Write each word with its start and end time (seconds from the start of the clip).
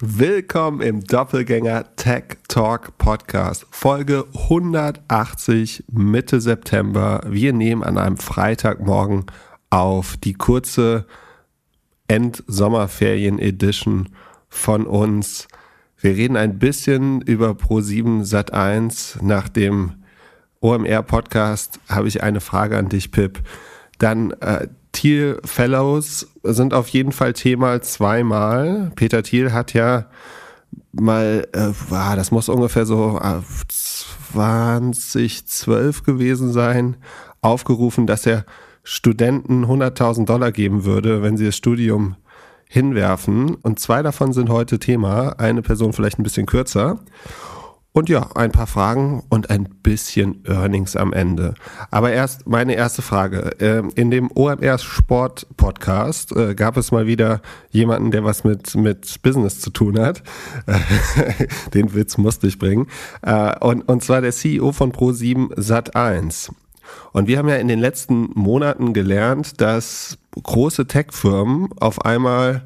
Willkommen 0.00 0.80
im 0.80 1.02
Doppelgänger 1.02 1.96
Tech 1.96 2.36
Talk 2.46 2.96
Podcast, 2.98 3.66
Folge 3.72 4.26
180 4.32 5.86
Mitte 5.90 6.40
September. 6.40 7.20
Wir 7.26 7.52
nehmen 7.52 7.82
an 7.82 7.98
einem 7.98 8.16
Freitagmorgen 8.16 9.26
auf 9.70 10.16
die 10.16 10.34
kurze 10.34 11.04
Endsommerferien 12.06 13.40
Edition 13.40 14.10
von 14.48 14.86
uns. 14.86 15.48
Wir 15.96 16.12
reden 16.12 16.36
ein 16.36 16.60
bisschen 16.60 17.20
über 17.22 17.50
Pro7 17.50 18.22
Sat1. 18.22 19.20
Nach 19.20 19.48
dem 19.48 20.04
OMR 20.60 21.02
Podcast 21.02 21.80
habe 21.88 22.06
ich 22.06 22.22
eine 22.22 22.40
Frage 22.40 22.78
an 22.78 22.88
dich, 22.88 23.10
Pip. 23.10 23.40
Dann 23.98 24.30
äh, 24.42 24.68
Thiel 24.98 25.40
Fellows 25.44 26.26
sind 26.42 26.74
auf 26.74 26.88
jeden 26.88 27.12
Fall 27.12 27.32
Thema 27.32 27.80
zweimal. 27.82 28.90
Peter 28.96 29.22
Thiel 29.22 29.52
hat 29.52 29.72
ja 29.72 30.06
mal, 30.90 31.46
äh, 31.52 31.70
ah, 31.94 32.16
das 32.16 32.32
muss 32.32 32.48
ungefähr 32.48 32.84
so 32.84 33.20
äh, 33.22 33.36
2012 33.68 36.02
gewesen 36.02 36.52
sein, 36.52 36.96
aufgerufen, 37.42 38.08
dass 38.08 38.26
er 38.26 38.44
Studenten 38.82 39.66
100.000 39.66 40.24
Dollar 40.24 40.50
geben 40.50 40.84
würde, 40.84 41.22
wenn 41.22 41.36
sie 41.36 41.46
das 41.46 41.56
Studium 41.56 42.16
hinwerfen. 42.68 43.54
Und 43.54 43.78
zwei 43.78 44.02
davon 44.02 44.32
sind 44.32 44.48
heute 44.48 44.80
Thema. 44.80 45.38
Eine 45.38 45.62
Person 45.62 45.92
vielleicht 45.92 46.18
ein 46.18 46.24
bisschen 46.24 46.46
kürzer. 46.46 46.98
Und 47.98 48.08
ja, 48.08 48.30
ein 48.36 48.52
paar 48.52 48.68
Fragen 48.68 49.24
und 49.28 49.50
ein 49.50 49.68
bisschen 49.82 50.44
Earnings 50.46 50.94
am 50.94 51.12
Ende. 51.12 51.54
Aber 51.90 52.12
erst 52.12 52.46
meine 52.46 52.74
erste 52.76 53.02
Frage. 53.02 53.50
Ähm, 53.58 53.90
in 53.96 54.12
dem 54.12 54.30
OMR 54.32 54.78
Sport 54.78 55.48
Podcast 55.56 56.30
äh, 56.36 56.54
gab 56.54 56.76
es 56.76 56.92
mal 56.92 57.08
wieder 57.08 57.42
jemanden, 57.70 58.12
der 58.12 58.22
was 58.22 58.44
mit, 58.44 58.76
mit 58.76 59.20
Business 59.22 59.60
zu 59.60 59.70
tun 59.70 59.98
hat. 59.98 60.22
Den 61.74 61.92
Witz 61.92 62.18
musste 62.18 62.46
ich 62.46 62.60
bringen. 62.60 62.86
Äh, 63.22 63.58
und, 63.58 63.88
und 63.88 64.04
zwar 64.04 64.20
der 64.20 64.30
CEO 64.30 64.70
von 64.70 64.92
Pro7 64.92 65.56
Sat1. 65.56 66.52
Und 67.12 67.26
wir 67.26 67.36
haben 67.36 67.48
ja 67.48 67.56
in 67.56 67.66
den 67.66 67.80
letzten 67.80 68.30
Monaten 68.34 68.92
gelernt, 68.92 69.60
dass 69.60 70.18
große 70.40 70.86
Tech-Firmen 70.86 71.70
auf 71.80 72.04
einmal 72.04 72.62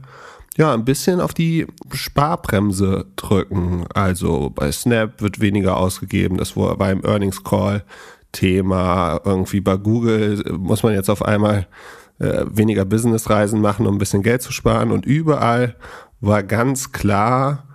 ja, 0.58 0.74
ein 0.74 0.84
bisschen 0.84 1.20
auf 1.20 1.34
die 1.34 1.66
Sparbremse 1.92 3.06
drücken. 3.16 3.86
Also 3.94 4.50
bei 4.50 4.70
Snap 4.70 5.20
wird 5.22 5.40
weniger 5.40 5.76
ausgegeben, 5.76 6.36
das 6.36 6.56
war 6.56 6.76
beim 6.76 7.02
Earnings 7.04 7.42
Call 7.42 7.84
Thema. 8.32 9.20
Irgendwie 9.24 9.60
bei 9.60 9.76
Google 9.76 10.42
muss 10.58 10.82
man 10.82 10.94
jetzt 10.94 11.10
auf 11.10 11.24
einmal 11.24 11.66
äh, 12.18 12.44
weniger 12.50 12.84
Businessreisen 12.84 13.60
machen, 13.60 13.86
um 13.86 13.96
ein 13.96 13.98
bisschen 13.98 14.22
Geld 14.22 14.42
zu 14.42 14.52
sparen. 14.52 14.90
Und 14.90 15.06
überall 15.06 15.76
war 16.20 16.42
ganz 16.42 16.92
klar, 16.92 17.68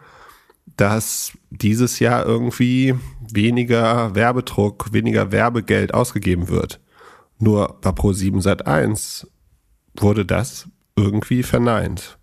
dass 0.75 1.34
dieses 1.50 2.00
Jahr 2.00 2.25
irgendwie 2.25 2.95
weniger 3.31 4.16
Werbedruck, 4.16 4.94
weniger 4.94 5.31
Werbegeld 5.31 5.94
ausgegeben 5.94 6.50
wird. 6.50 6.80
Nur 7.39 7.78
bei 7.81 7.91
Pro7 7.91 8.41
Sat 8.41 8.66
1 8.67 9.28
wurde 9.95 10.25
das 10.25 10.67
irgendwie 10.95 11.44
verneint. 11.44 12.17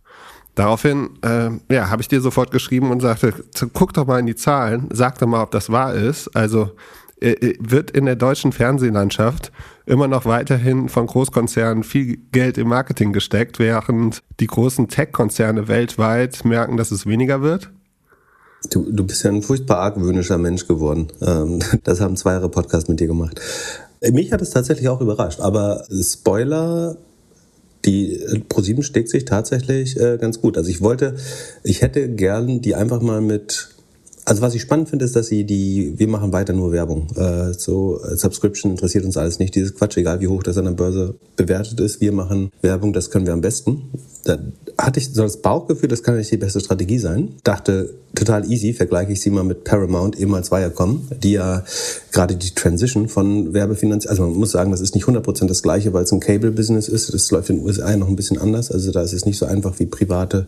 Daraufhin, 0.54 1.10
äh, 1.22 1.50
ja, 1.72 1.90
habe 1.90 2.02
ich 2.02 2.08
dir 2.08 2.20
sofort 2.20 2.50
geschrieben 2.50 2.90
und 2.90 3.00
sagte, 3.00 3.34
guck 3.72 3.92
doch 3.92 4.06
mal 4.06 4.20
in 4.20 4.26
die 4.26 4.36
Zahlen, 4.36 4.88
sag 4.92 5.18
doch 5.18 5.26
mal, 5.26 5.42
ob 5.42 5.50
das 5.50 5.70
wahr 5.70 5.94
ist. 5.94 6.34
Also 6.36 6.70
äh, 7.20 7.30
äh, 7.30 7.56
wird 7.58 7.90
in 7.90 8.04
der 8.04 8.16
deutschen 8.16 8.52
Fernsehlandschaft 8.52 9.50
immer 9.86 10.08
noch 10.08 10.26
weiterhin 10.26 10.88
von 10.88 11.06
Großkonzernen 11.06 11.82
viel 11.82 12.18
Geld 12.32 12.58
im 12.58 12.68
Marketing 12.68 13.12
gesteckt, 13.12 13.58
während 13.58 14.22
die 14.40 14.46
großen 14.46 14.88
Tech-Konzerne 14.88 15.66
weltweit 15.66 16.44
merken, 16.44 16.76
dass 16.76 16.90
es 16.90 17.06
weniger 17.06 17.42
wird? 17.42 17.70
Du, 18.70 18.90
du 18.90 19.04
bist 19.04 19.24
ja 19.24 19.30
ein 19.30 19.42
furchtbar 19.42 19.78
argwöhnischer 19.78 20.38
Mensch 20.38 20.66
geworden. 20.66 21.08
Ähm, 21.20 21.60
das 21.84 22.00
haben 22.00 22.16
zwei 22.16 22.32
Jahre 22.32 22.48
Podcast 22.48 22.88
mit 22.88 23.00
dir 23.00 23.06
gemacht. 23.06 23.40
Mich 24.12 24.32
hat 24.32 24.42
es 24.42 24.50
tatsächlich 24.50 24.88
auch 24.88 25.00
überrascht, 25.00 25.40
aber 25.40 25.84
Spoiler, 26.02 26.96
die 27.84 28.14
äh, 28.14 28.40
ProSieben 28.40 28.82
steckt 28.82 29.08
sich 29.08 29.24
tatsächlich 29.24 29.98
äh, 29.98 30.18
ganz 30.18 30.40
gut. 30.40 30.56
Also 30.56 30.70
ich 30.70 30.80
wollte, 30.80 31.16
ich 31.62 31.82
hätte 31.82 32.08
gern 32.08 32.60
die 32.60 32.74
einfach 32.74 33.00
mal 33.00 33.20
mit 33.20 33.73
also 34.24 34.40
was 34.40 34.54
ich 34.54 34.62
spannend 34.62 34.88
finde, 34.88 35.04
ist, 35.04 35.16
dass 35.16 35.26
sie 35.26 35.44
die, 35.44 35.94
wir 35.96 36.08
machen 36.08 36.32
weiter 36.32 36.54
nur 36.54 36.72
Werbung. 36.72 37.08
Äh, 37.16 37.52
so 37.52 38.00
äh, 38.02 38.16
Subscription 38.16 38.70
interessiert 38.70 39.04
uns 39.04 39.16
alles 39.16 39.38
nicht. 39.38 39.54
Dieses 39.54 39.74
Quatsch, 39.74 39.98
egal 39.98 40.20
wie 40.20 40.28
hoch 40.28 40.42
das 40.42 40.56
an 40.56 40.64
der 40.64 40.72
Börse 40.72 41.14
bewertet 41.36 41.78
ist, 41.80 42.00
wir 42.00 42.12
machen 42.12 42.50
Werbung, 42.62 42.92
das 42.92 43.10
können 43.10 43.26
wir 43.26 43.34
am 43.34 43.42
besten. 43.42 43.90
Da 44.24 44.38
hatte 44.78 44.98
ich 44.98 45.12
so 45.12 45.22
das 45.22 45.42
Bauchgefühl, 45.42 45.88
das 45.88 46.02
kann 46.02 46.16
nicht 46.16 46.30
die 46.30 46.38
beste 46.38 46.60
Strategie 46.60 46.98
sein. 46.98 47.34
Dachte, 47.44 47.94
total 48.14 48.50
easy, 48.50 48.72
vergleiche 48.72 49.12
ich 49.12 49.20
sie 49.20 49.28
mal 49.28 49.44
mit 49.44 49.64
Paramount, 49.64 50.18
ehemals 50.18 50.50
Viacom, 50.50 51.06
die 51.22 51.32
ja 51.32 51.62
gerade 52.10 52.36
die 52.36 52.54
Transition 52.54 53.08
von 53.08 53.52
Werbefinanzierung, 53.52 54.10
also 54.10 54.22
man 54.30 54.38
muss 54.38 54.52
sagen, 54.52 54.70
das 54.70 54.80
ist 54.80 54.94
nicht 54.94 55.04
100% 55.04 55.46
das 55.46 55.62
gleiche, 55.62 55.92
weil 55.92 56.04
es 56.04 56.12
ein 56.12 56.20
Cable-Business 56.20 56.88
ist. 56.88 57.12
Das 57.12 57.30
läuft 57.30 57.50
in 57.50 57.56
den 57.56 57.66
USA 57.66 57.94
noch 57.96 58.08
ein 58.08 58.16
bisschen 58.16 58.38
anders. 58.38 58.72
Also 58.72 58.90
da 58.90 59.02
ist 59.02 59.12
es 59.12 59.26
nicht 59.26 59.36
so 59.36 59.44
einfach 59.44 59.78
wie 59.78 59.86
private 59.86 60.46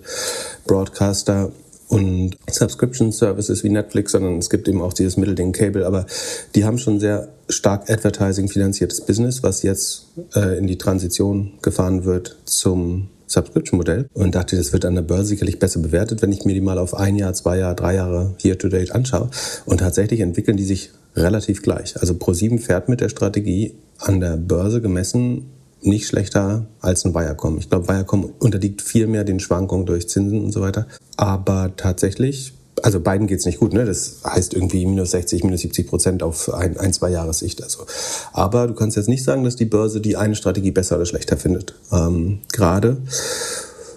Broadcaster 0.67 1.53
und 1.89 2.37
Subscription 2.51 3.13
Services 3.13 3.63
wie 3.65 3.69
Netflix, 3.69 4.13
sondern 4.13 4.39
es 4.39 4.51
gibt 4.51 4.69
eben 4.69 4.83
auch 4.83 4.93
dieses 4.93 5.17
Mittelding 5.17 5.53
Cable, 5.53 5.87
aber 5.87 6.07
die 6.55 6.65
haben 6.65 6.79
schon 6.79 6.99
sehr 6.99 7.29
stark 7.49 7.89
Advertising 7.89 8.49
finanziertes 8.49 9.03
Business, 9.03 9.43
was 9.43 9.63
jetzt 9.63 10.07
äh, 10.35 10.59
in 10.59 10.67
die 10.67 10.79
Transition 10.79 11.53
gefahren 11.63 12.05
wird 12.05 12.37
zum 12.45 13.09
Subscription-Modell 13.29 14.09
und 14.15 14.35
dachte, 14.35 14.57
das 14.57 14.73
wird 14.73 14.85
an 14.85 14.95
der 14.95 15.03
Börse 15.03 15.27
sicherlich 15.27 15.59
besser 15.59 15.81
bewertet, 15.81 16.23
wenn 16.23 16.33
ich 16.33 16.45
mir 16.45 16.55
die 16.55 16.61
mal 16.61 16.79
auf 16.79 16.95
ein 16.95 17.17
Jahr, 17.17 17.35
zwei 17.35 17.59
Jahre, 17.59 17.75
drei 17.75 17.95
Jahre 17.95 18.35
Year-to-Date 18.43 18.93
anschaue. 18.93 19.31
Und 19.65 19.79
tatsächlich 19.79 20.21
entwickeln 20.21 20.57
die 20.57 20.65
sich 20.65 20.91
relativ 21.17 21.63
gleich. 21.63 21.99
Also 22.01 22.15
Pro7 22.15 22.61
fährt 22.61 22.89
mit 22.89 23.01
der 23.01 23.09
Strategie 23.09 23.75
an 23.99 24.21
der 24.21 24.37
Börse 24.37 24.81
gemessen 24.81 25.51
nicht 25.87 26.07
schlechter 26.07 26.67
als 26.81 27.05
ein 27.05 27.15
Viacom. 27.15 27.59
Ich 27.59 27.69
glaube, 27.69 27.89
Viacom 27.89 28.33
unterliegt 28.39 28.83
viel 28.83 29.07
mehr 29.07 29.25
den 29.25 29.41
Schwankungen 29.41 29.87
durch 29.87 30.09
Zinsen 30.09 30.45
und 30.45 30.53
so 30.53 30.61
weiter. 30.61 30.87
Aber 31.17 31.73
tatsächlich, 31.77 32.53
also 32.83 33.01
beiden 33.01 33.27
geht's 33.27 33.47
nicht 33.47 33.61
gut. 33.61 33.73
Ne? 33.73 33.85
Das 33.85 34.21
heißt 34.25 34.55
irgendwie 34.55 34.85
minus 34.87 35.13
60, 35.13 35.45
minus 35.45 35.61
70 35.61 35.87
Prozent 35.87 36.23
auf 36.23 36.53
ein, 36.53 36.77
ein 36.79 36.93
zwei 36.93 37.11
Jahressicht. 37.11 37.63
Also. 37.63 37.87
Aber 38.33 38.67
du 38.67 38.75
kannst 38.75 38.97
jetzt 38.97 39.09
nicht 39.09 39.25
sagen, 39.25 39.45
dass 39.45 39.57
die 39.57 39.65
Börse 39.65 40.01
die 40.01 40.17
eine 40.17 40.37
Strategie 40.37 40.73
besser 40.73 40.97
oder 40.97 41.07
schlechter 41.07 41.37
findet. 41.37 41.75
Ähm, 41.93 42.41
Gerade 42.53 42.99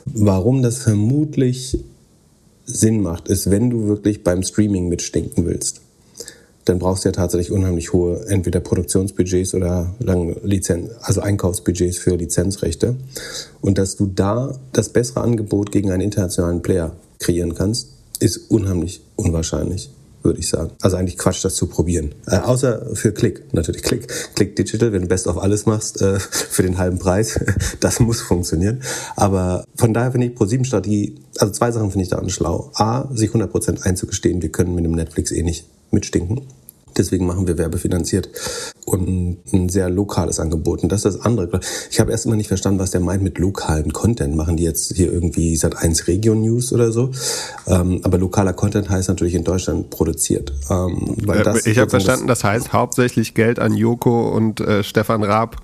warum 0.06 0.62
das 0.62 0.78
vermutlich 0.78 1.84
Sinn 2.66 3.02
macht, 3.02 3.28
ist, 3.28 3.50
wenn 3.50 3.70
du 3.70 3.88
wirklich 3.88 4.24
beim 4.24 4.44
Streaming 4.44 4.90
mitstinken 4.90 5.46
willst 5.46 5.82
dann 6.70 6.80
brauchst 6.80 7.04
du 7.04 7.10
ja 7.10 7.14
tatsächlich 7.14 7.52
unheimlich 7.52 7.94
hohe 7.94 8.26
entweder 8.28 8.60
Produktionsbudgets 8.60 9.56
oder 9.56 9.94
lang 10.00 10.38
Lizenz, 10.44 10.92
also 11.02 11.22
Einkaufsbudgets 11.22 11.98
für 11.98 12.16
Lizenzrechte. 12.16 12.96
Und 13.62 13.78
dass 13.78 13.96
du 13.96 14.06
da 14.06 14.56
das 14.72 14.90
bessere 14.90 15.22
Angebot 15.22 15.72
gegen 15.72 15.92
einen 15.92 16.02
internationalen 16.02 16.62
Player 16.62 16.92
kreieren 17.20 17.56
kannst, 17.56 17.90
ist 18.20 18.50
unheimlich 18.50 19.02
unwahrscheinlich 19.16 19.90
würde 20.22 20.40
ich 20.40 20.50
sagen. 20.50 20.72
Also 20.82 20.98
eigentlich 20.98 21.18
Quatsch, 21.18 21.44
das 21.46 21.56
zu 21.56 21.68
probieren. 21.68 22.14
Äh, 22.28 22.40
außer 22.40 22.94
für 22.94 23.14
Click, 23.14 23.54
natürlich 23.54 23.84
Click. 23.84 24.08
Click 24.36 24.56
Digital, 24.56 24.92
wenn 24.92 25.04
du 25.04 25.08
Best 25.08 25.28
auf 25.28 25.38
alles 25.38 25.66
machst, 25.66 26.02
äh, 26.02 26.20
für 26.20 26.62
den 26.62 26.78
halben 26.78 27.00
Preis, 27.00 27.40
das 27.80 28.00
muss 28.00 28.22
funktionieren. 28.22 28.82
Aber 29.16 29.64
von 29.76 29.94
daher 29.94 30.12
finde 30.12 30.28
ich 30.28 30.34
Pro7-Strategie, 30.34 31.16
also 31.38 31.54
zwei 31.54 31.72
Sachen 31.72 31.92
finde 31.92 32.04
ich 32.04 32.10
daran 32.10 32.30
schlau. 32.30 32.70
A, 32.76 33.08
sich 33.16 33.32
100% 33.32 33.84
einzugestehen, 33.84 34.42
wir 34.42 34.50
können 34.50 34.76
mit 34.76 34.84
dem 34.84 34.92
Netflix 34.92 35.32
eh 35.32 35.42
nicht 35.42 35.66
mitstinken. 35.92 36.42
Deswegen 36.98 37.26
machen 37.26 37.48
wir 37.48 37.58
werbefinanziert 37.58 38.30
und 38.86 39.44
ein 39.54 39.70
sehr 39.70 39.90
lokales 39.90 40.40
Angebot. 40.40 40.84
Und 40.84 40.92
das 40.92 41.06
ist 41.06 41.16
das 41.16 41.26
andere. 41.26 41.60
Ich 41.92 42.00
habe 42.00 42.12
erst 42.12 42.26
immer 42.26 42.36
nicht 42.36 42.48
verstanden, 42.48 42.80
was 42.80 42.92
der 42.92 43.02
meint 43.02 43.24
mit 43.24 43.38
lokalen 43.38 43.94
Content. 43.94 44.36
Machen 44.36 44.58
die 44.58 44.64
jetzt 44.64 44.96
hier 44.96 45.12
irgendwie 45.12 45.56
seit 45.56 45.78
1 45.78 46.08
Region 46.08 46.42
News 46.42 46.74
oder 46.74 46.92
so? 46.92 47.12
Ähm, 47.68 48.02
aber 48.04 48.18
lokaler 48.18 48.54
Content 48.54 48.90
heißt 48.90 49.10
natürlich 49.10 49.36
in 49.36 49.44
Deutschland 49.44 49.90
produziert. 49.90 50.54
Ähm, 50.70 51.16
weil 51.26 51.44
das 51.44 51.66
ich 51.66 51.78
habe 51.78 51.90
verstanden, 51.90 52.28
das, 52.28 52.40
das, 52.40 52.50
heißt 52.50 52.74
hauptsächlich 52.74 53.34
Geld 53.34 53.60
an 53.60 53.74
Joko 53.74 54.30
und 54.36 54.60
äh, 54.62 54.84
Stefan 54.84 55.24
Raab 55.24 55.58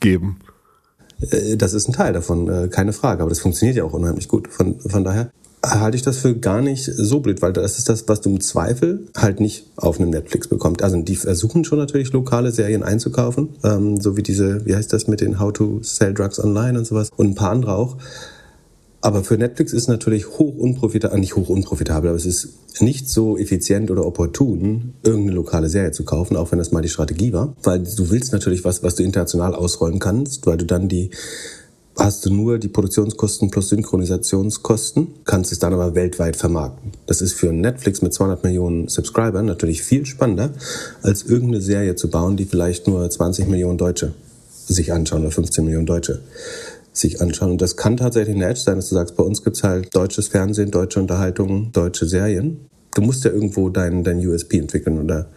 geben. 0.00 0.38
Äh, 1.30 1.56
das 1.56 1.74
ist 1.74 1.88
ein 1.88 1.92
Teil 1.92 2.12
davon, 2.12 2.48
äh, 2.48 2.68
keine 2.68 2.92
Frage. 2.92 3.22
Aber 3.22 3.30
das 3.30 3.40
funktioniert 3.40 3.76
ja 3.76 3.84
auch 3.84 3.92
unheimlich 3.92 4.28
gut. 4.28 4.48
Von, 4.48 4.80
von 4.80 5.04
daher 5.04 5.30
halte 5.64 5.96
ich 5.96 6.02
das 6.02 6.18
für 6.18 6.34
gar 6.34 6.60
nicht 6.60 6.84
so 6.84 7.20
blöd, 7.20 7.40
weil 7.40 7.52
das 7.52 7.78
ist 7.78 7.88
das, 7.88 8.08
was 8.08 8.20
du 8.20 8.30
im 8.30 8.40
Zweifel 8.40 9.06
halt 9.16 9.40
nicht 9.40 9.66
auf 9.76 10.00
einem 10.00 10.10
Netflix 10.10 10.48
bekommst. 10.48 10.82
Also 10.82 11.00
die 11.00 11.16
versuchen 11.16 11.64
schon 11.64 11.78
natürlich 11.78 12.12
lokale 12.12 12.50
Serien 12.50 12.82
einzukaufen, 12.82 13.50
ähm, 13.62 14.00
so 14.00 14.16
wie 14.16 14.22
diese, 14.22 14.66
wie 14.66 14.74
heißt 14.74 14.92
das 14.92 15.06
mit 15.06 15.20
den 15.20 15.38
How 15.38 15.52
to 15.52 15.80
Sell 15.82 16.14
Drugs 16.14 16.42
Online 16.42 16.78
und 16.78 16.86
sowas 16.86 17.10
und 17.16 17.28
ein 17.28 17.34
paar 17.34 17.50
andere 17.50 17.76
auch. 17.76 17.96
Aber 19.04 19.24
für 19.24 19.36
Netflix 19.36 19.72
ist 19.72 19.88
natürlich 19.88 20.38
hoch 20.38 20.56
unprofitabel, 20.56 21.18
nicht 21.18 21.34
hoch 21.34 21.48
unprofitabel, 21.48 22.10
aber 22.10 22.16
es 22.16 22.24
ist 22.24 22.80
nicht 22.80 23.08
so 23.08 23.36
effizient 23.36 23.90
oder 23.90 24.06
opportun, 24.06 24.94
irgendeine 25.02 25.34
lokale 25.34 25.68
Serie 25.68 25.90
zu 25.90 26.04
kaufen, 26.04 26.36
auch 26.36 26.52
wenn 26.52 26.58
das 26.60 26.70
mal 26.70 26.82
die 26.82 26.88
Strategie 26.88 27.32
war. 27.32 27.54
Weil 27.64 27.80
du 27.80 28.10
willst 28.10 28.32
natürlich 28.32 28.64
was, 28.64 28.84
was 28.84 28.94
du 28.94 29.02
international 29.02 29.56
ausrollen 29.56 29.98
kannst, 29.98 30.46
weil 30.46 30.56
du 30.56 30.66
dann 30.66 30.88
die 30.88 31.10
hast 31.98 32.24
du 32.24 32.32
nur 32.32 32.58
die 32.58 32.68
Produktionskosten 32.68 33.50
plus 33.50 33.68
Synchronisationskosten, 33.68 35.08
kannst 35.24 35.52
es 35.52 35.58
dann 35.58 35.74
aber 35.74 35.94
weltweit 35.94 36.36
vermarkten. 36.36 36.92
Das 37.06 37.20
ist 37.20 37.34
für 37.34 37.52
Netflix 37.52 38.02
mit 38.02 38.14
200 38.14 38.42
Millionen 38.44 38.88
Subscribern 38.88 39.46
natürlich 39.46 39.82
viel 39.82 40.06
spannender, 40.06 40.50
als 41.02 41.24
irgendeine 41.24 41.60
Serie 41.60 41.94
zu 41.94 42.10
bauen, 42.10 42.36
die 42.36 42.44
vielleicht 42.44 42.88
nur 42.88 43.08
20 43.08 43.48
Millionen 43.48 43.78
Deutsche 43.78 44.12
sich 44.66 44.92
anschauen 44.92 45.22
oder 45.22 45.30
15 45.30 45.64
Millionen 45.64 45.86
Deutsche 45.86 46.20
sich 46.92 47.20
anschauen. 47.20 47.52
Und 47.52 47.62
das 47.62 47.76
kann 47.76 47.96
tatsächlich 47.96 48.36
eine 48.36 48.46
Edge 48.46 48.60
sein, 48.60 48.76
dass 48.76 48.88
du 48.88 48.94
sagst, 48.94 49.16
bei 49.16 49.24
uns 49.24 49.42
gibt's 49.42 49.62
halt 49.62 49.94
deutsches 49.94 50.28
Fernsehen, 50.28 50.70
deutsche 50.70 51.00
Unterhaltung, 51.00 51.72
deutsche 51.72 52.06
Serien. 52.06 52.68
Du 52.94 53.02
musst 53.02 53.24
ja 53.24 53.30
irgendwo 53.30 53.70
dein, 53.70 54.04
dein 54.04 54.18
USP 54.26 54.58
entwickeln 54.58 54.98
oder 54.98 55.28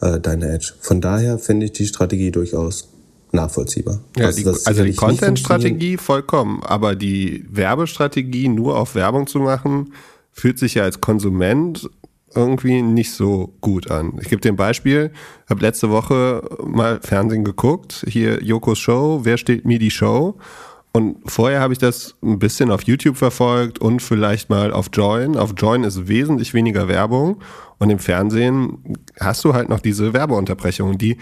äh, 0.00 0.18
deine 0.18 0.48
Edge. 0.48 0.72
Von 0.80 1.00
daher 1.00 1.38
finde 1.38 1.66
ich 1.66 1.72
die 1.72 1.86
Strategie 1.86 2.30
durchaus 2.30 2.88
nachvollziehbar. 3.34 4.00
Ja, 4.16 4.32
die, 4.32 4.46
also 4.46 4.84
die 4.84 4.94
Content-Strategie 4.94 5.96
vollkommen, 5.96 6.62
aber 6.62 6.94
die 6.94 7.44
Werbestrategie 7.50 8.48
nur 8.48 8.78
auf 8.78 8.94
Werbung 8.94 9.26
zu 9.26 9.40
machen, 9.40 9.92
fühlt 10.32 10.58
sich 10.58 10.74
ja 10.74 10.84
als 10.84 11.00
Konsument 11.00 11.88
irgendwie 12.34 12.82
nicht 12.82 13.12
so 13.12 13.54
gut 13.60 13.90
an. 13.90 14.18
Ich 14.20 14.28
gebe 14.28 14.40
dir 14.40 14.52
ein 14.52 14.56
Beispiel. 14.56 15.12
Ich 15.44 15.50
habe 15.50 15.60
letzte 15.60 15.90
Woche 15.90 16.42
mal 16.64 17.00
Fernsehen 17.02 17.44
geguckt. 17.44 18.04
Hier 18.08 18.42
Jokos 18.42 18.78
Show, 18.78 19.20
wer 19.22 19.36
steht 19.36 19.64
mir 19.64 19.78
die 19.78 19.90
Show? 19.90 20.36
Und 20.92 21.16
vorher 21.26 21.60
habe 21.60 21.72
ich 21.72 21.80
das 21.80 22.14
ein 22.22 22.38
bisschen 22.38 22.70
auf 22.70 22.82
YouTube 22.82 23.16
verfolgt 23.16 23.80
und 23.80 24.00
vielleicht 24.00 24.48
mal 24.48 24.72
auf 24.72 24.90
Join. 24.92 25.36
Auf 25.36 25.54
Join 25.56 25.82
ist 25.82 26.06
wesentlich 26.06 26.54
weniger 26.54 26.86
Werbung 26.86 27.40
und 27.78 27.90
im 27.90 27.98
Fernsehen 27.98 28.96
hast 29.18 29.44
du 29.44 29.54
halt 29.54 29.68
noch 29.68 29.80
diese 29.80 30.12
Werbeunterbrechungen, 30.12 30.96
die 30.96 31.18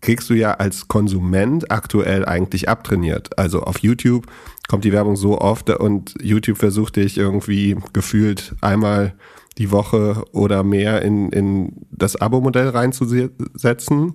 kriegst 0.00 0.28
du 0.30 0.34
ja 0.34 0.54
als 0.54 0.88
Konsument 0.88 1.70
aktuell 1.70 2.24
eigentlich 2.24 2.68
abtrainiert. 2.68 3.38
Also 3.38 3.62
auf 3.62 3.78
YouTube 3.78 4.26
kommt 4.68 4.84
die 4.84 4.92
Werbung 4.92 5.16
so 5.16 5.38
oft 5.40 5.70
und 5.70 6.14
YouTube 6.20 6.58
versucht 6.58 6.96
dich 6.96 7.18
irgendwie 7.18 7.76
gefühlt 7.92 8.54
einmal 8.60 9.14
die 9.58 9.70
Woche 9.70 10.24
oder 10.32 10.62
mehr 10.62 11.02
in, 11.02 11.30
in 11.30 11.86
das 11.90 12.16
Abo-Modell 12.16 12.68
reinzusetzen 12.68 14.14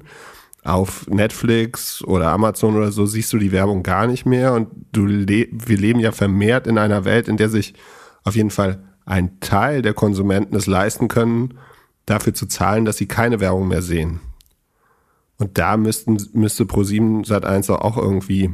auf 0.66 1.07
Netflix 1.07 2.04
oder 2.04 2.31
Amazon 2.31 2.75
oder 2.75 2.92
so 2.92 3.06
siehst 3.06 3.31
du 3.31 3.38
die 3.38 3.52
Werbung 3.52 3.84
gar 3.84 4.07
nicht 4.07 4.25
mehr 4.25 4.54
und 4.54 4.69
du 4.92 5.06
le 5.06 5.48
wir 5.52 5.78
leben 5.78 6.00
ja 6.00 6.12
vermehrt 6.12 6.66
in 6.66 6.80
einer 6.80 7.06
Welt, 7.06 7.28
in 7.28 7.38
der 7.38 7.50
sich 7.50 7.75
auf 8.24 8.36
jeden 8.36 8.50
Fall 8.50 8.84
ein 9.06 9.40
Teil 9.40 9.84
der 9.84 9.94
Konsumenten 9.94 10.56
es 10.56 10.66
leisten 10.66 11.07
können, 11.07 11.60
dafür 12.07 12.34
zu 12.34 12.48
zahlen, 12.48 12.86
dass 12.86 12.98
sie 12.98 13.06
keine 13.06 13.40
Werbung 13.40 13.68
mehr 13.68 13.84
sehen. 13.84 14.19
Und 15.38 15.58
da 15.58 15.78
müssten, 15.78 16.18
müsste 16.34 16.64
Pro7 16.64 17.26
Sat1 17.28 17.72
auch 17.72 17.98
irgendwie 17.98 18.52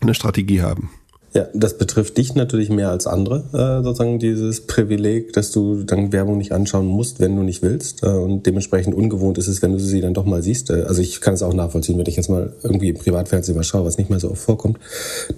eine 0.00 0.14
Strategie 0.14 0.62
haben. 0.62 0.90
Ja, 1.34 1.46
das 1.54 1.78
betrifft 1.78 2.18
dich 2.18 2.34
natürlich 2.34 2.68
mehr 2.68 2.90
als 2.90 3.06
andere, 3.06 3.44
äh, 3.54 3.82
sozusagen 3.82 4.18
dieses 4.18 4.66
Privileg, 4.66 5.32
dass 5.32 5.50
du 5.50 5.82
dann 5.82 6.12
Werbung 6.12 6.36
nicht 6.36 6.52
anschauen 6.52 6.86
musst, 6.86 7.20
wenn 7.20 7.34
du 7.34 7.42
nicht 7.42 7.62
willst. 7.62 8.02
Äh, 8.02 8.08
und 8.08 8.44
dementsprechend 8.44 8.94
ungewohnt 8.94 9.38
ist 9.38 9.48
es, 9.48 9.62
wenn 9.62 9.72
du 9.72 9.78
sie 9.78 10.02
dann 10.02 10.12
doch 10.12 10.26
mal 10.26 10.42
siehst. 10.42 10.68
Äh, 10.68 10.82
also 10.82 11.00
ich 11.00 11.22
kann 11.22 11.32
es 11.32 11.42
auch 11.42 11.54
nachvollziehen, 11.54 11.96
wenn 11.96 12.04
ich 12.04 12.16
jetzt 12.16 12.28
mal 12.28 12.52
irgendwie 12.62 12.90
im 12.90 12.98
Privatfernsehen 12.98 13.56
mal 13.56 13.64
schaue, 13.64 13.86
was 13.86 13.96
nicht 13.96 14.10
mehr 14.10 14.20
so 14.20 14.30
oft 14.30 14.42
vorkommt, 14.42 14.78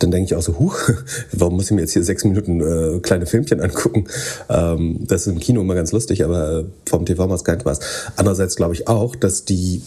dann 0.00 0.10
denke 0.10 0.26
ich 0.26 0.34
auch 0.34 0.42
so, 0.42 0.58
huch, 0.58 0.76
warum 1.32 1.54
muss 1.54 1.66
ich 1.66 1.70
mir 1.70 1.82
jetzt 1.82 1.92
hier 1.92 2.02
sechs 2.02 2.24
Minuten 2.24 2.60
äh, 2.60 2.98
kleine 2.98 3.26
Filmchen 3.26 3.60
angucken? 3.60 4.06
Ähm, 4.48 4.98
das 5.06 5.28
ist 5.28 5.32
im 5.32 5.38
Kino 5.38 5.60
immer 5.60 5.76
ganz 5.76 5.92
lustig, 5.92 6.24
aber 6.24 6.64
vom 6.88 7.06
TV 7.06 7.28
macht 7.28 7.38
es 7.38 7.44
keinen 7.44 7.60
Spaß. 7.60 7.78
Andererseits 8.16 8.56
glaube 8.56 8.74
ich 8.74 8.88
auch, 8.88 9.14
dass 9.14 9.44
die, 9.44 9.80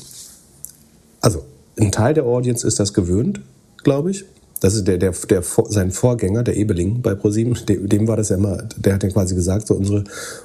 also 1.27 1.43
ein 1.79 1.91
Teil 1.91 2.13
der 2.13 2.25
Audience 2.25 2.65
ist 2.65 2.79
das 2.79 2.93
gewöhnt, 2.93 3.41
glaube 3.83 4.11
ich 4.11 4.25
das 4.59 4.73
ist 4.73 4.87
der, 4.87 4.97
der, 4.97 5.13
der, 5.29 5.43
sein 5.69 5.91
Vorgänger, 5.91 6.43
der 6.43 6.57
Ebeling 6.57 7.01
bei 7.01 7.13
ProSieben, 7.13 7.57
dem, 7.67 8.07
war 8.07 8.17
das 8.17 8.29
ja 8.29 8.37
immer, 8.37 8.63
der 8.77 8.95
hat 8.95 9.03
ja 9.03 9.09
quasi 9.09 9.35
gesagt, 9.35 9.67
so 9.67 9.75
unsere 9.75 10.03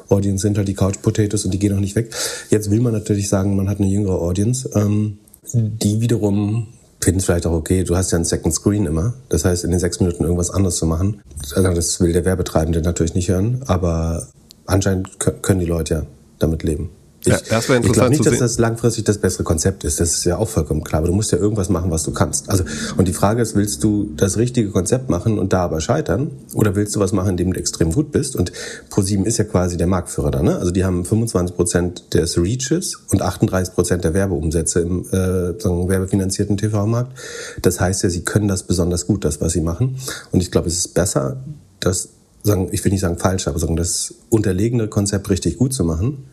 Audience 0.09 0.43
sind 0.43 0.59
halt 0.59 0.69
die 0.69 0.75
Couch 0.75 1.01
Potatoes 1.03 1.45
und 1.45 1.53
die 1.53 1.59
gehen 1.59 1.75
auch 1.75 1.81
nicht 1.81 1.97
weg. 1.97 2.15
Jetzt 2.51 2.71
will 2.71 2.81
man 2.81 2.93
natürlich 2.93 3.29
sagen, 3.29 3.57
man 3.57 3.69
hat 3.69 3.79
eine 3.79 3.89
jüngere 3.89 4.21
Audience, 4.21 4.69
ähm, 4.75 5.19
die 5.53 6.01
wiederum 6.01 6.69
finden 7.01 7.19
es 7.19 7.25
vielleicht 7.25 7.47
auch 7.47 7.53
okay, 7.53 7.83
du 7.83 7.97
hast 7.97 8.13
ja 8.13 8.17
einen 8.17 8.25
Second 8.25 8.55
Screen 8.55 8.87
immer. 8.87 9.15
Das 9.29 9.45
heißt, 9.45 9.65
in 9.65 9.71
den 9.71 9.81
sechs 9.81 9.99
Minuten 9.99 10.23
irgendwas 10.23 10.51
anderes 10.51 10.77
zu 10.77 10.87
machen. 10.87 11.21
Also 11.55 11.73
das 11.73 12.01
will 12.01 12.13
der 12.13 12.25
Werbetreibende 12.25 12.81
natürlich 12.81 13.15
nicht 13.15 13.29
hören, 13.29 13.63
aber 13.67 14.29
anscheinend 14.67 15.19
können 15.43 15.59
die 15.59 15.67
Leute 15.67 15.95
ja 15.95 16.07
damit 16.39 16.63
leben. 16.63 16.91
Ich, 17.25 17.33
ja, 17.33 17.39
das 17.51 17.69
wäre 17.69 17.77
interessant 17.77 17.87
ich 17.87 17.93
glaube 17.93 18.11
nicht, 18.11 18.27
dass 18.27 18.39
das 18.39 18.59
langfristig 18.59 19.05
das 19.05 19.19
bessere 19.19 19.45
Konzept 19.45 19.85
ist. 19.85 20.01
Das 20.01 20.13
ist 20.13 20.25
ja 20.25 20.39
auch 20.39 20.49
vollkommen 20.49 20.83
klar. 20.83 20.99
Aber 20.99 21.09
du 21.09 21.15
musst 21.15 21.31
ja 21.31 21.39
irgendwas 21.39 21.69
machen, 21.69 21.91
was 21.93 22.03
du 22.03 22.13
kannst. 22.13 22.51
Also, 22.51 22.65
und 22.97 23.07
die 23.07 23.13
Frage 23.13 23.41
ist, 23.43 23.55
willst 23.55 23.85
du 23.85 24.11
das 24.17 24.39
richtige 24.39 24.71
Konzept 24.71 25.09
machen 25.09 25.39
und 25.39 25.53
da 25.53 25.63
aber 25.63 25.81
scheitern? 25.81 26.33
Oder 26.55 26.75
willst 26.75 26.97
du 26.97 27.01
was 27.01 27.13
machen, 27.13 27.31
in 27.31 27.37
dem 27.37 27.53
du 27.53 27.61
extrem 27.61 27.93
gut 27.93 28.11
bist? 28.11 28.35
Und 28.35 28.53
ProSieben 28.91 29.25
ist 29.25 29.39
ja 29.39 29.45
quasi 29.45 29.77
der 29.77 29.87
Marktführer 29.87 30.33
da, 30.33 30.43
ne? 30.43 30.59
Also, 30.59 30.73
die 30.73 30.85
haben 30.85 31.05
25 31.05 31.55
Prozent 31.55 32.15
des 32.15 32.37
Reaches 32.37 32.99
und 33.11 33.23
38 33.23 33.73
Prozent 33.73 34.03
der 34.03 34.15
Werbeumsätze 34.15 34.81
im, 34.81 35.05
äh, 35.11 35.61
sagen, 35.61 35.89
werbefinanzierten 35.89 36.57
TV-Markt. 36.57 37.17
Das 37.63 37.79
heißt 37.79 38.03
ja, 38.03 38.11
sie 38.11 38.25
können 38.25 38.49
das 38.49 38.65
besonders 38.65 39.07
gut, 39.07 39.25
das, 39.25 39.41
was 39.41 39.53
sie 39.53 39.61
machen. 39.61 39.97
Und 40.33 40.43
ich 40.43 40.51
glaube, 40.51 40.67
es 40.67 40.77
ist 40.77 40.95
besser, 40.95 41.37
das, 41.79 42.09
sagen, 42.43 42.69
ich 42.73 42.85
will 42.85 42.91
nicht 42.91 43.03
sagen 43.03 43.19
falsch, 43.19 43.47
aber 43.47 43.61
sagen, 43.61 43.77
das 43.77 44.13
unterlegene 44.29 44.89
Konzept 44.89 45.31
richtig 45.31 45.59
gut 45.59 45.73
zu 45.73 45.85
machen 45.85 46.25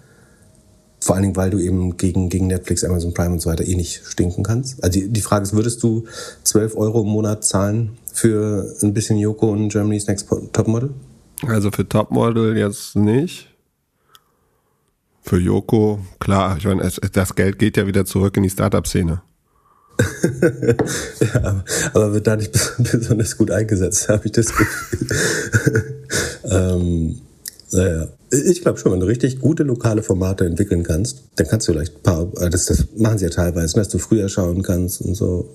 vor 1.02 1.16
allen 1.16 1.24
Dingen, 1.24 1.36
weil 1.36 1.50
du 1.50 1.60
eben 1.60 1.98
gegen, 1.98 2.30
gegen 2.30 2.48
Netflix, 2.48 2.84
Amazon 2.84 3.14
Prime 3.14 3.32
und 3.32 3.40
so 3.40 3.50
weiter 3.50 3.66
eh 3.66 3.76
nicht 3.76 4.02
stinken 4.06 4.44
kannst. 4.44 4.84
Also 4.84 5.00
die, 5.00 5.10
die 5.10 5.22
Frage 5.22 5.44
ist, 5.44 5.54
würdest 5.54 5.82
du 5.82 6.06
12 6.44 6.76
Euro 6.76 7.02
im 7.02 7.08
Monat 7.08 7.46
zahlen 7.46 7.98
für 8.14 8.76
ein 8.82 8.94
bisschen 8.94 9.18
Yoko 9.18 9.52
und 9.52 9.70
Germany's 9.70 10.08
Next 10.08 10.28
Topmodel? 10.52 10.92
Also 11.48 11.72
für 11.72 11.88
Topmodel 11.88 12.58
jetzt 12.58 12.96
nicht. 12.96 13.48
Für 15.22 15.38
Yoko, 15.38 16.00
klar, 16.20 16.58
ich 16.58 16.66
meine, 16.66 16.90
das 17.12 17.36
Geld 17.36 17.60
geht 17.60 17.78
ja 17.78 17.88
wieder 17.88 18.06
zurück 18.06 18.36
in 18.38 18.44
die 18.44 18.50
Startup-Szene. 18.50 19.22
ja, 21.20 21.40
aber, 21.42 21.64
aber, 21.94 22.14
wird 22.14 22.28
da 22.28 22.36
nicht 22.36 22.52
besonders 22.78 23.38
gut 23.38 23.52
eingesetzt, 23.52 24.08
habe 24.08 24.26
ich 24.26 24.32
das 24.32 24.48
Gefühl. 24.56 26.08
ähm, 26.46 27.22
naja. 27.72 28.10
Ich 28.32 28.62
glaube 28.62 28.78
schon, 28.78 28.92
wenn 28.92 29.00
du 29.00 29.08
richtig 29.08 29.40
gute 29.40 29.64
lokale 29.64 30.04
Formate 30.04 30.46
entwickeln 30.46 30.84
kannst, 30.84 31.24
dann 31.36 31.48
kannst 31.48 31.68
du 31.68 31.74
vielleicht 31.74 31.98
ein 31.98 32.04
paar, 32.04 32.32
äh, 32.40 32.50
das, 32.50 32.66
das 32.66 32.86
machen 32.96 33.18
sie 33.18 33.26
ja 33.26 33.32
teilweise, 33.32 33.76
dass 33.76 33.90
du 33.90 33.98
früher 33.98 34.30
schauen 34.30 34.62
kannst 34.62 35.02
und 35.02 35.16
so. 35.16 35.50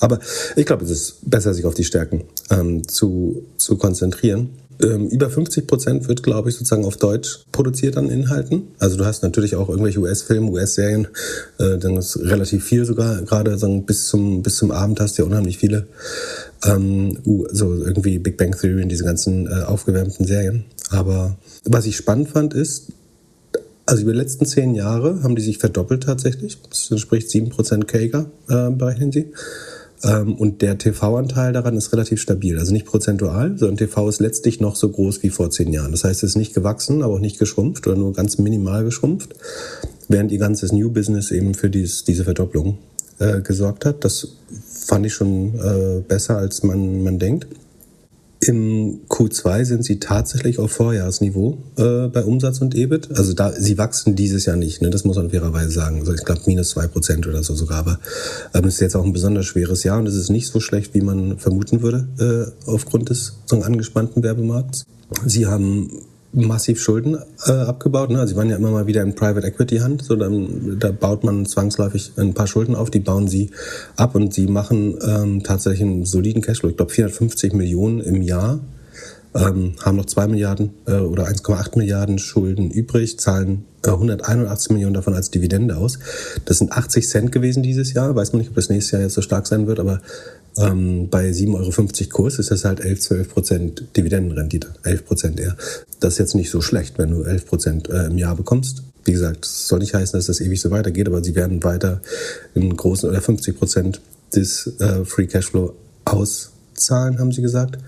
Aber 0.00 0.18
ich 0.56 0.66
glaube, 0.66 0.84
es 0.84 0.90
ist 0.90 1.30
besser, 1.30 1.54
sich 1.54 1.64
auf 1.64 1.74
die 1.74 1.84
Stärken 1.84 2.24
ähm, 2.50 2.86
zu, 2.86 3.42
zu 3.56 3.76
konzentrieren. 3.76 4.50
Ähm, 4.80 5.08
über 5.08 5.28
50 5.28 5.66
Prozent 5.66 6.08
wird, 6.08 6.22
glaube 6.22 6.50
ich, 6.50 6.54
sozusagen 6.54 6.84
auf 6.84 6.96
Deutsch 6.96 7.40
produziert 7.50 7.96
an 7.96 8.10
Inhalten. 8.10 8.68
Also 8.78 8.96
du 8.96 9.04
hast 9.04 9.24
natürlich 9.24 9.56
auch 9.56 9.68
irgendwelche 9.68 9.98
US-Filme, 9.98 10.50
US-Serien, 10.50 11.08
äh, 11.58 11.78
dann 11.78 11.96
ist 11.96 12.16
relativ 12.20 12.64
viel 12.64 12.84
sogar, 12.84 13.22
gerade 13.22 13.58
sagen, 13.58 13.86
bis 13.86 14.06
zum, 14.06 14.42
bis 14.42 14.56
zum 14.56 14.70
Abend 14.70 15.00
hast 15.00 15.18
du 15.18 15.22
ja 15.22 15.28
unheimlich 15.28 15.58
viele, 15.58 15.88
ähm, 16.64 17.18
so 17.50 17.74
irgendwie 17.74 18.20
Big 18.20 18.36
Bang 18.36 18.56
Theory 18.56 18.84
und 18.84 18.88
diese 18.88 19.04
ganzen 19.04 19.48
äh, 19.48 19.64
aufgewärmten 19.64 20.26
Serien. 20.26 20.64
Aber 20.90 21.36
was 21.64 21.86
ich 21.86 21.96
spannend 21.96 22.28
fand, 22.28 22.54
ist, 22.54 22.92
also 23.86 24.02
über 24.02 24.12
die 24.12 24.18
letzten 24.18 24.44
zehn 24.44 24.74
Jahre 24.74 25.22
haben 25.22 25.34
die 25.34 25.42
sich 25.42 25.58
verdoppelt 25.58 26.02
tatsächlich. 26.02 26.58
Das 26.68 26.90
entspricht 26.90 27.28
7% 27.28 27.84
Kager, 27.84 28.26
äh, 28.48 28.70
berechnen 28.70 29.12
sie. 29.12 29.32
Ähm, 30.04 30.34
und 30.34 30.62
der 30.62 30.78
TV-Anteil 30.78 31.52
daran 31.52 31.76
ist 31.76 31.92
relativ 31.92 32.20
stabil. 32.20 32.58
Also 32.58 32.72
nicht 32.72 32.86
prozentual, 32.86 33.56
sondern 33.56 33.78
TV 33.78 34.08
ist 34.08 34.20
letztlich 34.20 34.60
noch 34.60 34.76
so 34.76 34.90
groß 34.90 35.22
wie 35.22 35.30
vor 35.30 35.50
zehn 35.50 35.72
Jahren. 35.72 35.92
Das 35.92 36.04
heißt, 36.04 36.22
es 36.22 36.30
ist 36.30 36.36
nicht 36.36 36.54
gewachsen, 36.54 37.02
aber 37.02 37.14
auch 37.14 37.20
nicht 37.20 37.38
geschrumpft 37.38 37.86
oder 37.86 37.96
nur 37.96 38.12
ganz 38.12 38.38
minimal 38.38 38.84
geschrumpft. 38.84 39.34
Während 40.08 40.32
ihr 40.32 40.38
ganzes 40.38 40.70
New 40.70 40.90
Business 40.90 41.30
eben 41.30 41.54
für 41.54 41.70
dies, 41.70 42.04
diese 42.04 42.24
Verdopplung 42.24 42.78
äh, 43.18 43.40
gesorgt 43.40 43.84
hat. 43.84 44.04
Das 44.04 44.28
fand 44.70 45.06
ich 45.06 45.14
schon 45.14 45.54
äh, 45.54 46.00
besser, 46.06 46.36
als 46.36 46.62
man, 46.62 47.02
man 47.02 47.18
denkt. 47.18 47.46
Im 48.48 49.00
Q2 49.08 49.66
sind 49.66 49.84
sie 49.84 50.00
tatsächlich 50.00 50.58
auf 50.58 50.72
Vorjahresniveau 50.72 51.58
äh, 51.76 52.08
bei 52.08 52.24
Umsatz 52.24 52.62
und 52.62 52.74
EBIT. 52.74 53.10
Also 53.14 53.34
da, 53.34 53.52
sie 53.52 53.76
wachsen 53.76 54.16
dieses 54.16 54.46
Jahr 54.46 54.56
nicht, 54.56 54.80
ne? 54.80 54.88
das 54.88 55.04
muss 55.04 55.16
man 55.16 55.28
fairerweise 55.28 55.70
sagen. 55.70 56.00
Also 56.00 56.14
ich 56.14 56.24
glaube 56.24 56.40
minus 56.46 56.70
zwei 56.70 56.86
Prozent 56.86 57.26
oder 57.26 57.42
so 57.42 57.54
sogar. 57.54 57.80
Aber 57.80 57.98
ähm, 58.54 58.64
es 58.64 58.76
ist 58.76 58.80
jetzt 58.80 58.96
auch 58.96 59.04
ein 59.04 59.12
besonders 59.12 59.44
schweres 59.44 59.84
Jahr 59.84 59.98
und 59.98 60.06
es 60.06 60.14
ist 60.14 60.30
nicht 60.30 60.46
so 60.46 60.60
schlecht, 60.60 60.94
wie 60.94 61.02
man 61.02 61.38
vermuten 61.38 61.82
würde 61.82 62.08
äh, 62.18 62.70
aufgrund 62.70 63.10
des 63.10 63.34
so 63.44 63.60
angespannten 63.60 64.22
Werbemarkts. 64.22 64.86
Sie 65.26 65.44
haben 65.44 65.90
massiv 66.32 66.80
Schulden 66.80 67.16
äh, 67.46 67.52
abgebaut. 67.52 68.10
Ne? 68.10 68.20
Also 68.20 68.32
sie 68.32 68.36
waren 68.36 68.50
ja 68.50 68.56
immer 68.56 68.70
mal 68.70 68.86
wieder 68.86 69.02
in 69.02 69.14
Private 69.14 69.46
Equity 69.46 69.78
Hand. 69.78 70.02
So 70.02 70.16
dann, 70.16 70.78
da 70.78 70.92
baut 70.92 71.24
man 71.24 71.46
zwangsläufig 71.46 72.12
ein 72.16 72.34
paar 72.34 72.46
Schulden 72.46 72.74
auf, 72.74 72.90
die 72.90 73.00
bauen 73.00 73.28
sie 73.28 73.50
ab 73.96 74.14
und 74.14 74.34
sie 74.34 74.46
machen 74.46 74.98
ähm, 75.02 75.42
tatsächlich 75.42 75.82
einen 75.82 76.04
soliden 76.04 76.42
Cashflow. 76.42 76.70
Ich 76.70 76.76
glaube 76.76 76.92
450 76.92 77.52
Millionen 77.54 78.00
im 78.00 78.22
Jahr 78.22 78.60
ähm, 79.34 79.74
haben 79.84 79.96
noch 79.96 80.06
2 80.06 80.28
Milliarden 80.28 80.74
äh, 80.86 80.94
oder 80.94 81.26
1,8 81.26 81.78
Milliarden 81.78 82.18
Schulden 82.18 82.70
übrig, 82.70 83.18
zahlen 83.18 83.66
äh, 83.84 83.90
181 83.90 84.70
Millionen 84.70 84.94
davon 84.94 85.14
als 85.14 85.30
Dividende 85.30 85.76
aus. 85.76 85.98
Das 86.44 86.58
sind 86.58 86.72
80 86.72 87.08
Cent 87.08 87.32
gewesen 87.32 87.62
dieses 87.62 87.92
Jahr. 87.92 88.14
Weiß 88.14 88.32
man 88.32 88.40
nicht, 88.40 88.48
ob 88.48 88.56
das 88.56 88.68
nächstes 88.68 88.92
Jahr 88.92 89.02
jetzt 89.02 89.14
so 89.14 89.22
stark 89.22 89.46
sein 89.46 89.66
wird, 89.66 89.80
aber 89.80 90.00
ähm, 90.58 91.08
bei 91.08 91.30
7,50 91.30 91.54
Euro 91.54 92.08
Kurs 92.10 92.38
ist 92.38 92.50
das 92.50 92.64
halt 92.64 92.80
11, 92.80 93.00
12 93.00 93.28
Prozent 93.32 93.84
Dividendenrendite. 93.96 94.68
11 94.82 95.04
Prozent 95.04 95.40
eher. 95.40 95.56
Das 96.00 96.14
ist 96.14 96.18
jetzt 96.18 96.34
nicht 96.34 96.50
so 96.50 96.60
schlecht, 96.60 96.98
wenn 96.98 97.10
du 97.10 97.22
11 97.22 97.46
Prozent 97.46 97.88
äh, 97.88 98.06
im 98.06 98.18
Jahr 98.18 98.34
bekommst. 98.34 98.82
Wie 99.04 99.12
gesagt, 99.12 99.44
das 99.44 99.68
soll 99.68 99.78
nicht 99.78 99.94
heißen, 99.94 100.18
dass 100.18 100.26
das 100.26 100.40
ewig 100.40 100.60
so 100.60 100.70
weitergeht, 100.70 101.06
aber 101.06 101.22
sie 101.22 101.34
werden 101.34 101.62
weiter 101.64 102.00
einen 102.54 102.76
großen 102.76 103.08
oder 103.08 103.20
50 103.20 103.56
Prozent 103.56 104.00
des 104.34 104.66
äh, 104.80 105.04
Free 105.04 105.26
Cashflow 105.26 105.74
auszahlen, 106.04 107.18
haben 107.18 107.32
sie 107.32 107.42
gesagt. 107.42 107.78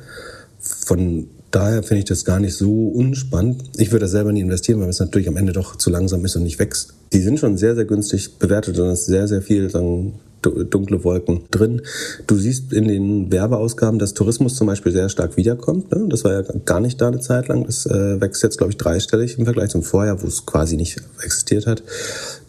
Von 0.60 1.28
daher 1.50 1.82
finde 1.82 2.00
ich 2.00 2.04
das 2.04 2.24
gar 2.24 2.38
nicht 2.38 2.54
so 2.54 2.88
unspannend. 2.88 3.64
Ich 3.76 3.90
würde 3.90 4.04
das 4.04 4.12
selber 4.12 4.32
nie 4.32 4.40
investieren, 4.40 4.80
weil 4.80 4.88
es 4.88 5.00
natürlich 5.00 5.28
am 5.28 5.36
Ende 5.36 5.52
doch 5.52 5.76
zu 5.76 5.90
langsam 5.90 6.24
ist 6.24 6.36
und 6.36 6.44
nicht 6.44 6.58
wächst. 6.58 6.94
Die 7.12 7.20
sind 7.20 7.40
schon 7.40 7.56
sehr, 7.56 7.74
sehr 7.74 7.84
günstig 7.84 8.38
bewertet 8.38 8.78
und 8.78 8.88
es 8.88 9.00
ist 9.00 9.06
sehr, 9.06 9.26
sehr 9.26 9.42
viel 9.42 9.68
sagen, 9.68 10.14
dunkle 10.42 11.04
Wolken 11.04 11.42
drin. 11.50 11.82
Du 12.26 12.36
siehst 12.36 12.72
in 12.72 12.88
den 12.88 13.30
Werbeausgaben, 13.30 13.98
dass 13.98 14.14
Tourismus 14.14 14.56
zum 14.56 14.66
Beispiel 14.66 14.92
sehr 14.92 15.08
stark 15.08 15.36
wiederkommt. 15.36 15.90
Ne? 15.92 16.06
Das 16.08 16.24
war 16.24 16.32
ja 16.32 16.42
gar 16.64 16.80
nicht 16.80 17.00
da 17.00 17.08
eine 17.08 17.20
Zeit 17.20 17.48
lang. 17.48 17.64
Das 17.64 17.86
äh, 17.86 18.20
wächst 18.20 18.42
jetzt, 18.42 18.58
glaube 18.58 18.72
ich, 18.72 18.76
dreistellig 18.76 19.38
im 19.38 19.44
Vergleich 19.44 19.70
zum 19.70 19.82
Vorjahr, 19.82 20.22
wo 20.22 20.26
es 20.26 20.46
quasi 20.46 20.76
nicht 20.76 21.00
existiert 21.22 21.66
hat. 21.66 21.82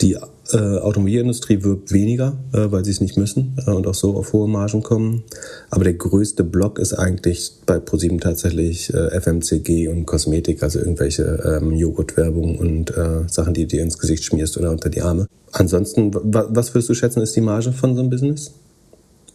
Die 0.01 0.17
äh, 0.53 0.77
Automobilindustrie 0.77 1.63
wirbt 1.63 1.91
weniger, 1.91 2.37
äh, 2.53 2.71
weil 2.71 2.85
sie 2.85 2.91
es 2.91 3.01
nicht 3.01 3.17
müssen 3.17 3.55
äh, 3.65 3.71
und 3.71 3.87
auch 3.87 3.93
so 3.93 4.15
auf 4.15 4.33
hohe 4.33 4.47
Margen 4.47 4.83
kommen. 4.83 5.23
Aber 5.69 5.83
der 5.83 5.93
größte 5.93 6.43
Block 6.43 6.79
ist 6.79 6.93
eigentlich 6.93 7.51
bei 7.65 7.79
ProSieben 7.79 8.19
tatsächlich 8.19 8.93
äh, 8.93 9.19
FMCG 9.19 9.87
und 9.89 10.05
Kosmetik, 10.05 10.63
also 10.63 10.79
irgendwelche 10.79 11.59
ähm, 11.61 11.73
Joghurtwerbung 11.73 12.57
und 12.57 12.95
äh, 12.95 13.27
Sachen, 13.27 13.53
die 13.53 13.61
du 13.61 13.67
dir 13.67 13.83
ins 13.83 13.97
Gesicht 13.97 14.23
schmierst 14.23 14.57
oder 14.57 14.71
unter 14.71 14.89
die 14.89 15.01
Arme. 15.01 15.27
Ansonsten, 15.51 16.13
was 16.13 16.73
würdest 16.73 16.89
du 16.89 16.93
schätzen, 16.93 17.21
ist 17.21 17.35
die 17.35 17.41
Marge 17.41 17.73
von 17.73 17.95
so 17.95 18.01
einem 18.01 18.09
Business? 18.09 18.53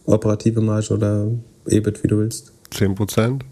Operative 0.05 0.61
Marge 0.61 0.93
oder 0.93 1.27
EBIT, 1.67 2.03
wie 2.03 2.07
du 2.07 2.17
willst? 2.17 2.51
10 2.71 2.95
Prozent. 2.95 3.45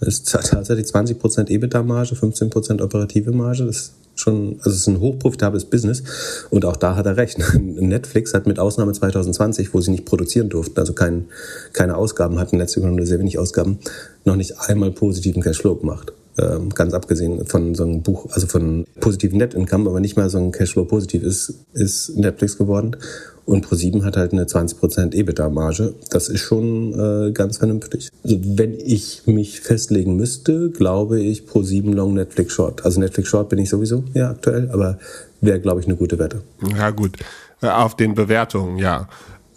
Ist 0.00 0.30
tatsächlich 0.30 0.86
20 0.86 1.18
Prozent 1.18 1.50
EBITDA-Marge, 1.50 2.14
15 2.14 2.50
Prozent 2.50 2.82
operative 2.82 3.32
Marge. 3.32 3.64
Das 3.66 3.92
schon, 4.14 4.56
also 4.58 4.70
es 4.70 4.76
ist 4.76 4.86
ein 4.88 5.00
hochprofitables 5.00 5.66
Business. 5.66 6.02
Und 6.50 6.64
auch 6.64 6.76
da 6.76 6.96
hat 6.96 7.06
er 7.06 7.16
recht. 7.16 7.38
Netflix 7.60 8.34
hat 8.34 8.46
mit 8.46 8.58
Ausnahme 8.58 8.92
2020, 8.92 9.74
wo 9.74 9.80
sie 9.80 9.90
nicht 9.90 10.04
produzieren 10.04 10.48
durften, 10.48 10.78
also 10.78 10.92
kein, 10.92 11.26
keine 11.72 11.96
Ausgaben 11.96 12.38
hatten, 12.38 12.58
letztlich 12.58 12.84
nur 12.84 13.06
sehr 13.06 13.18
wenig 13.18 13.38
Ausgaben, 13.38 13.78
noch 14.24 14.36
nicht 14.36 14.58
einmal 14.60 14.90
positiven 14.92 15.42
Cashflow 15.42 15.76
gemacht. 15.76 16.12
Ähm, 16.36 16.70
ganz 16.70 16.94
abgesehen 16.94 17.46
von 17.46 17.76
so 17.76 17.84
einem 17.84 18.02
Buch, 18.02 18.26
also 18.32 18.48
von 18.48 18.86
positiven 18.98 19.38
Net 19.38 19.54
Income, 19.54 19.88
aber 19.88 20.00
nicht 20.00 20.16
mal 20.16 20.28
so 20.28 20.38
ein 20.38 20.50
Cashflow 20.50 20.84
positiv 20.84 21.22
ist, 21.22 21.54
ist 21.74 22.16
Netflix 22.16 22.58
geworden. 22.58 22.96
Und 23.46 23.66
Pro7 23.66 24.04
hat 24.04 24.16
halt 24.16 24.32
eine 24.32 24.44
20% 24.44 25.12
EBITDA-Marge. 25.12 25.94
Das 26.10 26.28
ist 26.28 26.40
schon 26.40 26.98
äh, 26.98 27.32
ganz 27.32 27.58
vernünftig. 27.58 28.08
Also 28.22 28.38
wenn 28.42 28.74
ich 28.78 29.22
mich 29.26 29.60
festlegen 29.60 30.16
müsste, 30.16 30.70
glaube 30.70 31.20
ich 31.20 31.42
Pro7 31.42 31.92
Long 31.92 32.14
Netflix 32.14 32.54
Short. 32.54 32.84
Also 32.84 33.00
Netflix 33.00 33.28
Short 33.28 33.50
bin 33.50 33.58
ich 33.58 33.68
sowieso 33.68 34.04
ja 34.14 34.30
aktuell, 34.30 34.70
aber 34.70 34.98
wäre, 35.42 35.60
glaube 35.60 35.80
ich, 35.80 35.86
eine 35.86 35.96
gute 35.96 36.18
Wette. 36.18 36.40
Ja, 36.76 36.90
gut. 36.90 37.18
Äh, 37.60 37.68
auf 37.68 37.96
den 37.96 38.14
Bewertungen, 38.14 38.78
ja. 38.78 39.08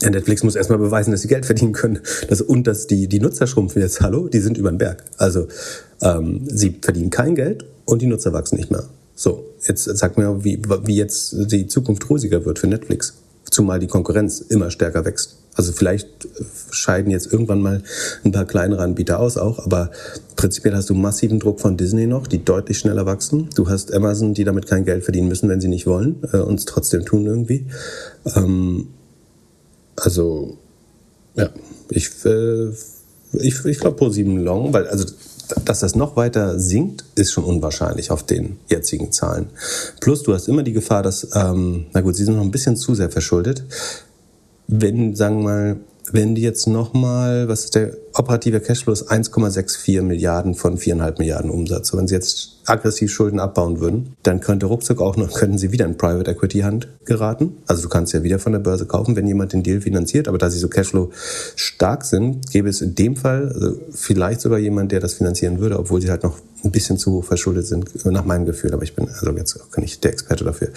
Ja, 0.02 0.10
Netflix 0.10 0.44
muss 0.44 0.56
erstmal 0.56 0.80
beweisen, 0.80 1.12
dass 1.12 1.22
sie 1.22 1.28
Geld 1.28 1.46
verdienen 1.46 1.72
können. 1.72 2.00
Das, 2.28 2.42
und 2.42 2.68
dass 2.68 2.88
die, 2.88 3.08
die 3.08 3.20
Nutzer 3.20 3.48
schrumpfen 3.48 3.82
jetzt, 3.82 4.02
hallo, 4.02 4.28
die 4.28 4.40
sind 4.40 4.58
über 4.58 4.70
den 4.70 4.78
Berg. 4.78 5.04
Also 5.18 5.48
ähm, 6.02 6.42
sie 6.46 6.78
verdienen 6.82 7.10
kein 7.10 7.36
Geld 7.36 7.66
und 7.86 8.02
die 8.02 8.08
Nutzer 8.08 8.34
wachsen 8.34 8.58
nicht 8.58 8.70
mehr. 8.70 8.84
So, 9.16 9.46
jetzt 9.66 9.86
sag 9.86 10.18
mir, 10.18 10.44
wie, 10.44 10.62
wie 10.84 10.96
jetzt 10.96 11.36
die 11.52 11.68
Zukunft 11.68 12.08
rosiger 12.10 12.46
wird 12.46 12.60
für 12.60 12.68
Netflix 12.68 13.16
zumal 13.58 13.80
die 13.80 13.88
Konkurrenz 13.88 14.40
immer 14.40 14.70
stärker 14.70 15.04
wächst. 15.04 15.40
Also 15.56 15.72
vielleicht 15.72 16.08
scheiden 16.70 17.12
jetzt 17.12 17.34
irgendwann 17.34 17.60
mal 17.60 17.82
ein 18.24 18.32
paar 18.32 18.46
kleinere 18.46 18.84
Anbieter 18.84 19.20
aus 19.20 19.36
auch, 19.36 19.66
aber 19.66 19.90
prinzipiell 20.36 20.76
hast 20.76 20.92
du 20.92 20.94
massiven 20.94 21.40
Druck 21.40 21.60
von 21.60 21.76
Disney 21.76 22.06
noch, 22.06 22.28
die 22.28 22.46
deutlich 22.46 22.78
schneller 22.78 23.08
wachsen. 23.08 23.50
Du 23.56 23.68
hast 23.68 23.92
Amazon, 23.92 24.36
die 24.36 24.44
damit 24.44 24.68
kein 24.68 24.86
Geld 24.86 25.04
verdienen 25.04 25.28
müssen, 25.28 25.50
wenn 25.50 25.60
sie 25.60 25.70
nicht 25.70 25.88
wollen 25.88 26.18
äh, 26.32 26.38
und 26.38 26.60
es 26.60 26.66
trotzdem 26.66 27.04
tun 27.04 27.26
irgendwie. 27.26 27.66
Ähm, 28.36 28.90
also 29.96 30.60
ja, 31.36 31.50
ich 31.90 32.12
äh, 32.26 32.70
ich, 33.34 33.66
ich 33.66 33.80
glaube 33.80 33.98
Pro 33.98 34.10
7 34.10 34.38
Long, 34.38 34.72
weil 34.72 34.86
also 34.86 35.06
dass 35.66 35.80
das 35.80 35.96
noch 35.96 36.16
weiter 36.16 36.60
sinkt, 36.60 37.06
ist 37.16 37.32
schon 37.32 37.44
unwahrscheinlich 37.44 38.12
auf 38.12 38.24
den 38.24 38.58
jetzigen 38.70 39.12
Zahlen. 39.12 39.48
Plus, 40.00 40.24
du 40.24 40.34
hast 40.34 40.48
immer 40.48 40.64
die 40.64 40.74
Gefahr, 40.74 41.04
dass, 41.04 41.28
ähm, 41.36 41.88
na 41.94 42.02
gut, 42.02 42.16
sie 42.16 42.26
sind 42.26 42.36
noch 42.36 42.44
ein 42.44 42.52
bisschen 42.52 42.76
zu 42.76 42.96
sehr 42.96 43.10
verschuldet. 43.10 43.64
Wenn, 44.68 45.16
sagen 45.16 45.40
wir 45.40 45.44
mal, 45.44 45.78
wenn 46.12 46.36
die 46.36 46.42
jetzt 46.42 46.68
nochmal, 46.68 47.48
was 47.48 47.66
ist 47.66 47.76
der 47.76 47.98
operative 48.14 48.60
Cashflow 48.60 48.94
ist 48.94 49.12
1,64 49.12 50.02
Milliarden 50.02 50.56
von 50.56 50.78
4,5 50.78 51.20
Milliarden 51.20 51.52
Umsatz. 51.52 51.94
wenn 51.94 52.08
sie 52.08 52.16
jetzt 52.16 52.58
aggressiv 52.66 53.12
Schulden 53.12 53.40
abbauen 53.40 53.80
würden, 53.80 54.16
dann 54.24 54.40
könnte 54.40 54.66
ruckzuck 54.66 55.02
auch 55.02 55.18
noch, 55.18 55.34
könnten 55.34 55.58
sie 55.58 55.72
wieder 55.72 55.86
in 55.86 55.98
Private 55.98 56.32
Equity 56.32 56.60
Hand 56.60 56.88
geraten. 57.06 57.58
Also 57.66 57.84
du 57.84 57.90
kannst 57.90 58.14
ja 58.14 58.24
wieder 58.24 58.40
von 58.40 58.54
der 58.54 58.60
Börse 58.60 58.86
kaufen, 58.86 59.16
wenn 59.16 59.28
jemand 59.28 59.54
den 59.54 59.64
Deal 59.64 59.82
finanziert. 59.82 60.28
Aber 60.28 60.38
da 60.38 60.50
sie 60.50 60.60
so 60.60 60.68
Cashflow 60.68 61.12
stark 61.56 62.06
sind, 62.06 62.50
gäbe 62.52 62.70
es 62.70 62.82
in 62.82 62.96
dem 62.96 63.16
Fall 63.16 63.52
also 63.54 63.78
vielleicht 63.92 64.42
sogar 64.42 64.60
jemand, 64.60 64.92
der 64.92 65.00
das 65.00 65.16
finanzieren 65.16 65.60
würde, 65.60 65.78
obwohl 65.80 66.02
sie 66.02 66.10
halt 66.10 66.24
noch 66.24 66.38
ein 66.64 66.72
bisschen 66.72 66.98
zu 66.98 67.14
hoch 67.14 67.26
verschuldet 67.26 67.68
sind, 67.68 68.06
nach 68.06 68.26
meinem 68.26 68.46
Gefühl. 68.46 68.74
Aber 68.74 68.84
ich 68.84 68.96
bin 68.96 69.08
also 69.08 69.32
jetzt 69.32 69.60
auch 69.60 69.78
nicht 69.78 70.04
der 70.04 70.12
Experte 70.12 70.44
dafür. 70.44 70.70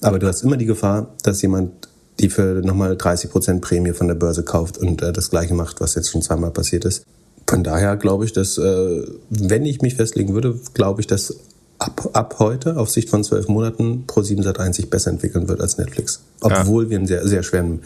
Aber 0.00 0.18
du 0.18 0.26
hast 0.26 0.42
immer 0.42 0.56
die 0.56 0.66
Gefahr, 0.66 1.14
dass 1.22 1.42
jemand 1.42 1.88
die 2.20 2.28
für 2.28 2.62
nochmal 2.64 2.96
30 2.96 3.30
Prozent 3.30 3.60
Prämie 3.62 3.92
von 3.92 4.08
der 4.08 4.14
Börse 4.14 4.44
kauft 4.44 4.78
und 4.78 5.02
äh, 5.02 5.12
das 5.12 5.30
gleiche 5.30 5.54
macht, 5.54 5.80
was 5.80 5.94
jetzt 5.94 6.10
schon 6.10 6.22
zweimal 6.22 6.50
passiert 6.50 6.84
ist. 6.84 7.04
Von 7.48 7.64
daher 7.64 7.96
glaube 7.96 8.24
ich, 8.24 8.32
dass, 8.32 8.58
äh, 8.58 9.02
wenn 9.30 9.66
ich 9.66 9.82
mich 9.82 9.96
festlegen 9.96 10.34
würde, 10.34 10.58
glaube 10.74 11.00
ich, 11.00 11.06
dass 11.06 11.36
ab, 11.78 12.10
ab 12.12 12.36
heute 12.38 12.76
auf 12.76 12.90
Sicht 12.90 13.10
von 13.10 13.24
zwölf 13.24 13.48
Monaten 13.48 14.04
Pro7 14.06 14.42
Sat1 14.42 14.74
sich 14.74 14.90
besser 14.90 15.10
entwickeln 15.10 15.48
wird 15.48 15.60
als 15.60 15.78
Netflix. 15.78 16.22
Obwohl 16.40 16.84
ja. 16.84 16.90
wir 16.90 16.98
einen 16.98 17.06
sehr, 17.06 17.26
sehr 17.26 17.42
schweren 17.42 17.82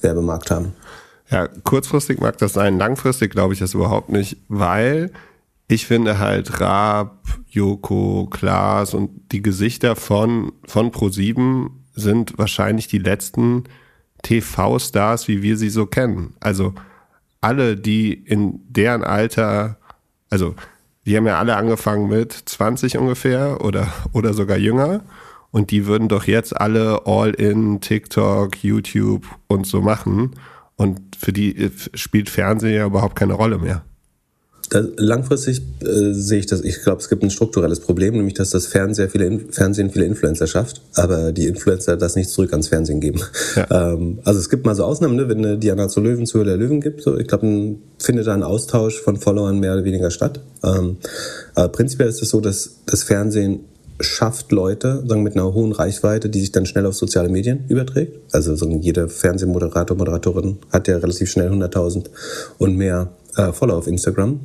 Werbemarkt 0.00 0.50
haben. 0.50 0.72
Ja, 1.30 1.48
kurzfristig 1.48 2.20
mag 2.20 2.38
das 2.38 2.52
sein, 2.52 2.78
langfristig 2.78 3.32
glaube 3.32 3.54
ich 3.54 3.60
das 3.60 3.74
überhaupt 3.74 4.10
nicht, 4.10 4.36
weil 4.48 5.10
ich 5.68 5.86
finde 5.86 6.18
halt 6.18 6.60
Raab, 6.60 7.24
Joko, 7.48 8.28
Klaas 8.30 8.94
und 8.94 9.32
die 9.32 9.42
Gesichter 9.42 9.96
von, 9.96 10.52
von 10.66 10.90
Pro7 10.90 11.70
sind 11.94 12.38
wahrscheinlich 12.38 12.88
die 12.88 12.98
letzten 12.98 13.64
TV-Stars, 14.22 15.28
wie 15.28 15.42
wir 15.42 15.56
sie 15.56 15.70
so 15.70 15.86
kennen. 15.86 16.34
Also 16.40 16.74
alle, 17.40 17.76
die 17.76 18.12
in 18.12 18.60
deren 18.68 19.04
Alter, 19.04 19.78
also 20.30 20.54
die 21.06 21.16
haben 21.16 21.26
ja 21.26 21.38
alle 21.38 21.56
angefangen 21.56 22.08
mit 22.08 22.32
20 22.32 22.96
ungefähr 22.98 23.62
oder, 23.62 23.92
oder 24.12 24.32
sogar 24.32 24.56
jünger. 24.56 25.02
Und 25.50 25.70
die 25.70 25.86
würden 25.86 26.08
doch 26.08 26.24
jetzt 26.24 26.58
alle 26.58 27.02
all 27.06 27.30
in 27.30 27.80
TikTok, 27.80 28.64
YouTube 28.64 29.24
und 29.46 29.66
so 29.66 29.82
machen. 29.82 30.32
Und 30.76 31.00
für 31.16 31.32
die 31.32 31.70
spielt 31.94 32.28
Fernsehen 32.28 32.74
ja 32.74 32.86
überhaupt 32.86 33.14
keine 33.14 33.34
Rolle 33.34 33.58
mehr. 33.58 33.84
Das, 34.74 34.86
langfristig 34.96 35.62
äh, 35.82 36.12
sehe 36.12 36.40
ich 36.40 36.46
das, 36.46 36.62
ich 36.62 36.82
glaube, 36.82 37.00
es 37.00 37.08
gibt 37.08 37.22
ein 37.22 37.30
strukturelles 37.30 37.78
Problem, 37.78 38.14
nämlich 38.14 38.34
dass 38.34 38.50
das 38.50 38.66
Fernsehen 38.66 39.08
viele, 39.08 39.38
Fernsehen 39.50 39.90
viele 39.90 40.04
Influencer 40.04 40.48
schafft, 40.48 40.82
aber 40.94 41.30
die 41.30 41.46
Influencer 41.46 41.96
das 41.96 42.16
nicht 42.16 42.28
zurück 42.28 42.50
ans 42.50 42.68
Fernsehen 42.68 43.00
geben. 43.00 43.20
Ja. 43.56 43.66
Ähm, 43.74 44.18
also 44.24 44.38
es 44.38 44.50
gibt 44.50 44.66
mal 44.66 44.74
so 44.74 44.84
Ausnahmen, 44.84 45.16
ne? 45.16 45.28
wenn 45.28 45.38
eine 45.38 45.58
Diana 45.58 45.88
zu 45.88 46.00
Löwen 46.00 46.26
zu 46.26 46.42
der 46.44 46.56
Löwen 46.56 46.80
gibt, 46.80 47.02
so, 47.02 47.18
ich 47.18 47.26
glaube, 47.26 47.46
dann 47.46 47.78
findet 47.98 48.26
da 48.26 48.34
ein 48.34 48.42
Austausch 48.42 49.00
von 49.00 49.16
Followern 49.16 49.58
mehr 49.58 49.72
oder 49.72 49.84
weniger 49.84 50.10
statt. 50.10 50.40
Ähm, 50.62 50.98
aber 51.54 51.68
prinzipiell 51.68 52.08
ist 52.08 52.22
es 52.22 52.30
so, 52.30 52.40
dass 52.40 52.76
das 52.86 53.02
Fernsehen 53.02 53.60
schafft 54.00 54.52
Leute 54.52 55.02
sagen, 55.06 55.22
mit 55.22 55.34
einer 55.34 55.52
hohen 55.52 55.72
Reichweite, 55.72 56.28
die 56.28 56.40
sich 56.40 56.52
dann 56.52 56.66
schnell 56.66 56.86
auf 56.86 56.94
soziale 56.94 57.28
Medien 57.28 57.64
überträgt. 57.68 58.18
Also 58.32 58.54
so 58.54 58.68
jeder 58.68 59.08
Fernsehmoderator, 59.08 59.96
Moderatorin 59.96 60.58
hat 60.72 60.88
ja 60.88 60.96
relativ 60.98 61.30
schnell 61.30 61.50
100.000 61.50 62.06
und 62.58 62.76
mehr 62.76 63.10
äh, 63.36 63.52
Follower 63.52 63.78
auf 63.78 63.86
Instagram. 63.86 64.40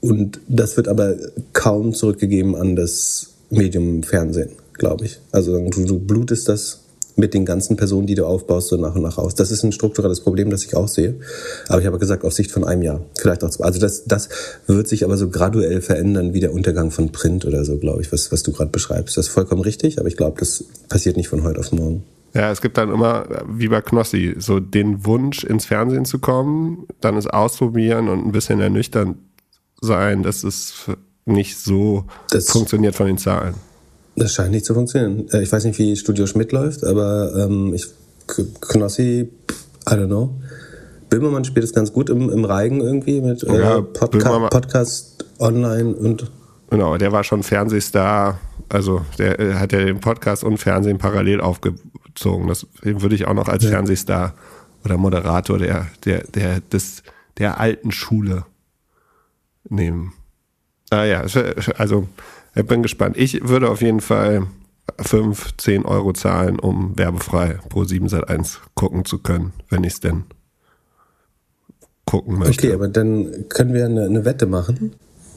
Und 0.00 0.40
das 0.48 0.76
wird 0.76 0.88
aber 0.88 1.16
kaum 1.52 1.94
zurückgegeben 1.94 2.54
an 2.54 2.76
das 2.76 3.34
Medium 3.50 4.02
Fernsehen, 4.02 4.50
glaube 4.74 5.06
ich. 5.06 5.20
Also 5.32 5.58
du, 5.58 5.84
du 5.84 5.98
blutest 5.98 6.48
das 6.48 6.80
mit 7.16 7.32
den 7.32 7.46
ganzen 7.46 7.76
Personen, 7.76 8.06
die 8.06 8.14
du 8.14 8.26
aufbaust, 8.26 8.68
so 8.68 8.76
nach 8.76 8.94
und 8.94 9.02
nach 9.02 9.16
aus. 9.16 9.34
Das 9.34 9.50
ist 9.50 9.62
ein 9.62 9.72
strukturelles 9.72 10.20
Problem, 10.20 10.50
das 10.50 10.64
ich 10.64 10.76
auch 10.76 10.86
sehe. 10.86 11.16
Aber 11.68 11.80
ich 11.80 11.86
habe 11.86 11.98
gesagt, 11.98 12.24
auf 12.24 12.34
Sicht 12.34 12.50
von 12.50 12.62
einem 12.62 12.82
Jahr. 12.82 13.00
Vielleicht 13.18 13.42
auch 13.42 13.50
zwei. 13.50 13.64
Also 13.64 13.80
das, 13.80 14.04
das 14.04 14.28
wird 14.66 14.86
sich 14.86 15.02
aber 15.02 15.16
so 15.16 15.30
graduell 15.30 15.80
verändern, 15.80 16.34
wie 16.34 16.40
der 16.40 16.52
Untergang 16.52 16.90
von 16.90 17.12
Print 17.12 17.46
oder 17.46 17.64
so, 17.64 17.78
glaube 17.78 18.02
ich, 18.02 18.12
was, 18.12 18.30
was 18.32 18.42
du 18.42 18.52
gerade 18.52 18.70
beschreibst. 18.70 19.16
Das 19.16 19.28
ist 19.28 19.32
vollkommen 19.32 19.62
richtig, 19.62 19.98
aber 19.98 20.08
ich 20.08 20.16
glaube, 20.16 20.38
das 20.38 20.64
passiert 20.88 21.16
nicht 21.16 21.28
von 21.28 21.42
heute 21.42 21.58
auf 21.58 21.72
morgen. 21.72 22.04
Ja, 22.34 22.50
es 22.50 22.60
gibt 22.60 22.76
dann 22.76 22.92
immer, 22.92 23.26
wie 23.48 23.68
bei 23.68 23.80
Knossi, 23.80 24.34
so 24.38 24.60
den 24.60 25.06
Wunsch, 25.06 25.42
ins 25.42 25.64
Fernsehen 25.64 26.04
zu 26.04 26.18
kommen, 26.18 26.86
dann 27.00 27.16
es 27.16 27.26
ausprobieren 27.26 28.08
und 28.08 28.26
ein 28.26 28.32
bisschen 28.32 28.60
ernüchternd 28.60 29.16
sein, 29.80 30.22
dass 30.22 30.44
es 30.44 30.74
nicht 31.24 31.58
so 31.58 32.04
das 32.30 32.50
funktioniert 32.50 32.94
von 32.94 33.06
den 33.06 33.18
Zahlen. 33.18 33.54
Das 34.16 34.32
scheint 34.32 34.50
nicht 34.50 34.64
zu 34.64 34.74
funktionieren. 34.74 35.28
Äh, 35.30 35.42
ich 35.42 35.52
weiß 35.52 35.64
nicht, 35.64 35.78
wie 35.78 35.96
Studio 35.96 36.26
Schmidt 36.26 36.52
läuft, 36.52 36.84
aber 36.84 37.32
ähm, 37.36 37.74
ich 37.74 37.86
Knossi, 38.60 39.28
I 39.88 39.92
don't 39.92 40.06
know. 40.06 40.34
Böhmermann 41.08 41.44
spielt 41.44 41.64
es 41.64 41.72
ganz 41.72 41.92
gut 41.92 42.10
im, 42.10 42.30
im 42.30 42.44
Reigen 42.44 42.80
irgendwie 42.80 43.20
mit 43.20 43.42
äh, 43.44 43.60
ja, 43.60 43.80
Podca 43.80 44.48
Podcast 44.48 45.24
online 45.38 45.94
und. 45.94 46.30
Genau, 46.70 46.96
der 46.96 47.12
war 47.12 47.22
schon 47.22 47.42
Fernsehstar. 47.42 48.40
Also 48.68 49.02
der 49.18 49.38
äh, 49.38 49.54
hat 49.54 49.72
ja 49.72 49.84
den 49.84 50.00
Podcast 50.00 50.42
und 50.42 50.58
Fernsehen 50.58 50.98
parallel 50.98 51.40
aufgezogen. 52.16 52.48
Das 52.48 52.66
würde 52.82 53.14
ich 53.14 53.26
auch 53.26 53.34
noch 53.34 53.48
als 53.48 53.64
ja. 53.64 53.70
Fernsehstar 53.70 54.34
oder 54.84 54.96
Moderator 54.96 55.58
der, 55.58 55.86
der, 56.04 56.24
der, 56.24 56.60
des, 56.60 57.02
der 57.38 57.60
alten 57.60 57.92
Schule 57.92 58.44
nehmen. 59.68 60.12
Ah 60.90 61.04
ja, 61.04 61.24
also 61.76 62.08
ich 62.54 62.66
bin 62.66 62.82
gespannt. 62.82 63.16
Ich 63.16 63.48
würde 63.48 63.68
auf 63.68 63.82
jeden 63.82 64.00
Fall 64.00 64.46
5, 65.00 65.56
10 65.56 65.84
Euro 65.84 66.12
zahlen, 66.12 66.58
um 66.58 66.96
werbefrei 66.96 67.58
pro 67.68 67.84
7 67.84 68.08
Sat 68.08 68.28
1 68.28 68.60
gucken 68.74 69.04
zu 69.04 69.18
können, 69.18 69.52
wenn 69.68 69.84
ich 69.84 69.94
es 69.94 70.00
denn 70.00 70.24
gucken 72.04 72.38
möchte. 72.38 72.66
Okay, 72.66 72.74
aber 72.74 72.88
dann 72.88 73.48
können 73.48 73.74
wir 73.74 73.84
eine, 73.84 74.04
eine 74.04 74.24
Wette 74.24 74.46
machen. 74.46 74.92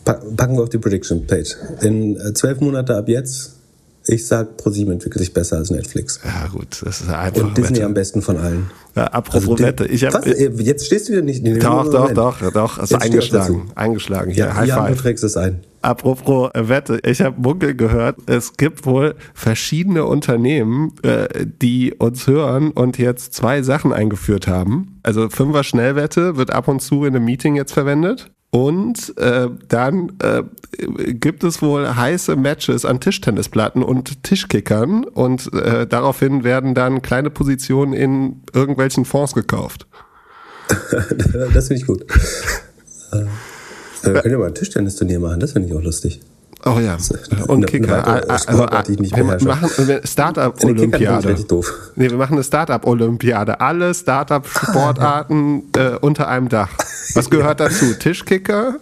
Packen 0.05 0.55
wir 0.55 0.63
auf 0.63 0.69
die 0.69 0.77
Prediction 0.77 1.25
Page. 1.25 1.55
In 1.81 2.15
äh, 2.17 2.33
zwölf 2.33 2.62
Monate 2.62 2.95
ab 2.95 3.09
jetzt 3.09 3.58
ich 4.09 4.25
sag, 4.25 4.57
ProSieben 4.57 4.93
entwickelt 4.93 5.19
sich 5.19 5.33
besser 5.33 5.57
als 5.57 5.69
Netflix. 5.69 6.19
Ja, 6.23 6.47
gut, 6.47 6.81
das 6.83 7.01
ist 7.01 7.09
einfach. 7.09 7.43
Und 7.43 7.57
Disney 7.57 7.77
Wette. 7.77 7.85
am 7.85 7.93
besten 7.93 8.21
von 8.21 8.37
allen. 8.37 8.71
Ja, 8.95 9.05
apropos 9.05 9.49
also, 9.49 9.59
Wette. 9.59 9.85
Ich 9.85 10.03
hab, 10.03 10.13
was? 10.13 10.25
Jetzt 10.25 10.87
stehst 10.87 11.07
du 11.07 11.13
wieder 11.13 11.21
nicht. 11.21 11.43
Nee, 11.43 11.59
doch, 11.59 11.89
doch, 11.89 12.11
doch, 12.11 12.51
doch. 12.51 12.77
Also 12.79 12.97
eingeschlagen. 12.97 13.71
Eingeschlagen. 13.75 14.31
Hier, 14.31 14.45
ja, 14.45 14.55
High 14.55 14.67
Jan, 14.67 14.79
five. 14.87 14.97
du 14.97 15.01
trägst 15.03 15.23
es 15.23 15.37
ein. 15.37 15.61
Apropos 15.81 16.49
Wette, 16.53 16.99
ich 17.05 17.21
habe 17.21 17.39
Munkel 17.39 17.73
gehört, 17.75 18.17
es 18.25 18.57
gibt 18.57 18.85
wohl 18.85 19.15
verschiedene 19.33 20.05
Unternehmen, 20.05 20.91
äh, 21.03 21.45
die 21.61 21.93
uns 21.93 22.27
hören 22.27 22.71
und 22.71 22.97
jetzt 22.97 23.33
zwei 23.33 23.61
Sachen 23.61 23.93
eingeführt 23.93 24.47
haben. 24.47 24.99
Also 25.03 25.29
Fünfer 25.29 25.63
Schnellwette 25.63 26.35
wird 26.35 26.51
ab 26.51 26.67
und 26.67 26.81
zu 26.81 27.05
in 27.05 27.15
einem 27.15 27.23
Meeting 27.23 27.55
jetzt 27.55 27.71
verwendet. 27.71 28.31
Und 28.51 29.15
äh, 29.18 29.48
dann 29.68 30.13
äh, 30.24 30.44
gibt 31.13 31.44
es 31.44 31.62
wohl 31.62 31.96
heiße 31.96 32.36
Matches 32.36 32.84
an 32.84 33.00
Tischtennisplatten 33.00 33.84
und 33.84 34.24
Tischkickern 34.24 35.03
und 35.03 35.53
äh, 35.53 35.86
daraufhin 35.86 36.44
werden 36.44 36.74
dann 36.74 37.03
kleine 37.03 37.29
Positionen 37.29 37.94
in 37.94 38.41
irgendwelchen 38.51 39.06
Fonds 39.06 39.34
gekauft. 39.34 39.86
das 41.53 41.68
finde 41.68 41.82
ich 41.82 41.86
gut. 41.86 42.06
Äh, 43.12 43.25
wir 44.01 44.22
können 44.22 44.34
ja 44.34 44.39
mal 44.39 44.48
ein 44.48 44.56
Tischtennisturnier 44.56 45.20
machen, 45.20 45.39
das 45.39 45.51
finde 45.51 45.68
ich 45.68 45.75
auch 45.75 45.84
lustig. 45.84 46.20
Oh 46.65 46.77
ja. 46.79 46.97
Und 47.47 47.65
Kicker. 47.67 48.29
Also, 48.29 48.49
wir 48.49 49.45
machen 49.45 49.69
eine 49.77 50.01
Startup-Olympiade. 50.05 51.35
Nee, 51.95 52.09
wir 52.09 52.17
machen 52.17 52.33
eine 52.33 52.43
Startup-Olympiade. 52.43 53.61
Alle 53.61 53.93
Startup-Sportarten 53.93 55.63
äh, 55.75 55.91
unter 56.01 56.27
einem 56.27 56.49
Dach. 56.49 56.69
Was 57.13 57.29
gehört 57.29 57.61
dazu? 57.61 57.93
Tischkicker? 57.93 58.75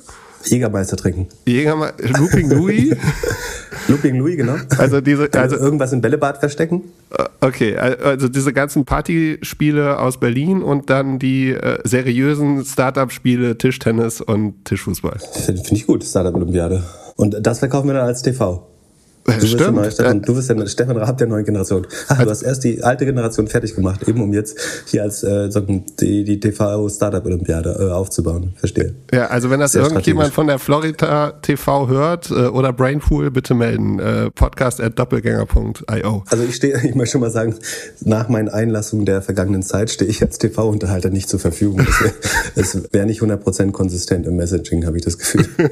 Jägermeister 0.49 0.97
trinken. 0.97 1.27
Jägermeister, 1.45 2.07
Looping 2.19 2.49
Louis? 2.49 2.95
Looping 3.87 4.15
Louis, 4.17 4.37
genau. 4.37 4.55
Also 4.77 5.01
diese, 5.01 5.29
also 5.33 5.55
irgendwas 5.57 5.93
im 5.93 6.01
Bällebad 6.01 6.37
verstecken? 6.39 6.83
Äh, 7.11 7.23
okay, 7.41 7.77
also 7.77 8.27
diese 8.27 8.53
ganzen 8.53 8.85
Partyspiele 8.85 9.99
aus 9.99 10.19
Berlin 10.19 10.61
und 10.61 10.89
dann 10.89 11.19
die 11.19 11.51
äh, 11.51 11.79
seriösen 11.83 12.65
Startup-Spiele 12.65 13.57
Tischtennis 13.57 14.21
und 14.21 14.65
Tischfußball. 14.65 15.19
Finde 15.19 15.63
find 15.63 15.79
ich 15.79 15.87
gut, 15.87 16.03
Startup-Olympiade. 16.03 16.83
Und 17.15 17.37
das 17.41 17.59
verkaufen 17.59 17.87
wir 17.87 17.93
dann 17.95 18.07
als 18.07 18.21
TV. 18.21 18.67
Du 19.27 19.41
bist. 19.41 19.59
Der 19.59 19.71
neue 19.71 19.91
Stefan, 19.91 20.21
du 20.21 20.35
bist 20.35 20.49
der 20.49 20.67
Stefan 20.67 20.97
Raab 20.97 21.17
der 21.17 21.27
neuen 21.27 21.43
Generation. 21.43 21.85
Ach, 22.07 22.23
du 22.23 22.29
hast 22.29 22.43
erst 22.43 22.63
die 22.63 22.81
alte 22.81 23.05
Generation 23.05 23.47
fertig 23.47 23.75
gemacht, 23.75 24.07
eben 24.07 24.21
um 24.21 24.31
jetzt 24.31 24.57
hier 24.85 25.03
als 25.03 25.21
äh, 25.21 25.49
die, 25.99 26.23
die 26.23 26.39
TV-Startup-Olympiade 26.39 27.77
äh, 27.77 27.91
aufzubauen. 27.91 28.53
Verstehe. 28.55 28.95
Ja, 29.13 29.27
also 29.27 29.49
wenn 29.49 29.59
das 29.59 29.73
Sehr 29.73 29.83
irgendjemand 29.83 30.33
von 30.33 30.47
der 30.47 30.59
Florida 30.59 31.31
TV 31.41 31.89
hört 31.89 32.31
äh, 32.31 32.47
oder 32.47 32.71
Brainpool, 32.71 33.29
bitte 33.29 33.53
melden. 33.53 33.99
Äh, 33.99 34.31
podcast 34.31 34.79
at 34.79 34.97
doppelgänger.io. 34.97 36.23
Also 36.29 36.43
ich 36.45 36.55
stehe, 36.55 36.79
ich 36.83 36.95
möchte 36.95 37.11
schon 37.13 37.21
mal 37.21 37.31
sagen, 37.31 37.55
nach 37.99 38.29
meinen 38.29 38.47
Einlassungen 38.47 39.05
der 39.05 39.21
vergangenen 39.21 39.61
Zeit 39.61 39.89
stehe 39.89 40.09
ich 40.09 40.21
als 40.21 40.37
TV-Unterhalter 40.37 41.09
nicht 41.09 41.27
zur 41.27 41.41
Verfügung. 41.41 41.85
Es 42.55 42.75
wäre 42.75 42.85
wär 42.93 43.05
nicht 43.05 43.21
100% 43.21 43.71
konsistent 43.71 44.25
im 44.25 44.37
Messaging, 44.37 44.85
habe 44.85 44.97
ich 44.97 45.03
das 45.03 45.17
Gefühl. 45.17 45.45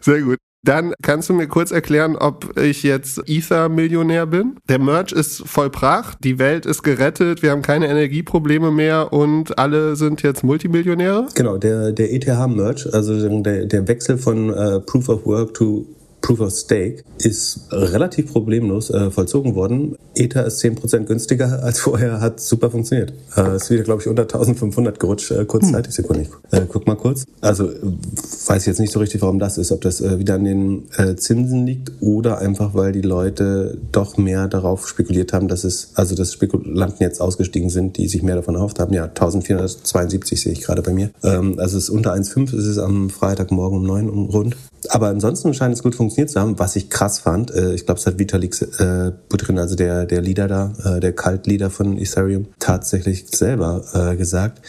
Sehr 0.00 0.22
gut. 0.22 0.38
Dann 0.66 0.94
kannst 1.00 1.28
du 1.28 1.32
mir 1.32 1.46
kurz 1.46 1.70
erklären, 1.70 2.16
ob 2.16 2.58
ich 2.58 2.82
jetzt 2.82 3.22
Ether-Millionär 3.28 4.26
bin. 4.26 4.56
Der 4.68 4.80
Merch 4.80 5.12
ist 5.12 5.46
vollbracht, 5.46 6.18
die 6.24 6.40
Welt 6.40 6.66
ist 6.66 6.82
gerettet, 6.82 7.42
wir 7.42 7.52
haben 7.52 7.62
keine 7.62 7.86
Energieprobleme 7.86 8.72
mehr 8.72 9.12
und 9.12 9.58
alle 9.60 9.94
sind 9.94 10.24
jetzt 10.24 10.42
Multimillionäre? 10.42 11.28
Genau, 11.34 11.56
der, 11.56 11.92
der 11.92 12.12
ETH-Merch, 12.12 12.92
also 12.92 13.40
der, 13.42 13.66
der 13.66 13.86
Wechsel 13.86 14.18
von 14.18 14.50
uh, 14.50 14.80
Proof 14.80 15.08
of 15.08 15.24
Work 15.24 15.54
to 15.54 15.86
Proof 16.26 16.40
of 16.40 16.52
Stake 16.52 17.04
ist 17.18 17.68
relativ 17.70 18.32
problemlos 18.32 18.90
äh, 18.90 19.12
vollzogen 19.12 19.54
worden. 19.54 19.94
Ether 20.16 20.44
ist 20.44 20.60
10% 20.60 21.04
günstiger 21.04 21.62
als 21.62 21.78
vorher, 21.78 22.20
hat 22.20 22.40
super 22.40 22.68
funktioniert. 22.68 23.12
Äh, 23.36 23.54
ist 23.54 23.70
wieder, 23.70 23.84
glaube 23.84 24.02
ich, 24.02 24.08
unter 24.08 24.22
1500 24.22 24.98
gerutscht, 24.98 25.30
äh, 25.30 25.44
kurzzeitig. 25.44 25.96
Hm. 25.96 26.04
Sekunde, 26.04 26.26
äh, 26.50 26.62
guck 26.68 26.84
mal 26.88 26.96
kurz. 26.96 27.26
Also 27.40 27.68
weiß 27.68 28.62
ich 28.62 28.66
jetzt 28.66 28.80
nicht 28.80 28.92
so 28.92 28.98
richtig, 28.98 29.22
warum 29.22 29.38
das 29.38 29.56
ist. 29.56 29.70
Ob 29.70 29.82
das 29.82 30.00
äh, 30.00 30.18
wieder 30.18 30.34
an 30.34 30.42
den 30.42 30.88
äh, 30.96 31.14
Zinsen 31.14 31.64
liegt 31.64 31.92
oder 32.00 32.38
einfach, 32.38 32.74
weil 32.74 32.90
die 32.90 33.02
Leute 33.02 33.78
doch 33.92 34.16
mehr 34.16 34.48
darauf 34.48 34.88
spekuliert 34.88 35.32
haben, 35.32 35.46
dass 35.46 35.62
es, 35.62 35.92
also 35.94 36.16
dass 36.16 36.32
Spekulanten 36.32 37.06
jetzt 37.06 37.20
ausgestiegen 37.20 37.70
sind, 37.70 37.98
die 37.98 38.08
sich 38.08 38.24
mehr 38.24 38.34
davon 38.34 38.56
erhofft 38.56 38.80
haben. 38.80 38.92
Ja, 38.92 39.04
1472 39.04 40.40
sehe 40.40 40.52
ich 40.52 40.62
gerade 40.62 40.82
bei 40.82 40.92
mir. 40.92 41.10
Ähm, 41.22 41.60
also 41.60 41.78
es 41.78 41.84
ist 41.84 41.90
unter 41.90 42.12
1,5 42.12 42.46
ist 42.46 42.66
es 42.66 42.78
am 42.78 43.10
Freitagmorgen 43.10 43.78
um 43.78 43.86
9 43.86 44.10
um 44.10 44.26
rund. 44.26 44.56
Aber 44.90 45.08
ansonsten 45.08 45.54
scheint 45.54 45.74
es 45.74 45.82
gut 45.82 45.94
funktioniert 45.94 46.30
zu 46.30 46.40
haben, 46.40 46.58
was 46.58 46.76
ich 46.76 46.90
krass 46.90 47.18
fand. 47.18 47.50
Äh, 47.50 47.74
ich 47.74 47.86
glaube, 47.86 48.00
es 48.00 48.06
hat 48.06 48.18
Vitalik 48.18 48.60
äh, 48.78 49.12
Buterin, 49.28 49.58
also 49.58 49.76
der, 49.76 50.06
der 50.06 50.20
Leader 50.20 50.48
da, 50.48 50.72
äh, 50.84 51.00
der 51.00 51.14
Cult-Leader 51.14 51.70
von 51.70 51.98
Ethereum, 51.98 52.48
tatsächlich 52.58 53.26
selber 53.28 53.84
äh, 53.92 54.16
gesagt, 54.16 54.62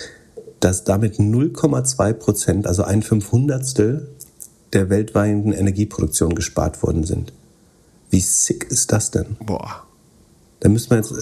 dass 0.60 0.84
damit 0.84 1.16
0,2 1.16 2.14
Prozent, 2.14 2.68
also 2.68 2.84
ein 2.84 3.04
Fünfhundertstel 3.04 4.10
der 4.74 4.90
weltweiten 4.90 5.54
Energieproduktion 5.54 6.36
gespart 6.36 6.82
worden 6.84 7.04
sind. 7.04 7.34
Wie 8.10 8.20
sick 8.20 8.66
ist 8.70 8.92
das 8.92 9.12
denn? 9.12 9.38
Boah. 9.46 9.84
Da 10.60 10.70
müsste 10.70 10.94
man 10.94 11.04
jetzt 11.04 11.12
äh, 11.12 11.22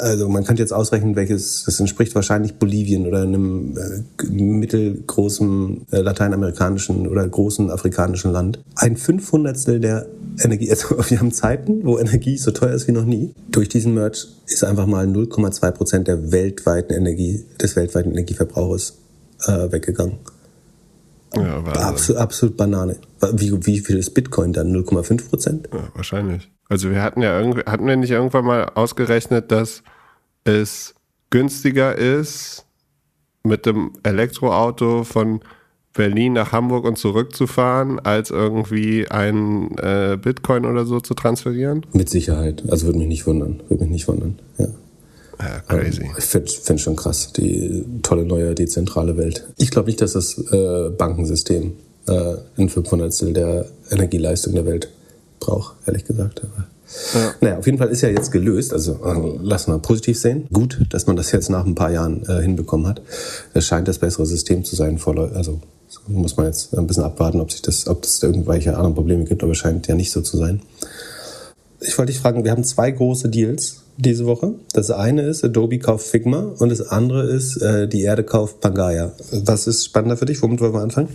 also 0.00 0.28
man 0.28 0.44
könnte 0.44 0.62
jetzt 0.62 0.72
ausrechnen, 0.72 1.16
welches, 1.16 1.64
das 1.64 1.78
entspricht 1.78 2.14
wahrscheinlich 2.14 2.54
Bolivien 2.54 3.06
oder 3.06 3.22
einem 3.22 3.76
äh, 3.76 4.26
mittelgroßen 4.26 5.86
äh, 5.90 6.00
lateinamerikanischen 6.00 7.06
oder 7.06 7.28
großen 7.28 7.70
afrikanischen 7.70 8.32
Land. 8.32 8.60
Ein 8.76 8.96
Fünfhundertstel 8.96 9.80
der 9.80 10.06
Energie, 10.42 10.70
also 10.70 10.96
wir 11.08 11.20
haben 11.20 11.32
Zeiten, 11.32 11.84
wo 11.84 11.98
Energie 11.98 12.36
so 12.36 12.50
teuer 12.50 12.72
ist 12.72 12.88
wie 12.88 12.92
noch 12.92 13.04
nie. 13.04 13.34
Durch 13.50 13.68
diesen 13.68 13.94
Merch 13.94 14.28
ist 14.46 14.64
einfach 14.64 14.86
mal 14.86 15.06
0,2 15.06 15.70
Prozent 15.72 16.08
der 16.08 16.32
weltweiten 16.32 16.92
Energie, 16.92 17.44
des 17.60 17.76
weltweiten 17.76 18.10
Energieverbrauchs 18.10 18.98
äh, 19.46 19.70
weggegangen. 19.70 20.18
Ja, 21.36 21.62
absolut, 21.62 22.20
absolut 22.20 22.56
Banane. 22.56 22.96
Wie, 23.32 23.52
wie 23.64 23.78
viel 23.78 23.98
ist 23.98 24.14
Bitcoin 24.14 24.52
dann? 24.52 24.74
0,5 24.74 25.28
Prozent? 25.28 25.68
Ja, 25.72 25.88
wahrscheinlich. 25.94 26.50
Also 26.70 26.90
wir 26.90 27.02
hatten 27.02 27.20
ja 27.20 27.38
irgendwie, 27.38 27.62
hatten 27.66 27.86
wir 27.86 27.96
nicht 27.96 28.12
irgendwann 28.12 28.44
mal 28.44 28.70
ausgerechnet, 28.74 29.50
dass 29.50 29.82
es 30.44 30.94
günstiger 31.28 31.96
ist, 31.96 32.64
mit 33.42 33.66
dem 33.66 33.92
Elektroauto 34.02 35.04
von 35.04 35.40
Berlin 35.94 36.34
nach 36.34 36.52
Hamburg 36.52 36.84
und 36.84 36.96
zurückzufahren, 36.96 37.98
als 37.98 38.30
irgendwie 38.30 39.10
ein 39.10 39.76
äh, 39.78 40.16
Bitcoin 40.20 40.64
oder 40.64 40.86
so 40.86 41.00
zu 41.00 41.14
transferieren? 41.14 41.84
Mit 41.92 42.08
Sicherheit. 42.08 42.62
Also 42.68 42.86
würde 42.86 43.00
mich 43.00 43.08
nicht 43.08 43.26
wundern. 43.26 43.62
Würde 43.68 43.82
mich 43.84 43.92
nicht 43.92 44.08
wundern. 44.08 44.38
Ja. 44.58 44.68
Ja, 45.40 45.60
crazy. 45.66 46.02
Ähm, 46.02 46.10
ich 46.18 46.24
finde 46.24 46.50
find 46.52 46.80
schon 46.80 46.96
krass, 46.96 47.32
die 47.32 47.84
tolle 48.02 48.24
neue 48.24 48.54
dezentrale 48.54 49.16
Welt. 49.16 49.48
Ich 49.56 49.70
glaube 49.70 49.88
nicht, 49.88 50.00
dass 50.00 50.12
das 50.12 50.38
äh, 50.38 50.90
Bankensystem 50.90 51.72
äh, 52.06 52.34
ein 52.58 52.68
Fünfhundertstel 52.68 53.32
der 53.32 53.66
Energieleistung 53.90 54.54
der 54.54 54.66
Welt 54.66 54.90
braucht, 55.40 55.76
ehrlich 55.86 56.04
gesagt. 56.04 56.42
Aber 56.44 56.66
ja. 57.14 57.34
Naja, 57.40 57.58
auf 57.58 57.66
jeden 57.66 57.78
Fall 57.78 57.88
ist 57.88 58.00
ja 58.02 58.08
jetzt 58.08 58.32
gelöst. 58.32 58.72
Also 58.72 58.98
äh, 59.04 59.38
lassen 59.42 59.72
wir 59.72 59.78
positiv 59.78 60.18
sehen. 60.18 60.46
Gut, 60.52 60.80
dass 60.90 61.06
man 61.06 61.16
das 61.16 61.32
jetzt 61.32 61.50
nach 61.50 61.64
ein 61.64 61.74
paar 61.74 61.90
Jahren 61.90 62.24
äh, 62.26 62.42
hinbekommen 62.42 62.86
hat. 62.86 63.00
Es 63.54 63.66
scheint 63.66 63.88
das 63.88 63.98
bessere 63.98 64.26
System 64.26 64.64
zu 64.64 64.76
sein. 64.76 64.98
Voll, 64.98 65.18
also 65.34 65.60
muss 66.06 66.36
man 66.36 66.46
jetzt 66.46 66.76
ein 66.76 66.86
bisschen 66.86 67.04
abwarten, 67.04 67.40
ob 67.40 67.50
sich 67.52 67.62
das, 67.62 67.86
ob 67.86 68.04
es 68.04 68.22
irgendwelche 68.22 68.76
anderen 68.76 68.94
Probleme 68.94 69.24
gibt, 69.24 69.42
aber 69.42 69.52
es 69.52 69.58
scheint 69.58 69.86
ja 69.86 69.94
nicht 69.94 70.12
so 70.12 70.20
zu 70.20 70.36
sein. 70.36 70.62
Ich 71.80 71.96
wollte 71.98 72.12
dich 72.12 72.20
fragen, 72.20 72.44
wir 72.44 72.50
haben 72.50 72.64
zwei 72.64 72.90
große 72.90 73.28
Deals 73.28 73.82
diese 73.96 74.26
Woche. 74.26 74.54
Das 74.72 74.90
eine 74.90 75.22
ist, 75.22 75.44
Adobe 75.44 75.78
kauft 75.78 76.06
Figma 76.06 76.52
und 76.58 76.70
das 76.70 76.80
andere 76.80 77.24
ist, 77.24 77.56
äh, 77.56 77.88
die 77.88 78.02
Erde 78.02 78.24
kauft 78.24 78.60
Pangaya. 78.60 79.12
Was 79.32 79.66
ist 79.66 79.84
spannender 79.84 80.16
für 80.16 80.26
dich? 80.26 80.42
Womit 80.42 80.60
wollen 80.60 80.74
wir 80.74 80.80
anfangen? 80.80 81.08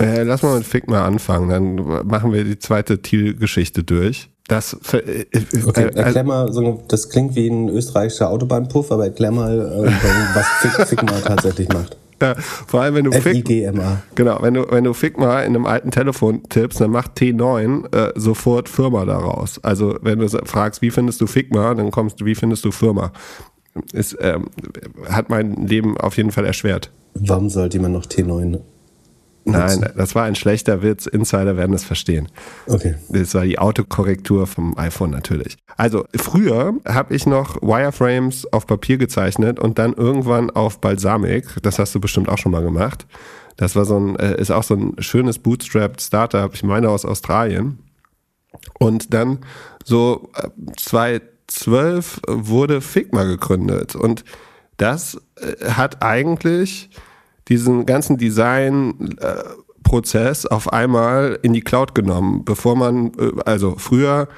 Äh, 0.00 0.22
lass 0.22 0.42
mal 0.42 0.56
mit 0.56 0.66
Figma 0.66 1.04
anfangen, 1.04 1.48
dann 1.50 2.06
machen 2.06 2.32
wir 2.32 2.44
die 2.44 2.58
zweite 2.58 3.02
Thiel-Geschichte 3.02 3.84
durch. 3.84 4.30
Das, 4.48 4.76
äh, 4.92 4.96
äh, 4.96 5.26
okay, 5.64 5.84
äh, 5.84 5.94
erklär 5.94 6.24
mal, 6.24 6.52
so, 6.52 6.82
das 6.88 7.08
klingt 7.08 7.36
wie 7.36 7.48
ein 7.48 7.68
österreichischer 7.68 8.30
Autobahnpuff, 8.30 8.90
aber 8.90 9.04
erklär 9.04 9.30
mal, 9.30 9.60
äh, 9.60 10.34
was 10.34 10.88
Figma 10.88 11.12
tatsächlich 11.20 11.68
macht. 11.68 11.96
Ja, 12.20 12.34
vor 12.34 12.82
allem 12.82 12.96
wenn 12.96 13.04
du 13.04 13.12
Figma, 13.12 14.02
genau, 14.14 14.38
wenn 14.42 14.54
du 14.54 14.66
wenn 14.70 14.84
du 14.84 14.92
Figma 14.92 15.40
in 15.40 15.54
einem 15.54 15.66
alten 15.66 15.90
Telefon 15.90 16.42
tippst, 16.48 16.80
dann 16.80 16.90
macht 16.90 17.18
T9 17.18 17.94
äh, 17.94 18.12
sofort 18.14 18.68
Firma 18.68 19.06
daraus. 19.06 19.62
Also 19.62 19.96
wenn 20.02 20.18
du 20.18 20.28
fragst, 20.28 20.82
wie 20.82 20.90
findest 20.90 21.20
du 21.20 21.26
Figma, 21.26 21.74
dann 21.74 21.90
kommst 21.90 22.20
du, 22.20 22.26
wie 22.26 22.34
findest 22.34 22.64
du 22.64 22.72
Firma? 22.72 23.12
Ist, 23.92 24.18
ähm, 24.20 24.48
hat 25.08 25.30
mein 25.30 25.66
Leben 25.66 25.96
auf 25.96 26.16
jeden 26.16 26.30
Fall 26.30 26.44
erschwert. 26.44 26.90
Warum 27.14 27.48
sollte 27.48 27.80
man 27.80 27.92
noch 27.92 28.04
T9 28.04 28.58
Nein, 29.44 29.90
das 29.96 30.14
war 30.14 30.24
ein 30.24 30.34
schlechter 30.34 30.82
Witz. 30.82 31.06
Insider 31.06 31.56
werden 31.56 31.74
es 31.74 31.84
verstehen. 31.84 32.28
Okay. 32.66 32.96
Das 33.08 33.34
war 33.34 33.44
die 33.44 33.58
Autokorrektur 33.58 34.46
vom 34.46 34.76
iPhone 34.78 35.10
natürlich. 35.10 35.56
Also 35.76 36.04
früher 36.14 36.74
habe 36.86 37.14
ich 37.14 37.26
noch 37.26 37.60
Wireframes 37.62 38.52
auf 38.52 38.66
Papier 38.66 38.98
gezeichnet 38.98 39.58
und 39.58 39.78
dann 39.78 39.94
irgendwann 39.94 40.50
auf 40.50 40.80
Balsamic. 40.80 41.46
Das 41.62 41.78
hast 41.78 41.94
du 41.94 42.00
bestimmt 42.00 42.28
auch 42.28 42.38
schon 42.38 42.52
mal 42.52 42.62
gemacht. 42.62 43.06
Das 43.56 43.76
war 43.76 43.84
so 43.84 43.98
ein, 43.98 44.16
äh, 44.16 44.40
ist 44.40 44.50
auch 44.50 44.62
so 44.62 44.74
ein 44.74 44.94
schönes 44.98 45.38
Bootstrapped 45.38 46.00
Startup. 46.00 46.52
Ich 46.54 46.62
meine 46.62 46.88
aus 46.90 47.04
Australien. 47.04 47.78
Und 48.78 49.14
dann 49.14 49.38
so 49.84 50.30
2012 50.76 52.20
äh, 52.26 52.32
wurde 52.32 52.80
Figma 52.80 53.24
gegründet 53.24 53.94
und 53.94 54.24
das 54.76 55.20
äh, 55.36 55.70
hat 55.70 56.02
eigentlich 56.02 56.90
diesen 57.50 57.84
ganzen 57.84 58.16
Design-Prozess 58.16 60.46
auf 60.46 60.72
einmal 60.72 61.38
in 61.42 61.52
die 61.52 61.60
Cloud 61.60 61.94
genommen, 61.94 62.42
bevor 62.44 62.76
man, 62.76 63.12
äh, 63.18 63.32
also 63.44 63.74
früher 63.76 64.28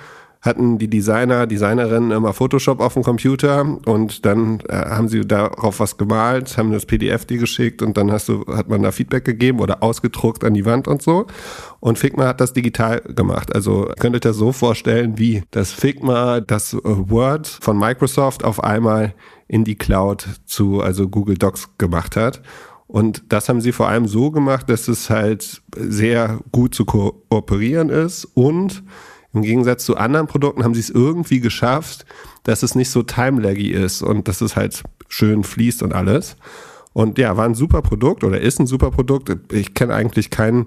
hatten 0.42 0.78
die 0.78 0.90
Designer, 0.90 1.46
Designerinnen 1.46 2.10
immer 2.10 2.32
Photoshop 2.32 2.80
auf 2.80 2.94
dem 2.94 3.04
Computer 3.04 3.64
und 3.86 4.26
dann 4.26 4.58
äh, 4.68 4.74
haben 4.74 5.06
sie 5.06 5.20
darauf 5.20 5.78
was 5.78 5.96
gemalt, 5.96 6.58
haben 6.58 6.72
das 6.72 6.84
PDF 6.84 7.24
dir 7.24 7.38
geschickt 7.38 7.80
und 7.80 7.96
dann 7.96 8.10
hast 8.10 8.28
du, 8.28 8.44
hat 8.48 8.68
man 8.68 8.82
da 8.82 8.90
Feedback 8.90 9.24
gegeben 9.24 9.60
oder 9.60 9.84
ausgedruckt 9.84 10.42
an 10.42 10.54
die 10.54 10.66
Wand 10.66 10.88
und 10.88 11.00
so. 11.00 11.26
Und 11.78 12.00
Figma 12.00 12.26
hat 12.26 12.40
das 12.40 12.52
digital 12.52 13.02
gemacht. 13.02 13.54
Also 13.54 13.88
könnt 14.00 14.16
ihr 14.16 14.20
das 14.20 14.36
so 14.36 14.50
vorstellen, 14.50 15.16
wie 15.16 15.44
das 15.52 15.70
Figma, 15.70 16.40
das 16.40 16.76
Word 16.82 17.46
von 17.46 17.78
Microsoft 17.78 18.44
auf 18.44 18.64
einmal 18.64 19.14
in 19.46 19.62
die 19.62 19.76
Cloud 19.76 20.26
zu, 20.44 20.80
also 20.80 21.08
Google 21.08 21.38
Docs 21.38 21.78
gemacht 21.78 22.16
hat. 22.16 22.42
Und 22.92 23.22
das 23.32 23.48
haben 23.48 23.62
sie 23.62 23.72
vor 23.72 23.88
allem 23.88 24.06
so 24.06 24.30
gemacht, 24.30 24.68
dass 24.68 24.86
es 24.86 25.08
halt 25.08 25.62
sehr 25.74 26.40
gut 26.52 26.74
zu 26.74 26.84
kooperieren 26.84 27.88
ist 27.88 28.26
und 28.34 28.82
im 29.32 29.40
Gegensatz 29.40 29.86
zu 29.86 29.96
anderen 29.96 30.26
Produkten 30.26 30.62
haben 30.62 30.74
sie 30.74 30.80
es 30.80 30.90
irgendwie 30.90 31.40
geschafft, 31.40 32.04
dass 32.42 32.62
es 32.62 32.74
nicht 32.74 32.90
so 32.90 33.02
time-laggy 33.02 33.70
ist 33.70 34.02
und 34.02 34.28
dass 34.28 34.42
es 34.42 34.56
halt 34.56 34.82
schön 35.08 35.42
fließt 35.42 35.82
und 35.82 35.94
alles. 35.94 36.36
Und 36.92 37.16
ja, 37.16 37.34
war 37.38 37.46
ein 37.46 37.54
super 37.54 37.80
Produkt 37.80 38.24
oder 38.24 38.38
ist 38.38 38.60
ein 38.60 38.66
super 38.66 38.90
Produkt. 38.90 39.34
Ich 39.50 39.72
kenne 39.72 39.94
eigentlich 39.94 40.28
keinen 40.28 40.66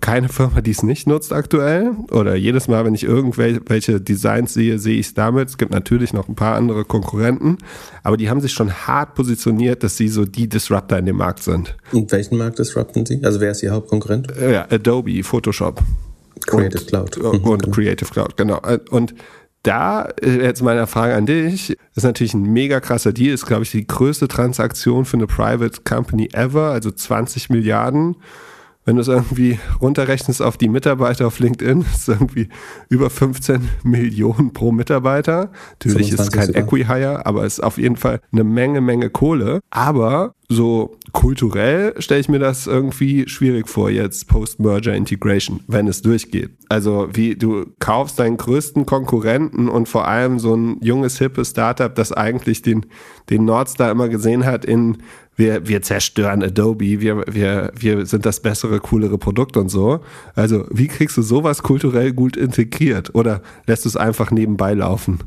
keine 0.00 0.28
Firma, 0.28 0.60
die 0.60 0.70
es 0.70 0.82
nicht 0.82 1.06
nutzt 1.06 1.32
aktuell. 1.32 1.92
Oder 2.10 2.34
jedes 2.34 2.68
Mal, 2.68 2.84
wenn 2.84 2.94
ich 2.94 3.04
irgendwelche 3.04 4.00
Designs 4.00 4.54
sehe, 4.54 4.78
sehe 4.78 4.98
ich 4.98 5.06
es 5.06 5.14
damit. 5.14 5.48
Es 5.48 5.58
gibt 5.58 5.72
natürlich 5.72 6.12
noch 6.12 6.28
ein 6.28 6.34
paar 6.34 6.56
andere 6.56 6.84
Konkurrenten, 6.84 7.58
aber 8.02 8.16
die 8.16 8.30
haben 8.30 8.40
sich 8.40 8.52
schon 8.52 8.72
hart 8.72 9.14
positioniert, 9.14 9.82
dass 9.82 9.96
sie 9.96 10.08
so 10.08 10.24
die 10.24 10.48
Disruptor 10.48 10.98
in 10.98 11.06
dem 11.06 11.16
Markt 11.16 11.42
sind. 11.42 11.76
Und 11.92 12.10
welchen 12.12 12.38
Markt 12.38 12.58
disrupten 12.58 13.06
sie? 13.06 13.20
Also 13.24 13.40
wer 13.40 13.50
ist 13.50 13.62
ihr 13.62 13.70
Hauptkonkurrent? 13.70 14.32
Ja, 14.40 14.66
Adobe, 14.70 15.22
Photoshop. 15.22 15.82
Creative 16.46 16.80
und, 16.80 16.86
Cloud. 16.88 17.16
Und, 17.18 17.44
und 17.44 17.66
mhm. 17.66 17.72
Creative 17.72 18.10
Cloud, 18.10 18.36
genau. 18.36 18.60
Und 18.90 19.14
da 19.62 20.08
jetzt 20.22 20.62
meine 20.62 20.86
Frage 20.86 21.14
an 21.14 21.26
dich, 21.26 21.76
ist 21.94 22.04
natürlich 22.04 22.34
ein 22.34 22.44
mega 22.44 22.80
krasser 22.80 23.12
Deal, 23.12 23.34
ist 23.34 23.46
glaube 23.46 23.64
ich 23.64 23.70
die 23.70 23.86
größte 23.86 24.28
Transaktion 24.28 25.04
für 25.04 25.16
eine 25.16 25.26
Private 25.26 25.80
Company 25.84 26.28
ever, 26.32 26.70
also 26.70 26.90
20 26.90 27.50
Milliarden 27.50 28.16
wenn 28.88 28.96
du 28.96 29.02
es 29.02 29.08
irgendwie 29.08 29.58
runterrechnest 29.82 30.40
auf 30.40 30.56
die 30.56 30.70
Mitarbeiter 30.70 31.26
auf 31.26 31.40
LinkedIn, 31.40 31.82
ist 31.82 31.94
es 31.94 32.08
irgendwie 32.08 32.48
über 32.88 33.10
15 33.10 33.68
Millionen 33.82 34.54
pro 34.54 34.72
Mitarbeiter. 34.72 35.50
Natürlich 35.72 36.10
ist 36.10 36.20
es 36.20 36.32
kein 36.32 36.54
Equi-Hire, 36.54 37.26
aber 37.26 37.44
es 37.44 37.58
ist 37.58 37.60
auf 37.60 37.76
jeden 37.76 37.96
Fall 37.96 38.22
eine 38.32 38.44
Menge, 38.44 38.80
Menge 38.80 39.10
Kohle. 39.10 39.60
Aber 39.68 40.34
so 40.48 40.96
kulturell 41.12 42.00
stelle 42.00 42.20
ich 42.20 42.30
mir 42.30 42.38
das 42.38 42.66
irgendwie 42.66 43.28
schwierig 43.28 43.68
vor, 43.68 43.90
jetzt 43.90 44.26
Post-Merger 44.28 44.94
Integration, 44.94 45.60
wenn 45.66 45.86
es 45.86 46.00
durchgeht. 46.00 46.52
Also 46.70 47.10
wie 47.12 47.36
du 47.36 47.66
kaufst 47.80 48.18
deinen 48.18 48.38
größten 48.38 48.86
Konkurrenten 48.86 49.68
und 49.68 49.90
vor 49.90 50.08
allem 50.08 50.38
so 50.38 50.54
ein 50.54 50.78
junges, 50.80 51.18
hippes 51.18 51.50
Startup, 51.50 51.94
das 51.94 52.12
eigentlich 52.12 52.62
den, 52.62 52.86
den 53.28 53.44
Nordstar 53.44 53.90
immer 53.90 54.08
gesehen 54.08 54.46
hat 54.46 54.64
in 54.64 55.02
wir, 55.38 55.68
wir 55.68 55.82
zerstören 55.82 56.42
Adobe, 56.42 57.00
wir, 57.00 57.24
wir, 57.28 57.72
wir 57.78 58.06
sind 58.06 58.26
das 58.26 58.40
bessere, 58.40 58.80
coolere 58.80 59.18
Produkt 59.18 59.56
und 59.56 59.68
so. 59.68 60.00
Also, 60.34 60.66
wie 60.70 60.88
kriegst 60.88 61.16
du 61.16 61.22
sowas 61.22 61.62
kulturell 61.62 62.12
gut 62.12 62.36
integriert? 62.36 63.14
Oder 63.14 63.40
lässt 63.66 63.84
du 63.84 63.88
es 63.88 63.96
einfach 63.96 64.32
nebenbei 64.32 64.74
laufen 64.74 65.20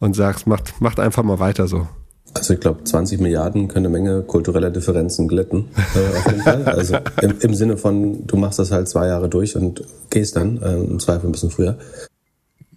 und 0.00 0.16
sagst, 0.16 0.46
macht, 0.46 0.80
macht 0.80 0.98
einfach 0.98 1.22
mal 1.22 1.38
weiter 1.38 1.68
so? 1.68 1.86
Also 2.34 2.54
ich 2.54 2.60
glaube, 2.60 2.84
20 2.84 3.20
Milliarden 3.20 3.68
können 3.68 3.86
eine 3.86 3.92
Menge 3.92 4.22
kultureller 4.22 4.70
Differenzen 4.70 5.28
glätten, 5.28 5.66
äh, 5.76 6.16
auf 6.16 6.26
jeden 6.26 6.42
Fall. 6.42 6.64
Also 6.64 6.96
im, 7.22 7.34
im, 7.40 7.54
Sinne 7.54 7.76
von, 7.76 8.26
du 8.26 8.36
machst 8.36 8.58
das 8.58 8.70
halt 8.70 8.88
zwei 8.88 9.06
Jahre 9.08 9.28
durch 9.28 9.56
und 9.56 9.82
gehst 10.10 10.36
dann, 10.36 10.62
äh, 10.62 10.76
im 10.76 10.98
Zweifel 10.98 11.28
ein 11.28 11.32
bisschen 11.32 11.50
früher. 11.50 11.78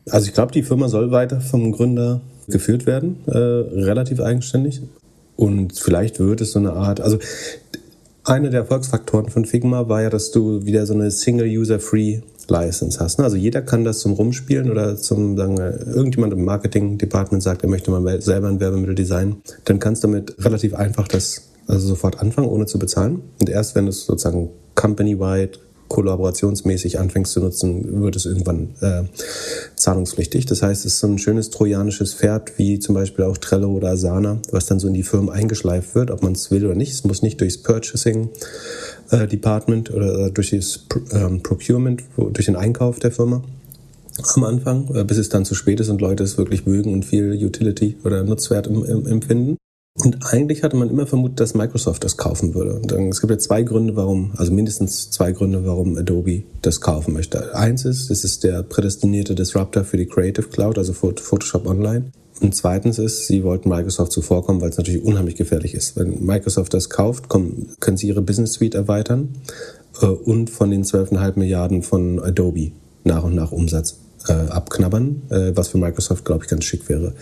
Also 0.09 0.27
ich 0.27 0.33
glaube, 0.33 0.51
die 0.51 0.63
Firma 0.63 0.87
soll 0.87 1.11
weiter 1.11 1.41
vom 1.41 1.71
Gründer 1.71 2.21
geführt 2.47 2.85
werden, 2.85 3.17
äh, 3.27 3.37
relativ 3.37 4.19
eigenständig. 4.19 4.81
Und 5.35 5.77
vielleicht 5.77 6.19
wird 6.19 6.41
es 6.41 6.51
so 6.51 6.59
eine 6.59 6.73
Art, 6.73 7.01
also 7.01 7.17
einer 8.23 8.49
der 8.49 8.61
Erfolgsfaktoren 8.61 9.29
von 9.29 9.45
Figma 9.45 9.89
war 9.89 10.03
ja, 10.03 10.09
dass 10.09 10.31
du 10.31 10.65
wieder 10.65 10.85
so 10.85 10.93
eine 10.93 11.09
Single-User-Free 11.09 12.21
License 12.47 12.99
hast. 12.99 13.17
Ne? 13.17 13.25
Also 13.25 13.37
jeder 13.37 13.61
kann 13.61 13.83
das 13.83 13.99
zum 13.99 14.13
Rumspielen 14.13 14.69
oder 14.69 14.97
zum, 14.97 15.37
sagen 15.37 15.57
wir, 15.57 15.87
irgendjemand 15.87 16.33
im 16.33 16.43
Marketing-Department 16.45 17.41
sagt, 17.41 17.63
er 17.63 17.69
möchte 17.69 17.89
mal 17.89 18.21
selber 18.21 18.49
ein 18.49 18.59
Werbemittel 18.59 18.95
designen. 18.95 19.41
Dann 19.65 19.79
kannst 19.79 20.03
du 20.03 20.07
damit 20.07 20.35
relativ 20.43 20.75
einfach 20.75 21.07
das 21.07 21.49
also 21.67 21.87
sofort 21.87 22.19
anfangen, 22.19 22.49
ohne 22.49 22.65
zu 22.65 22.77
bezahlen. 22.77 23.21
Und 23.39 23.49
erst 23.49 23.75
wenn 23.75 23.87
es 23.87 24.05
sozusagen 24.05 24.49
company-wide 24.75 25.59
kollaborationsmäßig 25.91 26.99
anfängst 26.99 27.33
zu 27.33 27.41
nutzen, 27.41 28.01
wird 28.01 28.15
es 28.15 28.25
irgendwann 28.25 28.69
äh, 28.79 29.03
zahlungspflichtig. 29.75 30.45
Das 30.45 30.61
heißt, 30.61 30.85
es 30.85 30.93
ist 30.93 30.99
so 30.99 31.07
ein 31.07 31.17
schönes 31.17 31.49
trojanisches 31.49 32.13
Pferd, 32.13 32.57
wie 32.57 32.79
zum 32.79 32.95
Beispiel 32.95 33.25
auch 33.25 33.37
Trello 33.37 33.73
oder 33.73 33.89
Asana, 33.89 34.39
was 34.51 34.67
dann 34.67 34.79
so 34.79 34.87
in 34.87 34.93
die 34.93 35.03
Firmen 35.03 35.29
eingeschleift 35.29 35.93
wird, 35.93 36.09
ob 36.09 36.23
man 36.23 36.31
es 36.31 36.49
will 36.49 36.65
oder 36.65 36.75
nicht. 36.75 36.93
Es 36.93 37.03
muss 37.03 37.21
nicht 37.21 37.41
durchs 37.41 37.57
Purchasing 37.57 38.29
äh, 39.11 39.27
Department 39.27 39.93
oder 39.93 40.27
äh, 40.27 40.31
durch 40.31 40.51
das 40.51 40.85
ähm, 41.11 41.43
Procurement, 41.43 42.03
durch 42.15 42.45
den 42.45 42.55
Einkauf 42.55 42.99
der 42.99 43.11
Firma 43.11 43.43
am 44.35 44.43
Anfang, 44.43 44.95
äh, 44.95 45.03
bis 45.03 45.17
es 45.17 45.29
dann 45.29 45.45
zu 45.45 45.55
spät 45.55 45.79
ist 45.81 45.89
und 45.89 45.99
Leute 45.99 46.23
es 46.23 46.37
wirklich 46.37 46.65
mögen 46.65 46.93
und 46.93 47.03
viel 47.03 47.33
Utility 47.33 47.97
oder 48.03 48.23
Nutzwert 48.23 48.67
im, 48.67 48.85
im, 48.85 49.07
empfinden. 49.07 49.57
Und 49.99 50.33
eigentlich 50.33 50.63
hatte 50.63 50.77
man 50.77 50.89
immer 50.89 51.05
vermutet, 51.05 51.41
dass 51.41 51.53
Microsoft 51.53 52.03
das 52.03 52.15
kaufen 52.15 52.53
würde. 52.55 52.75
Und 52.75 52.91
es 53.09 53.19
gibt 53.19 53.31
ja 53.31 53.37
zwei 53.37 53.63
Gründe, 53.63 53.95
warum, 53.97 54.31
also 54.37 54.53
mindestens 54.53 55.11
zwei 55.11 55.33
Gründe, 55.33 55.65
warum 55.65 55.97
Adobe 55.97 56.43
das 56.61 56.79
kaufen 56.79 57.13
möchte. 57.13 57.53
Eins 57.55 57.83
ist, 57.83 58.09
es 58.09 58.23
ist 58.23 58.45
der 58.45 58.63
prädestinierte 58.63 59.35
Disruptor 59.35 59.83
für 59.83 59.97
die 59.97 60.05
Creative 60.05 60.47
Cloud, 60.47 60.77
also 60.77 60.93
Photoshop 60.93 61.67
Online. 61.67 62.11
Und 62.39 62.55
zweitens 62.55 62.99
ist, 62.99 63.27
sie 63.27 63.43
wollten 63.43 63.69
Microsoft 63.69 64.13
zuvorkommen, 64.13 64.61
weil 64.61 64.69
es 64.69 64.77
natürlich 64.77 65.03
unheimlich 65.03 65.35
gefährlich 65.35 65.75
ist. 65.75 65.97
Wenn 65.97 66.25
Microsoft 66.25 66.73
das 66.73 66.89
kauft, 66.89 67.27
kommen, 67.27 67.75
können 67.79 67.97
sie 67.97 68.07
ihre 68.07 68.21
Business 68.21 68.53
Suite 68.53 68.75
erweitern 68.75 69.29
äh, 70.01 70.05
und 70.05 70.49
von 70.49 70.71
den 70.71 70.83
12,5 70.83 71.37
Milliarden 71.37 71.83
von 71.83 72.19
Adobe 72.19 72.71
nach 73.03 73.23
und 73.23 73.35
nach 73.35 73.51
Umsatz 73.51 73.97
äh, 74.27 74.33
abknabbern, 74.33 75.21
äh, 75.29 75.51
was 75.53 75.67
für 75.67 75.77
Microsoft, 75.77 76.25
glaube 76.25 76.45
ich, 76.45 76.49
ganz 76.49 76.63
schick 76.63 76.89
wäre. 76.89 77.13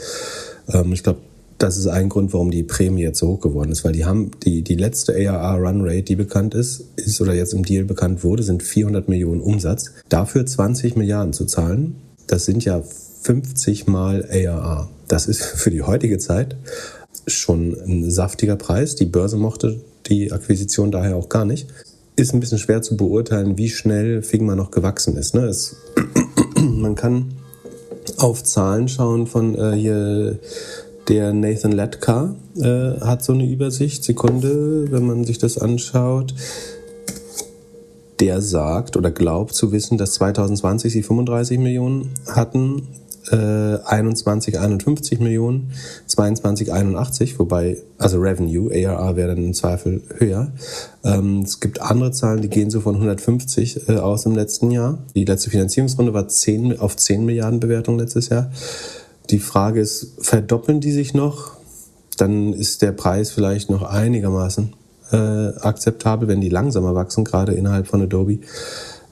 Ähm, 0.70 0.94
ich 0.94 1.04
glaube, 1.04 1.20
das 1.60 1.78
ist 1.78 1.88
ein 1.88 2.10
Grund, 2.10 2.34
warum 2.34 2.52
die 2.52 2.64
Prämie 2.64 3.02
jetzt 3.02 3.20
so 3.20 3.28
hoch 3.28 3.42
geworden 3.42 3.72
ist, 3.72 3.84
weil 3.84 3.92
die 3.92 4.06
haben 4.06 4.32
die, 4.44 4.64
die 4.64 4.76
letzte 4.76 5.14
ARR 5.14 5.60
Run 5.60 5.82
Rate, 5.82 6.04
die 6.04 6.16
bekannt 6.16 6.56
ist, 6.56 6.86
ist 6.96 7.20
oder 7.22 7.34
jetzt 7.34 7.54
im 7.54 7.64
Deal 7.64 7.84
bekannt 7.84 8.24
wurde, 8.24 8.44
sind 8.44 8.64
400 8.64 9.10
Millionen 9.10 9.42
Umsatz. 9.42 9.92
Dafür 10.08 10.46
20 10.46 10.96
Milliarden 10.96 11.34
zu 11.34 11.46
zahlen, 11.46 11.98
das 12.28 12.46
sind 12.46 12.64
ja 12.64 12.82
50 13.22 13.88
mal 13.88 14.28
ARR. 14.32 14.90
Das 15.08 15.28
ist 15.28 15.44
für 15.44 15.70
die 15.70 15.84
heutige 15.84 16.18
Zeit 16.18 16.56
schon 17.28 17.78
ein 17.86 18.10
saftiger 18.10 18.56
Preis. 18.56 18.96
Die 18.96 19.06
Börse 19.06 19.38
mochte 19.38 19.82
die 20.08 20.32
Akquisition 20.32 20.92
daher 20.92 21.18
auch 21.18 21.30
gar 21.30 21.46
nicht. 21.46 21.68
Ist 22.16 22.34
ein 22.34 22.40
bisschen 22.40 22.58
schwer 22.58 22.82
zu 22.82 22.96
beurteilen, 22.96 23.58
wie 23.58 23.70
schnell 23.70 24.24
Figma 24.24 24.56
noch 24.56 24.72
gewachsen 24.72 25.18
ist. 25.18 25.36
Ne? 25.36 25.46
Es, 25.46 25.76
man 26.56 26.96
kann 26.96 27.34
auf 28.18 28.44
Zahlen 28.44 28.88
schauen 28.88 29.28
von 29.28 29.56
äh, 29.56 29.74
hier 29.74 30.40
der 31.10 31.34
Nathan 31.34 31.72
Latka 31.72 32.36
äh, 32.58 33.00
hat 33.02 33.24
so 33.24 33.34
eine 33.34 33.46
Übersicht. 33.46 34.04
Sekunde, 34.04 34.92
wenn 34.92 35.06
man 35.06 35.26
sich 35.26 35.40
das 35.40 35.58
anschaut. 35.58 36.34
der 38.20 38.42
sagt 38.42 38.98
oder 38.98 39.12
glaubt 39.12 39.54
zu 39.54 39.72
wissen, 39.72 39.98
dass 39.98 40.14
2020 40.16 40.92
sie 40.92 41.04
35 41.04 41.58
Millionen 41.58 42.10
hatten, 42.28 42.90
äh, 43.32 43.36
21 43.36 44.60
51 44.60 45.20
Millionen, 45.20 45.72
22 46.06 46.74
81, 46.74 47.40
wobei, 47.40 47.78
also 47.98 48.20
Revenue, 48.20 48.70
ARR 48.72 49.16
wäre 49.16 49.36
dann 49.36 49.46
im 49.46 49.54
Zweifel 49.54 50.02
höher. 50.18 50.52
Ähm, 51.06 51.44
es 51.44 51.62
gibt 51.62 51.82
andere 51.82 52.12
Zahlen, 52.12 52.42
die 52.42 52.50
gehen 52.50 52.70
so 52.70 52.82
von 52.82 52.96
150 52.96 53.88
äh, 53.88 53.98
aus 53.98 54.26
im 54.26 54.36
letzten 54.36 54.70
Jahr. 54.72 54.98
Die 55.16 55.24
letzte 55.26 55.50
Finanzierungsrunde 55.50 56.14
war 56.14 56.28
10, 56.28 56.78
auf 56.78 56.98
10 56.98 57.26
Milliarden 57.26 57.62
Bewertung 57.62 57.98
letztes 57.98 58.28
Jahr. 58.30 58.52
Die 59.30 59.40
Frage 59.40 59.80
ist, 59.80 60.16
verdoppeln 60.20 60.80
die 60.80 60.92
sich 60.92 61.14
noch? 61.14 61.52
Dann 62.18 62.54
ist 62.54 62.82
der 62.82 62.92
Preis 62.92 63.32
vielleicht 63.32 63.70
noch 63.70 63.84
einigermaßen 63.84 64.74
äh, 65.12 65.18
akzeptabel, 65.18 66.28
wenn 66.28 66.42
die 66.42 66.50
langsamer 66.50 66.96
wachsen, 66.96 67.24
gerade 67.24 67.54
innerhalb 67.54 67.88
von 67.88 68.02
Adobe. 68.02 68.40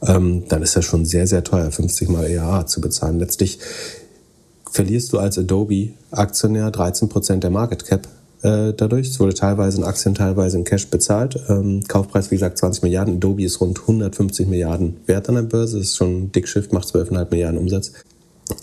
Ähm, 0.02 0.44
dann 0.48 0.62
ist 0.62 0.76
das 0.76 0.86
schon 0.86 1.06
sehr, 1.06 1.28
sehr 1.28 1.44
teuer, 1.44 1.72
50 1.72 2.10
mal 2.10 2.26
EAA 2.26 2.68
zu 2.68 2.82
bezahlen. 2.82 3.20
Letztlich 3.20 3.60
verlierst 4.72 5.14
du 5.14 5.20
als 5.20 5.38
Adobe-Aktionär 5.38 6.72
13 6.72 7.10
Prozent 7.10 7.44
der 7.44 7.52
Market 7.52 7.86
Cap 7.86 8.08
äh, 8.44 8.74
dadurch. 8.74 9.10
Es 9.10 9.20
wurde 9.20 9.34
teilweise 9.34 9.78
in 9.78 9.84
Aktien, 9.84 10.14
teilweise 10.14 10.58
in 10.58 10.64
Cash 10.64 10.88
bezahlt. 10.88 11.40
Ähm, 11.50 11.84
Kaufpreis, 11.88 12.30
wie 12.32 12.36
gesagt, 12.36 12.58
20 12.58 12.84
Milliarden. 12.84 13.16
Adobe 13.16 13.44
ist 13.44 13.60
rund 13.62 13.80
150 13.80 14.48
Milliarden 14.48 14.98
wert 15.06 15.30
an 15.30 15.36
der 15.36 15.42
Börse. 15.44 15.78
Das 15.78 15.88
ist 15.88 15.98
schon 15.98 16.24
ein 16.24 16.32
Dickschiff, 16.32 16.72
macht 16.72 16.88
12,5 16.88 17.28
Milliarden 17.32 17.60
Umsatz. 17.60 17.94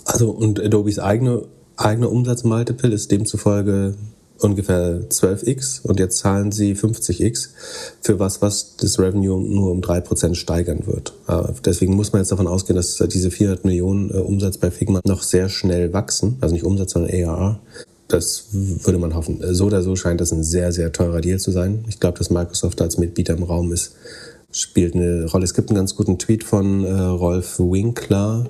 Also, 0.05 0.31
und 0.31 0.59
Adobes 0.59 0.99
eigene, 0.99 1.43
eigene 1.77 2.09
Umsatzmultiple 2.09 2.91
ist 2.91 3.11
demzufolge 3.11 3.95
ungefähr 4.39 5.01
12x 5.09 5.81
und 5.83 5.99
jetzt 5.99 6.17
zahlen 6.17 6.51
sie 6.51 6.73
50x 6.73 7.49
für 8.01 8.19
was, 8.19 8.41
was 8.41 8.75
das 8.77 8.99
Revenue 8.99 9.41
nur 9.41 9.71
um 9.71 9.81
3% 9.81 10.35
steigern 10.35 10.85
wird. 10.85 11.13
Äh, 11.27 11.53
deswegen 11.63 11.95
muss 11.95 12.11
man 12.11 12.21
jetzt 12.21 12.31
davon 12.31 12.47
ausgehen, 12.47 12.75
dass 12.75 12.97
diese 13.11 13.31
400 13.31 13.65
Millionen 13.65 14.09
äh, 14.09 14.17
Umsatz 14.17 14.57
bei 14.57 14.71
Figma 14.71 14.99
noch 15.05 15.23
sehr 15.23 15.49
schnell 15.49 15.93
wachsen. 15.93 16.37
Also 16.41 16.53
nicht 16.53 16.65
Umsatz, 16.65 16.91
sondern 16.91 17.11
ARR. 17.11 17.59
Das 18.07 18.47
würde 18.51 18.99
man 18.99 19.15
hoffen. 19.15 19.39
So 19.53 19.65
oder 19.65 19.81
so 19.81 19.95
scheint 19.95 20.21
das 20.21 20.31
ein 20.31 20.43
sehr, 20.43 20.71
sehr 20.71 20.91
teurer 20.91 21.21
Deal 21.21 21.39
zu 21.39 21.51
sein. 21.51 21.85
Ich 21.87 21.99
glaube, 21.99 22.19
dass 22.19 22.29
Microsoft 22.29 22.81
als 22.81 22.97
Mitbieter 22.97 23.35
im 23.35 23.43
Raum 23.43 23.71
ist, 23.73 23.93
spielt 24.51 24.95
eine 24.95 25.25
Rolle. 25.25 25.43
Es 25.43 25.55
gibt 25.55 25.69
einen 25.69 25.77
ganz 25.77 25.95
guten 25.95 26.19
Tweet 26.19 26.43
von 26.43 26.83
äh, 26.83 26.91
Rolf 26.91 27.59
Winkler, 27.59 28.47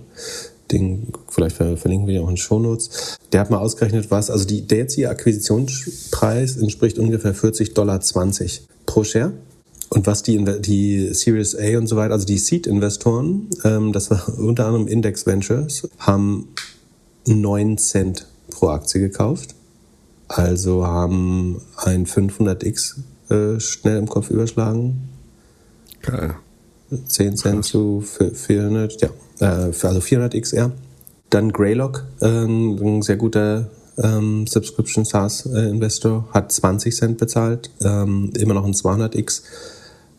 den 0.72 1.12
vielleicht 1.30 1.58
verlinken 1.58 2.08
wir 2.08 2.16
ja 2.16 2.22
auch 2.22 2.30
in 2.30 2.38
Shownotes. 2.38 3.18
Der 3.32 3.42
hat 3.42 3.50
mal 3.50 3.60
ausgerechnet, 3.60 4.10
was, 4.12 4.30
also 4.30 4.46
die, 4.46 4.66
der 4.66 4.80
jetzige 4.80 5.10
Akquisitionspreis 5.10 6.58
entspricht 6.58 6.98
ungefähr 6.98 7.36
40,20 7.36 7.74
Dollar 7.74 8.00
pro 8.86 9.04
Share. 9.04 9.34
Und 9.90 10.08
was 10.08 10.24
die, 10.24 10.44
die 10.62 11.14
Series 11.14 11.56
A 11.56 11.78
und 11.78 11.88
so 11.88 11.96
weiter, 11.96 12.14
also 12.14 12.26
die 12.26 12.38
Seed-Investoren, 12.38 13.50
ähm, 13.64 13.94
das 13.94 14.10
war 14.10 14.28
unter 14.40 14.66
anderem 14.66 14.88
Index 14.88 15.26
Ventures, 15.26 15.88
haben 16.00 16.50
9 17.28 17.78
Cent 17.78 18.28
pro 18.50 18.70
Aktie 18.70 19.00
gekauft. 19.00 19.56
Also 20.28 20.86
haben 20.88 21.62
ein 21.78 22.08
500x 22.08 22.96
äh, 23.30 23.60
schnell 23.60 23.98
im 23.98 24.08
Kopf 24.08 24.32
überschlagen. 24.32 25.10
Geil. 26.02 26.36
10 27.06 27.38
Cent 27.38 27.66
zu 27.66 28.02
400, 28.02 29.02
ja 29.02 29.10
äh, 29.40 29.72
also 29.82 30.02
400 30.02 30.34
XR. 30.42 30.72
Dann 31.30 31.52
Greylock, 31.52 32.06
äh, 32.22 32.28
ein 32.28 33.02
sehr 33.02 33.18
guter 33.18 33.70
ähm, 33.98 34.46
Subscription 34.48 35.06
SaaS 35.06 35.46
äh, 35.46 35.70
Investor, 35.70 36.28
hat 36.32 36.52
20 36.52 36.96
Cent 36.96 37.18
bezahlt, 37.18 37.72
ähm, 37.82 38.32
immer 38.38 38.54
noch 38.54 38.66
ein 38.66 38.74
200x. 38.74 39.42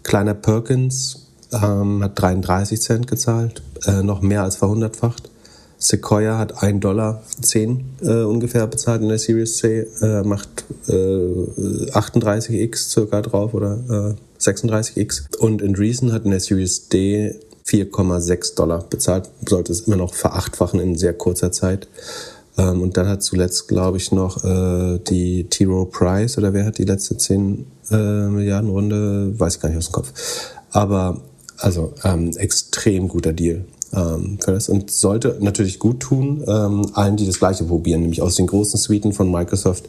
Kleiner 0.03 0.35
Perkins 0.35 1.29
ähm, 1.53 2.03
hat 2.03 2.21
33 2.21 2.81
Cent 2.81 3.07
gezahlt, 3.07 3.63
äh, 3.87 4.03
noch 4.03 4.23
mehr 4.23 4.43
als 4.43 4.57
verhundertfacht. 4.57 5.31
Sequoia 5.79 6.39
hat 6.39 6.63
1 6.63 6.81
Dollar 6.81 7.23
10 7.43 7.85
äh, 8.01 8.23
ungefähr 8.23 8.67
bezahlt 8.67 9.03
in 9.03 9.09
der 9.09 9.19
Series 9.19 9.59
C, 9.59 9.81
äh, 10.01 10.23
macht 10.23 10.65
äh, 10.89 10.93
38x 10.93 12.89
circa 12.89 13.21
drauf 13.21 13.53
oder 13.53 14.15
äh, 14.15 14.15
36x. 14.41 15.37
Und 15.39 15.63
Andreessen 15.63 16.13
hat 16.13 16.25
in 16.25 16.31
der 16.31 16.41
Series 16.41 16.89
D 16.89 17.35
4,6 17.67 18.55
Dollar 18.55 18.85
bezahlt, 18.89 19.29
sollte 19.47 19.73
es 19.73 19.81
immer 19.81 19.97
noch 19.97 20.15
verachtfachen 20.15 20.79
in 20.81 20.97
sehr 20.97 21.13
kurzer 21.13 21.51
Zeit. 21.51 21.89
Ähm, 22.59 22.81
und 22.81 22.97
dann 22.97 23.09
hat 23.09 23.23
zuletzt, 23.23 23.69
glaube 23.69 23.97
ich, 23.97 24.13
noch 24.13 24.45
äh, 24.45 24.99
die 24.99 25.45
T. 25.45 25.65
Rowe 25.65 25.87
Price 25.87 26.39
oder 26.39 26.53
wer 26.53 26.65
hat 26.65 26.79
die 26.79 26.85
letzte 26.85 27.17
10 27.17 27.67
äh, 27.91 27.97
Milliarden 28.29 28.71
Runde, 28.71 29.39
weiß 29.39 29.57
ich 29.57 29.61
gar 29.61 29.69
nicht 29.69 29.79
aus 29.79 29.89
dem 29.89 29.93
Kopf. 29.93 30.13
Aber 30.71 31.21
also 31.59 31.95
ähm, 32.05 32.31
extrem 32.37 33.09
guter 33.09 33.33
Deal 33.33 33.65
ähm, 33.93 34.39
für 34.41 34.53
das 34.53 34.69
und 34.69 34.91
sollte 34.91 35.39
natürlich 35.41 35.79
gut 35.79 36.01
tun 36.01 36.45
ähm, 36.47 36.91
allen, 36.95 37.17
die 37.17 37.27
das 37.27 37.39
gleiche 37.39 37.65
probieren, 37.65 38.03
nämlich 38.03 38.23
aus 38.23 38.37
den 38.37 38.47
großen 38.47 38.79
Suiten 38.79 39.13
von 39.13 39.31
Microsoft 39.31 39.89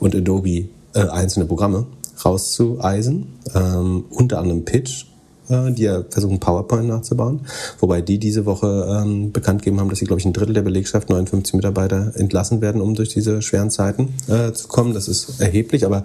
und 0.00 0.14
Adobe 0.14 0.68
äh, 0.94 1.00
einzelne 1.10 1.46
Programme 1.46 1.86
rauszueisen, 2.24 3.26
ähm, 3.54 4.04
unter 4.10 4.38
anderem 4.38 4.64
Pitch 4.64 5.06
äh, 5.48 5.72
die 5.72 5.82
ja 5.82 6.02
versuchen, 6.08 6.40
PowerPoint 6.40 6.88
nachzubauen. 6.88 7.40
Wobei 7.78 8.00
die 8.00 8.18
diese 8.18 8.46
Woche 8.46 8.88
ähm, 8.88 9.32
bekannt 9.32 9.62
gegeben 9.62 9.80
haben, 9.80 9.90
dass 9.90 9.98
sie, 9.98 10.06
glaube 10.06 10.20
ich, 10.20 10.26
ein 10.26 10.32
Drittel 10.32 10.54
der 10.54 10.62
Belegschaft, 10.62 11.10
59 11.10 11.54
Mitarbeiter, 11.54 12.12
entlassen 12.16 12.60
werden, 12.60 12.80
um 12.80 12.94
durch 12.94 13.10
diese 13.10 13.42
schweren 13.42 13.70
Zeiten 13.70 14.14
äh, 14.28 14.52
zu 14.52 14.68
kommen. 14.68 14.94
Das 14.94 15.08
ist 15.08 15.40
erheblich, 15.40 15.84
aber 15.84 16.04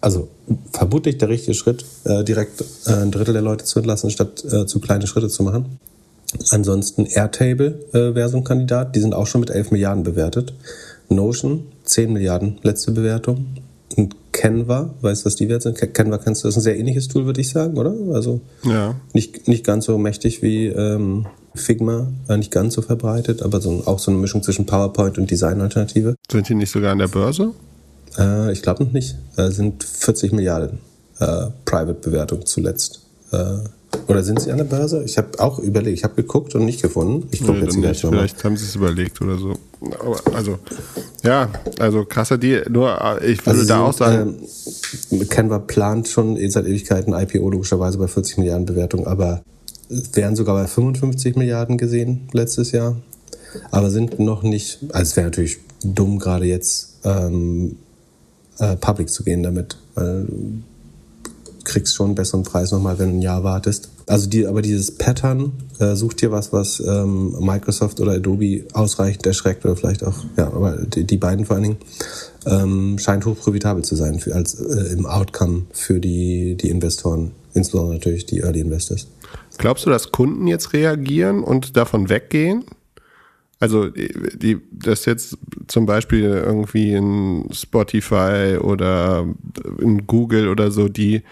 also 0.00 0.28
vermutlich 0.72 1.18
der 1.18 1.28
richtige 1.28 1.54
Schritt, 1.54 1.84
äh, 2.04 2.22
direkt 2.24 2.62
äh, 2.86 2.92
ein 2.92 3.10
Drittel 3.10 3.34
der 3.34 3.42
Leute 3.42 3.64
zu 3.64 3.78
entlassen, 3.78 4.10
statt 4.10 4.44
äh, 4.44 4.66
zu 4.66 4.80
kleine 4.80 5.06
Schritte 5.06 5.28
zu 5.28 5.42
machen. 5.42 5.78
Ansonsten 6.50 7.06
Airtable 7.06 7.78
äh, 7.92 8.14
wäre 8.14 8.28
so 8.28 8.36
ein 8.36 8.44
Kandidat, 8.44 8.94
die 8.94 9.00
sind 9.00 9.14
auch 9.14 9.26
schon 9.26 9.40
mit 9.40 9.50
11 9.50 9.70
Milliarden 9.70 10.02
bewertet. 10.02 10.54
Notion, 11.08 11.66
10 11.84 12.12
Milliarden 12.12 12.58
letzte 12.62 12.90
Bewertung. 12.90 13.46
Und 13.96 14.16
Canva, 14.36 14.94
weißt 15.00 15.22
du, 15.22 15.26
was 15.26 15.36
die 15.36 15.48
wert 15.48 15.62
sind? 15.62 15.76
Canva 15.94 16.18
kennst 16.18 16.44
du, 16.44 16.48
das 16.48 16.54
ist 16.54 16.58
ein 16.58 16.64
sehr 16.64 16.78
ähnliches 16.78 17.08
Tool, 17.08 17.24
würde 17.24 17.40
ich 17.40 17.48
sagen, 17.48 17.78
oder? 17.78 17.94
Also 18.12 18.42
ja. 18.64 18.94
nicht, 19.14 19.48
nicht 19.48 19.64
ganz 19.64 19.86
so 19.86 19.96
mächtig 19.96 20.42
wie 20.42 20.66
ähm, 20.66 21.26
Figma, 21.54 22.08
äh, 22.28 22.36
nicht 22.36 22.50
ganz 22.50 22.74
so 22.74 22.82
verbreitet, 22.82 23.42
aber 23.42 23.62
so, 23.62 23.82
auch 23.86 23.98
so 23.98 24.10
eine 24.10 24.20
Mischung 24.20 24.42
zwischen 24.42 24.66
PowerPoint 24.66 25.16
und 25.16 25.30
Designalternative. 25.30 26.16
Sind 26.30 26.48
die 26.50 26.54
nicht 26.54 26.70
sogar 26.70 26.92
an 26.92 26.98
der 26.98 27.08
Börse? 27.08 27.52
Äh, 28.18 28.52
ich 28.52 28.60
glaube 28.60 28.84
noch 28.84 28.92
nicht. 28.92 29.16
Äh, 29.36 29.50
sind 29.50 29.82
40 29.82 30.32
Milliarden 30.32 30.80
äh, 31.18 31.46
Private-Bewertung 31.64 32.44
zuletzt. 32.44 33.00
Oder 34.08 34.22
sind 34.22 34.40
sie 34.40 34.50
an 34.50 34.58
der 34.58 34.64
Börse? 34.64 35.02
Ich 35.04 35.18
habe 35.18 35.38
auch 35.38 35.58
überlegt, 35.58 35.98
ich 35.98 36.04
habe 36.04 36.14
geguckt 36.14 36.54
und 36.54 36.64
nicht 36.64 36.82
gefunden. 36.82 37.28
Ich 37.30 37.40
gucke 37.40 37.58
nee, 37.58 37.64
jetzt 37.64 37.76
gleich 37.76 38.02
nochmal. 38.02 38.20
Vielleicht 38.20 38.44
haben 38.44 38.56
sie 38.56 38.64
es 38.64 38.74
überlegt 38.74 39.20
oder 39.20 39.38
so. 39.38 39.54
Aber 39.98 40.20
also, 40.34 40.58
ja, 41.22 41.48
also 41.78 42.04
krasser 42.04 42.38
Deal. 42.38 42.66
Nur, 42.70 43.00
äh, 43.00 43.32
ich 43.32 43.44
würde 43.46 43.58
also 43.58 43.68
da 43.68 43.80
auch 43.80 43.92
sagen. 43.92 44.36
Äh, 45.10 45.24
Canva 45.26 45.58
plant 45.58 46.08
schon 46.08 46.38
seit 46.50 46.66
Ewigkeiten 46.66 47.12
IPO 47.12 47.50
logischerweise 47.50 47.98
bei 47.98 48.08
40 48.08 48.38
Milliarden 48.38 48.66
Bewertung, 48.66 49.06
aber 49.06 49.42
wären 49.88 50.36
sogar 50.36 50.54
bei 50.56 50.66
55 50.66 51.36
Milliarden 51.36 51.78
gesehen 51.78 52.28
letztes 52.32 52.72
Jahr. 52.72 52.96
Aber 53.70 53.90
sind 53.90 54.18
noch 54.18 54.42
nicht, 54.42 54.80
also 54.90 55.02
es 55.02 55.16
wäre 55.16 55.26
natürlich 55.26 55.58
dumm, 55.82 56.18
gerade 56.18 56.44
jetzt 56.44 56.98
ähm, 57.04 57.76
äh, 58.58 58.76
public 58.76 59.08
zu 59.10 59.24
gehen 59.24 59.42
damit. 59.42 59.76
Weil 59.94 60.26
kriegst 61.66 61.94
schon 61.94 62.06
einen 62.06 62.14
besseren 62.14 62.44
Preis 62.44 62.72
nochmal, 62.72 62.98
wenn 62.98 63.10
du 63.10 63.16
ein 63.16 63.22
Jahr 63.22 63.44
wartest. 63.44 63.90
Also 64.06 64.28
die, 64.28 64.46
aber 64.46 64.62
dieses 64.62 64.96
Pattern, 64.96 65.52
äh, 65.78 65.94
sucht 65.94 66.22
dir 66.22 66.30
was, 66.30 66.52
was 66.52 66.80
ähm, 66.80 67.36
Microsoft 67.40 68.00
oder 68.00 68.12
Adobe 68.12 68.64
ausreichend 68.72 69.26
erschreckt 69.26 69.64
oder 69.64 69.76
vielleicht 69.76 70.04
auch, 70.04 70.14
ja, 70.36 70.46
aber 70.46 70.76
die, 70.76 71.04
die 71.04 71.16
beiden 71.16 71.44
vor 71.44 71.56
allen 71.56 71.64
Dingen, 71.64 71.76
ähm, 72.46 72.98
scheint 72.98 73.26
hoch 73.26 73.36
profitabel 73.36 73.84
zu 73.84 73.96
sein 73.96 74.20
für, 74.20 74.34
als 74.34 74.54
äh, 74.54 74.92
im 74.92 75.06
Outcome 75.06 75.64
für 75.72 75.98
die, 75.98 76.56
die 76.56 76.70
Investoren, 76.70 77.32
insbesondere 77.52 77.94
natürlich 77.94 78.26
die 78.26 78.40
Early 78.40 78.60
Investors. 78.60 79.08
Glaubst 79.58 79.84
du, 79.84 79.90
dass 79.90 80.12
Kunden 80.12 80.46
jetzt 80.46 80.72
reagieren 80.72 81.42
und 81.42 81.76
davon 81.76 82.08
weggehen? 82.08 82.64
Also, 83.58 83.88
die, 83.88 84.58
das 84.70 85.06
jetzt 85.06 85.38
zum 85.66 85.86
Beispiel 85.86 86.24
irgendwie 86.24 86.92
in 86.92 87.48
Spotify 87.52 88.58
oder 88.60 89.26
in 89.80 90.06
Google 90.06 90.48
oder 90.48 90.70
so, 90.70 90.88
die 90.88 91.22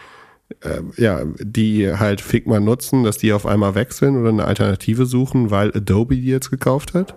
ja, 0.96 1.22
die 1.40 1.92
halt 1.92 2.20
Figma 2.20 2.60
nutzen, 2.60 3.04
dass 3.04 3.18
die 3.18 3.32
auf 3.32 3.46
einmal 3.46 3.74
wechseln 3.74 4.18
oder 4.18 4.30
eine 4.30 4.44
Alternative 4.44 5.06
suchen, 5.06 5.50
weil 5.50 5.70
Adobe 5.74 6.16
die 6.16 6.26
jetzt 6.26 6.50
gekauft 6.50 6.94
hat? 6.94 7.14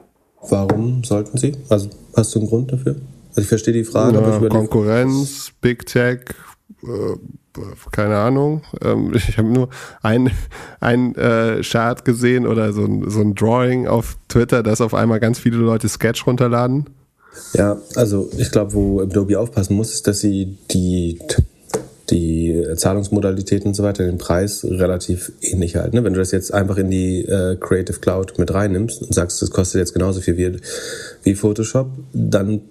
Warum 0.50 1.04
sollten 1.04 1.38
sie? 1.38 1.54
Also 1.70 1.90
hast 2.16 2.36
du 2.36 2.40
einen 2.40 2.50
Grund 2.50 2.72
dafür? 2.72 2.96
Also 3.30 3.42
ich 3.42 3.48
verstehe 3.48 3.74
die 3.74 3.84
Frage. 3.84 4.18
Ja, 4.18 4.24
aber 4.24 4.50
Konkurrenz, 4.50 5.52
Big 5.62 5.86
Tech, 5.86 6.22
äh, 6.84 7.62
keine 7.92 8.18
Ahnung. 8.18 8.64
Ähm, 8.82 9.12
ich 9.16 9.38
habe 9.38 9.48
nur 9.48 9.70
ein, 10.02 10.32
ein 10.80 11.16
äh, 11.16 11.62
Chart 11.62 12.04
gesehen 12.06 12.48
oder 12.48 12.74
so 12.74 12.86
ein, 12.86 13.10
so 13.10 13.22
ein 13.22 13.36
Drawing 13.36 13.88
auf 13.88 14.18
Twitter, 14.28 14.64
dass 14.64 14.82
auf 14.82 14.94
einmal 14.94 15.20
ganz 15.20 15.40
viele 15.40 15.58
Leute 15.58 15.90
Sketch 15.90 16.26
runterladen. 16.26 16.90
Ja, 17.54 17.78
also 17.96 18.30
ich 18.38 18.52
glaube, 18.52 18.74
wo 18.74 19.02
Adobe 19.02 19.40
aufpassen 19.40 19.76
muss, 19.76 19.94
ist, 19.94 20.08
dass 20.08 20.20
sie 20.20 20.58
die 20.72 21.20
die 22.10 22.64
Zahlungsmodalitäten 22.76 23.70
und 23.70 23.74
so 23.74 23.84
weiter, 23.84 24.06
den 24.06 24.18
Preis 24.18 24.64
relativ 24.64 25.32
ähnlich 25.42 25.76
halt. 25.76 25.94
Ne? 25.94 26.04
Wenn 26.04 26.14
du 26.14 26.20
das 26.20 26.32
jetzt 26.32 26.54
einfach 26.54 26.78
in 26.78 26.90
die 26.90 27.24
äh, 27.26 27.58
Creative 27.60 28.00
Cloud 28.00 28.38
mit 28.38 28.54
reinnimmst 28.54 29.02
und 29.02 29.14
sagst, 29.14 29.42
das 29.42 29.52
kostet 29.52 29.80
jetzt 29.80 29.94
genauso 29.94 30.22
viel 30.22 30.38
wie, 30.38 30.60
wie 31.24 31.36
Photoshop, 31.36 31.90
dann 32.14 32.62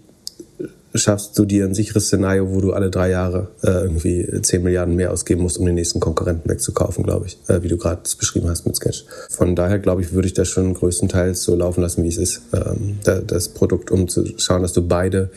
schaffst 0.99 1.39
du 1.39 1.45
dir 1.45 1.65
ein 1.65 1.75
sicheres 1.75 2.07
Szenario, 2.07 2.53
wo 2.53 2.61
du 2.61 2.73
alle 2.73 2.91
drei 2.91 3.11
Jahre 3.11 3.49
äh, 3.63 3.71
irgendwie 3.71 4.27
10 4.41 4.63
Milliarden 4.63 4.97
mehr 4.97 5.13
ausgeben 5.13 5.43
musst, 5.43 5.59
um 5.59 5.67
den 5.67 5.75
nächsten 5.75 6.01
Konkurrenten 6.01 6.49
wegzukaufen, 6.49 7.05
glaube 7.05 7.27
ich, 7.27 7.39
äh, 7.49 7.63
wie 7.63 7.69
du 7.69 7.77
gerade 7.77 8.03
beschrieben 8.19 8.49
hast 8.49 8.67
mit 8.67 8.77
Sketch. 8.77 9.05
Von 9.31 9.55
daher, 9.55 9.79
glaube 9.79 10.03
ich, 10.03 10.13
würde 10.13 10.29
ich 10.29 10.35
das 10.35 10.49
schon 10.49 10.75
größtenteils 10.75 11.43
so 11.43 11.55
laufen 11.55 11.83
lassen, 11.83 12.03
wie 12.05 12.09
es 12.09 12.17
ist. 12.17 12.43
Ähm, 12.53 12.99
da, 13.05 13.21
das 13.21 13.49
Produkt, 13.49 13.91
um 13.91 14.09
zu 14.09 14.25
schauen, 14.39 14.63
dass 14.63 14.73
du 14.73 14.87
beide, 14.87 15.31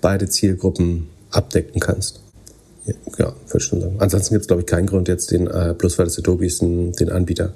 beide 0.00 0.28
Zielgruppen 0.28 1.08
abdecken 1.30 1.80
kannst. 1.80 2.20
Ja, 3.18 3.34
würde 3.46 3.60
schon 3.60 3.80
sagen. 3.80 3.96
Ansonsten 3.98 4.34
gibt 4.34 4.42
es, 4.42 4.46
glaube 4.48 4.62
ich, 4.62 4.66
keinen 4.66 4.86
Grund, 4.86 5.08
jetzt 5.08 5.30
den, 5.30 5.46
äh, 5.46 5.74
bloß 5.76 5.98
weil 5.98 6.06
es 6.06 6.18
Adobe 6.18 6.46
ist, 6.46 6.62
den, 6.62 6.92
den 6.92 7.10
Anbieter 7.10 7.52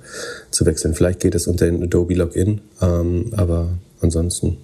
zu 0.50 0.66
wechseln. 0.66 0.94
Vielleicht 0.94 1.20
geht 1.20 1.34
es 1.34 1.46
unter 1.46 1.66
den 1.66 1.82
Adobe 1.82 2.14
Login, 2.14 2.60
ähm, 2.82 3.32
aber 3.36 3.70
ansonsten 4.00 4.58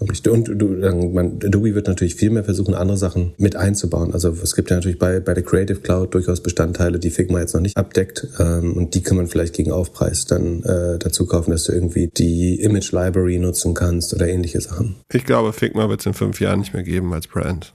und 0.00 0.48
du, 0.48 0.66
man, 1.12 1.38
Adobe 1.44 1.74
wird 1.74 1.86
natürlich 1.86 2.14
viel 2.14 2.30
mehr 2.30 2.44
versuchen, 2.44 2.74
andere 2.74 2.96
Sachen 2.96 3.32
mit 3.38 3.56
einzubauen. 3.56 4.12
Also 4.12 4.30
es 4.42 4.54
gibt 4.54 4.70
ja 4.70 4.76
natürlich 4.76 4.98
bei, 4.98 5.20
bei 5.20 5.34
der 5.34 5.42
Creative 5.42 5.80
Cloud 5.80 6.14
durchaus 6.14 6.42
Bestandteile, 6.42 6.98
die 6.98 7.10
Figma 7.10 7.40
jetzt 7.40 7.54
noch 7.54 7.60
nicht 7.60 7.76
abdeckt. 7.76 8.26
Ähm, 8.38 8.74
und 8.74 8.94
die 8.94 9.02
kann 9.02 9.16
man 9.16 9.28
vielleicht 9.28 9.54
gegen 9.54 9.72
Aufpreis 9.72 10.26
dann 10.26 10.62
äh, 10.64 10.98
dazu 10.98 11.26
kaufen, 11.26 11.52
dass 11.52 11.64
du 11.64 11.72
irgendwie 11.72 12.08
die 12.08 12.60
Image 12.60 12.92
Library 12.92 13.38
nutzen 13.38 13.74
kannst 13.74 14.14
oder 14.14 14.28
ähnliche 14.28 14.60
Sachen. 14.60 14.96
Ich 15.12 15.24
glaube, 15.24 15.52
Figma 15.52 15.88
wird 15.88 16.00
es 16.00 16.06
in 16.06 16.14
fünf 16.14 16.40
Jahren 16.40 16.60
nicht 16.60 16.74
mehr 16.74 16.82
geben 16.82 17.12
als 17.12 17.26
Brand 17.26 17.72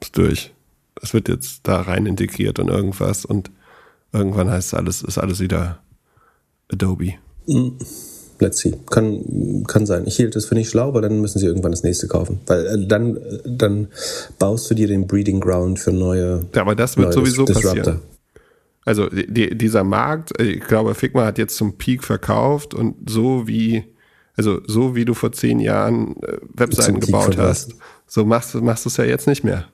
ist 0.00 0.16
durch. 0.16 0.52
Es 1.02 1.14
wird 1.14 1.28
jetzt 1.28 1.60
da 1.64 1.82
rein 1.82 2.06
integriert 2.06 2.58
und 2.58 2.68
irgendwas 2.68 3.24
und 3.24 3.50
irgendwann 4.12 4.50
heißt 4.50 4.68
es 4.68 4.74
alles, 4.74 5.02
ist 5.02 5.18
alles 5.18 5.40
wieder 5.40 5.80
Adobe. 6.72 7.14
Mm, 7.46 7.70
let's 8.40 8.58
see. 8.58 8.74
Kann, 8.90 9.64
kann 9.66 9.86
sein. 9.86 10.06
Ich 10.06 10.16
hielt 10.16 10.36
es 10.36 10.46
für 10.46 10.54
nicht 10.54 10.70
schlau, 10.70 10.88
aber 10.88 11.02
dann 11.02 11.20
müssen 11.20 11.38
sie 11.38 11.46
irgendwann 11.46 11.72
das 11.72 11.82
nächste 11.82 12.08
kaufen. 12.08 12.40
Weil 12.46 12.66
äh, 12.66 12.86
dann, 12.86 13.16
äh, 13.16 13.38
dann 13.44 13.88
baust 14.38 14.70
du 14.70 14.74
dir 14.74 14.88
den 14.88 15.06
Breeding 15.06 15.40
Ground 15.40 15.78
für 15.78 15.92
neue. 15.92 16.46
Ja, 16.54 16.62
aber 16.62 16.74
das 16.74 16.96
wird 16.96 17.12
sowieso 17.12 17.44
Disruptor. 17.44 17.74
passieren. 17.74 18.00
Also 18.84 19.08
die, 19.08 19.56
dieser 19.56 19.82
Markt, 19.82 20.40
ich 20.40 20.60
glaube, 20.60 20.94
Figma 20.94 21.24
hat 21.26 21.38
jetzt 21.38 21.56
zum 21.56 21.76
Peak 21.76 22.04
verkauft 22.04 22.72
und 22.72 23.10
so 23.10 23.48
wie, 23.48 23.82
also 24.36 24.60
so 24.64 24.94
wie 24.94 25.04
du 25.04 25.12
vor 25.12 25.32
zehn 25.32 25.58
Jahren 25.58 26.16
äh, 26.22 26.38
Webseiten 26.54 27.00
gebaut 27.00 27.36
hast, 27.36 27.74
so 28.06 28.24
machst, 28.24 28.54
machst 28.54 28.84
du 28.84 28.88
es 28.88 28.96
ja 28.96 29.04
jetzt 29.04 29.26
nicht 29.26 29.42
mehr 29.42 29.66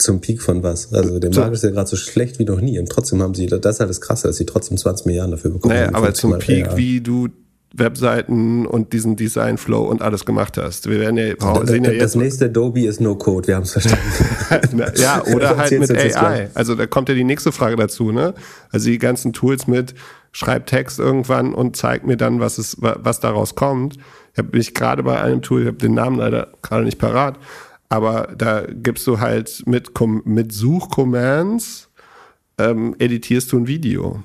zum 0.00 0.20
Peak 0.20 0.42
von 0.42 0.62
was? 0.62 0.92
Also 0.92 1.18
der 1.18 1.34
Markt 1.34 1.54
ist 1.54 1.64
ja 1.64 1.70
gerade 1.70 1.88
so 1.88 1.96
schlecht 1.96 2.38
wie 2.38 2.44
noch 2.44 2.60
nie 2.60 2.78
und 2.78 2.88
trotzdem 2.88 3.22
haben 3.22 3.34
sie, 3.34 3.46
das 3.46 3.76
ist 3.76 3.80
halt 3.80 3.90
das 3.90 4.00
Krasse, 4.00 4.28
dass 4.28 4.36
sie 4.36 4.46
trotzdem 4.46 4.76
20 4.76 5.06
Milliarden 5.06 5.32
dafür 5.32 5.50
bekommen. 5.50 5.74
Naja, 5.74 5.90
aber 5.92 6.14
zum 6.14 6.38
Peak, 6.38 6.66
ja. 6.66 6.76
wie 6.76 7.00
du 7.00 7.28
Webseiten 7.72 8.66
und 8.66 8.92
diesen 8.92 9.14
Design 9.14 9.56
Flow 9.56 9.84
und 9.84 10.02
alles 10.02 10.26
gemacht 10.26 10.58
hast. 10.58 10.88
Wir 10.88 10.98
werden 10.98 11.16
ja, 11.16 11.34
oh, 11.40 11.64
sehen 11.64 11.84
ja 11.84 11.92
jetzt. 11.92 12.02
Das 12.02 12.14
nächste 12.16 12.46
Adobe 12.46 12.84
ist 12.84 13.00
No 13.00 13.14
Code, 13.14 13.46
wir 13.46 13.56
haben 13.56 13.62
es 13.62 13.72
verstanden. 13.72 14.82
ja, 14.96 15.22
oder 15.24 15.56
halt 15.56 15.78
mit 15.78 15.90
AI. 15.90 16.48
Also 16.54 16.74
da 16.74 16.86
kommt 16.86 17.08
ja 17.08 17.14
die 17.14 17.24
nächste 17.24 17.52
Frage 17.52 17.76
dazu, 17.76 18.10
ne? 18.10 18.34
Also 18.70 18.90
die 18.90 18.98
ganzen 18.98 19.32
Tools 19.32 19.68
mit 19.68 19.94
schreib 20.32 20.66
Text 20.66 20.98
irgendwann 20.98 21.54
und 21.54 21.76
zeig 21.76 22.06
mir 22.06 22.16
dann, 22.16 22.40
was 22.40 22.58
es, 22.58 22.76
was 22.80 23.20
daraus 23.20 23.54
kommt. 23.54 23.96
Ich 24.32 24.38
habe 24.38 24.56
mich 24.56 24.74
gerade 24.74 25.02
bei 25.02 25.20
einem 25.20 25.42
Tool, 25.42 25.62
ich 25.62 25.66
habe 25.68 25.78
den 25.78 25.94
Namen 25.94 26.18
leider 26.18 26.48
gerade 26.62 26.84
nicht 26.84 26.98
parat, 26.98 27.38
aber 27.90 28.32
da 28.38 28.64
gibst 28.66 29.06
du 29.06 29.18
halt 29.20 29.64
mit, 29.66 29.90
mit 30.24 30.52
Suchcommands, 30.52 31.90
ähm, 32.56 32.94
editierst 32.98 33.52
du 33.52 33.58
ein 33.58 33.66
Video. 33.66 34.22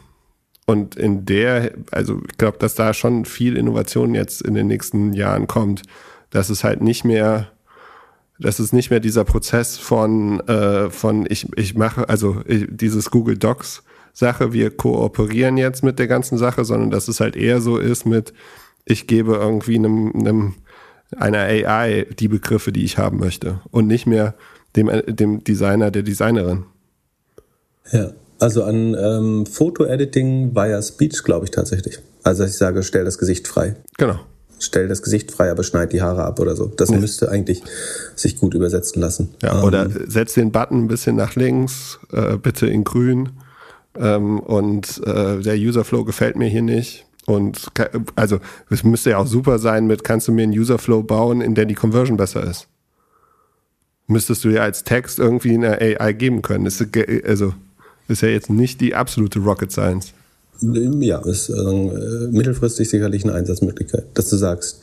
Und 0.67 0.95
in 0.95 1.25
der, 1.25 1.73
also 1.91 2.21
ich 2.29 2.37
glaube, 2.37 2.59
dass 2.59 2.75
da 2.75 2.93
schon 2.93 3.25
viel 3.25 3.57
Innovation 3.57 4.15
jetzt 4.15 4.41
in 4.41 4.53
den 4.53 4.67
nächsten 4.67 5.13
Jahren 5.13 5.47
kommt, 5.47 5.81
dass 6.29 6.49
es 6.49 6.63
halt 6.63 6.81
nicht 6.81 7.05
mehr, 7.05 7.51
dass 8.39 8.59
es 8.59 8.71
nicht 8.71 8.91
mehr 8.91 8.99
dieser 8.99 9.23
Prozess 9.23 9.77
von, 9.77 10.39
äh, 10.41 10.89
von 10.89 11.25
ich, 11.29 11.47
ich 11.57 11.75
mache, 11.75 12.07
also 12.07 12.41
ich, 12.45 12.67
dieses 12.69 13.09
Google 13.11 13.37
Docs 13.37 13.83
Sache, 14.13 14.53
wir 14.53 14.69
kooperieren 14.71 15.57
jetzt 15.57 15.83
mit 15.83 15.99
der 15.99 16.07
ganzen 16.07 16.37
Sache, 16.37 16.65
sondern 16.65 16.89
dass 16.89 17.07
es 17.07 17.19
halt 17.19 17.35
eher 17.35 17.61
so 17.61 17.77
ist 17.77 18.05
mit, 18.05 18.33
ich 18.85 19.07
gebe 19.07 19.35
irgendwie 19.35 19.75
einem, 19.75 20.13
einem 20.15 20.53
einer 21.15 21.39
AI 21.39 22.07
die 22.19 22.27
Begriffe, 22.27 22.71
die 22.71 22.83
ich 22.83 22.97
haben 22.97 23.19
möchte 23.19 23.61
und 23.71 23.87
nicht 23.87 24.05
mehr 24.05 24.35
dem, 24.75 24.89
dem 25.07 25.43
Designer, 25.43 25.91
der 25.91 26.03
Designerin. 26.03 26.65
Ja, 27.91 28.11
also 28.39 28.63
an 28.63 28.95
ähm, 28.99 29.45
Foto-Editing 29.45 30.55
via 30.55 30.81
Speech 30.81 31.23
glaube 31.23 31.45
ich 31.45 31.51
tatsächlich. 31.51 31.99
Also 32.23 32.43
ich 32.43 32.57
sage, 32.57 32.83
stell 32.83 33.05
das 33.05 33.17
Gesicht 33.17 33.47
frei. 33.47 33.75
Genau. 33.97 34.19
Stell 34.59 34.87
das 34.87 35.01
Gesicht 35.01 35.31
frei, 35.31 35.51
aber 35.51 35.63
schneid 35.63 35.93
die 35.93 36.01
Haare 36.01 36.23
ab 36.23 36.39
oder 36.39 36.55
so. 36.55 36.67
Das 36.67 36.89
ja. 36.89 36.97
müsste 36.97 37.29
eigentlich 37.29 37.61
sich 38.15 38.39
gut 38.39 38.53
übersetzen 38.53 39.01
lassen. 39.01 39.35
Ja, 39.43 39.59
ähm, 39.59 39.63
oder 39.63 39.89
setz 40.07 40.33
den 40.33 40.51
Button 40.51 40.85
ein 40.85 40.87
bisschen 40.87 41.15
nach 41.15 41.35
links, 41.35 41.99
äh, 42.11 42.37
bitte 42.37 42.67
in 42.67 42.83
grün. 42.83 43.29
Ähm, 43.97 44.39
und 44.39 45.01
äh, 45.05 45.41
der 45.41 45.55
Userflow 45.55 46.03
gefällt 46.03 46.35
mir 46.35 46.47
hier 46.47 46.61
nicht. 46.61 47.04
Und 47.25 47.71
also 48.15 48.39
es 48.69 48.83
müsste 48.83 49.11
ja 49.11 49.17
auch 49.17 49.27
super 49.27 49.57
sein 49.59 49.87
mit, 49.87 50.03
kannst 50.03 50.27
du 50.27 50.31
mir 50.31 50.43
einen 50.43 50.57
Userflow 50.57 51.03
bauen, 51.03 51.41
in 51.41 51.55
der 51.55 51.65
die 51.65 51.73
Conversion 51.73 52.17
besser 52.17 52.43
ist? 52.43 52.67
Müsstest 54.07 54.43
du 54.43 54.49
ja 54.49 54.61
als 54.61 54.83
Text 54.83 55.17
irgendwie 55.17 55.55
eine 55.55 55.81
AI 55.81 56.13
geben 56.13 56.43
können. 56.43 56.67
Ist, 56.67 56.85
also 57.25 57.53
ist 58.07 58.21
ja 58.21 58.29
jetzt 58.29 58.51
nicht 58.51 58.79
die 58.81 58.93
absolute 58.93 59.39
Rocket 59.39 59.71
Science. 59.71 60.13
Ja, 60.61 61.19
ist 61.25 61.49
äh, 61.49 62.27
mittelfristig 62.31 62.89
sicherlich 62.89 63.23
eine 63.23 63.33
Einsatzmöglichkeit, 63.33 64.05
dass 64.13 64.29
du 64.29 64.37
sagst, 64.37 64.79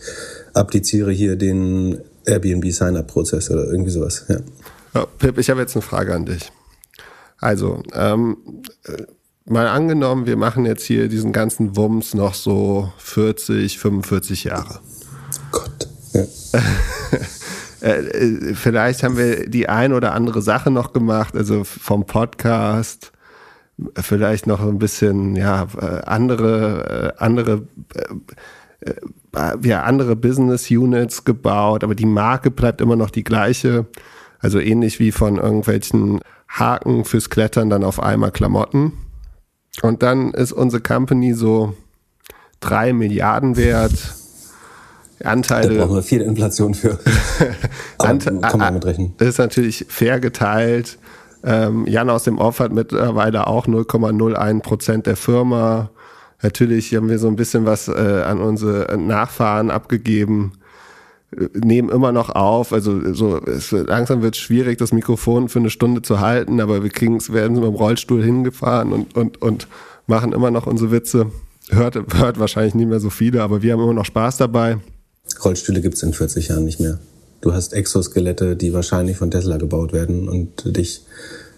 appliziere 0.53 1.13
hier 1.13 1.37
den 1.37 1.99
Airbnb 2.27 2.71
Sign-up-Prozess 2.71 3.51
oder 3.51 3.65
irgendwie 3.67 3.91
sowas. 3.91 4.25
Ja. 4.29 4.41
ja 4.95 5.07
Pip, 5.19 5.39
ich 5.39 5.49
habe 5.49 5.61
jetzt 5.61 5.75
eine 5.75 5.83
Frage 5.83 6.15
an 6.15 6.27
dich. 6.27 6.53
Also, 7.39 7.83
ähm, 7.95 8.37
mal 9.47 9.67
angenommen, 9.67 10.27
wir 10.27 10.37
machen 10.37 10.67
jetzt 10.67 10.85
hier 10.85 11.09
diesen 11.09 11.33
ganzen 11.33 11.77
Wumms 11.77 12.15
noch 12.15 12.35
so 12.35 12.93
40, 12.99 13.79
45 13.79 14.45
Jahre. 14.45 14.81
Gott. 15.51 15.89
Ja. 16.13 16.25
Äh, 17.83 17.99
äh, 17.99 18.55
vielleicht 18.55 19.03
haben 19.03 19.17
wir 19.17 19.49
die 19.49 19.69
ein 19.69 19.93
oder 19.93 20.15
andere 20.15 20.41
Sache 20.41 20.71
noch 20.71 20.93
gemacht, 20.93 21.37
also 21.37 21.65
vom 21.65 22.07
Podcast, 22.07 23.11
vielleicht 23.97 24.47
noch 24.47 24.61
ein 24.61 24.79
bisschen, 24.79 25.35
ja, 25.35 25.67
äh, 25.81 26.03
andere, 26.05 27.15
andere, 27.19 27.67
ja, 29.63 29.83
andere 29.83 30.15
Business 30.15 30.71
Units 30.71 31.25
gebaut, 31.25 31.83
aber 31.83 31.97
die 31.97 32.07
Marke 32.07 32.53
bleibt 32.53 32.81
immer 32.81 32.95
noch 32.95 33.11
die 33.11 33.25
gleiche. 33.25 33.87
Also 34.39 34.59
ähnlich 34.59 34.99
wie 34.99 35.13
von 35.13 35.39
irgendwelchen 35.39 36.21
Haken 36.49 37.05
fürs 37.05 37.31
Klettern 37.31 37.71
dann 37.71 37.85
auf 37.85 38.01
einmal 38.01 38.33
Klamotten. 38.33 38.93
Und 39.81 40.03
dann 40.03 40.33
ist 40.33 40.53
unsere 40.53 40.83
Company 40.83 41.33
so 41.33 41.75
drei 42.61 42.93
Milliarden 42.93 43.57
wert. 43.57 43.93
Anteile. 45.25 45.77
Da 45.77 45.85
brauchen 45.85 45.97
wir 45.97 46.03
viel 46.03 46.21
Inflation 46.21 46.75
für. 46.75 46.99
Ante 47.99 48.31
kann 48.41 48.41
man 48.41 48.61
damit 48.61 48.85
rechnen. 48.85 49.15
Das 49.19 49.29
ist 49.29 49.39
natürlich 49.39 49.87
fair 49.89 50.19
geteilt. 50.19 50.99
Ähm, 51.45 51.87
Jan 51.87 52.11
aus 52.11 52.25
dem 52.25 52.39
Off 52.39 52.61
hat 52.61 52.73
mittlerweile 52.73 53.47
auch 53.47 53.67
0,01 53.67 54.61
Prozent 54.63 55.07
der 55.07 55.17
Firma. 55.17 55.91
Natürlich 56.43 56.95
haben 56.95 57.09
wir 57.09 57.21
so 57.21 57.29
ein 57.29 57.37
bisschen 57.37 57.67
was 57.67 57.87
äh, 57.87 58.23
an 58.27 58.41
unsere 58.41 58.97
Nachfahren 58.99 59.71
abgegeben 59.71 60.53
nehmen 61.55 61.89
immer 61.89 62.13
noch 62.13 62.31
auf. 62.31 62.73
Also 62.73 63.13
so 63.15 63.39
es, 63.39 63.71
langsam 63.71 64.23
wird 64.23 64.35
es 64.35 64.41
schwierig, 64.41 64.79
das 64.79 64.93
Mikrofon 64.93 65.49
für 65.49 65.59
eine 65.59 65.71
Stunde 65.71 66.03
zu 66.03 66.21
halten, 66.21 66.61
aber 66.61 66.83
wir 66.83 66.91
kriegen 66.91 67.17
es, 67.17 67.33
werden 67.33 67.55
mit 67.55 67.65
dem 67.65 67.75
Rollstuhl 67.75 68.23
hingefahren 68.23 68.93
und, 68.93 69.17
und, 69.17 69.41
und 69.41 69.69
machen 70.07 70.33
immer 70.33 70.51
noch 70.51 70.67
unsere 70.67 70.91
Witze. 70.91 71.31
Hört, 71.71 71.97
hört 72.15 72.39
wahrscheinlich 72.39 72.75
nicht 72.75 72.89
mehr 72.89 73.01
so 73.01 73.11
viele, 73.11 73.43
aber 73.43 73.63
wir 73.63 73.73
haben 73.73 73.83
immer 73.83 73.95
noch 73.95 74.05
Spaß 74.05 74.37
dabei. 74.37 74.79
Rollstühle 75.45 75.81
gibt 75.81 75.95
es 75.95 76.03
in 76.03 76.13
40 76.13 76.49
Jahren 76.49 76.65
nicht 76.65 76.81
mehr. 76.81 76.99
Du 77.41 77.53
hast 77.53 77.73
Exoskelette, 77.73 78.57
die 78.57 78.73
wahrscheinlich 78.73 79.17
von 79.17 79.31
Tesla 79.31 79.57
gebaut 79.57 79.93
werden 79.93 80.29
und 80.29 80.77
dich 80.77 81.03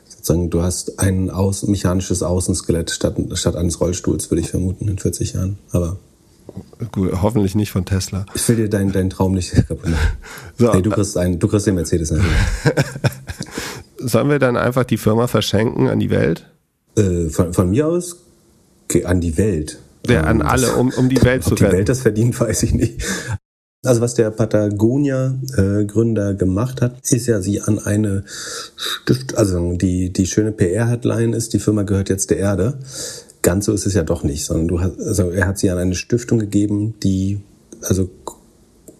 sozusagen, 0.09 0.51
du 0.51 0.63
hast 0.63 0.99
ein 0.99 1.31
Aus, 1.31 1.67
mechanisches 1.67 2.23
Außenskelett 2.23 2.91
statt, 2.91 3.17
statt 3.35 3.57
eines 3.57 3.81
Rollstuhls, 3.81 4.31
würde 4.31 4.41
ich 4.41 4.51
vermuten, 4.51 4.89
in 4.89 4.99
40 4.99 5.35
Jahren. 5.35 5.59
Aber 5.73 5.99
Gut, 6.93 7.23
hoffentlich 7.23 7.55
nicht 7.55 7.71
von 7.71 7.85
Tesla. 7.85 8.27
Ich 8.35 8.49
will 8.49 8.57
dir 8.57 8.69
deinen, 8.69 8.93
deinen 8.93 9.11
Traum 9.11 9.33
nicht 9.33 9.53
kaputt 9.69 9.91
machen. 9.91 9.99
So, 10.57 10.73
nee, 10.73 10.83
du 10.83 10.91
kriegst, 10.91 11.19
einen, 11.19 11.39
du 11.39 11.49
kriegst 11.49 11.67
den 11.67 11.75
Mercedes 11.75 12.13
natürlich. 12.13 12.33
Sollen 13.99 14.29
wir 14.29 14.39
dann 14.39 14.57
einfach 14.57 14.85
die 14.85 14.99
Firma 14.99 15.27
verschenken 15.27 15.89
an 15.89 15.99
die 15.99 16.11
Welt? 16.11 16.49
Äh, 16.97 17.29
von, 17.29 17.53
von 17.53 17.71
mir 17.71 17.89
aus 17.89 18.19
an 19.05 19.21
die 19.21 19.37
Welt. 19.37 19.81
Ja, 20.07 20.23
an 20.23 20.41
ähm, 20.41 20.47
alle, 20.47 20.75
um, 20.75 20.93
um 20.97 21.09
die 21.09 21.21
Welt 21.23 21.43
zu 21.43 21.51
retten. 21.51 21.65
Ob 21.65 21.71
die 21.71 21.77
Welt 21.79 21.89
das 21.89 22.03
verdient, 22.03 22.39
weiß 22.39 22.63
ich 22.65 22.75
nicht. 22.75 23.03
Also 23.85 24.01
was 24.01 24.15
der 24.15 24.31
Patagonia-Gründer 24.31 26.31
äh, 26.31 26.35
gemacht 26.35 26.81
hat, 26.81 26.97
ist 27.11 27.27
ja 27.27 27.43
sie 27.43 27.61
an 27.61 27.79
eine 27.79 28.25
Stift, 28.77 29.37
also 29.37 29.75
die, 29.75 30.11
die 30.11 30.27
schöne 30.27 30.53
PR-Headline 30.53 31.35
ist, 31.35 31.53
die 31.53 31.59
Firma 31.59 31.83
gehört 31.83 32.09
jetzt 32.09 32.31
der 32.31 32.39
Erde. 32.39 32.79
Ganz 33.45 33.67
so 33.67 33.75
ist 33.75 33.85
es 33.85 33.93
ja 33.93 34.03
doch 34.03 34.23
nicht, 34.23 34.47
sondern 34.47 34.69
du 34.69 34.81
hast, 34.81 34.99
also 34.99 35.31
er 35.31 35.47
hat 35.47 35.59
sie 35.59 35.69
an 35.69 35.77
eine 35.77 35.95
Stiftung 35.95 36.39
gegeben, 36.39 36.95
die 37.03 37.43
also 37.83 38.09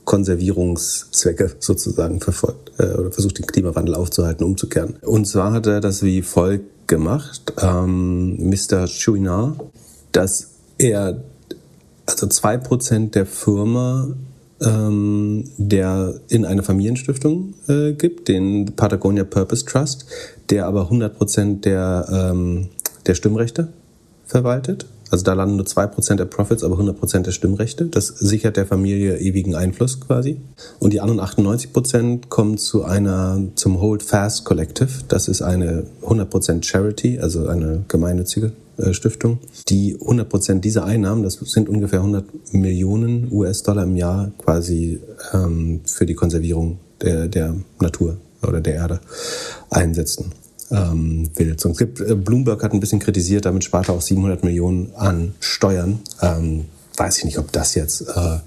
Konservierungszwecke 0.05 1.53
sozusagen 1.61 2.21
verfolgt 2.21 2.73
äh, 2.79 2.93
oder 2.93 3.11
versucht, 3.11 3.39
den 3.39 3.47
Klimawandel 3.47 3.95
aufzuhalten, 3.95 4.45
umzukehren. 4.45 4.97
Und 5.01 5.27
zwar 5.27 5.53
hat 5.53 5.67
er 5.67 5.81
das 5.81 6.03
wie 6.03 6.21
folgt 6.21 6.89
gemacht, 6.89 7.55
ähm, 7.63 8.51
Mr. 8.51 8.87
Chouinard, 8.87 9.57
dass 10.13 10.51
er 10.77 11.25
also 12.05 12.27
zwei 12.27 12.59
Prozent 12.59 13.15
der 13.15 13.25
Firma 13.25 14.09
ähm, 14.61 15.45
der 15.57 16.21
in 16.29 16.45
eine 16.45 16.63
Familienstiftung 16.63 17.55
äh, 17.67 17.95
gibt, 17.95 18.29
den 18.29 18.77
Patagonia 18.77 19.25
Purpose 19.25 19.65
Trust, 19.65 20.05
der 20.51 20.67
aber 20.67 20.83
100 20.83 21.17
Prozent 21.17 21.65
der, 21.65 22.07
ähm, 22.13 22.69
der 23.07 23.15
Stimmrechte 23.15 23.69
verwaltet. 24.27 24.87
Also 25.11 25.25
da 25.25 25.35
landen 25.35 25.57
nur 25.57 25.67
2% 25.67 26.17
der 26.17 26.25
Profits, 26.25 26.65
aber 26.65 26.77
100% 26.77 27.21
der 27.21 27.31
Stimmrechte. 27.31 27.87
Das 27.87 28.09
sichert 28.09 28.57
der 28.57 28.67
Familie 28.67 29.19
ewigen 29.19 29.55
Einfluss 29.55 30.01
quasi. 30.01 30.41
Und 30.81 30.93
die 30.93 31.01
anderen 31.01 31.21
98% 31.21 32.29
kommen 32.29 32.59
zu 32.59 32.85
einer, 32.85 33.41
zum 33.55 33.81
Hold 33.81 34.03
Fast 34.03 34.45
Collective. 34.45 35.05
Das 35.07 35.29
ist 35.29 35.43
eine 35.43 35.85
100% 36.03 36.65
Charity, 36.65 37.21
also 37.21 37.47
eine 37.47 37.85
gemeinnützige 37.87 38.53
äh, 38.77 38.93
Stiftung, 38.93 39.39
die 39.69 39.97
100% 39.97 40.59
dieser 40.61 40.85
Einnahmen, 40.85 41.23
das 41.23 41.35
sind 41.35 41.69
ungefähr 41.69 42.01
100 42.01 42.53
Millionen 42.53 43.31
US-Dollar 43.31 43.85
im 43.85 43.95
Jahr 43.95 44.33
quasi 44.39 45.01
ähm, 45.33 45.83
für 45.85 46.07
die 46.07 46.15
Konservierung 46.15 46.79
der, 47.01 47.29
der 47.29 47.55
Natur 47.79 48.17
oder 48.43 48.61
der 48.61 48.75
Erde 48.75 49.01
einsetzen 49.71 50.33
ähm, 50.71 51.31
will. 51.35 51.57
Und 51.65 51.81
äh, 51.81 52.15
Bloomberg 52.15 52.63
hat 52.63 52.73
ein 52.73 52.81
bisschen 52.81 53.01
kritisiert, 53.01 53.45
damit 53.45 53.65
spart 53.65 53.89
er 53.89 53.95
auch 53.95 54.03
700 54.03 54.45
Millionen 54.45 54.93
an 54.95 55.35
Steuern. 55.41 56.01
Ähm, 56.23 56.67
weiß 56.97 57.19
ich 57.19 57.25
nicht, 57.25 57.39
ob 57.39 57.53
das 57.53 57.75
jetzt 57.75 58.03
äh, 58.03 58.39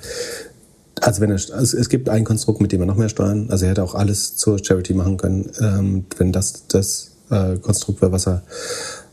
also 1.01 1.21
wenn 1.21 1.29
er, 1.29 1.39
also 1.53 1.77
es 1.77 1.89
gibt 1.89 2.09
ein 2.09 2.23
Konstrukt, 2.23 2.61
mit 2.61 2.71
dem 2.71 2.81
er 2.81 2.85
noch 2.85 2.95
mehr 2.95 3.09
steuern. 3.09 3.47
Also 3.49 3.65
er 3.65 3.71
hätte 3.71 3.83
auch 3.83 3.95
alles 3.95 4.35
zur 4.35 4.63
Charity 4.63 4.93
machen 4.93 5.17
können, 5.17 5.49
ähm, 5.59 6.05
wenn 6.17 6.31
das 6.31 6.67
das 6.67 7.11
äh, 7.29 7.57
Konstrukt 7.57 8.01
wäre, 8.01 8.11
was 8.11 8.27
er 8.27 8.43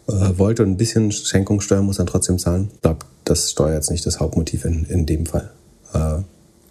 äh, 0.09 0.39
wollte. 0.39 0.63
Und 0.63 0.71
ein 0.71 0.77
bisschen 0.77 1.13
Schenkungssteuer 1.13 1.83
muss 1.83 1.99
er 1.99 2.07
trotzdem 2.07 2.39
zahlen. 2.39 2.71
Ich 2.75 2.83
glaube, 2.83 3.07
das 3.25 3.51
Steuer 3.51 3.75
jetzt 3.75 3.91
nicht 3.91 4.07
das 4.07 4.21
Hauptmotiv 4.21 4.65
in, 4.65 4.85
in 4.85 5.07
dem 5.07 5.27
Fall. 5.27 5.51
Äh, 5.93 6.19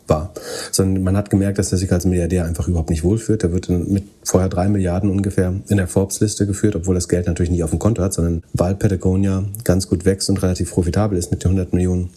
war. 0.08 0.34
Sondern 0.72 1.04
man 1.04 1.18
hat 1.18 1.30
gemerkt, 1.30 1.60
dass 1.60 1.72
er 1.72 1.78
sich 1.78 1.92
als 1.92 2.06
Milliardär 2.06 2.46
einfach 2.46 2.68
überhaupt 2.68 2.90
nicht 2.90 3.04
wohlfühlt. 3.04 3.44
Er 3.44 3.52
wird 3.52 3.70
mit 3.70 4.04
vorher 4.24 4.50
drei 4.50 4.68
Milliarden 4.68 5.10
ungefähr 5.10 5.54
in 5.68 5.78
der 5.78 5.88
Forbes-Liste 5.88 6.46
geführt, 6.46 6.76
obwohl 6.76 6.96
das 6.96 7.08
Geld 7.08 7.28
natürlich 7.28 7.52
nicht 7.52 7.64
auf 7.64 7.70
dem 7.70 7.80
Konto 7.80 8.02
hat, 8.02 8.14
sondern 8.14 8.44
weil 8.54 8.76
Patagonia 8.76 9.44
ganz 9.64 9.88
gut 9.88 10.06
wächst 10.06 10.30
und 10.30 10.42
relativ 10.42 10.72
profitabel 10.72 11.18
ist 11.18 11.32
mit 11.32 11.44
den 11.44 11.52
100 11.52 11.74
Millionen 11.74 12.10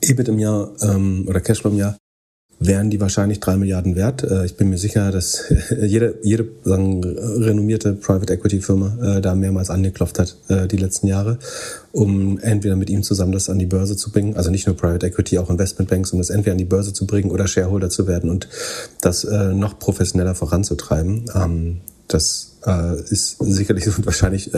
EBIT 0.00 0.28
im 0.28 0.38
Jahr 0.38 0.70
ähm, 0.82 1.24
oder 1.28 1.40
Cashflow 1.40 1.70
im 1.70 1.78
Jahr, 1.78 1.96
wären 2.58 2.90
die 2.90 3.00
wahrscheinlich 3.00 3.40
drei 3.40 3.56
Milliarden 3.56 3.96
wert. 3.96 4.22
Äh, 4.22 4.44
ich 4.44 4.56
bin 4.56 4.70
mir 4.70 4.78
sicher, 4.78 5.10
dass 5.10 5.44
jede, 5.82 6.18
jede 6.22 6.46
sagen, 6.62 7.02
renommierte 7.04 7.94
Private 7.94 8.32
Equity 8.32 8.60
Firma 8.60 8.96
äh, 9.02 9.20
da 9.20 9.34
mehrmals 9.34 9.70
angeklopft 9.70 10.18
hat 10.18 10.36
äh, 10.48 10.66
die 10.66 10.76
letzten 10.76 11.06
Jahre, 11.06 11.38
um 11.92 12.38
entweder 12.38 12.76
mit 12.76 12.90
ihm 12.90 13.02
zusammen 13.02 13.32
das 13.32 13.48
an 13.48 13.58
die 13.58 13.66
Börse 13.66 13.96
zu 13.96 14.10
bringen, 14.10 14.36
also 14.36 14.50
nicht 14.50 14.66
nur 14.66 14.76
Private 14.76 15.06
Equity, 15.06 15.38
auch 15.38 15.50
Investmentbanks, 15.50 16.12
um 16.12 16.18
das 16.18 16.30
entweder 16.30 16.52
an 16.52 16.58
die 16.58 16.64
Börse 16.64 16.92
zu 16.92 17.06
bringen 17.06 17.30
oder 17.30 17.46
Shareholder 17.46 17.90
zu 17.90 18.06
werden 18.06 18.30
und 18.30 18.48
das 19.00 19.24
noch 19.24 19.78
professioneller 19.78 20.34
voranzutreiben. 20.34 21.24
Ähm, 21.34 21.80
das 22.08 22.58
ist 23.08 23.38
sicherlich 23.40 23.86
und 23.98 24.06
wahrscheinlich 24.06 24.50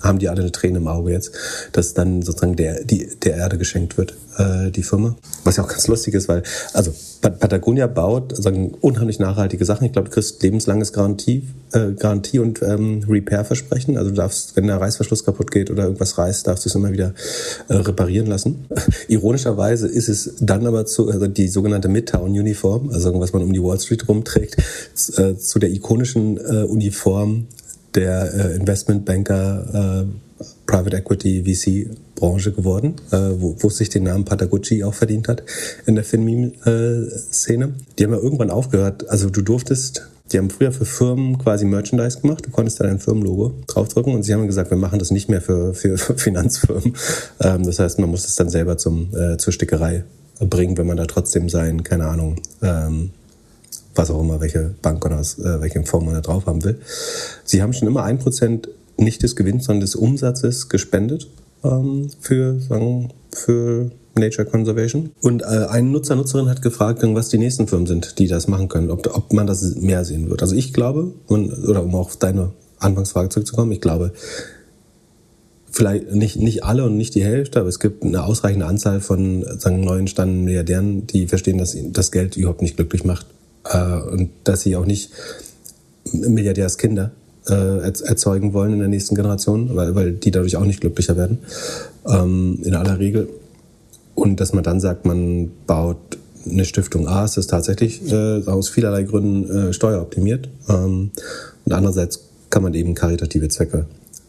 haben 0.00 0.18
die 0.18 0.28
alle 0.28 0.42
eine 0.42 0.52
Träne 0.52 0.78
im 0.78 0.88
Auge 0.88 1.12
jetzt, 1.12 1.32
dass 1.72 1.94
dann 1.94 2.22
sozusagen 2.22 2.56
der, 2.56 2.84
die, 2.84 3.08
der 3.22 3.36
Erde 3.36 3.58
geschenkt 3.58 3.98
wird, 3.98 4.14
äh, 4.38 4.70
die 4.70 4.82
Firma. 4.82 5.16
Was 5.44 5.56
ja 5.56 5.64
auch 5.64 5.68
ganz 5.68 5.86
lustig 5.86 6.14
ist, 6.14 6.28
weil, 6.28 6.42
also 6.72 6.92
Patagonia 7.20 7.86
baut 7.86 8.36
sagen, 8.36 8.74
unheimlich 8.80 9.18
nachhaltige 9.18 9.64
Sachen. 9.64 9.86
Ich 9.86 9.92
glaube, 9.92 10.08
du 10.08 10.14
kriegst 10.14 10.42
lebenslanges 10.42 10.92
Garantie, 10.92 11.48
äh, 11.72 11.92
Garantie 11.92 12.38
und 12.38 12.62
ähm, 12.62 13.04
Repair-Versprechen. 13.08 13.96
Also 13.96 14.10
du 14.10 14.16
darfst, 14.16 14.56
wenn 14.56 14.66
der 14.66 14.80
Reißverschluss 14.80 15.24
kaputt 15.24 15.50
geht 15.50 15.70
oder 15.70 15.84
irgendwas 15.84 16.18
reißt, 16.18 16.46
darfst 16.46 16.64
du 16.64 16.68
es 16.68 16.74
immer 16.74 16.92
wieder 16.92 17.14
äh, 17.68 17.74
reparieren 17.74 18.26
lassen. 18.26 18.66
Ironischerweise 19.08 19.88
ist 19.88 20.08
es 20.08 20.34
dann 20.40 20.66
aber 20.66 20.86
zu, 20.86 21.10
also 21.10 21.26
die 21.26 21.48
sogenannte 21.48 21.88
Midtown-Uniform, 21.88 22.90
also 22.90 23.18
was 23.18 23.32
man 23.32 23.42
um 23.42 23.52
die 23.52 23.62
Wall 23.62 23.80
Street 23.80 24.08
rumträgt, 24.08 24.56
äh, 25.16 25.36
zu 25.36 25.58
der 25.58 25.70
ikonischen 25.70 26.36
äh, 26.38 26.64
Uniform 26.64 27.46
der 27.96 28.34
äh, 28.34 28.56
Investmentbanker, 28.56 30.04
äh, 30.04 30.44
Private 30.66 30.96
Equity, 30.96 31.44
VC-Branche 31.44 32.52
geworden, 32.52 32.96
äh, 33.10 33.16
wo, 33.16 33.56
wo 33.58 33.70
sich 33.70 33.88
den 33.88 34.04
Namen 34.04 34.24
Patagucci 34.24 34.84
auch 34.84 34.94
verdient 34.94 35.28
hat 35.28 35.42
in 35.86 35.94
der 35.94 36.04
Finmeme-Szene. 36.04 37.74
Die 37.98 38.04
haben 38.04 38.12
ja 38.12 38.18
irgendwann 38.18 38.50
aufgehört, 38.50 39.08
also 39.08 39.30
du 39.30 39.42
durftest 39.42 40.10
die 40.32 40.38
haben 40.38 40.50
früher 40.50 40.72
für 40.72 40.84
Firmen 40.84 41.38
quasi 41.38 41.64
Merchandise 41.64 42.20
gemacht. 42.20 42.44
Du 42.44 42.50
konntest 42.50 42.80
da 42.80 42.84
dein 42.84 42.98
Firmenlogo 42.98 43.54
draufdrücken 43.68 44.12
und 44.12 44.24
sie 44.24 44.34
haben 44.34 44.46
gesagt, 44.46 44.70
wir 44.70 44.76
machen 44.76 44.98
das 44.98 45.10
nicht 45.10 45.28
mehr 45.28 45.40
für, 45.40 45.72
für, 45.72 45.98
für 45.98 46.14
Finanzfirmen. 46.18 46.94
Ähm, 47.40 47.64
das 47.64 47.78
heißt, 47.78 47.98
man 48.00 48.10
muss 48.10 48.26
es 48.26 48.34
dann 48.34 48.48
selber 48.48 48.76
zum, 48.76 49.14
äh, 49.16 49.36
zur 49.36 49.52
Stickerei 49.52 50.04
bringen, 50.40 50.76
wenn 50.78 50.86
man 50.86 50.96
da 50.96 51.06
trotzdem 51.06 51.48
sein, 51.48 51.84
keine 51.84 52.06
Ahnung, 52.06 52.36
ähm, 52.62 53.10
was 53.96 54.10
auch 54.10 54.20
immer, 54.20 54.40
welche 54.40 54.74
Bank 54.82 55.04
oder 55.04 55.18
aus 55.18 55.38
äh, 55.38 55.60
welchem 55.60 55.84
Form 55.84 56.06
man 56.06 56.14
da 56.14 56.20
drauf 56.20 56.46
haben 56.46 56.64
will. 56.64 56.78
Sie 57.44 57.62
haben 57.62 57.72
schon 57.72 57.88
immer 57.88 58.04
ein 58.04 58.18
Prozent 58.18 58.68
nicht 58.98 59.22
des 59.22 59.36
Gewinns, 59.36 59.66
sondern 59.66 59.80
des 59.80 59.94
Umsatzes 59.94 60.68
gespendet 60.68 61.28
ähm, 61.64 62.08
für, 62.20 62.60
sagen, 62.60 63.12
für 63.32 63.90
Nature 64.18 64.46
Conservation. 64.46 65.10
Und 65.20 65.42
äh, 65.42 65.66
ein 65.68 65.90
Nutzer, 65.92 66.16
Nutzerin 66.16 66.48
hat 66.48 66.62
gefragt, 66.62 67.00
was 67.02 67.28
die 67.28 67.38
nächsten 67.38 67.68
Firmen 67.68 67.86
sind, 67.86 68.18
die 68.18 68.28
das 68.28 68.48
machen 68.48 68.68
können, 68.68 68.90
ob, 68.90 69.06
ob 69.14 69.32
man 69.32 69.46
das 69.46 69.76
mehr 69.76 70.04
sehen 70.04 70.30
wird. 70.30 70.42
Also 70.42 70.54
ich 70.54 70.72
glaube, 70.72 71.12
und, 71.26 71.52
oder 71.52 71.82
um 71.82 71.94
auf 71.94 72.16
deine 72.16 72.52
Anfangsfrage 72.78 73.28
zurückzukommen, 73.28 73.72
ich 73.72 73.80
glaube, 73.80 74.12
vielleicht 75.70 76.12
nicht, 76.12 76.36
nicht 76.36 76.64
alle 76.64 76.84
und 76.84 76.96
nicht 76.96 77.14
die 77.14 77.24
Hälfte, 77.24 77.60
aber 77.60 77.68
es 77.68 77.78
gibt 77.78 78.02
eine 78.02 78.24
ausreichende 78.24 78.64
Anzahl 78.64 79.00
von 79.00 79.44
sagen, 79.58 79.80
neu 79.80 79.98
entstandenen 79.98 80.44
Milliardären, 80.44 81.06
die 81.06 81.26
verstehen, 81.26 81.58
dass 81.58 81.76
das 81.92 82.10
Geld 82.10 82.36
überhaupt 82.38 82.62
nicht 82.62 82.76
glücklich 82.76 83.04
macht 83.04 83.26
äh, 83.70 84.00
und 84.10 84.30
dass 84.44 84.62
sie 84.62 84.76
auch 84.76 84.86
nicht 84.86 85.10
Milliardärskinder 86.12 87.12
äh, 87.48 87.78
erzeugen 87.78 88.52
wollen 88.52 88.74
in 88.74 88.78
der 88.80 88.88
nächsten 88.88 89.14
Generation, 89.14 89.74
weil, 89.74 89.94
weil 89.94 90.12
die 90.12 90.30
dadurch 90.30 90.56
auch 90.56 90.64
nicht 90.64 90.80
glücklicher 90.80 91.16
werden, 91.16 91.38
ähm, 92.06 92.58
in 92.62 92.74
aller 92.74 92.98
Regel. 92.98 93.28
Und 94.14 94.40
dass 94.40 94.52
man 94.52 94.64
dann 94.64 94.80
sagt, 94.80 95.04
man 95.04 95.50
baut 95.66 95.98
eine 96.48 96.64
Stiftung 96.64 97.08
A, 97.08 97.24
ist 97.24 97.36
das 97.36 97.46
tatsächlich 97.46 98.10
äh, 98.10 98.42
aus 98.46 98.68
vielerlei 98.68 99.02
Gründen 99.02 99.68
äh, 99.68 99.72
steueroptimiert. 99.72 100.48
Ähm, 100.68 101.10
und 101.64 101.72
andererseits 101.72 102.20
kann 102.50 102.62
man 102.62 102.74
eben 102.74 102.94
karitative 102.94 103.48
Zwecke 103.48 103.86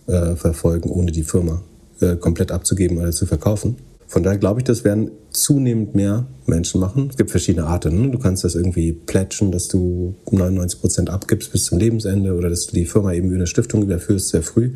äh, 0.08 0.36
verfolgen, 0.36 0.90
ohne 0.90 1.12
die 1.12 1.24
Firma 1.24 1.62
äh, 2.02 2.16
komplett 2.16 2.52
abzugeben 2.52 2.98
oder 2.98 3.12
zu 3.12 3.26
verkaufen. 3.26 3.78
Von 4.08 4.24
daher 4.24 4.38
glaube 4.38 4.62
ich, 4.62 4.64
das 4.64 4.86
werden 4.86 5.12
zunehmend 5.32 5.94
mehr 5.94 6.26
Menschen 6.46 6.80
machen. 6.80 7.08
Es 7.10 7.18
gibt 7.18 7.30
verschiedene 7.30 7.68
Arten. 7.68 8.02
Ne? 8.02 8.10
Du 8.10 8.18
kannst 8.18 8.44
das 8.46 8.56
irgendwie 8.56 8.94
plätschen, 8.94 9.52
dass 9.52 9.68
du 9.68 10.16
99 10.32 10.80
Prozent 10.80 11.10
abgibst 11.10 11.52
bis 11.52 11.66
zum 11.66 11.78
Lebensende 11.78 12.34
oder 12.34 12.50
dass 12.50 12.68
du 12.68 12.76
die 12.76 12.86
Firma 12.86 13.14
eben 13.14 13.28
über 13.28 13.36
eine 13.36 13.48
Stiftung 13.48 13.84
überführst 13.84 14.30
sehr 14.30 14.44
früh. 14.44 14.72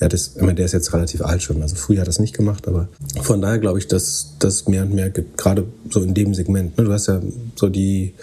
Ja, 0.00 0.08
das, 0.08 0.36
ich 0.36 0.40
meine, 0.40 0.54
der 0.54 0.66
ist 0.66 0.72
jetzt 0.72 0.92
relativ 0.92 1.20
alt 1.22 1.42
schon. 1.42 1.60
Also 1.62 1.74
früher 1.74 1.98
hat 1.98 2.04
er 2.04 2.06
das 2.06 2.20
nicht 2.20 2.34
gemacht, 2.34 2.68
aber 2.68 2.88
von 3.20 3.40
daher 3.40 3.58
glaube 3.58 3.80
ich, 3.80 3.88
dass 3.88 4.34
das 4.38 4.68
mehr 4.68 4.84
und 4.84 4.94
mehr 4.94 5.10
gibt. 5.10 5.36
Gerade 5.36 5.64
so 5.90 6.00
in 6.00 6.14
dem 6.14 6.32
Segment. 6.32 6.78
Ne? 6.78 6.84
Du 6.84 6.92
hast 6.92 7.08
ja 7.08 7.20
so 7.56 7.68
die 7.68 8.14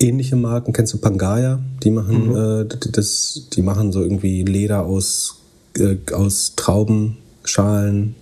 ähnliche 0.00 0.34
Marken. 0.34 0.72
Kennst 0.72 0.92
du 0.92 0.98
Pangaya? 0.98 1.60
Die 1.84 1.90
machen, 1.90 2.30
mhm. 2.30 2.66
äh, 2.68 2.90
das, 2.90 3.48
die 3.52 3.62
machen 3.62 3.92
so 3.92 4.02
irgendwie 4.02 4.42
Leder 4.42 4.84
aus, 4.84 5.36
äh, 5.78 5.96
aus 6.12 6.54
Traubenschalen 6.56 8.16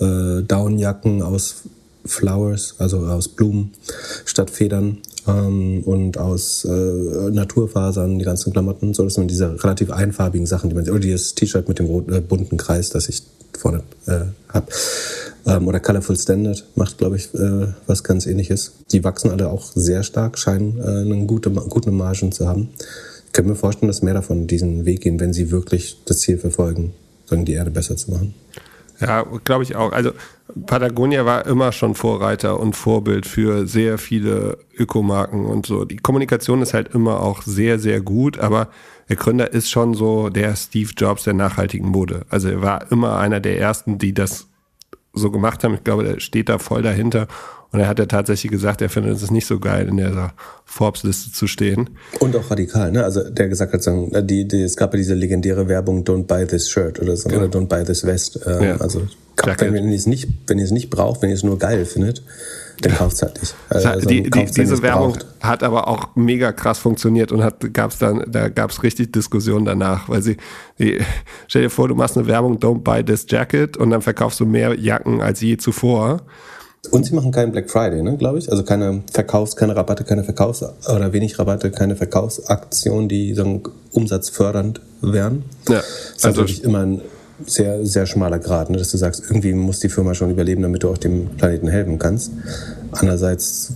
äh, 0.00 0.42
Downjacken 0.42 1.22
aus 1.22 1.62
Flowers, 2.04 2.74
also 2.78 2.98
aus 2.98 3.28
Blumen 3.28 3.72
statt 4.24 4.50
Federn 4.50 4.98
ähm, 5.26 5.82
und 5.84 6.18
aus 6.18 6.64
äh, 6.64 7.30
Naturfasern, 7.30 8.18
die 8.18 8.24
ganzen 8.24 8.52
Klamotten, 8.52 8.94
so 8.94 9.04
dass 9.04 9.16
man 9.16 9.28
diese 9.28 9.62
relativ 9.62 9.90
einfarbigen 9.90 10.46
Sachen, 10.46 10.70
die 10.70 10.76
man 10.76 10.88
oder 10.88 11.00
dieses 11.00 11.34
T-Shirt 11.34 11.68
mit 11.68 11.78
dem 11.78 11.86
roten, 11.86 12.12
äh, 12.12 12.20
bunten 12.20 12.56
Kreis, 12.56 12.90
das 12.90 13.08
ich 13.08 13.22
vorne 13.58 13.82
äh, 14.06 14.20
habe. 14.48 14.66
Ähm, 15.46 15.68
oder 15.68 15.80
Colorful 15.80 16.16
Standard 16.16 16.64
macht, 16.74 16.98
glaube 16.98 17.16
ich, 17.16 17.32
äh, 17.34 17.68
was 17.86 18.04
ganz 18.04 18.26
ähnliches. 18.26 18.72
Die 18.92 19.04
wachsen 19.04 19.30
alle 19.30 19.48
auch 19.48 19.72
sehr 19.74 20.02
stark, 20.02 20.38
scheinen 20.38 20.78
äh, 20.78 21.12
eine 21.12 21.26
gute, 21.26 21.50
gute 21.50 21.90
Margen 21.90 22.32
zu 22.32 22.46
haben. 22.46 22.68
Ich 23.26 23.32
kann 23.32 23.46
mir 23.46 23.56
vorstellen, 23.56 23.88
dass 23.88 24.02
mehr 24.02 24.14
davon 24.14 24.46
diesen 24.46 24.86
Weg 24.86 25.02
gehen, 25.02 25.20
wenn 25.20 25.32
sie 25.32 25.50
wirklich 25.50 25.98
das 26.06 26.20
Ziel 26.20 26.38
verfolgen, 26.38 26.92
die 27.30 27.52
Erde 27.52 27.70
besser 27.70 27.96
zu 27.96 28.12
machen. 28.12 28.34
Ja, 29.00 29.22
glaube 29.44 29.64
ich 29.64 29.76
auch. 29.76 29.92
Also 29.92 30.12
Patagonia 30.66 31.26
war 31.26 31.46
immer 31.46 31.72
schon 31.72 31.94
Vorreiter 31.94 32.58
und 32.60 32.74
Vorbild 32.74 33.26
für 33.26 33.66
sehr 33.66 33.98
viele 33.98 34.58
Ökomarken 34.76 35.44
und 35.44 35.66
so. 35.66 35.84
Die 35.84 35.96
Kommunikation 35.96 36.62
ist 36.62 36.72
halt 36.72 36.94
immer 36.94 37.20
auch 37.20 37.42
sehr, 37.42 37.78
sehr 37.78 38.00
gut, 38.00 38.38
aber 38.38 38.68
der 39.08 39.16
Gründer 39.16 39.52
ist 39.52 39.70
schon 39.70 39.94
so 39.94 40.30
der 40.30 40.56
Steve 40.56 40.90
Jobs 40.96 41.24
der 41.24 41.34
nachhaltigen 41.34 41.88
Mode. 41.88 42.22
Also 42.28 42.48
er 42.48 42.62
war 42.62 42.90
immer 42.90 43.18
einer 43.18 43.40
der 43.40 43.58
ersten, 43.58 43.98
die 43.98 44.14
das 44.14 44.48
so 45.16 45.30
gemacht 45.30 45.64
haben. 45.64 45.74
Ich 45.74 45.84
glaube, 45.84 46.04
der 46.04 46.20
steht 46.20 46.48
da 46.48 46.58
voll 46.58 46.82
dahinter. 46.82 47.26
Und 47.72 47.80
er 47.80 47.88
hat 47.88 47.98
ja 47.98 48.06
tatsächlich 48.06 48.52
gesagt, 48.52 48.80
er 48.80 48.88
findet 48.88 49.20
es 49.20 49.30
nicht 49.30 49.46
so 49.46 49.58
geil, 49.58 49.88
in 49.88 49.96
der 49.96 50.32
Forbes-Liste 50.64 51.32
zu 51.32 51.46
stehen. 51.46 51.90
Und 52.20 52.36
auch 52.36 52.50
radikal, 52.50 52.92
ne? 52.92 53.02
Also 53.02 53.28
der 53.28 53.48
gesagt 53.48 53.72
hat, 53.72 54.30
die, 54.30 54.46
die, 54.46 54.62
es 54.62 54.76
gab 54.76 54.94
ja 54.94 54.98
diese 54.98 55.14
legendäre 55.14 55.68
Werbung, 55.68 56.04
don't 56.04 56.24
buy 56.24 56.46
this 56.46 56.70
shirt 56.70 57.00
oder 57.00 57.16
so, 57.16 57.28
genau. 57.28 57.42
oder 57.42 57.58
don't 57.58 57.66
buy 57.66 57.84
this 57.84 58.04
vest. 58.04 58.38
Ähm, 58.46 58.62
ja. 58.62 58.76
Also 58.76 59.02
wenn, 59.44 59.74
wenn 59.74 59.88
ihr 59.88 59.96
es 59.96 60.06
nicht, 60.06 60.28
wenn 60.46 60.58
ihr 60.58 60.64
es 60.64 60.70
nicht 60.70 60.90
braucht, 60.90 61.22
wenn 61.22 61.30
ihr 61.30 61.34
es 61.34 61.42
nur 61.42 61.58
geil 61.58 61.84
findet, 61.84 62.22
dann 62.80 62.94
kauft 62.94 63.14
es 63.14 63.22
halt 63.22 63.40
nicht. 63.40 63.54
Also, 63.68 64.08
die, 64.08 64.30
die, 64.30 64.44
diese 64.46 64.82
Werbung 64.82 65.12
braucht. 65.12 65.26
hat 65.40 65.62
aber 65.62 65.88
auch 65.88 66.14
mega 66.14 66.52
krass 66.52 66.78
funktioniert 66.78 67.32
und 67.32 67.42
hat, 67.42 67.72
gab's 67.72 67.98
dann, 67.98 68.24
da 68.28 68.48
gab 68.48 68.70
es 68.70 68.82
richtig 68.82 69.12
Diskussionen 69.12 69.64
danach, 69.64 70.08
weil 70.08 70.22
sie, 70.22 70.36
die, 70.78 70.98
stell 71.48 71.62
dir 71.62 71.70
vor, 71.70 71.88
du 71.88 71.94
machst 71.94 72.16
eine 72.16 72.26
Werbung, 72.26 72.58
don't 72.58 72.82
buy 72.82 73.04
this 73.04 73.26
jacket 73.28 73.76
und 73.76 73.90
dann 73.90 74.02
verkaufst 74.02 74.40
du 74.40 74.46
mehr 74.46 74.78
Jacken 74.78 75.20
als 75.20 75.40
je 75.40 75.56
zuvor. 75.56 76.22
Und 76.90 77.04
sie 77.04 77.14
machen 77.14 77.32
keinen 77.32 77.52
Black 77.52 77.70
Friday, 77.70 78.02
ne, 78.02 78.16
glaube 78.16 78.38
ich. 78.38 78.50
Also 78.50 78.62
keine 78.62 79.02
Verkaufs-, 79.12 79.56
keine 79.56 79.74
Rabatte, 79.74 80.04
keine 80.04 80.22
Verkaufs- 80.22 80.62
oder 80.88 81.12
wenig 81.12 81.38
Rabatte, 81.38 81.70
keine 81.70 81.96
Verkaufsaktionen, 81.96 83.08
die 83.08 83.34
so 83.34 83.62
umsatzfördernd 83.92 84.80
wären. 85.00 85.44
Ja, 85.68 85.76
das 85.76 85.86
ist 86.16 86.26
also 86.26 86.40
natürlich 86.42 86.62
immer 86.62 86.80
ein 86.80 87.00
sehr, 87.44 87.84
sehr 87.84 88.06
schmaler 88.06 88.38
Grad, 88.38 88.70
ne, 88.70 88.78
dass 88.78 88.90
du 88.90 88.96
sagst, 88.96 89.24
irgendwie 89.28 89.52
muss 89.52 89.80
die 89.80 89.88
Firma 89.88 90.14
schon 90.14 90.30
überleben, 90.30 90.62
damit 90.62 90.82
du 90.82 90.90
auch 90.90 90.98
dem 90.98 91.28
Planeten 91.36 91.68
helfen 91.68 91.98
kannst. 91.98 92.32
Andererseits 92.92 93.74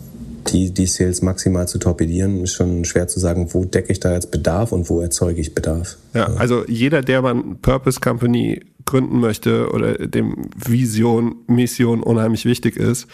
die, 0.48 0.72
die 0.72 0.86
Sales 0.86 1.22
maximal 1.22 1.68
zu 1.68 1.78
torpedieren, 1.78 2.42
ist 2.42 2.54
schon 2.54 2.84
schwer 2.84 3.08
zu 3.08 3.20
sagen, 3.20 3.52
wo 3.52 3.64
decke 3.64 3.92
ich 3.92 4.00
da 4.00 4.12
jetzt 4.12 4.30
Bedarf 4.30 4.72
und 4.72 4.88
wo 4.88 5.00
erzeuge 5.00 5.40
ich 5.40 5.54
Bedarf. 5.54 5.96
Ja, 6.14 6.26
also 6.34 6.64
jeder, 6.66 7.02
der 7.02 7.22
mal 7.22 7.32
eine 7.32 7.56
Purpose 7.60 8.00
Company 8.00 8.60
gründen 8.86 9.20
möchte 9.20 9.70
oder 9.70 9.94
dem 10.06 10.48
Vision, 10.56 11.36
Mission 11.46 12.02
unheimlich 12.02 12.44
wichtig 12.44 12.76
ist, 12.76 13.06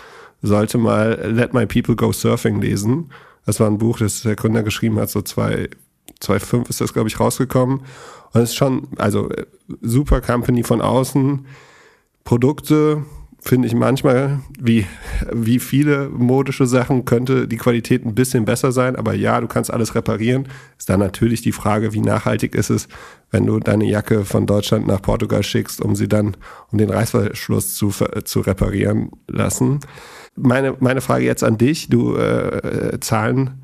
sollte 0.42 0.78
mal 0.78 1.30
Let 1.30 1.54
My 1.54 1.66
People 1.66 1.96
Go 1.96 2.12
Surfing 2.12 2.60
lesen. 2.60 3.10
Das 3.44 3.60
war 3.60 3.68
ein 3.68 3.78
Buch, 3.78 3.98
das 3.98 4.22
der 4.22 4.36
Gründer 4.36 4.62
geschrieben 4.62 4.98
hat, 4.98 5.10
so 5.10 5.22
zwei, 5.22 5.68
2005 6.20 6.70
ist 6.70 6.80
das, 6.80 6.92
glaube 6.92 7.08
ich, 7.08 7.20
rausgekommen. 7.20 7.80
Und 8.36 8.42
es 8.42 8.50
ist 8.50 8.56
schon, 8.56 8.88
also 8.98 9.30
super 9.80 10.20
Company 10.20 10.62
von 10.62 10.82
außen, 10.82 11.46
Produkte, 12.24 13.04
finde 13.40 13.68
ich 13.68 13.74
manchmal, 13.74 14.40
wie, 14.60 14.86
wie 15.32 15.58
viele 15.58 16.08
modische 16.08 16.66
Sachen, 16.66 17.04
könnte 17.04 17.48
die 17.48 17.56
Qualität 17.56 18.04
ein 18.04 18.14
bisschen 18.14 18.44
besser 18.44 18.72
sein. 18.72 18.96
Aber 18.96 19.14
ja, 19.14 19.40
du 19.40 19.46
kannst 19.46 19.72
alles 19.72 19.94
reparieren. 19.94 20.48
Ist 20.76 20.90
dann 20.90 21.00
natürlich 21.00 21.42
die 21.42 21.52
Frage, 21.52 21.92
wie 21.92 22.00
nachhaltig 22.00 22.54
ist 22.54 22.70
es, 22.70 22.88
wenn 23.30 23.46
du 23.46 23.58
deine 23.60 23.86
Jacke 23.86 24.24
von 24.24 24.46
Deutschland 24.46 24.86
nach 24.86 25.00
Portugal 25.00 25.42
schickst, 25.42 25.80
um 25.80 25.94
sie 25.94 26.08
dann, 26.08 26.36
um 26.72 26.78
den 26.78 26.90
Reißverschluss 26.90 27.74
zu, 27.74 27.90
zu 28.24 28.40
reparieren 28.40 29.12
lassen. 29.28 29.80
Meine, 30.34 30.76
meine 30.80 31.00
Frage 31.00 31.24
jetzt 31.24 31.44
an 31.44 31.56
dich, 31.56 31.88
du 31.88 32.16
äh, 32.16 32.98
Zahlen 33.00 33.62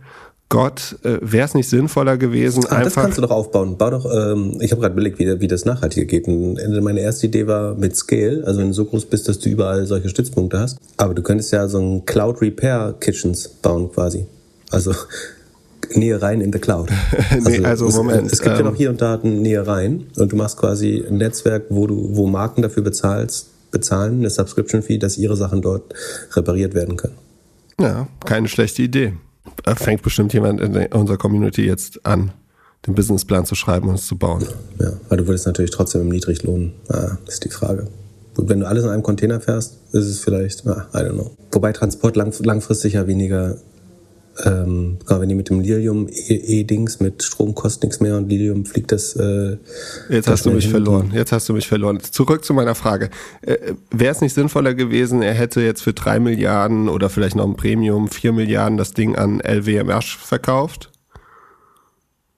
Gott, 0.53 0.99
äh, 1.03 1.17
wäre 1.23 1.47
es 1.47 1.55
nicht 1.55 1.71
sinnvoller 1.71 2.19
gewesen, 2.19 2.65
Ach, 2.67 2.73
einfach. 2.73 2.85
Das 2.85 2.95
kannst 2.95 3.17
du 3.17 3.23
doch 3.23 3.31
aufbauen. 3.31 3.79
Bau 3.79 3.89
doch, 3.89 4.05
ähm, 4.05 4.59
ich 4.61 4.71
habe 4.71 4.83
gerade 4.83 4.93
überlegt, 4.93 5.19
wie, 5.19 5.41
wie 5.41 5.49
das 5.49 5.65
nachhaltiger 5.65 6.05
geht. 6.05 6.29
Und 6.29 6.59
meine 6.83 7.01
erste 7.01 7.27
Idee 7.27 7.47
war 7.47 7.75
mit 7.75 7.97
Scale, 7.97 8.45
also 8.47 8.61
wenn 8.61 8.67
du 8.67 8.75
so 8.75 8.85
groß 8.85 9.07
bist, 9.07 9.31
dass 9.31 9.39
du 9.39 9.49
überall 9.49 9.87
solche 9.87 10.11
Stützpunkte 10.11 10.59
hast. 10.59 10.77
Aber 10.99 11.15
du 11.15 11.23
könntest 11.23 11.53
ja 11.53 11.69
so 11.69 11.79
ein 11.79 12.05
Cloud 12.05 12.43
Repair 12.43 12.95
Kitchens 13.01 13.49
bauen 13.49 13.91
quasi. 13.91 14.27
Also 14.71 14.93
Nähe 15.95 16.21
rein 16.21 16.43
in 16.43 16.53
the 16.53 16.59
Cloud. 16.59 16.91
Also, 17.31 17.49
nee, 17.49 17.65
also 17.65 17.87
es, 17.87 17.97
Moment. 17.97 18.31
Es 18.31 18.43
gibt 18.43 18.53
ähm, 18.53 18.65
ja 18.67 18.71
noch 18.71 18.77
hier 18.77 18.91
und 18.91 19.01
da 19.01 19.19
Nähe 19.23 19.67
rein 19.67 20.05
und 20.19 20.33
du 20.33 20.37
machst 20.37 20.59
quasi 20.59 21.03
ein 21.09 21.17
Netzwerk, 21.17 21.65
wo 21.71 21.87
du, 21.87 22.15
wo 22.15 22.27
Marken 22.27 22.61
dafür 22.61 22.83
bezahlst, 22.83 23.71
bezahlen, 23.71 24.19
eine 24.19 24.29
Subscription 24.29 24.83
Fee, 24.83 24.99
dass 24.99 25.17
ihre 25.17 25.35
Sachen 25.35 25.63
dort 25.63 25.95
repariert 26.35 26.75
werden 26.75 26.99
können. 26.99 27.17
Ja, 27.81 28.07
keine 28.27 28.49
schlechte 28.49 28.83
Idee 28.83 29.15
fängt 29.77 30.03
bestimmt 30.03 30.33
jemand 30.33 30.61
in 30.61 30.75
unserer 30.93 31.17
Community 31.17 31.65
jetzt 31.65 32.05
an, 32.05 32.33
den 32.87 32.95
Businessplan 32.95 33.47
zu 33.47 33.55
schreiben 33.55 33.89
und 33.89 33.97
es 33.97 34.07
zu 34.07 34.17
bauen. 34.17 34.47
Ja, 34.79 34.93
weil 35.09 35.19
du 35.19 35.27
würdest 35.27 35.47
natürlich 35.47 35.71
trotzdem 35.71 36.03
im 36.03 36.09
Niedriglohn, 36.09 36.73
ah, 36.89 37.17
ist 37.27 37.45
die 37.45 37.51
Frage. 37.51 37.87
Gut, 38.35 38.49
wenn 38.49 38.61
du 38.61 38.67
alles 38.67 38.85
in 38.85 38.91
einem 38.91 39.03
Container 39.03 39.41
fährst, 39.41 39.79
ist 39.93 40.07
es 40.07 40.19
vielleicht, 40.19 40.67
ah, 40.67 40.89
I 40.95 40.99
don't 40.99 41.13
know. 41.13 41.37
Wobei 41.53 41.73
Transport 41.73 42.17
lang, 42.17 42.33
langfristig 42.43 42.95
ja 42.95 43.07
weniger 43.07 43.57
ähm, 44.45 44.99
wenn 45.07 45.29
die 45.29 45.35
mit 45.35 45.51
dem 45.51 45.61
Lilium-E-Dings 45.61 47.01
mit 47.01 47.23
Strom 47.23 47.55
kostet 47.55 47.85
nichts 47.85 48.01
mehr 48.01 48.17
und 48.17 48.29
Lilium 48.29 48.65
fliegt 48.65 48.93
das. 48.93 49.15
Äh, 49.17 49.59
Jetzt 50.09 50.29
hast 50.29 50.47
du 50.47 50.51
mich 50.51 50.69
verloren. 50.69 51.13
Jetzt 51.15 51.33
hast 51.33 51.49
du 51.49 51.53
mich 51.53 51.69
verloren. 51.69 52.01
Zurück 52.01 52.45
zu 52.45 52.55
meiner 52.55 52.75
Frage. 52.75 53.11
Äh, 53.43 53.75
Wäre 53.91 54.13
es 54.13 54.21
nicht 54.21 54.35
sinnvoller 54.35 54.75
gewesen, 54.75 55.23
er 55.23 55.35
hätte 55.35 55.61
jetzt 55.61 55.83
für 55.83 55.93
drei 55.93 56.19
Milliarden 56.19 56.89
oder 56.89 57.11
vielleicht 57.11 57.37
noch 57.37 57.47
ein 57.47 57.57
Premium 57.57 58.09
vier 58.09 58.33
Milliarden 58.33 58.79
das 58.79 58.93
Ding 58.93 59.17
an 59.17 59.41
LWMH 59.41 60.19
verkauft 60.19 60.91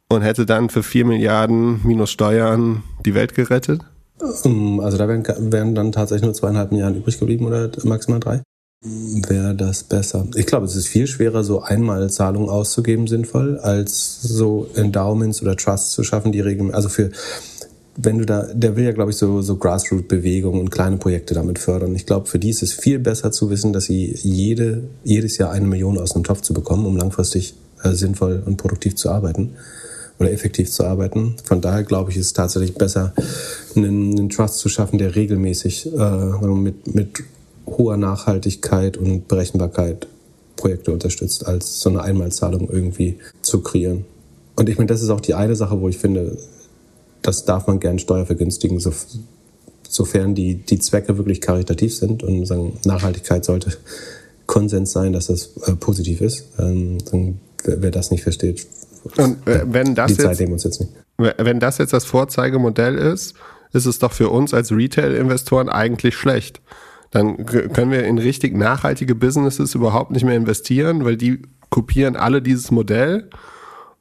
und 0.09 0.23
hätte 0.23 0.47
dann 0.47 0.71
für 0.71 0.83
vier 0.83 1.05
Milliarden 1.05 1.81
minus 1.85 2.11
Steuern 2.11 2.83
die 3.07 3.15
Welt 3.15 3.35
gerettet? 3.35 3.83
Ähm, 4.45 4.81
also 4.81 4.99
da 4.99 5.09
wären, 5.09 5.25
wären 5.53 5.75
dann 5.75 5.93
tatsächlich 5.93 6.25
nur 6.25 6.35
zweieinhalb 6.35 6.73
Milliarden 6.73 6.99
übrig 6.99 7.19
geblieben 7.19 7.47
oder 7.47 7.71
maximal 7.85 8.21
drei? 8.21 8.43
Wäre 8.85 9.55
das 9.55 9.83
besser. 9.83 10.27
Ich 10.37 10.47
glaube, 10.47 10.67
es 10.67 10.77
ist 10.77 10.87
viel 10.87 11.07
schwerer, 11.07 11.43
so 11.43 11.63
Einmalzahlungen 11.63 12.51
auszugeben 12.51 13.07
sinnvoll, 13.07 13.59
als 13.59 14.21
so 14.21 14.69
Endowments 14.75 15.41
oder 15.41 15.57
Trusts 15.57 15.93
zu 15.93 16.05
schaffen, 16.05 16.33
die 16.33 16.41
regeln. 16.41 16.75
Also 16.75 16.91
für, 16.91 17.11
wenn 17.97 18.19
du 18.19 18.27
da, 18.27 18.43
der 18.53 18.77
will 18.77 18.85
ja, 18.85 18.93
glaube 18.93 19.11
ich, 19.11 19.17
so, 19.17 19.41
so 19.41 19.57
Grassroot-Bewegungen 19.57 20.61
und 20.61 20.71
kleine 20.71 20.99
Projekte 20.99 21.33
damit 21.33 21.59
fördern. 21.59 21.95
Ich 21.95 22.05
glaube, 22.05 22.27
für 22.27 22.39
die 22.39 22.51
ist 22.51 22.63
es 22.63 22.73
viel 22.73 22.99
besser 22.99 23.33
zu 23.33 23.49
wissen, 23.49 23.73
dass 23.73 23.85
sie 23.85 24.15
jede, 24.23 24.85
jedes 25.03 25.39
Jahr 25.39 25.51
eine 25.51 25.67
Million 25.67 25.97
aus 25.97 26.15
einem 26.15 26.25
Topf 26.25 26.43
zu 26.43 26.53
bekommen, 26.53 26.85
um 26.85 26.97
langfristig 26.99 27.55
äh, 27.83 27.93
sinnvoll 27.93 28.43
und 28.45 28.59
produktiv 28.59 28.97
zu 28.97 29.09
arbeiten 29.09 29.55
oder 30.19 30.31
effektiv 30.31 30.71
zu 30.71 30.85
arbeiten. 30.85 31.37
Von 31.43 31.63
daher 31.63 31.85
glaube 31.85 32.11
ich, 32.11 32.19
ist 32.19 32.27
es 32.27 32.33
tatsächlich 32.35 32.75
besser, 32.75 33.15
einen, 33.75 34.19
einen 34.19 34.29
Trust 34.29 34.59
zu 34.59 34.69
schaffen, 34.69 34.99
der 34.99 35.17
regelmäßig 35.17 35.93
äh, 35.93 36.47
mit, 36.47 36.95
mit 36.95 37.25
hoher 37.67 37.97
Nachhaltigkeit 37.97 38.97
und 38.97 39.29
Berechenbarkeit 39.29 40.07
Projekte 40.57 40.93
unterstützt, 40.93 41.47
als 41.47 41.81
so 41.81 41.91
eine 41.91 42.03
Einmalzahlung 42.03 42.71
irgendwie 42.71 43.19
zu 43.43 43.61
kreieren. 43.61 44.05
Und 44.57 44.69
ich 44.69 44.79
meine, 44.79 44.87
das 44.87 45.03
ist 45.03 45.11
auch 45.11 45.21
die 45.21 45.35
eine 45.35 45.57
Sache, 45.57 45.81
wo 45.81 45.89
ich 45.89 45.99
finde, 45.99 46.39
das 47.23 47.45
darf 47.45 47.67
man 47.67 47.81
gern 47.81 47.99
steuervergünstigen, 47.99 48.79
so, 48.79 48.93
sofern 49.89 50.35
die, 50.35 50.55
die 50.55 50.79
Zwecke 50.79 51.19
wirklich 51.19 51.41
karitativ 51.41 51.95
sind 51.95 52.23
und 52.23 52.47
sagen, 52.47 52.79
Nachhaltigkeit 52.85 53.45
sollte 53.45 53.77
Konsens 54.47 54.93
sein, 54.93 55.13
dass 55.13 55.27
das 55.27 55.57
äh, 55.67 55.73
positiv 55.73 56.21
ist. 56.21 56.47
Ähm, 56.59 56.99
dann, 57.11 57.41
wer, 57.65 57.83
wer, 57.83 57.91
das 57.91 58.11
nicht 58.11 58.23
versteht, 58.23 58.67
und 59.17 59.47
äh, 59.47 59.65
wenn 59.67 59.95
das 59.95 60.13
die 60.13 60.19
Zeit 60.19 60.31
jetzt, 60.31 60.41
nehmen 60.41 60.53
uns 60.55 60.65
jetzt 60.65 60.81
nicht. 60.81 60.93
Wenn 61.19 61.61
das 61.61 61.79
jetzt 61.79 61.93
das 61.93 62.05
Vorzeigemodell 62.05 62.97
ist, 62.97 63.35
ist 63.73 63.87
es 63.87 63.99
doch 63.99 64.13
für 64.13 64.31
uns 64.31 64.55
als 64.55 64.73
Retail-Investoren 64.73 65.69
eigentlich 65.69 66.15
schlecht 66.15 66.61
dann 67.15 67.47
können 67.47 67.93
wir 67.93 68.05
in 68.05 68.19
richtig 68.19 68.57
nachhaltige 68.57 69.15
Businesses 69.15 69.77
überhaupt 69.77 70.11
nicht 70.11 70.25
mehr 70.25 70.35
investieren, 70.35 71.05
weil 71.05 71.17
die 71.17 71.43
kopieren 71.71 72.17
alle 72.17 72.43
dieses 72.43 72.73
Modell 72.73 73.31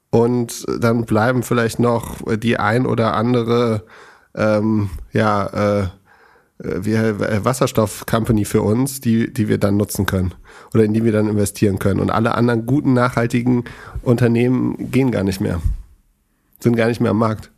und 0.09 0.65
dann 0.79 1.05
bleiben 1.05 1.43
vielleicht 1.43 1.77
noch 1.77 2.17
die 2.37 2.57
ein 2.57 2.87
oder 2.87 3.13
andere 3.13 3.83
ähm, 4.35 4.89
ja 5.11 5.81
äh, 5.83 5.87
wie, 6.57 6.93
äh, 6.93 7.45
Wasserstoff-Company 7.45 8.45
für 8.45 8.63
uns, 8.63 8.99
die, 8.99 9.31
die 9.31 9.47
wir 9.47 9.59
dann 9.59 9.77
nutzen 9.77 10.07
können 10.07 10.33
oder 10.73 10.83
in 10.83 10.95
die 10.95 11.03
wir 11.03 11.11
dann 11.11 11.27
investieren 11.27 11.77
können. 11.77 11.99
Und 11.99 12.09
alle 12.09 12.33
anderen 12.33 12.65
guten, 12.65 12.93
nachhaltigen 12.93 13.65
Unternehmen 14.01 14.89
gehen 14.89 15.11
gar 15.11 15.23
nicht 15.23 15.39
mehr, 15.39 15.61
sind 16.61 16.75
gar 16.75 16.87
nicht 16.87 16.99
mehr 16.99 17.11
am 17.11 17.19
Markt. 17.19 17.51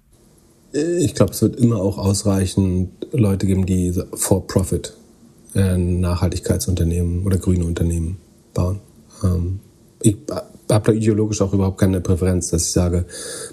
Ich 0.74 1.16
glaube, 1.16 1.32
es 1.32 1.41
wird 1.41 1.56
immer 1.56 1.78
auch 1.78 1.97
ausreichend 1.97 2.89
Leute 3.14 3.45
geben, 3.45 3.66
die 3.66 3.93
for 4.16 4.45
Profit 4.47 4.93
äh, 5.56 5.78
Nachhaltigkeitsunternehmen 5.78 7.26
oder 7.26 7.38
grüne 7.38 7.66
Unternehmen 7.66 8.18
bauen. 8.53 8.80
Ähm, 9.24 9.60
ich 10.01 10.18
habe 10.70 10.91
da 10.91 10.91
ideologisch 10.91 11.41
auch 11.41 11.53
überhaupt 11.53 11.80
keine 11.80 12.01
Präferenz, 12.01 12.49
dass 12.49 12.64
ich 12.64 12.72
sage, 12.72 13.06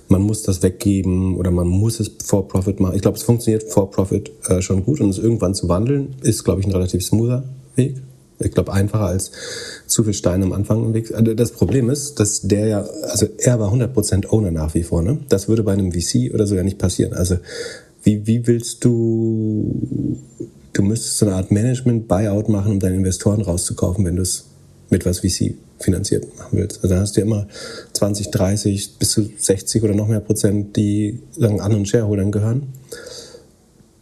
man 0.09 0.22
muss 0.22 0.42
das 0.42 0.62
weggeben 0.62 1.36
oder 1.36 1.50
man 1.50 1.66
muss 1.66 2.00
es 2.00 2.11
for 2.24 2.48
Profit 2.48 2.80
machen. 2.80 2.96
Ich 2.96 3.03
glaube, 3.03 3.16
es 3.16 3.22
funktioniert 3.22 3.64
for 3.64 3.90
Profit 3.90 4.32
äh, 4.48 4.62
schon 4.62 4.84
gut 4.84 5.00
und 5.00 5.11
es 5.11 5.18
irgendwann 5.18 5.55
zu 5.55 5.68
wandeln 5.68 6.16
ist, 6.22 6.44
glaube 6.44 6.61
ich, 6.61 6.66
ein 6.66 6.72
relativ 6.72 7.05
smoother 7.05 7.44
Weg. 7.76 7.96
Ich 8.38 8.53
glaube, 8.53 8.72
einfacher 8.72 9.07
als 9.07 9.30
zu 9.86 10.03
viel 10.05 10.14
Steine 10.14 10.44
am 10.44 10.53
Anfang 10.53 10.84
im 10.84 10.94
Weg. 10.94 11.14
Also 11.14 11.34
das 11.34 11.53
Problem 11.53 11.90
ist, 11.90 12.18
dass 12.18 12.40
der 12.42 12.66
ja, 12.66 12.80
also 13.03 13.26
er 13.38 13.61
war 13.61 13.72
100% 13.72 14.28
Owner 14.28 14.50
nach 14.50 14.74
wie 14.74 14.82
vor. 14.82 15.03
Ne? 15.03 15.18
Das 15.28 15.48
würde 15.48 15.62
bei 15.62 15.72
einem 15.72 15.92
VC 15.92 16.34
oder 16.34 16.46
so 16.46 16.57
ja 16.57 16.62
nicht 16.64 16.78
passieren. 16.78 17.12
Also 17.12 17.36
wie, 18.03 18.26
wie 18.26 18.46
willst 18.46 18.84
du 18.84 20.18
du 20.73 20.83
müsstest 20.83 21.18
so 21.18 21.27
eine 21.27 21.35
Art 21.37 21.51
Management-Buyout 21.51 22.49
machen, 22.49 22.73
um 22.73 22.81
deine 22.81 22.97
Investoren 22.97 23.43
rauszukaufen, 23.43 24.05
wenn 24.05 24.16
du 24.16 24.23
es 24.23 24.47
mit 24.91 25.07
was 25.07 25.20
VC 25.20 25.55
finanziert 25.79 26.27
machen 26.39 26.59
willst. 26.59 26.79
Also 26.79 26.89
dann 26.89 27.01
hast 27.01 27.16
du 27.16 27.20
ja 27.20 27.27
immer 27.27 27.47
20, 27.93 28.31
30 28.31 28.99
bis 28.99 29.11
zu 29.11 29.29
60 29.37 29.83
oder 29.83 29.95
noch 29.95 30.09
mehr 30.09 30.20
Prozent, 30.20 30.77
die 30.77 31.20
sagen, 31.33 31.61
anderen 31.61 31.87
Shareholdern 31.87 32.31
gehören. 32.31 32.68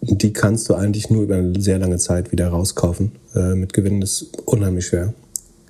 Die 0.02 0.32
kannst 0.32 0.68
du 0.68 0.74
eigentlich 0.74 1.10
nur 1.10 1.22
über 1.22 1.36
eine 1.36 1.60
sehr 1.60 1.78
lange 1.78 1.98
Zeit 1.98 2.32
wieder 2.32 2.48
rauskaufen. 2.48 3.12
Äh, 3.34 3.54
mit 3.54 3.72
Gewinnen 3.72 4.02
ist 4.02 4.28
unheimlich 4.46 4.86
schwer, 4.86 5.14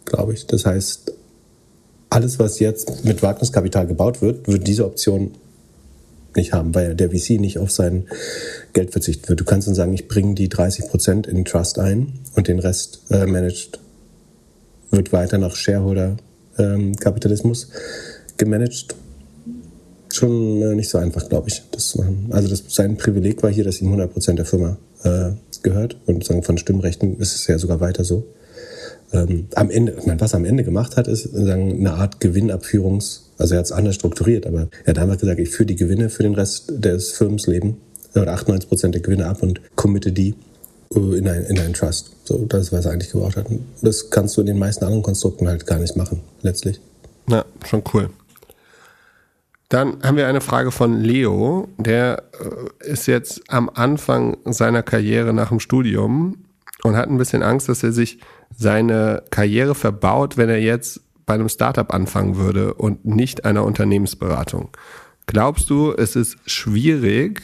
glaube 0.04 0.34
ich. 0.34 0.46
Das 0.46 0.66
heißt, 0.66 1.12
alles, 2.10 2.38
was 2.38 2.58
jetzt 2.58 3.04
mit 3.04 3.22
Wagniskapital 3.22 3.86
gebaut 3.86 4.20
wird, 4.22 4.46
wird 4.48 4.66
diese 4.66 4.84
Option 4.84 5.32
nicht 6.36 6.52
haben, 6.52 6.74
weil 6.74 6.94
der 6.94 7.10
VC 7.10 7.40
nicht 7.40 7.58
auf 7.58 7.70
sein 7.70 8.06
Geld 8.72 8.92
verzichten 8.92 9.28
wird. 9.28 9.40
Du 9.40 9.44
kannst 9.44 9.68
dann 9.68 9.74
sagen, 9.74 9.92
ich 9.92 10.08
bringe 10.08 10.34
die 10.34 10.48
30 10.48 10.88
Prozent 10.88 11.26
in 11.26 11.44
Trust 11.44 11.78
ein 11.78 12.14
und 12.34 12.48
den 12.48 12.58
Rest 12.58 13.02
äh, 13.10 13.26
managed 13.26 13.78
wird 14.90 15.12
weiter 15.12 15.36
nach 15.38 15.54
Shareholder-Kapitalismus 15.54 17.64
ähm, 17.64 17.70
gemanagt. 18.36 18.94
Schon 20.12 20.60
äh, 20.62 20.74
nicht 20.74 20.90
so 20.90 20.98
einfach, 20.98 21.28
glaube 21.28 21.48
ich, 21.48 21.62
das 21.70 21.86
zu 21.88 21.98
machen. 21.98 22.26
Also 22.30 22.48
das, 22.48 22.64
sein 22.68 22.96
Privileg 22.96 23.42
war 23.42 23.50
hier, 23.50 23.64
dass 23.64 23.80
ihm 23.80 23.88
100 23.88 24.12
Prozent 24.12 24.38
der 24.38 24.46
Firma 24.46 24.76
äh, 25.04 25.30
gehört 25.62 25.96
und 26.06 26.24
sagen, 26.24 26.42
von 26.42 26.58
Stimmrechten 26.58 27.20
ist 27.20 27.36
es 27.36 27.46
ja 27.46 27.58
sogar 27.58 27.80
weiter 27.80 28.04
so. 28.04 28.26
Ähm, 29.12 29.46
am 29.54 29.70
Ende, 29.70 29.94
ich 29.98 30.06
meine, 30.06 30.20
was 30.20 30.34
er 30.34 30.38
am 30.38 30.44
Ende 30.44 30.64
gemacht 30.64 30.96
hat, 30.96 31.06
ist 31.06 31.32
sagen, 31.32 31.78
eine 31.78 31.92
Art 31.94 32.20
Gewinnabführungs- 32.20 33.20
also 33.40 33.54
er 33.54 33.60
hat 33.60 33.66
es 33.66 33.72
anders 33.72 33.94
strukturiert, 33.94 34.46
aber 34.46 34.68
er 34.84 34.90
hat 34.90 34.98
einfach 34.98 35.16
gesagt, 35.16 35.40
ich 35.40 35.48
führe 35.48 35.66
die 35.66 35.76
Gewinne 35.76 36.10
für 36.10 36.22
den 36.22 36.34
Rest 36.34 36.72
des 36.76 37.12
Firmenslebens 37.12 37.74
oder 38.14 38.32
98 38.32 38.68
Prozent 38.68 38.94
der 38.94 39.02
Gewinne 39.02 39.26
ab 39.26 39.42
und 39.42 39.60
committe 39.76 40.12
die 40.12 40.34
äh, 40.94 40.98
in, 40.98 41.28
ein, 41.28 41.44
in 41.44 41.58
einen 41.58 41.74
Trust. 41.74 42.16
So, 42.24 42.44
das 42.46 42.66
ist, 42.66 42.72
was 42.72 42.86
er 42.86 42.92
eigentlich 42.92 43.12
gebraucht 43.12 43.36
hat. 43.36 43.46
Das 43.82 44.10
kannst 44.10 44.36
du 44.36 44.40
in 44.40 44.48
den 44.48 44.58
meisten 44.58 44.84
anderen 44.84 45.02
Konstrukten 45.02 45.48
halt 45.48 45.66
gar 45.66 45.78
nicht 45.78 45.96
machen, 45.96 46.20
letztlich. 46.42 46.80
Ja, 47.28 47.44
schon 47.64 47.82
cool. 47.94 48.10
Dann 49.68 50.02
haben 50.02 50.16
wir 50.16 50.26
eine 50.26 50.40
Frage 50.40 50.72
von 50.72 51.00
Leo, 51.00 51.68
der 51.78 52.24
äh, 52.82 52.90
ist 52.90 53.06
jetzt 53.06 53.42
am 53.48 53.70
Anfang 53.72 54.36
seiner 54.44 54.82
Karriere 54.82 55.32
nach 55.32 55.50
dem 55.50 55.60
Studium 55.60 56.38
und 56.82 56.96
hat 56.96 57.08
ein 57.08 57.18
bisschen 57.18 57.44
Angst, 57.44 57.68
dass 57.68 57.84
er 57.84 57.92
sich 57.92 58.18
seine 58.56 59.22
Karriere 59.30 59.76
verbaut, 59.76 60.36
wenn 60.36 60.48
er 60.48 60.60
jetzt 60.60 61.00
bei 61.24 61.34
einem 61.34 61.48
Startup 61.48 61.94
anfangen 61.94 62.36
würde 62.36 62.74
und 62.74 63.04
nicht 63.04 63.44
einer 63.44 63.64
Unternehmensberatung. 63.64 64.70
Glaubst 65.26 65.70
du, 65.70 65.92
es 65.92 66.16
ist 66.16 66.38
schwierig, 66.46 67.40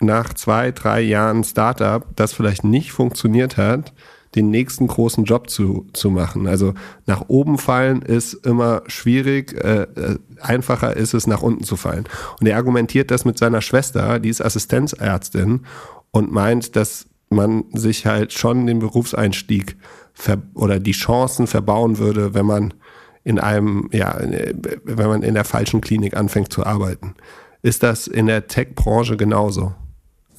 nach 0.00 0.34
zwei, 0.34 0.72
drei 0.72 1.00
Jahren 1.00 1.44
Startup, 1.44 2.04
das 2.16 2.32
vielleicht 2.32 2.64
nicht 2.64 2.92
funktioniert 2.92 3.56
hat, 3.56 3.92
den 4.34 4.50
nächsten 4.50 4.86
großen 4.86 5.24
Job 5.24 5.50
zu, 5.50 5.86
zu 5.92 6.10
machen. 6.10 6.46
Also 6.46 6.74
nach 7.06 7.24
oben 7.28 7.58
fallen 7.58 8.02
ist 8.02 8.34
immer 8.46 8.82
schwierig, 8.86 9.52
äh, 9.62 9.82
äh 9.82 10.18
einfacher 10.40 10.96
ist 10.96 11.14
es, 11.14 11.26
nach 11.26 11.42
unten 11.42 11.64
zu 11.64 11.76
fallen. 11.76 12.04
Und 12.40 12.46
er 12.46 12.56
argumentiert 12.56 13.10
das 13.10 13.24
mit 13.24 13.38
seiner 13.38 13.60
Schwester, 13.60 14.18
die 14.20 14.28
ist 14.28 14.40
Assistenzärztin 14.40 15.66
und 16.12 16.32
meint, 16.32 16.76
dass 16.76 17.06
man 17.28 17.64
sich 17.72 18.06
halt 18.06 18.32
schon 18.32 18.66
den 18.66 18.78
Berufseinstieg 18.78 19.76
oder 20.54 20.80
die 20.80 20.92
Chancen 20.92 21.46
verbauen 21.46 21.98
würde, 21.98 22.34
wenn 22.34 22.46
man 22.46 22.74
in 23.22 23.38
einem, 23.38 23.88
ja, 23.92 24.18
wenn 24.84 25.08
man 25.08 25.22
in 25.22 25.34
der 25.34 25.44
falschen 25.44 25.80
Klinik 25.80 26.16
anfängt 26.16 26.52
zu 26.52 26.64
arbeiten. 26.64 27.14
Ist 27.62 27.82
das 27.82 28.06
in 28.06 28.26
der 28.26 28.46
Tech-Branche 28.46 29.16
genauso? 29.16 29.74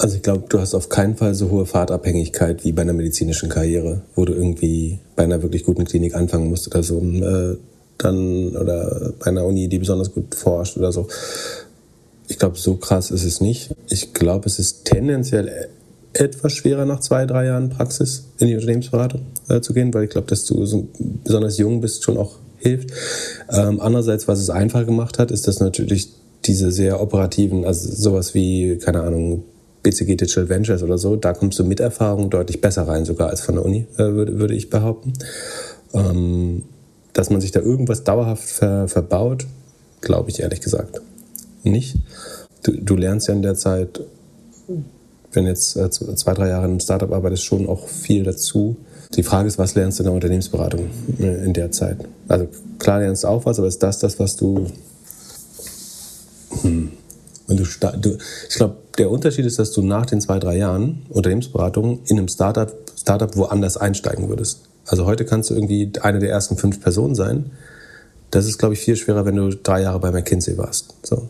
Also 0.01 0.15
ich 0.15 0.23
glaube, 0.23 0.45
du 0.49 0.59
hast 0.59 0.73
auf 0.73 0.89
keinen 0.89 1.15
Fall 1.15 1.35
so 1.35 1.51
hohe 1.51 1.67
Fahrtabhängigkeit 1.67 2.65
wie 2.65 2.71
bei 2.71 2.81
einer 2.81 2.93
medizinischen 2.93 3.49
Karriere, 3.49 4.01
wo 4.15 4.25
du 4.25 4.33
irgendwie 4.33 4.97
bei 5.15 5.23
einer 5.23 5.43
wirklich 5.43 5.63
guten 5.63 5.85
Klinik 5.85 6.15
anfangen 6.15 6.49
musst 6.49 6.65
oder 6.67 6.81
so, 6.81 6.99
äh, 6.99 7.55
dann 7.99 8.57
oder 8.57 9.13
bei 9.19 9.27
einer 9.27 9.45
Uni, 9.45 9.67
die 9.67 9.77
besonders 9.77 10.11
gut 10.11 10.33
forscht 10.33 10.75
oder 10.75 10.91
so. 10.91 11.07
Ich 12.27 12.39
glaube, 12.39 12.57
so 12.57 12.77
krass 12.77 13.11
ist 13.11 13.23
es 13.23 13.41
nicht. 13.41 13.75
Ich 13.89 14.11
glaube, 14.15 14.47
es 14.47 14.57
ist 14.57 14.85
tendenziell 14.85 15.69
etwas 16.13 16.53
schwerer 16.53 16.85
nach 16.85 17.01
zwei, 17.01 17.27
drei 17.27 17.45
Jahren 17.45 17.69
Praxis 17.69 18.23
in 18.39 18.47
die 18.47 18.55
Unternehmensberatung 18.55 19.21
äh, 19.49 19.61
zu 19.61 19.71
gehen, 19.71 19.93
weil 19.93 20.05
ich 20.05 20.09
glaube, 20.09 20.25
dass 20.25 20.45
du 20.45 20.65
so 20.65 20.87
besonders 21.23 21.59
jung 21.59 21.79
bist, 21.79 22.03
schon 22.03 22.17
auch 22.17 22.37
hilft. 22.57 22.89
Ähm, 23.51 23.79
andererseits, 23.79 24.27
was 24.27 24.39
es 24.39 24.49
einfach 24.49 24.83
gemacht 24.83 25.19
hat, 25.19 25.29
ist, 25.29 25.47
dass 25.47 25.59
natürlich 25.59 26.09
diese 26.45 26.71
sehr 26.71 26.99
operativen, 26.99 27.65
also 27.65 27.87
sowas 27.93 28.33
wie, 28.33 28.79
keine 28.79 29.03
Ahnung, 29.03 29.43
BCG 29.83 30.15
Digital 30.15 30.49
Ventures 30.49 30.83
oder 30.83 30.97
so, 30.97 31.15
da 31.15 31.33
kommst 31.33 31.57
du 31.59 31.63
mit 31.63 31.79
Erfahrung 31.79 32.29
deutlich 32.29 32.61
besser 32.61 32.87
rein, 32.87 33.05
sogar 33.05 33.29
als 33.29 33.41
von 33.41 33.55
der 33.55 33.65
Uni, 33.65 33.87
äh, 33.95 34.03
würde, 34.13 34.39
würde 34.39 34.53
ich 34.53 34.69
behaupten. 34.69 35.13
Ähm, 35.93 36.63
dass 37.13 37.29
man 37.29 37.41
sich 37.41 37.51
da 37.51 37.59
irgendwas 37.59 38.03
dauerhaft 38.03 38.43
ver, 38.43 38.87
verbaut, 38.87 39.45
glaube 39.99 40.29
ich 40.29 40.39
ehrlich 40.39 40.61
gesagt 40.61 41.01
nicht. 41.63 41.97
Du, 42.63 42.71
du, 42.71 42.95
lernst 42.95 43.27
ja 43.27 43.33
in 43.33 43.41
der 43.41 43.55
Zeit, 43.55 44.01
wenn 45.31 45.45
jetzt 45.45 45.75
äh, 45.75 45.89
zwei, 45.89 46.33
drei 46.33 46.49
Jahre 46.49 46.65
in 46.65 46.71
einem 46.71 46.79
Startup 46.79 47.11
arbeitest, 47.11 47.43
schon 47.43 47.67
auch 47.67 47.87
viel 47.87 48.23
dazu. 48.23 48.77
Die 49.15 49.23
Frage 49.23 49.47
ist, 49.47 49.57
was 49.57 49.75
lernst 49.75 49.99
du 49.99 50.03
in 50.03 50.05
der 50.05 50.13
Unternehmensberatung 50.13 50.87
äh, 51.19 51.43
in 51.43 51.53
der 51.53 51.71
Zeit? 51.71 51.97
Also 52.27 52.47
klar 52.79 52.99
lernst 52.99 53.23
du 53.23 53.27
auch 53.27 53.45
was, 53.45 53.57
aber 53.59 53.67
ist 53.67 53.81
das 53.83 53.99
das, 53.99 54.19
was 54.19 54.35
du... 54.35 54.67
Hm. 56.61 56.91
Und 57.47 57.59
du, 57.59 57.63
du 57.99 58.17
ich 58.49 58.55
glaube, 58.55 58.77
der 58.97 59.09
Unterschied 59.09 59.45
ist, 59.45 59.59
dass 59.59 59.71
du 59.71 59.81
nach 59.81 60.05
den 60.05 60.21
zwei, 60.21 60.39
drei 60.39 60.57
Jahren 60.57 61.05
Unternehmensberatung 61.09 62.01
in 62.05 62.17
einem 62.17 62.27
Startup, 62.27 62.71
Startup 62.97 63.35
woanders 63.35 63.77
einsteigen 63.77 64.29
würdest. 64.29 64.63
Also 64.87 65.05
heute 65.05 65.25
kannst 65.25 65.49
du 65.49 65.53
irgendwie 65.53 65.91
eine 66.01 66.19
der 66.19 66.29
ersten 66.29 66.57
fünf 66.57 66.81
Personen 66.81 67.15
sein. 67.15 67.51
Das 68.31 68.45
ist, 68.45 68.57
glaube 68.57 68.73
ich, 68.73 68.81
viel 68.81 68.95
schwerer, 68.95 69.25
wenn 69.25 69.35
du 69.35 69.49
drei 69.49 69.81
Jahre 69.81 69.99
bei 69.99 70.11
McKinsey 70.11 70.57
warst. 70.57 70.93
So. 71.03 71.29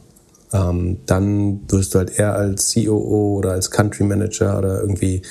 Ähm, 0.54 0.98
dann 1.06 1.62
wirst 1.70 1.94
du 1.94 2.00
halt 2.00 2.18
eher 2.18 2.36
als 2.36 2.74
COO 2.74 3.38
oder 3.38 3.52
als 3.52 3.72
Country 3.72 4.04
Manager 4.04 4.58
oder 4.58 4.82
irgendwie 4.82 5.22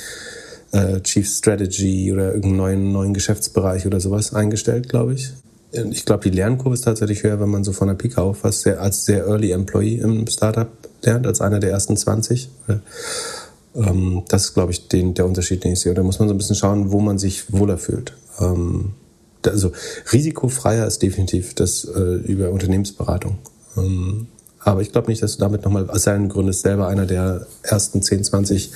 äh, 0.73 1.01
Chief 1.01 1.29
Strategy 1.29 2.13
oder 2.13 2.35
irgendeinen 2.35 2.57
neuen, 2.57 2.93
neuen 2.93 3.15
Geschäftsbereich 3.15 3.87
oder 3.87 4.01
sowas 4.01 4.35
eingestellt, 4.35 4.89
glaube 4.89 5.15
ich. 5.15 5.31
Ich 5.73 6.05
glaube, 6.05 6.29
die 6.29 6.37
Lernkurve 6.37 6.75
ist 6.75 6.85
tatsächlich 6.85 7.23
höher, 7.23 7.41
wenn 7.41 7.49
man 7.49 7.63
so 7.63 7.73
von 7.73 7.89
der 7.89 7.95
Pika 7.95 8.23
auf 8.23 8.43
was 8.43 8.63
sehr, 8.63 8.81
als 8.81 9.05
sehr 9.05 9.27
Early 9.27 9.53
Employee 9.53 9.99
im 9.99 10.27
Startup 10.27 10.69
lernt, 11.03 11.27
als 11.27 11.41
einer 11.41 11.61
der 11.61 11.71
ersten 11.71 11.97
20. 11.97 12.49
Ähm, 13.75 14.23
das 14.29 14.47
ist, 14.47 14.55
glaube 14.55 14.73
ich, 14.73 14.89
den, 14.89 15.15
der 15.15 15.27
Unterschied, 15.27 15.65
den 15.65 15.73
ich 15.73 15.81
sehe. 15.81 15.93
Und 15.93 15.97
da 15.97 16.03
muss 16.03 16.19
man 16.19 16.29
so 16.29 16.35
ein 16.35 16.39
bisschen 16.39 16.57
schauen, 16.57 16.91
wo 16.91 17.01
man 17.01 17.19
sich 17.19 17.53
wohler 17.53 17.79
fühlt. 17.79 18.15
Ähm, 18.41 18.93
also 19.47 19.73
risikofreier 20.13 20.87
ist 20.87 21.03
definitiv 21.03 21.55
das 21.55 21.85
äh, 21.85 22.01
über 22.01 22.51
Unternehmensberatung. 22.51 23.39
Ähm, 23.77 24.27
aber 24.63 24.83
ich 24.83 24.93
glaube 24.93 25.09
nicht, 25.09 25.23
dass 25.23 25.37
du 25.37 25.41
damit 25.41 25.65
nochmal 25.65 25.89
aus 25.89 26.03
seinen 26.03 26.29
Gründen 26.29 26.53
selber 26.53 26.89
einer 26.89 27.07
der 27.07 27.47
ersten 27.63 28.03
10, 28.03 28.25
20 28.25 28.73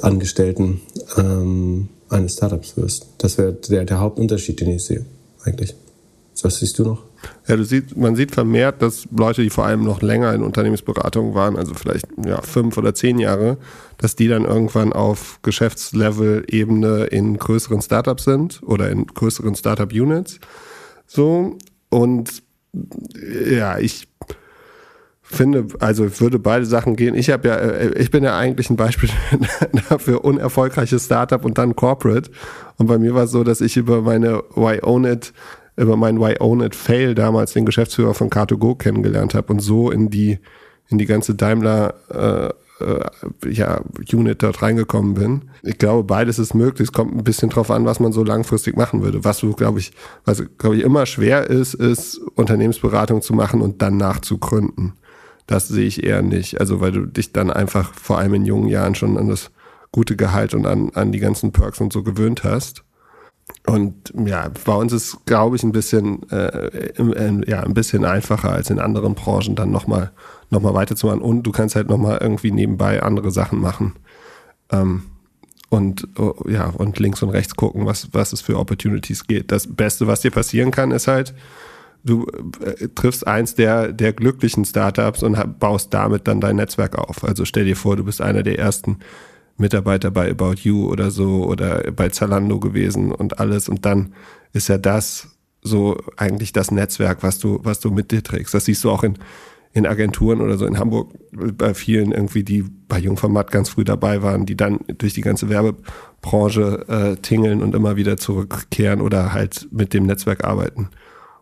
Angestellten 0.00 0.80
ähm, 1.18 1.88
eines 2.08 2.34
Startups 2.34 2.76
wirst. 2.76 3.06
Das 3.18 3.36
wäre 3.36 3.52
der, 3.52 3.84
der 3.84 4.00
Hauptunterschied, 4.00 4.60
den 4.60 4.70
ich 4.70 4.84
sehe, 4.84 5.04
eigentlich. 5.44 5.74
Was 6.44 6.58
siehst 6.60 6.78
du 6.78 6.84
noch? 6.84 7.04
Ja, 7.46 7.56
du 7.56 7.64
siehst, 7.64 7.96
man 7.96 8.14
sieht 8.14 8.32
vermehrt, 8.32 8.80
dass 8.80 9.08
Leute, 9.16 9.42
die 9.42 9.50
vor 9.50 9.64
allem 9.64 9.82
noch 9.82 10.02
länger 10.02 10.32
in 10.34 10.42
Unternehmensberatung 10.42 11.34
waren, 11.34 11.56
also 11.56 11.74
vielleicht 11.74 12.06
ja, 12.24 12.40
fünf 12.42 12.76
oder 12.76 12.94
zehn 12.94 13.18
Jahre, 13.18 13.58
dass 13.96 14.14
die 14.14 14.28
dann 14.28 14.44
irgendwann 14.44 14.92
auf 14.92 15.40
Geschäftslevel-Ebene 15.42 17.04
in 17.04 17.38
größeren 17.38 17.82
Startups 17.82 18.24
sind 18.24 18.62
oder 18.62 18.90
in 18.90 19.06
größeren 19.06 19.54
Startup-Units. 19.54 20.38
So. 21.06 21.56
Und 21.90 22.42
ja, 23.50 23.78
ich 23.78 24.08
finde, 25.30 25.66
also 25.80 26.06
ich 26.06 26.20
würde 26.20 26.38
beide 26.38 26.64
Sachen 26.64 26.96
gehen. 26.96 27.14
Ich 27.14 27.30
habe 27.30 27.48
ja, 27.48 27.56
äh, 27.56 27.98
ich 27.98 28.10
bin 28.10 28.24
ja 28.24 28.36
eigentlich 28.36 28.70
ein 28.70 28.76
Beispiel 28.76 29.10
dafür 29.90 30.24
unerfolgreiches 30.24 31.04
Startup 31.04 31.44
und 31.44 31.58
dann 31.58 31.76
Corporate. 31.76 32.30
Und 32.76 32.86
bei 32.86 32.98
mir 32.98 33.14
war 33.14 33.24
es 33.24 33.30
so, 33.30 33.44
dass 33.44 33.60
ich 33.60 33.76
über 33.76 34.02
meine 34.02 34.42
Why 34.54 34.80
Own 34.82 35.04
It, 35.04 35.32
über 35.78 35.96
meinen 35.96 36.20
Why 36.20 36.36
Own 36.40 36.60
It 36.60 36.74
Fail 36.74 37.14
damals 37.14 37.52
den 37.52 37.64
Geschäftsführer 37.64 38.14
von 38.14 38.30
Car2Go 38.30 38.76
kennengelernt 38.76 39.34
habe 39.34 39.52
und 39.52 39.60
so 39.60 39.90
in 39.90 40.10
die 40.10 40.38
in 40.90 40.98
die 40.98 41.06
ganze 41.06 41.34
Daimler 41.34 41.94
äh, 42.10 42.84
äh, 42.84 43.50
ja, 43.50 43.80
Unit 44.12 44.42
dort 44.42 44.62
reingekommen 44.62 45.14
bin. 45.14 45.42
Ich 45.62 45.78
glaube, 45.78 46.04
beides 46.04 46.38
ist 46.38 46.54
möglich. 46.54 46.88
Es 46.88 46.92
kommt 46.92 47.14
ein 47.14 47.24
bisschen 47.24 47.50
drauf 47.50 47.70
an, 47.70 47.84
was 47.84 48.00
man 48.00 48.12
so 48.12 48.24
langfristig 48.24 48.76
machen 48.76 49.02
würde. 49.02 49.24
Was 49.24 49.44
glaube 49.56 49.80
ich, 49.80 49.92
was 50.24 50.42
glaube 50.58 50.76
ich 50.76 50.82
immer 50.82 51.06
schwer 51.06 51.48
ist, 51.48 51.74
ist 51.74 52.18
Unternehmensberatung 52.34 53.22
zu 53.22 53.34
machen 53.34 53.60
und 53.60 53.82
dann 53.82 53.96
nachzugründen. 53.96 54.94
Das 55.46 55.68
sehe 55.68 55.86
ich 55.86 56.04
eher 56.04 56.22
nicht. 56.22 56.60
Also 56.60 56.80
weil 56.80 56.92
du 56.92 57.06
dich 57.06 57.32
dann 57.32 57.50
einfach 57.50 57.94
vor 57.94 58.18
allem 58.18 58.34
in 58.34 58.46
jungen 58.46 58.68
Jahren 58.68 58.94
schon 58.94 59.16
an 59.18 59.28
das 59.28 59.50
gute 59.92 60.16
Gehalt 60.16 60.54
und 60.54 60.66
an, 60.66 60.90
an 60.94 61.12
die 61.12 61.20
ganzen 61.20 61.52
Perks 61.52 61.80
und 61.80 61.92
so 61.92 62.02
gewöhnt 62.02 62.44
hast. 62.44 62.84
Und 63.68 64.12
ja, 64.26 64.50
bei 64.64 64.74
uns 64.74 64.92
ist, 64.92 65.24
glaube 65.26 65.56
ich, 65.56 65.62
ein 65.62 65.72
bisschen, 65.72 66.28
äh, 66.30 66.66
äh, 66.66 67.50
ja, 67.50 67.62
ein 67.62 67.74
bisschen 67.74 68.04
einfacher 68.04 68.52
als 68.52 68.70
in 68.70 68.78
anderen 68.78 69.14
Branchen 69.14 69.54
dann 69.54 69.70
nochmal 69.70 70.12
noch 70.50 70.62
mal 70.62 70.74
weiterzumachen. 70.74 71.20
Und 71.20 71.42
du 71.42 71.52
kannst 71.52 71.76
halt 71.76 71.88
nochmal 71.88 72.18
irgendwie 72.20 72.50
nebenbei 72.50 73.02
andere 73.02 73.30
Sachen 73.30 73.60
machen. 73.60 73.94
Ähm, 74.70 75.02
und 75.70 76.08
oh, 76.18 76.34
ja, 76.48 76.70
und 76.70 76.98
links 76.98 77.22
und 77.22 77.30
rechts 77.30 77.54
gucken, 77.54 77.84
was, 77.84 78.08
was 78.12 78.32
es 78.32 78.40
für 78.40 78.58
Opportunities 78.58 79.26
geht. 79.26 79.52
Das 79.52 79.66
Beste, 79.66 80.06
was 80.06 80.22
dir 80.22 80.30
passieren 80.30 80.70
kann, 80.70 80.90
ist 80.92 81.08
halt, 81.08 81.34
du 82.04 82.26
äh, 82.64 82.88
triffst 82.94 83.26
eins 83.26 83.54
der, 83.54 83.92
der 83.92 84.14
glücklichen 84.14 84.64
Startups 84.64 85.22
und 85.22 85.58
baust 85.58 85.92
damit 85.92 86.26
dann 86.26 86.40
dein 86.40 86.56
Netzwerk 86.56 86.96
auf. 86.96 87.22
Also 87.22 87.44
stell 87.44 87.66
dir 87.66 87.76
vor, 87.76 87.96
du 87.96 88.04
bist 88.04 88.22
einer 88.22 88.42
der 88.42 88.58
ersten 88.58 88.98
Mitarbeiter 89.58 90.10
bei 90.10 90.30
About 90.30 90.56
You 90.62 90.88
oder 90.88 91.10
so 91.10 91.44
oder 91.44 91.90
bei 91.92 92.08
Zalando 92.08 92.58
gewesen 92.60 93.12
und 93.12 93.38
alles 93.38 93.68
und 93.68 93.84
dann 93.84 94.14
ist 94.52 94.68
ja 94.68 94.78
das 94.78 95.28
so 95.62 95.96
eigentlich 96.16 96.52
das 96.52 96.70
Netzwerk, 96.70 97.22
was 97.22 97.38
du, 97.38 97.60
was 97.62 97.80
du 97.80 97.90
mit 97.90 98.10
dir 98.10 98.22
trägst. 98.22 98.54
Das 98.54 98.64
siehst 98.64 98.84
du 98.84 98.90
auch 98.90 99.02
in, 99.02 99.18
in 99.72 99.86
Agenturen 99.86 100.40
oder 100.40 100.56
so 100.56 100.66
in 100.66 100.78
Hamburg 100.78 101.12
bei 101.32 101.74
vielen 101.74 102.12
irgendwie, 102.12 102.44
die 102.44 102.64
bei 102.88 102.98
Jungformat 102.98 103.50
ganz 103.50 103.70
früh 103.70 103.84
dabei 103.84 104.22
waren, 104.22 104.46
die 104.46 104.56
dann 104.56 104.80
durch 104.98 105.14
die 105.14 105.20
ganze 105.20 105.48
Werbebranche 105.48 106.86
äh, 106.88 107.16
tingeln 107.16 107.62
und 107.62 107.74
immer 107.74 107.96
wieder 107.96 108.16
zurückkehren 108.16 109.00
oder 109.00 109.32
halt 109.32 109.68
mit 109.70 109.92
dem 109.92 110.06
Netzwerk 110.06 110.44
arbeiten. 110.44 110.88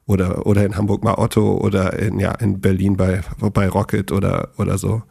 Oder, 0.06 0.46
oder 0.46 0.64
in 0.64 0.76
Hamburg 0.76 1.02
bei 1.02 1.18
Otto 1.18 1.56
oder 1.56 1.98
in, 1.98 2.20
ja, 2.20 2.30
in 2.32 2.60
Berlin 2.60 2.96
bei, 2.96 3.22
bei 3.52 3.68
Rocket 3.68 4.12
oder, 4.12 4.50
oder 4.56 4.78
so. 4.78 5.02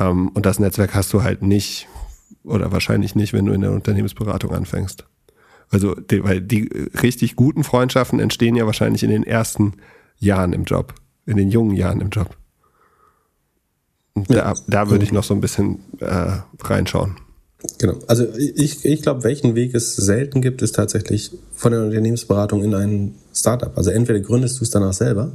Ähm, 0.00 0.28
und 0.28 0.46
das 0.46 0.58
Netzwerk 0.58 0.94
hast 0.94 1.12
du 1.12 1.22
halt 1.22 1.42
nicht 1.42 1.88
oder 2.44 2.72
wahrscheinlich 2.72 3.14
nicht, 3.14 3.32
wenn 3.32 3.46
du 3.46 3.52
in 3.52 3.62
der 3.62 3.72
Unternehmensberatung 3.72 4.52
anfängst. 4.52 5.04
Also, 5.70 5.94
die, 5.94 6.22
weil 6.22 6.40
die 6.40 6.68
richtig 7.02 7.36
guten 7.36 7.64
Freundschaften 7.64 8.20
entstehen 8.20 8.54
ja 8.54 8.66
wahrscheinlich 8.66 9.02
in 9.02 9.10
den 9.10 9.24
ersten 9.24 9.74
Jahren 10.18 10.52
im 10.52 10.64
Job, 10.64 10.94
in 11.26 11.36
den 11.36 11.48
jungen 11.48 11.74
Jahren 11.74 12.00
im 12.00 12.10
Job. 12.10 12.36
Da, 14.28 14.54
da 14.68 14.90
würde 14.90 15.04
ich 15.04 15.12
noch 15.12 15.24
so 15.24 15.34
ein 15.34 15.40
bisschen 15.40 15.80
äh, 15.98 16.38
reinschauen. 16.60 17.16
Genau. 17.78 17.98
Also 18.06 18.26
ich, 18.36 18.84
ich 18.84 19.02
glaube, 19.02 19.24
welchen 19.24 19.54
Weg 19.54 19.74
es 19.74 19.96
selten 19.96 20.40
gibt, 20.42 20.62
ist 20.62 20.74
tatsächlich 20.74 21.32
von 21.54 21.72
der 21.72 21.82
Unternehmensberatung 21.82 22.62
in 22.62 22.74
ein 22.74 23.14
Startup. 23.34 23.76
Also 23.76 23.90
entweder 23.90 24.20
gründest 24.20 24.60
du 24.60 24.64
es 24.64 24.70
danach 24.70 24.92
selber 24.92 25.32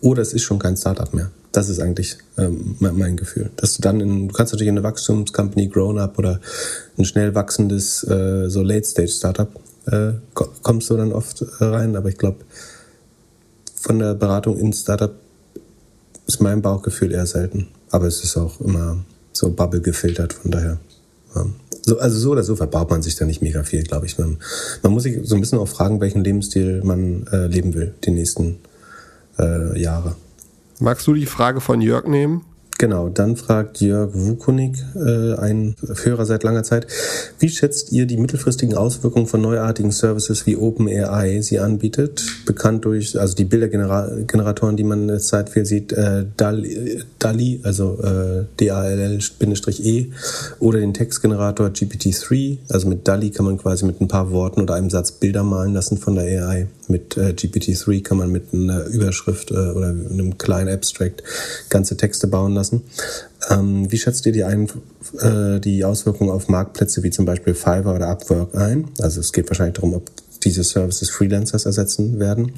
oder 0.00 0.22
es 0.22 0.32
ist 0.32 0.42
schon 0.42 0.58
kein 0.58 0.76
Startup 0.76 1.12
mehr. 1.14 1.30
Das 1.52 1.68
ist 1.68 1.80
eigentlich 1.80 2.18
ähm, 2.36 2.76
mein, 2.80 3.16
Gefühl. 3.16 3.50
Dass 3.56 3.76
du 3.76 3.82
dann 3.82 4.00
in, 4.00 4.28
du 4.28 4.34
kannst 4.34 4.52
natürlich 4.52 4.68
in 4.68 4.76
eine 4.76 4.82
Wachstumscompany, 4.82 5.68
Grown-Up 5.68 6.18
oder 6.18 6.40
ein 6.98 7.04
schnell 7.04 7.34
wachsendes 7.34 8.04
äh, 8.04 8.48
so 8.48 8.62
Late-Stage-Startup 8.62 9.48
äh, 9.86 10.12
kommst 10.62 10.90
du 10.90 10.96
dann 10.96 11.12
oft 11.12 11.42
äh, 11.42 11.64
rein, 11.64 11.96
aber 11.96 12.08
ich 12.08 12.18
glaube, 12.18 12.38
von 13.74 13.98
der 13.98 14.14
Beratung 14.14 14.58
in 14.58 14.72
Startup 14.72 15.14
ist 16.26 16.40
mein 16.40 16.60
Bauchgefühl 16.60 17.12
eher 17.12 17.26
selten. 17.26 17.68
Aber 17.90 18.06
es 18.06 18.22
ist 18.22 18.36
auch 18.36 18.60
immer 18.60 19.04
so 19.32 19.50
Bubble 19.50 19.80
gefiltert, 19.80 20.32
von 20.32 20.50
daher. 20.50 20.78
Ja. 21.34 21.46
So, 21.82 21.98
also 22.00 22.18
so 22.18 22.30
oder 22.32 22.42
so 22.42 22.56
verbaut 22.56 22.90
man 22.90 23.02
sich 23.02 23.14
da 23.14 23.24
nicht 23.24 23.42
mega 23.42 23.62
viel, 23.62 23.84
glaube 23.84 24.06
ich. 24.06 24.18
Man, 24.18 24.38
man 24.82 24.92
muss 24.92 25.04
sich 25.04 25.20
so 25.22 25.36
ein 25.36 25.40
bisschen 25.40 25.58
auch 25.58 25.68
fragen, 25.68 26.00
welchen 26.00 26.24
Lebensstil 26.24 26.82
man 26.82 27.28
äh, 27.28 27.46
leben 27.46 27.74
will, 27.74 27.94
die 28.04 28.10
nächsten 28.10 28.58
äh, 29.38 29.80
Jahre. 29.80 30.16
Magst 30.80 31.06
du 31.06 31.14
die 31.14 31.26
Frage 31.26 31.60
von 31.60 31.80
Jörg 31.80 32.06
nehmen? 32.06 32.44
Genau, 32.78 33.08
dann 33.08 33.36
fragt 33.36 33.80
Jörg 33.80 34.10
Wukunik, 34.12 34.76
äh, 34.94 35.34
ein 35.36 35.76
Hörer 36.02 36.26
seit 36.26 36.42
langer 36.42 36.62
Zeit, 36.62 36.86
wie 37.38 37.48
schätzt 37.48 37.90
ihr 37.90 38.04
die 38.04 38.18
mittelfristigen 38.18 38.76
Auswirkungen 38.76 39.26
von 39.26 39.40
neuartigen 39.40 39.92
Services 39.92 40.44
wie 40.46 40.56
OpenAI 40.56 41.40
sie 41.40 41.58
anbietet? 41.58 42.22
Bekannt 42.44 42.84
durch, 42.84 43.18
also 43.18 43.34
die 43.34 43.46
Bildergeneratoren, 43.46 44.76
die 44.76 44.84
man 44.84 45.02
in 45.02 45.08
der 45.08 45.20
Zeit 45.20 45.48
viel 45.48 45.64
sieht, 45.64 45.92
äh, 45.94 46.26
DALI, 46.36 47.60
also 47.62 47.98
äh, 48.02 48.44
D-A-L-L-E, 48.60 50.06
oder 50.58 50.78
den 50.78 50.92
Textgenerator 50.92 51.68
GPT-3. 51.68 52.58
Also 52.68 52.88
mit 52.88 53.08
DALI 53.08 53.30
kann 53.30 53.46
man 53.46 53.56
quasi 53.56 53.86
mit 53.86 54.02
ein 54.02 54.08
paar 54.08 54.30
Worten 54.32 54.60
oder 54.60 54.74
einem 54.74 54.90
Satz 54.90 55.12
Bilder 55.12 55.44
malen 55.44 55.72
lassen 55.72 55.96
von 55.96 56.14
der 56.16 56.24
AI. 56.24 56.66
Mit 56.88 57.16
äh, 57.16 57.30
GPT-3 57.30 58.02
kann 58.02 58.18
man 58.18 58.30
mit 58.30 58.52
einer 58.52 58.84
Überschrift 58.86 59.50
äh, 59.50 59.54
oder 59.54 59.88
einem 59.88 60.38
kleinen 60.38 60.72
Abstract 60.72 61.22
ganze 61.68 61.96
Texte 61.96 62.26
bauen 62.26 62.54
lassen. 62.54 62.82
Ähm, 63.50 63.90
wie 63.90 63.98
schätzt 63.98 64.26
ihr 64.26 64.32
die, 64.32 64.44
ein, 64.44 64.68
äh, 65.20 65.60
die 65.60 65.84
Auswirkungen 65.84 66.30
auf 66.30 66.48
Marktplätze 66.48 67.02
wie 67.02 67.10
zum 67.10 67.24
Beispiel 67.24 67.54
Fiverr 67.54 67.94
oder 67.94 68.08
Upwork 68.08 68.54
ein? 68.54 68.86
Also 69.00 69.20
es 69.20 69.32
geht 69.32 69.48
wahrscheinlich 69.48 69.74
darum, 69.74 69.94
ob 69.94 70.10
diese 70.46 70.62
Services 70.62 71.10
Freelancers 71.10 71.66
ersetzen 71.66 72.18
werden. 72.20 72.52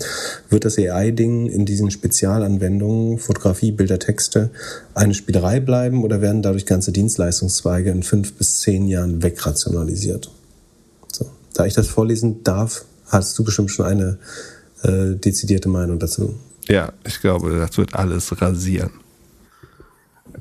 Wird 0.51 0.65
das 0.65 0.79
AI-Ding 0.79 1.47
in 1.47 1.65
diesen 1.65 1.91
Spezialanwendungen, 1.91 3.19
Fotografie, 3.19 3.73
Bilder, 3.73 3.99
Texte, 3.99 4.51
eine 4.95 5.15
Spielerei 5.15 5.61
bleiben 5.61 6.05
oder 6.05 6.21
werden 6.21 6.43
dadurch 6.43 6.67
ganze 6.67 6.93
Dienstleistungszweige 6.93 7.91
in 7.91 8.03
fünf 8.03 8.35
bis 8.35 8.61
zehn 8.61 8.87
Jahren 8.87 9.23
wegrationalisiert? 9.23 10.31
So. 11.13 11.27
Da 11.55 11.67
ich 11.67 11.75
das 11.75 11.89
vorlesen 11.89 12.45
darf, 12.45 12.85
hast 13.09 13.39
du 13.39 13.45
bestimmt 13.45 13.71
schon 13.71 13.87
eine 13.87 14.19
äh, 14.83 15.17
dezidierte 15.17 15.69
Meinung 15.69 15.99
dazu. 15.99 16.39
Ja, 16.69 16.93
ich 17.05 17.21
glaube, 17.21 17.57
das 17.57 17.77
wird 17.79 17.95
alles 17.95 18.41
rasieren. 18.41 18.91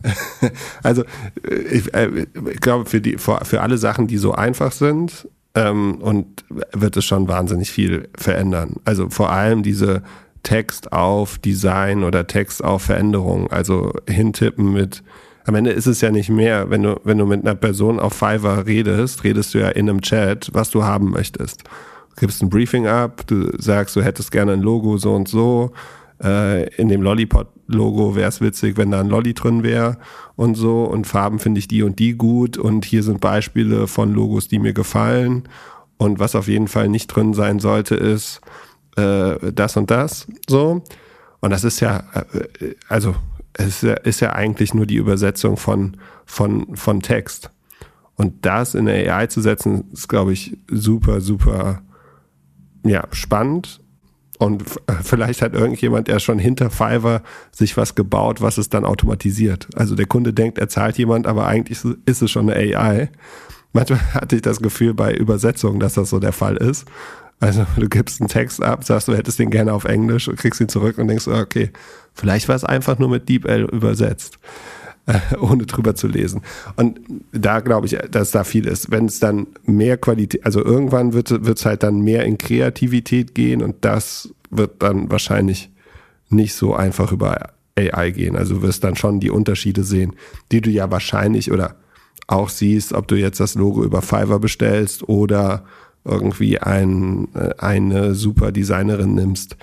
also 0.84 1.04
ich, 1.72 1.94
äh, 1.94 2.28
ich, 2.52 2.62
glaube, 2.62 2.86
für, 2.86 3.02
die, 3.02 3.18
für 3.18 3.62
alle 3.62 3.78
Sachen, 3.78 4.08
die 4.08 4.18
so 4.18 4.34
einfach 4.34 4.72
sind, 4.72 5.28
ähm, 5.56 5.96
und 5.96 6.46
wird 6.74 6.98
es 6.98 7.06
schon 7.06 7.28
wahnsinnig 7.28 7.72
viel 7.72 8.10
verändern. 8.16 8.76
Also 8.86 9.10
vor 9.10 9.32
allem 9.32 9.64
diese 9.64 10.04
Text 10.44 10.92
auf 10.92 11.40
Design 11.40 12.04
oder 12.04 12.28
Text 12.28 12.64
auf 12.64 12.84
Veränderung, 12.84 13.52
also 13.52 13.94
hintippen 14.08 14.72
mit 14.74 15.04
am 15.46 15.56
Ende 15.56 15.72
ist 15.72 15.88
es 15.88 16.02
ja 16.02 16.12
nicht 16.12 16.30
mehr, 16.30 16.70
wenn 16.70 16.84
du, 16.84 17.00
wenn 17.06 17.18
du 17.18 17.26
mit 17.26 17.42
einer 17.42 17.56
Person 17.56 18.02
auf 18.02 18.14
Fiverr 18.14 18.66
redest, 18.66 19.24
redest 19.24 19.54
du 19.54 19.60
ja 19.60 19.70
in 19.70 19.90
einem 19.90 20.02
Chat, 20.02 20.50
was 20.52 20.70
du 20.72 20.84
haben 20.84 21.10
möchtest 21.10 21.64
gibst 22.18 22.42
ein 22.42 22.50
Briefing 22.50 22.88
ab, 22.88 23.26
du 23.28 23.52
sagst, 23.58 23.96
du 23.96 24.02
hättest 24.02 24.32
gerne 24.32 24.54
ein 24.54 24.62
Logo 24.62 24.98
so 24.98 25.16
und 25.16 25.28
so. 25.28 25.72
Äh, 26.24 26.68
in 26.76 26.90
dem 26.90 27.02
Lollipop-Logo 27.02 28.16
wäre 28.16 28.30
es 28.30 28.42
witzig, 28.42 28.78
wenn 28.78 28.92
da 28.92 29.00
ein 29.00 29.08
Lolli 29.08 29.34
drin 29.34 29.64
wäre 29.64 29.98
und 30.36 30.56
so. 30.56 30.84
Und 30.84 31.06
Farben 31.06 31.40
finde 31.40 31.60
ich 31.60 31.68
die 31.68 31.84
und 31.84 32.00
die 32.00 32.16
gut. 32.16 32.58
Und 32.58 32.86
hier 32.86 33.04
sind 33.04 33.22
Beispiele 33.22 33.88
von 33.88 34.14
Logos, 34.14 34.48
die 34.48 34.60
mir 34.60 34.74
gefallen. 34.74 35.48
Und 35.98 36.20
was 36.20 36.36
auf 36.36 36.48
jeden 36.48 36.68
Fall 36.68 36.90
nicht 36.90 37.08
drin 37.08 37.34
sein 37.34 37.60
sollte, 37.60 37.96
ist 37.96 38.42
äh, 38.96 39.52
das 39.52 39.78
und 39.78 39.92
das. 39.92 40.28
So. 40.48 40.84
Und 41.40 41.52
das 41.52 41.64
ist 41.64 41.80
ja, 41.80 42.04
äh, 42.14 42.74
also 42.88 43.16
es 43.54 43.68
ist 43.68 43.84
ja, 43.84 43.94
ist 43.94 44.20
ja 44.20 44.34
eigentlich 44.34 44.74
nur 44.74 44.86
die 44.86 44.98
Übersetzung 44.98 45.58
von, 45.58 45.98
von, 46.26 46.76
von 46.76 47.02
Text. 47.02 47.52
Und 48.16 48.46
das 48.46 48.74
in 48.74 48.86
der 48.86 49.16
AI 49.16 49.28
zu 49.28 49.42
setzen, 49.42 49.86
ist, 49.94 50.10
glaube 50.10 50.34
ich, 50.34 50.58
super, 50.68 51.22
super 51.22 51.84
ja, 52.84 53.08
spannend. 53.12 53.82
Und 54.40 54.64
vielleicht 55.02 55.42
hat 55.42 55.54
irgendjemand, 55.54 56.08
der 56.08 56.20
schon 56.20 56.38
hinter 56.38 56.70
Fiverr 56.70 57.24
sich 57.52 57.76
was 57.76 57.96
gebaut, 57.96 58.40
was 58.40 58.60
es 58.60 58.70
dann 58.70 58.86
automatisiert. 58.86 59.68
Also 59.76 59.96
der 59.96 60.06
Kunde 60.06 60.32
denkt, 60.32 60.60
er 60.60 60.70
zahlt 60.70 60.98
jemand, 60.98 61.26
aber 61.26 61.48
eigentlich 61.48 61.80
ist 62.06 62.22
es 62.22 62.30
schon 62.30 62.50
eine 62.50 62.78
AI. 62.78 63.10
Manchmal 63.74 64.00
hatte 64.14 64.36
ich 64.36 64.44
das 64.44 64.62
Gefühl 64.62 64.94
bei 64.94 65.14
Übersetzungen, 65.14 65.80
dass 65.80 65.96
das 65.96 66.10
so 66.10 66.20
der 66.20 66.34
Fall 66.34 66.58
ist. 66.58 66.86
Also 67.40 67.66
du 67.78 67.90
gibst 67.90 68.22
einen 68.22 68.30
Text 68.30 68.62
ab, 68.62 68.84
sagst, 68.84 69.08
du 69.08 69.16
hättest 69.16 69.40
den 69.40 69.50
gerne 69.50 69.74
auf 69.74 69.86
Englisch 69.86 70.28
und 70.28 70.38
kriegst 70.38 70.62
ihn 70.62 70.70
zurück 70.70 70.98
und 70.98 71.08
denkst, 71.08 71.28
okay, 71.28 71.72
vielleicht 72.14 72.48
war 72.48 72.56
es 72.56 72.64
einfach 72.64 73.00
nur 73.00 73.10
mit 73.10 73.28
DeepL 73.30 73.64
übersetzt. 73.72 74.40
ohne 75.40 75.66
drüber 75.66 75.96
zu 75.96 76.08
lesen. 76.08 76.42
Und 76.76 77.00
da 77.32 77.60
glaube 77.62 77.88
ich, 77.88 77.98
dass 78.12 78.32
da 78.32 78.44
viel 78.44 78.68
ist. 78.68 78.92
Wenn 78.92 79.06
es 79.06 79.20
dann 79.20 79.48
mehr 79.66 79.98
Qualität, 79.98 80.46
also 80.46 80.64
irgendwann 80.64 81.14
wird 81.14 81.32
es 81.32 81.66
halt 81.66 81.84
dann 81.84 82.02
mehr 82.02 82.26
in 82.26 82.38
Kreativität 82.38 83.34
gehen 83.34 83.62
und 83.62 83.78
das 83.82 84.34
wird 84.50 84.82
dann 84.84 85.10
wahrscheinlich 85.10 85.70
nicht 86.30 86.54
so 86.54 86.76
einfach 86.76 87.12
über 87.12 87.52
AI 87.78 88.12
gehen. 88.12 88.36
Also 88.36 88.56
du 88.56 88.62
wirst 88.64 88.84
dann 88.84 88.96
schon 88.96 89.20
die 89.20 89.30
Unterschiede 89.30 89.84
sehen, 89.84 90.14
die 90.52 90.62
du 90.62 90.70
ja 90.70 90.92
wahrscheinlich 90.92 91.52
oder 91.52 91.76
auch 92.28 92.50
siehst, 92.50 92.94
ob 92.94 93.08
du 93.08 93.16
jetzt 93.16 93.40
das 93.40 93.56
Logo 93.56 93.84
über 93.84 94.02
Fiverr 94.02 94.40
bestellst 94.40 95.08
oder 95.08 95.64
irgendwie 96.04 96.60
ein, 96.60 97.28
äh, 97.36 97.54
eine 97.58 98.16
super 98.16 98.52
Designerin 98.52 99.14
nimmst, 99.16 99.56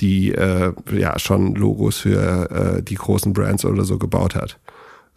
die 0.00 0.32
äh, 0.32 0.72
ja 0.92 1.18
schon 1.18 1.54
Logos 1.54 1.98
für 1.98 2.50
äh, 2.50 2.82
die 2.82 2.94
großen 2.94 3.32
Brands 3.32 3.64
oder 3.64 3.84
so 3.84 3.98
gebaut 3.98 4.34
hat. 4.34 4.58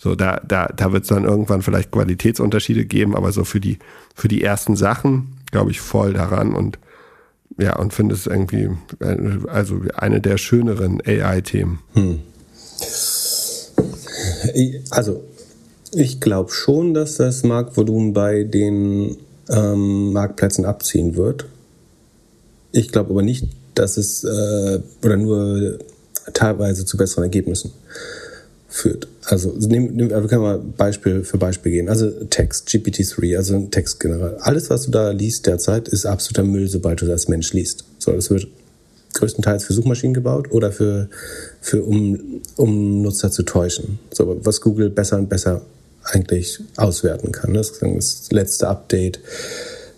So, 0.02 0.16
da, 0.16 0.42
da, 0.48 0.66
da 0.76 0.92
wird 0.92 1.04
es 1.04 1.10
dann 1.10 1.26
irgendwann 1.26 1.62
vielleicht 1.62 1.92
Qualitätsunterschiede 1.92 2.86
geben, 2.86 3.16
aber 3.16 3.32
so 3.32 3.44
für 3.44 3.60
die, 3.60 3.78
für 4.16 4.28
die 4.28 4.42
ersten 4.42 4.76
Sachen 4.76 5.38
glaube 5.52 5.70
ich 5.70 5.80
voll 5.80 6.14
daran 6.14 6.56
und 6.56 6.80
ja, 7.60 7.78
und 7.78 7.94
finde 7.94 8.16
es 8.16 8.26
irgendwie, 8.26 8.70
also 9.48 9.82
eine 9.96 10.20
der 10.20 10.38
schöneren 10.38 11.02
AI-Themen. 11.06 11.80
Hm. 11.94 12.20
Also, 14.90 15.24
ich 15.92 16.20
glaube 16.20 16.52
schon, 16.52 16.96
dass 16.96 17.18
das 17.18 17.44
Marktvolumen 17.44 18.14
bei 18.14 18.44
den 18.44 19.18
ähm, 19.50 20.14
Marktplätzen 20.14 20.66
abziehen 20.66 21.16
wird. 21.16 21.46
Ich 22.72 22.92
glaube 22.92 23.12
aber 23.12 23.22
nicht, 23.22 23.46
dass 23.76 23.98
es 23.98 24.24
äh, 24.24 24.80
oder 25.04 25.18
nur 25.18 25.78
teilweise 26.34 26.86
zu 26.86 26.98
besseren 26.98 27.26
Ergebnissen. 27.26 27.72
Führt. 28.72 29.08
Also 29.26 29.52
nehmen, 29.52 29.96
nehmen, 29.96 30.10
wir 30.10 30.28
können 30.28 30.42
mal 30.42 30.58
Beispiel 30.58 31.24
für 31.24 31.38
Beispiel 31.38 31.74
gehen. 31.74 31.90
Also 31.90 32.10
Text, 32.10 32.70
GPT-3, 32.70 33.38
also 33.38 33.56
ein 33.56 33.70
Textgeneral. 33.70 34.38
Alles, 34.40 34.70
was 34.70 34.84
du 34.84 34.92
da 34.92 35.12
liest 35.12 35.46
derzeit, 35.46 35.90
ist 35.90 36.06
absoluter 36.06 36.44
Müll, 36.44 36.68
sobald 36.70 37.02
du 37.02 37.06
das 37.06 37.14
als 37.14 37.28
Mensch 37.28 37.52
liest. 37.52 37.84
So, 38.00 38.14
das 38.14 38.30
wird 38.30 38.48
größtenteils 39.14 39.66
für 39.66 39.74
Suchmaschinen 39.74 40.14
gebaut 40.14 40.52
oder 40.52 40.72
für, 40.72 41.10
für 41.60 41.84
um, 41.84 42.42
um 42.56 43.02
Nutzer 43.02 43.30
zu 43.30 43.44
täuschen. 43.44 44.00
So, 44.14 44.40
was 44.42 44.62
Google 44.62 44.90
besser 44.90 45.18
und 45.18 45.28
besser 45.28 45.62
eigentlich 46.04 46.60
auswerten 46.78 47.34
kann. 47.34 47.54
Das 47.54 47.72
ist 47.72 47.82
das 47.82 48.32
letzte 48.32 48.70
Update 48.70 49.20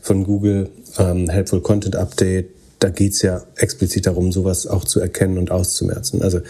von 0.02 0.24
Google, 0.24 0.70
ähm, 0.98 1.30
Helpful 1.30 1.62
Content 1.62 1.96
Update. 1.96 2.50
Da 2.80 2.90
geht's 2.90 3.22
ja 3.22 3.44
explizit 3.56 4.08
darum, 4.08 4.32
sowas 4.32 4.68
auch 4.68 4.84
zu 4.84 5.00
erkennen 5.00 5.38
und 5.38 5.52
auszumerzen. 5.52 6.22
Also 6.24 6.42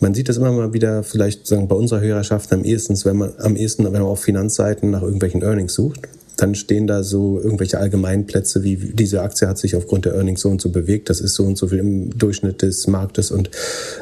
man 0.00 0.14
sieht 0.14 0.28
das 0.28 0.36
immer 0.36 0.52
mal 0.52 0.72
wieder, 0.72 1.02
vielleicht 1.02 1.46
sagen 1.46 1.68
bei 1.68 1.76
unserer 1.76 2.00
Hörerschaft 2.00 2.52
am 2.52 2.64
ehesten, 2.64 2.96
wenn 3.04 3.16
man 3.16 3.32
am 3.38 3.56
ehesten, 3.56 3.84
wenn 3.84 3.92
man 3.92 4.02
auf 4.02 4.20
Finanzseiten 4.20 4.90
nach 4.90 5.02
irgendwelchen 5.02 5.42
Earnings 5.42 5.74
sucht, 5.74 6.08
dann 6.36 6.54
stehen 6.54 6.86
da 6.86 7.02
so 7.02 7.40
irgendwelche 7.40 7.78
Allgemeinplätze, 7.78 8.64
wie 8.64 8.76
diese 8.76 9.22
Aktie 9.22 9.46
hat 9.46 9.58
sich 9.58 9.76
aufgrund 9.76 10.04
der 10.04 10.14
Earnings 10.14 10.40
so 10.40 10.48
und 10.48 10.60
so 10.60 10.70
bewegt, 10.70 11.10
das 11.10 11.20
ist 11.20 11.34
so 11.34 11.44
und 11.44 11.56
so 11.56 11.68
viel 11.68 11.78
im 11.78 12.16
Durchschnitt 12.18 12.62
des 12.62 12.86
Marktes 12.86 13.30
und 13.30 13.50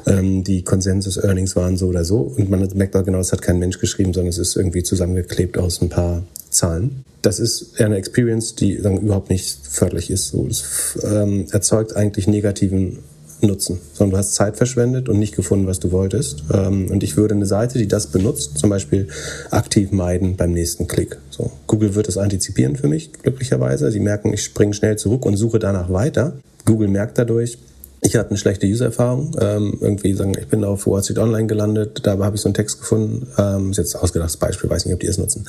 ähm, 0.06 0.42
die 0.42 0.62
Consensus-Earnings 0.62 1.56
waren 1.56 1.76
so 1.76 1.88
oder 1.88 2.04
so. 2.04 2.20
Und 2.20 2.48
man 2.48 2.66
merkt 2.74 2.96
auch 2.96 3.04
genau, 3.04 3.18
es 3.18 3.32
hat 3.32 3.42
kein 3.42 3.58
Mensch 3.58 3.78
geschrieben, 3.78 4.14
sondern 4.14 4.30
es 4.30 4.38
ist 4.38 4.56
irgendwie 4.56 4.82
zusammengeklebt 4.82 5.58
aus 5.58 5.82
ein 5.82 5.88
paar 5.88 6.22
Zahlen. 6.50 7.04
Das 7.20 7.38
ist 7.38 7.80
eine 7.80 7.96
Experience, 7.96 8.54
die 8.54 8.80
dann 8.80 8.98
überhaupt 8.98 9.30
nicht 9.30 9.58
förderlich 9.68 10.10
ist. 10.10 10.28
So, 10.28 10.46
es 10.48 10.98
ähm, 11.04 11.46
erzeugt 11.52 11.94
eigentlich 11.94 12.26
negativen 12.26 12.98
nutzen, 13.42 13.80
sondern 13.92 14.12
du 14.12 14.18
hast 14.18 14.34
Zeit 14.34 14.56
verschwendet 14.56 15.08
und 15.08 15.18
nicht 15.18 15.34
gefunden, 15.34 15.66
was 15.66 15.80
du 15.80 15.92
wolltest. 15.92 16.44
Ähm, 16.52 16.90
und 16.90 17.02
ich 17.02 17.16
würde 17.16 17.34
eine 17.34 17.46
Seite, 17.46 17.78
die 17.78 17.88
das 17.88 18.08
benutzt, 18.08 18.58
zum 18.58 18.70
Beispiel 18.70 19.08
aktiv 19.50 19.92
meiden 19.92 20.36
beim 20.36 20.52
nächsten 20.52 20.86
Klick. 20.86 21.18
So, 21.30 21.50
Google 21.66 21.94
wird 21.94 22.08
das 22.08 22.18
antizipieren 22.18 22.76
für 22.76 22.88
mich, 22.88 23.12
glücklicherweise. 23.12 23.90
Sie 23.90 24.00
merken, 24.00 24.32
ich 24.32 24.44
springe 24.44 24.74
schnell 24.74 24.96
zurück 24.96 25.26
und 25.26 25.36
suche 25.36 25.58
danach 25.58 25.92
weiter. 25.92 26.34
Google 26.64 26.88
merkt 26.88 27.18
dadurch, 27.18 27.58
ich 28.04 28.16
hatte 28.16 28.30
eine 28.30 28.38
schlechte 28.38 28.66
User-Erfahrung. 28.66 29.36
Ähm, 29.40 29.78
irgendwie 29.80 30.12
sagen, 30.14 30.34
ich 30.38 30.48
bin 30.48 30.64
auf 30.64 30.88
Wall 30.88 31.02
Street 31.02 31.18
Online 31.18 31.46
gelandet, 31.46 32.00
da 32.02 32.18
habe 32.18 32.34
ich 32.34 32.42
so 32.42 32.48
einen 32.48 32.54
Text 32.54 32.80
gefunden, 32.80 33.28
ähm, 33.38 33.70
ist 33.70 33.76
jetzt 33.76 33.94
ausgedachtes 33.94 34.38
Beispiel, 34.38 34.68
weiß 34.68 34.84
nicht, 34.86 34.94
ob 34.94 35.00
die 35.00 35.06
es 35.06 35.18
nutzen. 35.18 35.46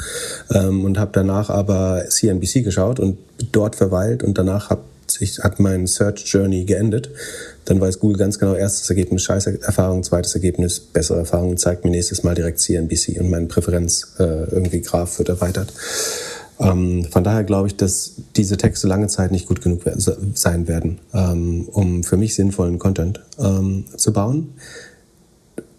Ähm, 0.53 0.85
und 0.85 0.99
habe 0.99 1.09
danach 1.13 1.49
aber 1.49 2.03
CNBC 2.07 2.63
geschaut 2.63 2.99
und 2.99 3.17
dort 3.51 3.75
verweilt 3.75 4.21
und 4.21 4.37
danach 4.37 4.69
hab 4.69 4.83
sich, 5.07 5.39
hat 5.39 5.59
mein 5.59 5.87
Search 5.87 6.25
Journey 6.25 6.65
geendet 6.65 7.09
dann 7.65 7.79
weiß 7.79 7.99
Google 7.99 8.17
ganz 8.17 8.39
genau, 8.39 8.55
erstes 8.55 8.89
Ergebnis 8.89 9.23
scheiße 9.23 9.61
Erfahrung, 9.61 10.03
zweites 10.03 10.35
Ergebnis 10.35 10.79
bessere 10.79 11.19
Erfahrung 11.19 11.51
und 11.51 11.59
zeigt 11.59 11.83
mir 11.85 11.91
nächstes 11.91 12.23
Mal 12.23 12.35
direkt 12.35 12.59
CNBC 12.59 13.19
und 13.19 13.29
mein 13.29 13.47
Präferenz 13.47 14.15
äh, 14.19 14.23
irgendwie 14.23 14.81
Graph 14.81 15.17
wird 15.19 15.29
erweitert. 15.29 15.73
Ähm, 16.59 17.05
von 17.09 17.23
daher 17.23 17.43
glaube 17.43 17.67
ich, 17.67 17.77
dass 17.77 18.13
diese 18.35 18.57
Texte 18.57 18.87
lange 18.87 19.07
Zeit 19.07 19.31
nicht 19.31 19.47
gut 19.47 19.61
genug 19.61 19.81
sein 20.33 20.67
werden, 20.67 20.99
ähm, 21.13 21.67
um 21.71 22.03
für 22.03 22.17
mich 22.17 22.35
sinnvollen 22.35 22.79
Content 22.79 23.21
ähm, 23.39 23.85
zu 23.95 24.13
bauen. 24.13 24.53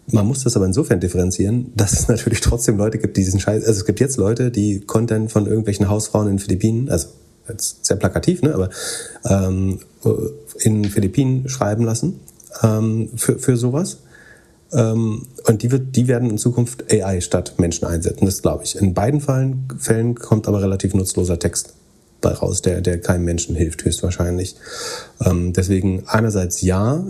Man 0.07 0.27
muss 0.27 0.43
das 0.43 0.55
aber 0.55 0.65
insofern 0.65 0.99
differenzieren, 0.99 1.71
dass 1.75 1.93
es 1.93 2.07
natürlich 2.07 2.41
trotzdem 2.41 2.77
Leute 2.77 2.97
gibt, 2.97 3.15
die 3.15 3.21
diesen 3.21 3.39
Scheiß, 3.39 3.63
also 3.63 3.79
es 3.79 3.85
gibt 3.85 3.99
jetzt 3.99 4.17
Leute, 4.17 4.49
die 4.49 4.81
Content 4.81 5.31
von 5.31 5.45
irgendwelchen 5.45 5.87
Hausfrauen 5.87 6.29
in 6.29 6.39
Philippinen, 6.39 6.89
also 6.89 7.09
jetzt 7.47 7.85
sehr 7.85 7.97
plakativ, 7.97 8.41
ne, 8.41 8.53
aber 8.53 8.69
ähm, 9.25 9.79
in 10.59 10.85
Philippinen 10.85 11.49
schreiben 11.49 11.83
lassen 11.83 12.19
ähm, 12.63 13.09
für, 13.15 13.39
für 13.39 13.57
sowas. 13.57 13.97
Ähm, 14.73 15.27
und 15.47 15.61
die, 15.61 15.71
wird, 15.71 15.95
die 15.95 16.07
werden 16.07 16.29
in 16.29 16.37
Zukunft 16.37 16.91
AI 16.91 17.21
statt 17.21 17.55
Menschen 17.57 17.85
einsetzen, 17.85 18.25
das 18.25 18.41
glaube 18.41 18.63
ich. 18.63 18.75
In 18.75 18.93
beiden 18.93 19.21
Fällen, 19.21 19.67
Fällen 19.77 20.15
kommt 20.15 20.47
aber 20.47 20.61
relativ 20.61 20.93
nutzloser 20.93 21.39
Text 21.39 21.73
bei 22.21 22.31
raus, 22.31 22.61
der, 22.61 22.81
der 22.81 22.99
keinem 22.99 23.25
Menschen 23.25 23.55
hilft, 23.55 23.85
höchstwahrscheinlich. 23.85 24.55
Ähm, 25.23 25.53
deswegen 25.53 26.03
einerseits 26.07 26.61
ja, 26.61 27.05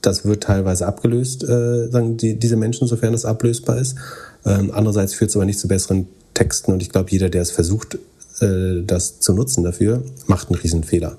das 0.00 0.24
wird 0.24 0.44
teilweise 0.44 0.86
abgelöst, 0.86 1.42
äh, 1.42 1.88
sagen 1.88 2.16
die, 2.16 2.38
diese 2.38 2.56
Menschen, 2.56 2.86
sofern 2.86 3.14
es 3.14 3.24
ablösbar 3.24 3.78
ist. 3.78 3.96
Ähm, 4.44 4.70
andererseits 4.72 5.14
führt 5.14 5.30
es 5.30 5.36
aber 5.36 5.46
nicht 5.46 5.58
zu 5.58 5.66
besseren 5.66 6.06
Texten 6.34 6.72
und 6.72 6.82
ich 6.82 6.90
glaube, 6.90 7.10
jeder, 7.10 7.28
der 7.28 7.42
es 7.42 7.50
versucht, 7.50 7.98
äh, 8.40 8.82
das 8.84 9.20
zu 9.20 9.32
nutzen 9.32 9.64
dafür, 9.64 10.02
macht 10.26 10.50
einen 10.50 10.60
Riesenfehler 10.60 11.18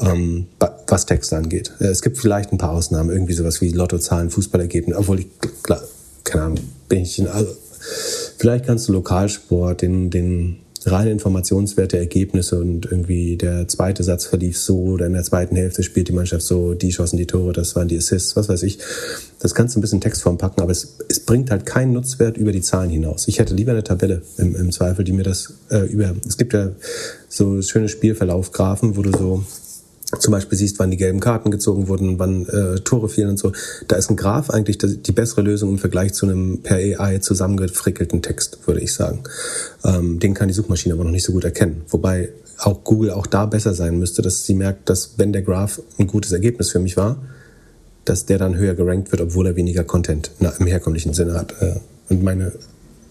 ähm, 0.00 0.46
was 0.86 1.06
Texte 1.06 1.36
angeht. 1.36 1.72
Äh, 1.80 1.86
es 1.86 2.02
gibt 2.02 2.18
vielleicht 2.18 2.52
ein 2.52 2.58
paar 2.58 2.70
Ausnahmen, 2.70 3.10
irgendwie 3.10 3.34
sowas 3.34 3.60
wie 3.60 3.70
Lottozahlen, 3.70 4.30
Fußballergebnisse, 4.30 4.98
obwohl 4.98 5.20
ich, 5.20 5.26
klar, 5.62 5.82
keine 6.24 6.44
Ahnung, 6.44 6.60
bin 6.88 7.02
ich 7.02 7.18
in, 7.18 7.28
also, 7.28 7.50
vielleicht 8.38 8.66
kannst 8.66 8.88
du 8.88 8.92
Lokalsport, 8.92 9.82
den, 9.82 10.10
den 10.10 10.60
reine 10.86 11.10
Informationswerte, 11.10 11.98
Ergebnisse 11.98 12.58
und 12.58 12.86
irgendwie 12.86 13.36
der 13.36 13.68
zweite 13.68 14.02
Satz 14.02 14.26
verlief 14.26 14.58
so 14.58 14.78
oder 14.82 15.06
in 15.06 15.12
der 15.12 15.24
zweiten 15.24 15.56
Hälfte 15.56 15.82
spielt 15.82 16.08
die 16.08 16.12
Mannschaft 16.12 16.42
so, 16.42 16.74
die 16.74 16.92
schossen 16.92 17.16
die 17.16 17.26
Tore, 17.26 17.52
das 17.52 17.74
waren 17.76 17.88
die 17.88 17.96
Assists, 17.96 18.36
was 18.36 18.48
weiß 18.48 18.62
ich. 18.62 18.78
Das 19.40 19.54
kannst 19.54 19.74
du 19.74 19.78
ein 19.78 19.82
bisschen 19.82 20.00
Textform 20.00 20.38
packen, 20.38 20.60
aber 20.60 20.72
es, 20.72 20.96
es 21.08 21.20
bringt 21.20 21.50
halt 21.50 21.66
keinen 21.66 21.92
Nutzwert 21.92 22.36
über 22.36 22.52
die 22.52 22.60
Zahlen 22.60 22.90
hinaus. 22.90 23.28
Ich 23.28 23.38
hätte 23.38 23.54
lieber 23.54 23.72
eine 23.72 23.84
Tabelle 23.84 24.22
im, 24.36 24.54
im 24.56 24.72
Zweifel, 24.72 25.04
die 25.04 25.12
mir 25.12 25.24
das 25.24 25.54
äh, 25.70 25.86
über, 25.86 26.14
es 26.26 26.36
gibt 26.36 26.52
ja 26.52 26.70
so 27.28 27.60
schöne 27.62 27.88
Spielverlaufgrafen, 27.88 28.96
wo 28.96 29.02
du 29.02 29.10
so 29.16 29.44
zum 30.18 30.32
Beispiel 30.32 30.56
siehst, 30.56 30.78
wann 30.78 30.90
die 30.90 30.96
gelben 30.96 31.20
Karten 31.20 31.50
gezogen 31.50 31.88
wurden, 31.88 32.18
wann 32.18 32.46
äh, 32.46 32.80
Tore 32.80 33.08
fielen 33.08 33.30
und 33.30 33.38
so. 33.38 33.52
Da 33.88 33.96
ist 33.96 34.08
ein 34.08 34.16
Graph 34.16 34.48
eigentlich 34.48 34.78
die 34.78 35.12
bessere 35.12 35.42
Lösung 35.42 35.70
im 35.70 35.78
Vergleich 35.78 36.14
zu 36.14 36.26
einem 36.26 36.62
per 36.62 36.76
AI 36.76 37.18
zusammengefrickelten 37.18 38.22
Text, 38.22 38.66
würde 38.66 38.80
ich 38.80 38.94
sagen. 38.94 39.22
Ähm, 39.84 40.18
den 40.18 40.32
kann 40.32 40.48
die 40.48 40.54
Suchmaschine 40.54 40.94
aber 40.94 41.04
noch 41.04 41.10
nicht 41.10 41.24
so 41.24 41.32
gut 41.32 41.44
erkennen. 41.44 41.82
Wobei 41.88 42.30
auch 42.56 42.84
Google 42.84 43.10
auch 43.10 43.26
da 43.26 43.44
besser 43.46 43.74
sein 43.74 43.98
müsste, 43.98 44.22
dass 44.22 44.46
sie 44.46 44.54
merkt, 44.54 44.88
dass 44.88 45.18
wenn 45.18 45.32
der 45.32 45.42
Graph 45.42 45.80
ein 45.98 46.06
gutes 46.06 46.32
Ergebnis 46.32 46.70
für 46.70 46.78
mich 46.78 46.96
war, 46.96 47.18
dass 48.04 48.24
der 48.24 48.38
dann 48.38 48.56
höher 48.56 48.74
gerankt 48.74 49.12
wird, 49.12 49.20
obwohl 49.20 49.46
er 49.46 49.56
weniger 49.56 49.84
Content 49.84 50.30
im 50.40 50.66
herkömmlichen 50.66 51.12
Sinne 51.12 51.34
hat. 51.34 51.54
Äh, 51.60 51.74
und 52.08 52.22
meine 52.22 52.52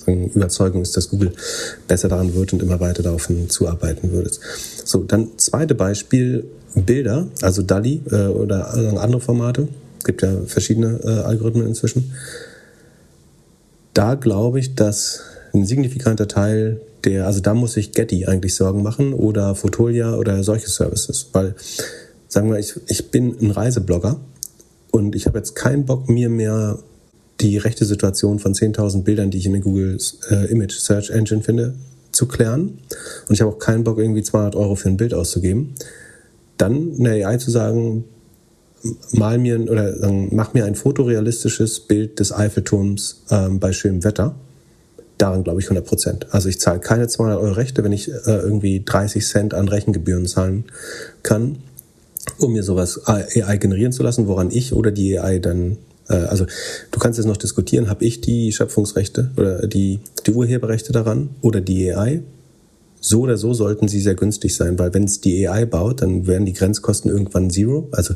Überzeugung 0.07 0.81
ist, 0.81 0.95
dass 0.95 1.09
Google 1.09 1.33
besser 1.87 2.07
daran 2.07 2.33
wird 2.33 2.53
und 2.53 2.61
immer 2.61 2.79
weiter 2.79 3.03
darauf 3.03 3.29
zuarbeiten 3.49 4.11
würde. 4.11 4.31
So, 4.83 5.03
dann 5.03 5.29
zweite 5.37 5.75
Beispiel, 5.75 6.45
Bilder, 6.75 7.27
also 7.41 7.61
DALI 7.61 8.01
äh, 8.11 8.27
oder 8.27 8.73
andere 8.73 9.21
Formate. 9.21 9.67
Es 9.99 10.05
gibt 10.05 10.21
ja 10.21 10.31
verschiedene 10.45 10.99
äh, 11.03 11.23
Algorithmen 11.23 11.67
inzwischen. 11.67 12.13
Da 13.93 14.15
glaube 14.15 14.59
ich, 14.59 14.75
dass 14.75 15.21
ein 15.53 15.65
signifikanter 15.65 16.27
Teil 16.27 16.81
der, 17.03 17.25
also 17.25 17.39
da 17.39 17.53
muss 17.53 17.73
sich 17.73 17.91
Getty 17.91 18.25
eigentlich 18.25 18.55
Sorgen 18.55 18.83
machen 18.83 19.13
oder 19.13 19.55
Fotolia 19.55 20.15
oder 20.15 20.43
solche 20.43 20.69
Services, 20.69 21.29
weil, 21.33 21.55
sagen 22.27 22.51
wir, 22.51 22.59
ich, 22.59 22.75
ich 22.87 23.11
bin 23.11 23.35
ein 23.41 23.51
Reiseblogger 23.51 24.19
und 24.91 25.15
ich 25.15 25.25
habe 25.25 25.37
jetzt 25.37 25.55
keinen 25.55 25.85
Bock, 25.85 26.09
mir 26.09 26.29
mehr 26.29 26.79
die 27.39 27.57
rechte 27.57 27.85
Situation 27.85 28.39
von 28.39 28.53
10.000 28.53 29.03
Bildern, 29.03 29.31
die 29.31 29.37
ich 29.37 29.45
in 29.45 29.53
der 29.53 29.61
Google 29.61 29.97
äh, 30.29 30.45
Image 30.51 30.73
Search 30.73 31.09
Engine 31.11 31.43
finde, 31.43 31.75
zu 32.11 32.27
klären. 32.27 32.79
Und 33.27 33.35
ich 33.35 33.41
habe 33.41 33.51
auch 33.51 33.59
keinen 33.59 33.83
Bock, 33.83 33.99
irgendwie 33.99 34.23
200 34.23 34.55
Euro 34.55 34.75
für 34.75 34.89
ein 34.89 34.97
Bild 34.97 35.13
auszugeben 35.13 35.75
dann 36.57 36.95
eine 36.99 37.25
AI 37.25 37.37
zu 37.37 37.51
sagen, 37.51 38.05
mal 39.11 39.37
mir 39.37 39.59
oder 39.69 40.11
mach 40.31 40.53
mir 40.53 40.65
ein 40.65 40.75
fotorealistisches 40.75 41.81
Bild 41.81 42.19
des 42.19 42.31
Eiffelturms 42.31 43.23
ähm, 43.29 43.59
bei 43.59 43.71
schönem 43.71 44.03
Wetter. 44.03 44.35
Daran 45.17 45.43
glaube 45.43 45.59
ich 45.59 45.65
100 45.65 45.85
Prozent. 45.85 46.27
Also 46.31 46.47
ich 46.49 46.59
zahle 46.59 46.79
keine 46.79 47.07
200 47.07 47.39
Euro 47.39 47.53
Rechte, 47.53 47.83
wenn 47.83 47.91
ich 47.91 48.09
äh, 48.09 48.19
irgendwie 48.25 48.83
30 48.83 49.25
Cent 49.25 49.53
an 49.53 49.67
Rechengebühren 49.67 50.27
zahlen 50.27 50.65
kann, 51.23 51.57
um 52.37 52.53
mir 52.53 52.63
sowas 52.63 53.01
AI 53.05 53.57
generieren 53.57 53.91
zu 53.91 54.03
lassen, 54.03 54.27
woran 54.27 54.51
ich 54.51 54.73
oder 54.73 54.91
die 54.91 55.17
AI 55.17 55.39
dann 55.39 55.77
also 56.13 56.45
du 56.91 56.99
kannst 56.99 57.17
jetzt 57.17 57.27
noch 57.27 57.37
diskutieren, 57.37 57.89
habe 57.89 58.05
ich 58.05 58.21
die 58.21 58.51
Schöpfungsrechte 58.51 59.31
oder 59.37 59.67
die, 59.67 59.99
die 60.25 60.31
Urheberrechte 60.31 60.93
daran 60.93 61.29
oder 61.41 61.61
die 61.61 61.93
AI? 61.93 62.21
so 62.99 63.21
oder 63.21 63.37
so 63.37 63.53
sollten 63.53 63.87
sie 63.87 63.99
sehr 63.99 64.15
günstig 64.15 64.55
sein, 64.55 64.77
weil 64.79 64.93
wenn 64.93 65.03
es 65.03 65.21
die 65.21 65.47
AI 65.47 65.65
baut, 65.65 66.01
dann 66.01 66.27
werden 66.27 66.45
die 66.45 66.53
Grenzkosten 66.53 67.11
irgendwann 67.11 67.49
zero. 67.49 67.87
Also 67.91 68.15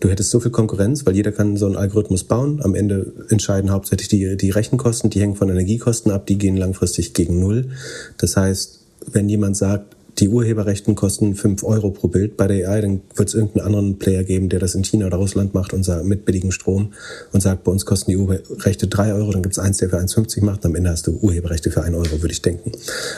du 0.00 0.08
hättest 0.08 0.30
so 0.30 0.40
viel 0.40 0.50
Konkurrenz, 0.50 1.06
weil 1.06 1.16
jeder 1.16 1.32
kann 1.32 1.56
so 1.56 1.66
einen 1.66 1.76
Algorithmus 1.76 2.24
bauen. 2.24 2.60
Am 2.62 2.74
Ende 2.74 3.12
entscheiden 3.28 3.70
hauptsächlich 3.70 4.08
die, 4.08 4.36
die 4.36 4.50
Rechenkosten, 4.50 5.10
die 5.10 5.20
hängen 5.20 5.36
von 5.36 5.48
Energiekosten 5.48 6.12
ab, 6.12 6.26
die 6.26 6.38
gehen 6.38 6.56
langfristig 6.56 7.14
gegen 7.14 7.40
Null. 7.40 7.70
Das 8.18 8.36
heißt, 8.36 8.80
wenn 9.10 9.28
jemand 9.28 9.56
sagt, 9.56 9.95
die 10.18 10.28
Urheberrechten 10.28 10.94
kosten 10.94 11.34
fünf 11.34 11.62
Euro 11.62 11.90
pro 11.90 12.08
Bild 12.08 12.36
bei 12.36 12.46
der 12.46 12.70
AI, 12.70 12.80
dann 12.80 13.00
wird 13.14 13.28
es 13.28 13.34
irgendeinen 13.34 13.66
anderen 13.66 13.98
Player 13.98 14.24
geben, 14.24 14.48
der 14.48 14.60
das 14.60 14.74
in 14.74 14.82
China 14.82 15.06
oder 15.06 15.18
Russland 15.18 15.52
macht 15.52 15.74
und 15.74 15.84
sagt, 15.84 16.04
mit 16.04 16.24
billigem 16.24 16.52
Strom 16.52 16.92
und 17.32 17.42
sagt, 17.42 17.64
bei 17.64 17.72
uns 17.72 17.84
kosten 17.84 18.10
die 18.10 18.16
Urheberrechte 18.16 18.86
drei 18.86 19.12
Euro, 19.12 19.30
dann 19.32 19.42
gibt 19.42 19.54
es 19.54 19.58
eins, 19.58 19.78
der 19.78 19.90
für 19.90 19.98
1,50 19.98 20.42
macht 20.44 20.64
und 20.64 20.70
am 20.70 20.74
Ende 20.74 20.90
hast 20.90 21.06
du 21.06 21.18
Urheberrechte 21.20 21.70
für 21.70 21.82
ein 21.82 21.94
Euro, 21.94 22.22
würde 22.22 22.32
ich 22.32 22.40
denken. 22.40 22.72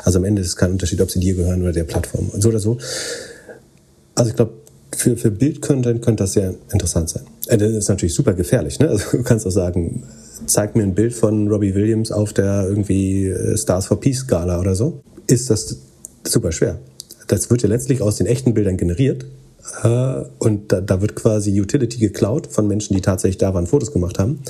Also 0.05 0.19
am 0.19 0.25
Ende 0.25 0.43
ist 0.43 0.49
es 0.49 0.57
kein 0.57 0.73
Unterschied, 0.73 1.01
ob 1.01 1.11
sie 1.11 1.21
dir 1.21 1.35
gehören 1.35 1.63
oder 1.63 1.73
der 1.73 1.85
Plattform. 1.85 2.29
Und 2.31 2.43
so 2.43 2.49
oder 2.49 2.59
so. 2.59 2.79
Also 4.15 4.31
ich 4.31 4.37
glaube, 4.37 4.53
für, 4.97 5.17
für 5.17 5.31
Bildcontent 5.31 6.03
könnte 6.03 6.25
das 6.25 6.33
sehr 6.33 6.55
interessant 6.73 7.11
sein. 7.11 7.23
Äh, 7.47 7.59
das 7.59 7.71
ist 7.71 7.89
natürlich 7.89 8.15
super 8.15 8.35
gefährlich. 8.35 8.81
Ne? 8.81 8.89
Also 8.89 9.19
du 9.19 9.23
kannst 9.23 9.47
auch 9.47 9.53
sagen, 9.53 10.03
zeig 10.47 10.75
mir 10.75 10.83
ein 10.83 10.95
Bild 10.95 11.15
von 11.15 11.49
Robbie 11.49 11.75
Williams 11.75 12.11
auf 12.11 12.33
der 12.33 12.67
irgendwie 12.69 13.29
äh, 13.29 13.57
Stars 13.57 13.87
for 13.87 14.01
Peace 14.01 14.19
Skala 14.19 14.59
oder 14.59 14.75
so, 14.75 15.03
ist 15.29 15.51
das 15.51 15.77
super 16.33 16.53
schwer. 16.53 16.79
Das 17.27 17.51
wird 17.51 17.63
ja 17.63 17.69
letztlich 17.69 18.01
aus 18.03 18.17
den 18.17 18.27
echten 18.27 18.55
Bildern 18.55 18.77
generiert. 18.77 19.27
Äh, 19.83 20.23
und 20.39 20.73
da, 20.73 20.81
da 20.81 21.01
wird 21.01 21.15
quasi 21.15 21.61
Utility 21.61 21.99
geklaut 21.99 22.47
von 22.47 22.67
Menschen, 22.67 22.95
die 22.95 23.03
tatsächlich 23.03 23.39
da 23.39 23.55
waren, 23.55 23.67
Fotos 23.67 23.93
gemacht 23.93 24.19
haben. 24.19 24.41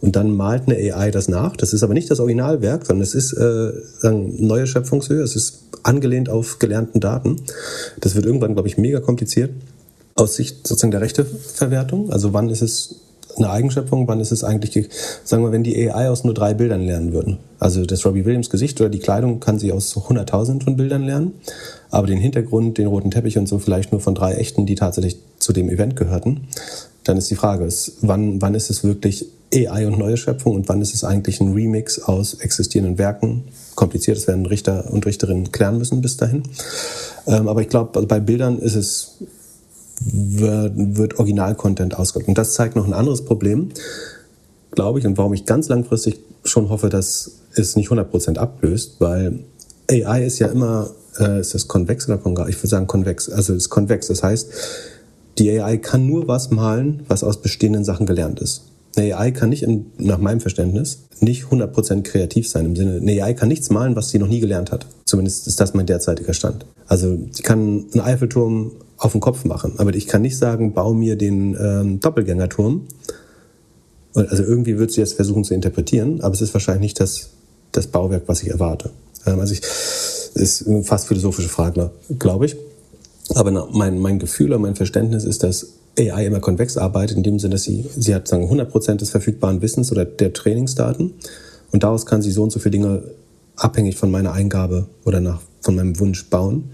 Und 0.00 0.16
dann 0.16 0.36
malt 0.36 0.64
eine 0.66 0.76
AI 0.76 1.10
das 1.10 1.28
nach. 1.28 1.56
Das 1.56 1.72
ist 1.72 1.82
aber 1.82 1.94
nicht 1.94 2.10
das 2.10 2.20
Originalwerk, 2.20 2.86
sondern 2.86 3.02
es 3.02 3.14
ist 3.14 3.32
äh, 3.32 3.72
neue 4.02 4.66
Schöpfungshöhe. 4.66 5.22
Es 5.22 5.36
ist 5.36 5.64
angelehnt 5.82 6.28
auf 6.28 6.58
gelernten 6.58 7.00
Daten. 7.00 7.36
Das 8.00 8.14
wird 8.14 8.26
irgendwann, 8.26 8.54
glaube 8.54 8.68
ich, 8.68 8.78
mega 8.78 9.00
kompliziert 9.00 9.50
aus 10.14 10.34
Sicht 10.36 10.66
sozusagen 10.66 10.90
der 10.90 11.00
Rechteverwertung. 11.00 12.10
Also 12.10 12.32
wann 12.32 12.50
ist 12.50 12.62
es 12.62 12.96
eine 13.36 13.50
Eigenschöpfung, 13.50 14.06
wann 14.08 14.20
ist 14.20 14.32
es 14.32 14.44
eigentlich, 14.44 14.88
sagen 15.24 15.42
wir, 15.42 15.52
wenn 15.52 15.64
die 15.64 15.90
AI 15.90 16.08
aus 16.08 16.24
nur 16.24 16.34
drei 16.34 16.54
Bildern 16.54 16.82
lernen 16.82 17.12
würden. 17.12 17.38
Also 17.58 17.84
das 17.84 18.04
Robbie 18.04 18.24
Williams 18.24 18.50
Gesicht 18.50 18.80
oder 18.80 18.90
die 18.90 18.98
Kleidung 18.98 19.40
kann 19.40 19.58
sie 19.58 19.72
aus 19.72 19.96
100.000 19.96 20.64
von 20.64 20.76
Bildern 20.76 21.04
lernen, 21.04 21.32
aber 21.90 22.06
den 22.06 22.18
Hintergrund, 22.18 22.78
den 22.78 22.86
roten 22.86 23.10
Teppich 23.10 23.38
und 23.38 23.46
so 23.46 23.58
vielleicht 23.58 23.92
nur 23.92 24.00
von 24.00 24.14
drei 24.14 24.34
echten, 24.34 24.66
die 24.66 24.74
tatsächlich 24.74 25.18
zu 25.38 25.52
dem 25.52 25.68
Event 25.68 25.96
gehörten. 25.96 26.48
Dann 27.04 27.16
ist 27.16 27.30
die 27.30 27.36
Frage, 27.36 27.64
ist, 27.64 27.98
wann, 28.02 28.40
wann 28.42 28.54
ist 28.54 28.70
es 28.70 28.84
wirklich 28.84 29.26
AI 29.52 29.86
und 29.86 29.98
neue 29.98 30.16
Schöpfung 30.16 30.54
und 30.54 30.68
wann 30.68 30.80
ist 30.80 30.94
es 30.94 31.02
eigentlich 31.02 31.40
ein 31.40 31.54
Remix 31.54 32.00
aus 32.00 32.34
existierenden 32.34 32.98
Werken? 32.98 33.44
Kompliziert, 33.74 34.16
das 34.16 34.28
werden 34.28 34.46
Richter 34.46 34.92
und 34.92 35.06
Richterinnen 35.06 35.50
klären 35.50 35.78
müssen 35.78 36.00
bis 36.00 36.16
dahin. 36.16 36.42
Ähm, 37.26 37.48
aber 37.48 37.62
ich 37.62 37.68
glaube, 37.68 38.02
bei 38.06 38.20
Bildern 38.20 38.58
ist 38.58 38.76
es 38.76 39.16
wird, 40.00 40.72
wird 40.76 41.18
Original-Content 41.18 41.98
ausgedrückt. 41.98 42.28
Und 42.28 42.38
das 42.38 42.54
zeigt 42.54 42.76
noch 42.76 42.86
ein 42.86 42.94
anderes 42.94 43.24
Problem, 43.24 43.68
glaube 44.72 44.98
ich, 44.98 45.06
und 45.06 45.18
warum 45.18 45.34
ich 45.34 45.44
ganz 45.44 45.68
langfristig 45.68 46.20
schon 46.44 46.68
hoffe, 46.70 46.88
dass 46.88 47.32
es 47.54 47.76
nicht 47.76 47.90
100% 47.90 48.38
ablöst, 48.38 48.96
weil 48.98 49.40
AI 49.90 50.24
ist 50.24 50.38
ja 50.38 50.48
immer, 50.48 50.90
äh, 51.18 51.40
ist 51.40 51.54
das 51.54 51.68
konvex 51.68 52.08
oder 52.08 52.18
konvex? 52.18 52.48
Ich 52.48 52.56
würde 52.56 52.68
sagen 52.68 52.86
konvex. 52.86 53.28
Also 53.28 53.52
es 53.52 53.64
ist 53.64 53.70
konvex. 53.70 54.06
Das 54.06 54.22
heißt, 54.22 54.50
die 55.38 55.50
AI 55.60 55.76
kann 55.78 56.06
nur 56.06 56.28
was 56.28 56.50
malen, 56.50 57.02
was 57.08 57.24
aus 57.24 57.42
bestehenden 57.42 57.84
Sachen 57.84 58.06
gelernt 58.06 58.40
ist. 58.40 58.62
Eine 58.96 59.16
AI 59.16 59.30
kann 59.30 59.50
nicht, 59.50 59.62
in, 59.62 59.86
nach 59.98 60.18
meinem 60.18 60.40
Verständnis, 60.40 61.04
nicht 61.20 61.44
100% 61.44 62.02
kreativ 62.02 62.48
sein 62.48 62.66
im 62.66 62.76
Sinne, 62.76 62.96
eine 62.96 63.22
AI 63.22 63.34
kann 63.34 63.48
nichts 63.48 63.70
malen, 63.70 63.94
was 63.94 64.10
sie 64.10 64.18
noch 64.18 64.26
nie 64.26 64.40
gelernt 64.40 64.72
hat. 64.72 64.86
Zumindest 65.04 65.46
ist 65.46 65.60
das 65.60 65.74
mein 65.74 65.86
derzeitiger 65.86 66.34
Stand. 66.34 66.66
Also 66.86 67.18
sie 67.30 67.42
kann 67.42 67.86
einen 67.92 68.00
Eiffelturm 68.00 68.72
auf 69.00 69.12
den 69.12 69.20
Kopf 69.20 69.44
machen. 69.44 69.74
Aber 69.78 69.94
ich 69.94 70.06
kann 70.06 70.22
nicht 70.22 70.38
sagen, 70.38 70.72
bau 70.72 70.94
mir 70.94 71.16
den 71.16 71.56
ähm, 71.58 72.00
Doppelgängerturm. 72.00 72.82
Also 74.14 74.42
irgendwie 74.42 74.78
wird 74.78 74.92
sie 74.92 75.00
jetzt 75.00 75.14
versuchen 75.14 75.44
zu 75.44 75.54
interpretieren, 75.54 76.20
aber 76.20 76.34
es 76.34 76.40
ist 76.40 76.52
wahrscheinlich 76.52 76.82
nicht 76.82 77.00
das, 77.00 77.30
das 77.72 77.86
Bauwerk, 77.86 78.24
was 78.26 78.42
ich 78.42 78.50
erwarte. 78.50 78.90
Ähm, 79.26 79.40
also 79.40 79.54
ich, 79.54 79.62
ist 80.34 80.66
eine 80.66 80.84
fast 80.84 81.08
philosophische 81.08 81.48
Frage, 81.48 81.90
glaube 82.18 82.46
ich. 82.46 82.56
Aber 83.34 83.68
mein, 83.72 83.98
mein 83.98 84.18
Gefühl 84.18 84.48
oder 84.48 84.58
mein 84.58 84.76
Verständnis 84.76 85.24
ist, 85.24 85.42
dass 85.42 85.74
AI 85.98 86.26
immer 86.26 86.40
konvex 86.40 86.76
arbeitet, 86.76 87.16
in 87.16 87.22
dem 87.22 87.38
Sinne, 87.38 87.54
dass 87.54 87.64
sie, 87.64 87.84
sie 87.96 88.14
hat 88.14 88.28
sagen 88.28 88.50
100% 88.50 88.96
des 88.96 89.10
verfügbaren 89.10 89.62
Wissens 89.62 89.92
oder 89.92 90.04
der 90.04 90.32
Trainingsdaten 90.32 91.14
und 91.72 91.82
daraus 91.82 92.06
kann 92.06 92.22
sie 92.22 92.30
so 92.30 92.42
und 92.42 92.50
so 92.50 92.58
viele 92.58 92.72
Dinge 92.72 93.02
abhängig 93.56 93.96
von 93.96 94.10
meiner 94.10 94.32
Eingabe 94.32 94.86
oder 95.04 95.20
nach, 95.20 95.40
von 95.60 95.76
meinem 95.76 95.98
Wunsch 96.00 96.28
bauen. 96.28 96.70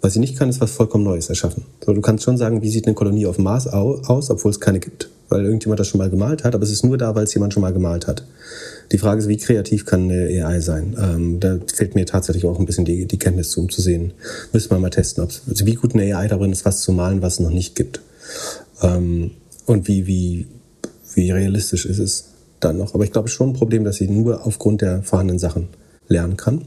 Was 0.00 0.14
sie 0.14 0.20
nicht 0.20 0.38
kann, 0.38 0.48
ist 0.48 0.60
was 0.60 0.70
vollkommen 0.70 1.04
Neues 1.04 1.28
erschaffen. 1.28 1.64
So, 1.84 1.92
du 1.92 2.00
kannst 2.00 2.24
schon 2.24 2.38
sagen, 2.38 2.62
wie 2.62 2.70
sieht 2.70 2.86
eine 2.86 2.94
Kolonie 2.94 3.26
auf 3.26 3.36
dem 3.36 3.44
Mars 3.44 3.66
aus, 3.66 4.30
obwohl 4.30 4.50
es 4.50 4.58
keine 4.58 4.80
gibt, 4.80 5.10
weil 5.28 5.44
irgendjemand 5.44 5.78
das 5.78 5.88
schon 5.88 5.98
mal 5.98 6.08
gemalt 6.08 6.42
hat, 6.42 6.54
aber 6.54 6.64
es 6.64 6.70
ist 6.70 6.84
nur 6.84 6.96
da, 6.96 7.14
weil 7.14 7.24
es 7.24 7.34
jemand 7.34 7.52
schon 7.52 7.60
mal 7.60 7.72
gemalt 7.72 8.06
hat. 8.06 8.24
Die 8.92 8.98
Frage 8.98 9.20
ist, 9.20 9.28
wie 9.28 9.36
kreativ 9.36 9.84
kann 9.84 10.10
eine 10.10 10.46
AI 10.46 10.60
sein? 10.60 10.96
Ähm, 10.98 11.38
da 11.38 11.58
fehlt 11.72 11.94
mir 11.94 12.06
tatsächlich 12.06 12.46
auch 12.46 12.58
ein 12.58 12.64
bisschen 12.64 12.86
die, 12.86 13.06
die 13.06 13.18
Kenntnis 13.18 13.50
zu, 13.50 13.60
um 13.60 13.68
zu 13.68 13.82
sehen. 13.82 14.12
Müssen 14.52 14.70
wir 14.70 14.78
mal 14.78 14.90
testen, 14.90 15.22
ob's, 15.22 15.42
also 15.48 15.66
wie 15.66 15.74
gut 15.74 15.94
eine 15.94 16.16
AI 16.16 16.28
darin 16.28 16.50
ist, 16.50 16.64
was 16.64 16.80
zu 16.80 16.92
malen, 16.92 17.20
was 17.20 17.34
es 17.34 17.40
noch 17.40 17.50
nicht 17.50 17.76
gibt. 17.76 18.00
Ähm, 18.82 19.32
und 19.66 19.86
wie, 19.86 20.06
wie, 20.06 20.46
wie 21.14 21.30
realistisch 21.30 21.84
ist 21.84 21.98
es 21.98 22.24
dann 22.58 22.78
noch. 22.78 22.94
Aber 22.94 23.04
ich 23.04 23.12
glaube 23.12 23.28
schon 23.28 23.50
ein 23.50 23.54
Problem, 23.54 23.84
dass 23.84 23.96
sie 23.96 24.08
nur 24.08 24.46
aufgrund 24.46 24.80
der 24.80 25.02
vorhandenen 25.02 25.38
Sachen 25.38 25.68
lernen 26.08 26.36
kann. 26.36 26.62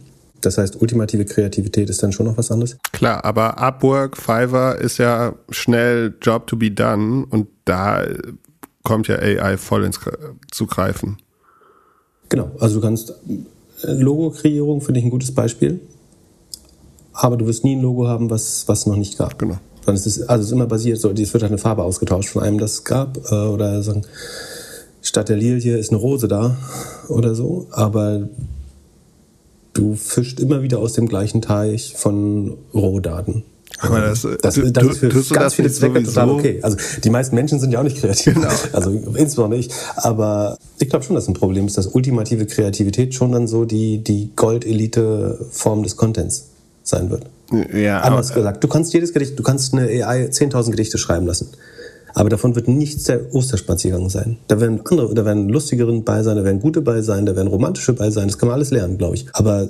Das 0.46 0.58
heißt, 0.58 0.82
ultimative 0.82 1.26
Kreativität 1.26 1.90
ist 1.90 2.04
dann 2.04 2.12
schon 2.12 2.26
noch 2.26 2.38
was 2.38 2.52
anderes? 2.52 2.78
Klar, 2.92 3.24
aber 3.24 3.58
Upwork, 3.58 4.18
Fiverr 4.18 4.78
ist 4.78 4.98
ja 4.98 5.34
schnell 5.50 6.14
Job 6.22 6.48
to 6.48 6.58
be 6.58 6.70
done 6.70 7.26
und 7.30 7.48
da 7.66 8.04
kommt 8.84 9.08
ja 9.08 9.16
AI 9.16 9.58
voll 9.58 9.86
ins 9.86 10.00
zu 10.52 10.68
greifen. 10.68 11.18
Genau, 12.30 12.52
also 12.60 12.76
du 12.76 12.82
kannst 12.82 13.14
äh, 13.84 13.94
Logo-Kreierung 13.94 14.82
finde 14.82 15.00
ich 15.00 15.06
ein 15.06 15.12
gutes 15.12 15.34
Beispiel, 15.34 15.80
aber 17.14 17.38
du 17.38 17.46
wirst 17.46 17.64
nie 17.64 17.76
ein 17.76 17.82
Logo 17.82 18.08
haben, 18.08 18.30
was 18.30 18.68
was 18.68 18.86
noch 18.86 18.98
nicht 18.98 19.18
gab. 19.18 19.40
Genau. 19.40 19.58
Es 19.86 20.06
ist, 20.06 20.30
also 20.30 20.42
es 20.42 20.48
ist 20.48 20.54
immer 20.54 20.66
basiert, 20.66 21.00
so, 21.00 21.12
es 21.12 21.34
wird 21.34 21.44
halt 21.44 21.52
eine 21.52 21.58
Farbe 21.58 21.84
ausgetauscht 21.84 22.30
von 22.30 22.44
einem, 22.44 22.58
das 22.58 22.74
es 22.74 22.84
gab, 22.86 23.18
äh, 23.32 23.36
oder 23.36 23.82
sagen, 23.84 24.04
statt 25.02 25.30
der 25.30 25.36
Lilie 25.36 25.78
ist 25.78 25.92
eine 25.92 26.00
Rose 26.00 26.28
da 26.28 26.58
oder 27.10 27.36
so, 27.36 27.68
aber 27.72 28.30
du 29.74 29.96
fischst 29.96 30.40
immer 30.40 30.62
wieder 30.62 30.80
aus 30.80 30.94
dem 30.94 31.08
gleichen 31.08 31.42
Teich 31.42 31.94
von 31.96 32.58
Rohdaten. 32.74 33.44
Aber 33.80 34.00
das, 34.00 34.22
das, 34.22 34.38
das 34.42 34.56
du, 34.56 34.90
ist 34.90 35.00
für 35.00 35.10
ganz 35.10 35.30
das 35.30 35.54
viele 35.56 35.72
Zwecke 35.72 36.04
total 36.04 36.30
okay. 36.30 36.60
Also 36.62 36.78
die 37.04 37.10
meisten 37.10 37.36
Menschen 37.36 37.60
sind 37.60 37.72
ja 37.72 37.80
auch 37.80 37.84
nicht 37.84 37.98
kreativ. 37.98 38.36
Genau. 38.36 38.50
Also 38.72 38.92
insbesondere 38.92 39.60
ich. 39.60 39.70
Aber 39.96 40.58
ich 40.80 40.90
glaube 40.90 41.04
schon, 41.04 41.16
dass 41.16 41.28
ein 41.28 41.34
Problem 41.34 41.66
ist, 41.66 41.78
dass 41.78 41.88
ultimative 41.88 42.46
Kreativität 42.46 43.14
schon 43.14 43.32
dann 43.32 43.48
so 43.48 43.66
die, 43.66 44.04
die 44.04 44.30
Goldelite-Form 44.36 45.84
des 45.84 45.98
Contents 45.98 46.50
sein 46.84 47.10
wird. 47.10 47.26
Ja, 47.74 48.02
Anders 48.02 48.32
aber, 48.32 48.42
gesagt, 48.42 48.64
du 48.64 48.68
kannst 48.68 48.94
jedes 48.94 49.14
Gedicht, 49.14 49.38
du 49.38 49.44
kannst 49.44 49.74
eine 49.74 49.88
AI 49.88 50.26
10.000 50.26 50.72
Gedichte 50.72 50.98
schreiben 50.98 51.26
lassen. 51.26 51.50
Aber 52.14 52.30
davon 52.30 52.56
wird 52.56 52.68
nichts 52.68 53.04
der 53.04 53.34
Osterspaziergang 53.34 54.10
sein. 54.10 54.38
Da 54.48 54.62
werden 54.62 54.82
andere, 54.86 55.14
da 55.14 55.26
werden 55.26 55.50
lustigere 55.50 55.92
bei 56.02 56.22
sein, 56.24 56.38
da 56.38 56.44
werden 56.44 56.60
gute 56.60 56.82
bei 56.82 57.02
sein, 57.02 57.26
da 57.26 57.36
werden 57.36 57.48
romantische 57.48 57.94
bei 57.94 58.12
sein. 58.12 58.28
Das 58.28 58.38
kann 58.38 58.48
man 58.48 58.56
alles 58.56 58.72
lernen, 58.72 58.98
glaube 58.98 59.16
ich. 59.16 59.26
Aber 59.34 59.70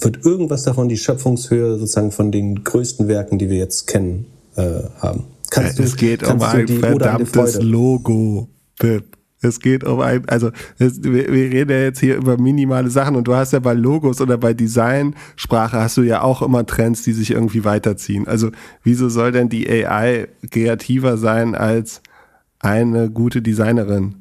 wird 0.00 0.24
irgendwas 0.24 0.62
davon 0.62 0.88
die 0.88 0.96
Schöpfungshöhe 0.96 1.78
sozusagen 1.78 2.12
von 2.12 2.30
den 2.30 2.62
größten 2.62 3.08
Werken, 3.08 3.38
die 3.38 3.50
wir 3.50 3.58
jetzt 3.58 3.86
kennen, 3.86 4.26
äh, 4.56 4.80
haben? 4.98 5.24
Kannst 5.50 5.78
ja, 5.78 5.84
es 5.84 5.92
du, 5.92 5.96
geht 5.96 6.22
um 6.26 6.40
ein 6.42 6.68
verdammtes 6.68 7.60
Logo, 7.60 8.48
Pip. 8.78 9.16
Es 9.44 9.60
geht 9.60 9.84
um 9.84 10.00
ein, 10.00 10.28
also 10.28 10.50
es, 10.78 11.02
wir, 11.02 11.32
wir, 11.32 11.50
reden 11.50 11.70
ja 11.70 11.78
jetzt 11.78 12.00
hier 12.00 12.16
über 12.16 12.38
minimale 12.38 12.90
Sachen 12.90 13.16
und 13.16 13.28
du 13.28 13.34
hast 13.34 13.52
ja 13.52 13.58
bei 13.58 13.74
Logos 13.74 14.20
oder 14.20 14.38
bei 14.38 14.54
Designsprache 14.54 15.78
hast 15.78 15.96
du 15.96 16.02
ja 16.02 16.22
auch 16.22 16.42
immer 16.42 16.66
Trends, 16.66 17.02
die 17.02 17.12
sich 17.12 17.30
irgendwie 17.30 17.64
weiterziehen. 17.64 18.26
Also 18.26 18.50
wieso 18.82 19.08
soll 19.08 19.32
denn 19.32 19.48
die 19.48 19.68
AI 19.68 20.28
kreativer 20.50 21.16
sein 21.16 21.54
als 21.54 22.00
eine 22.60 23.10
gute 23.10 23.42
Designerin, 23.42 24.16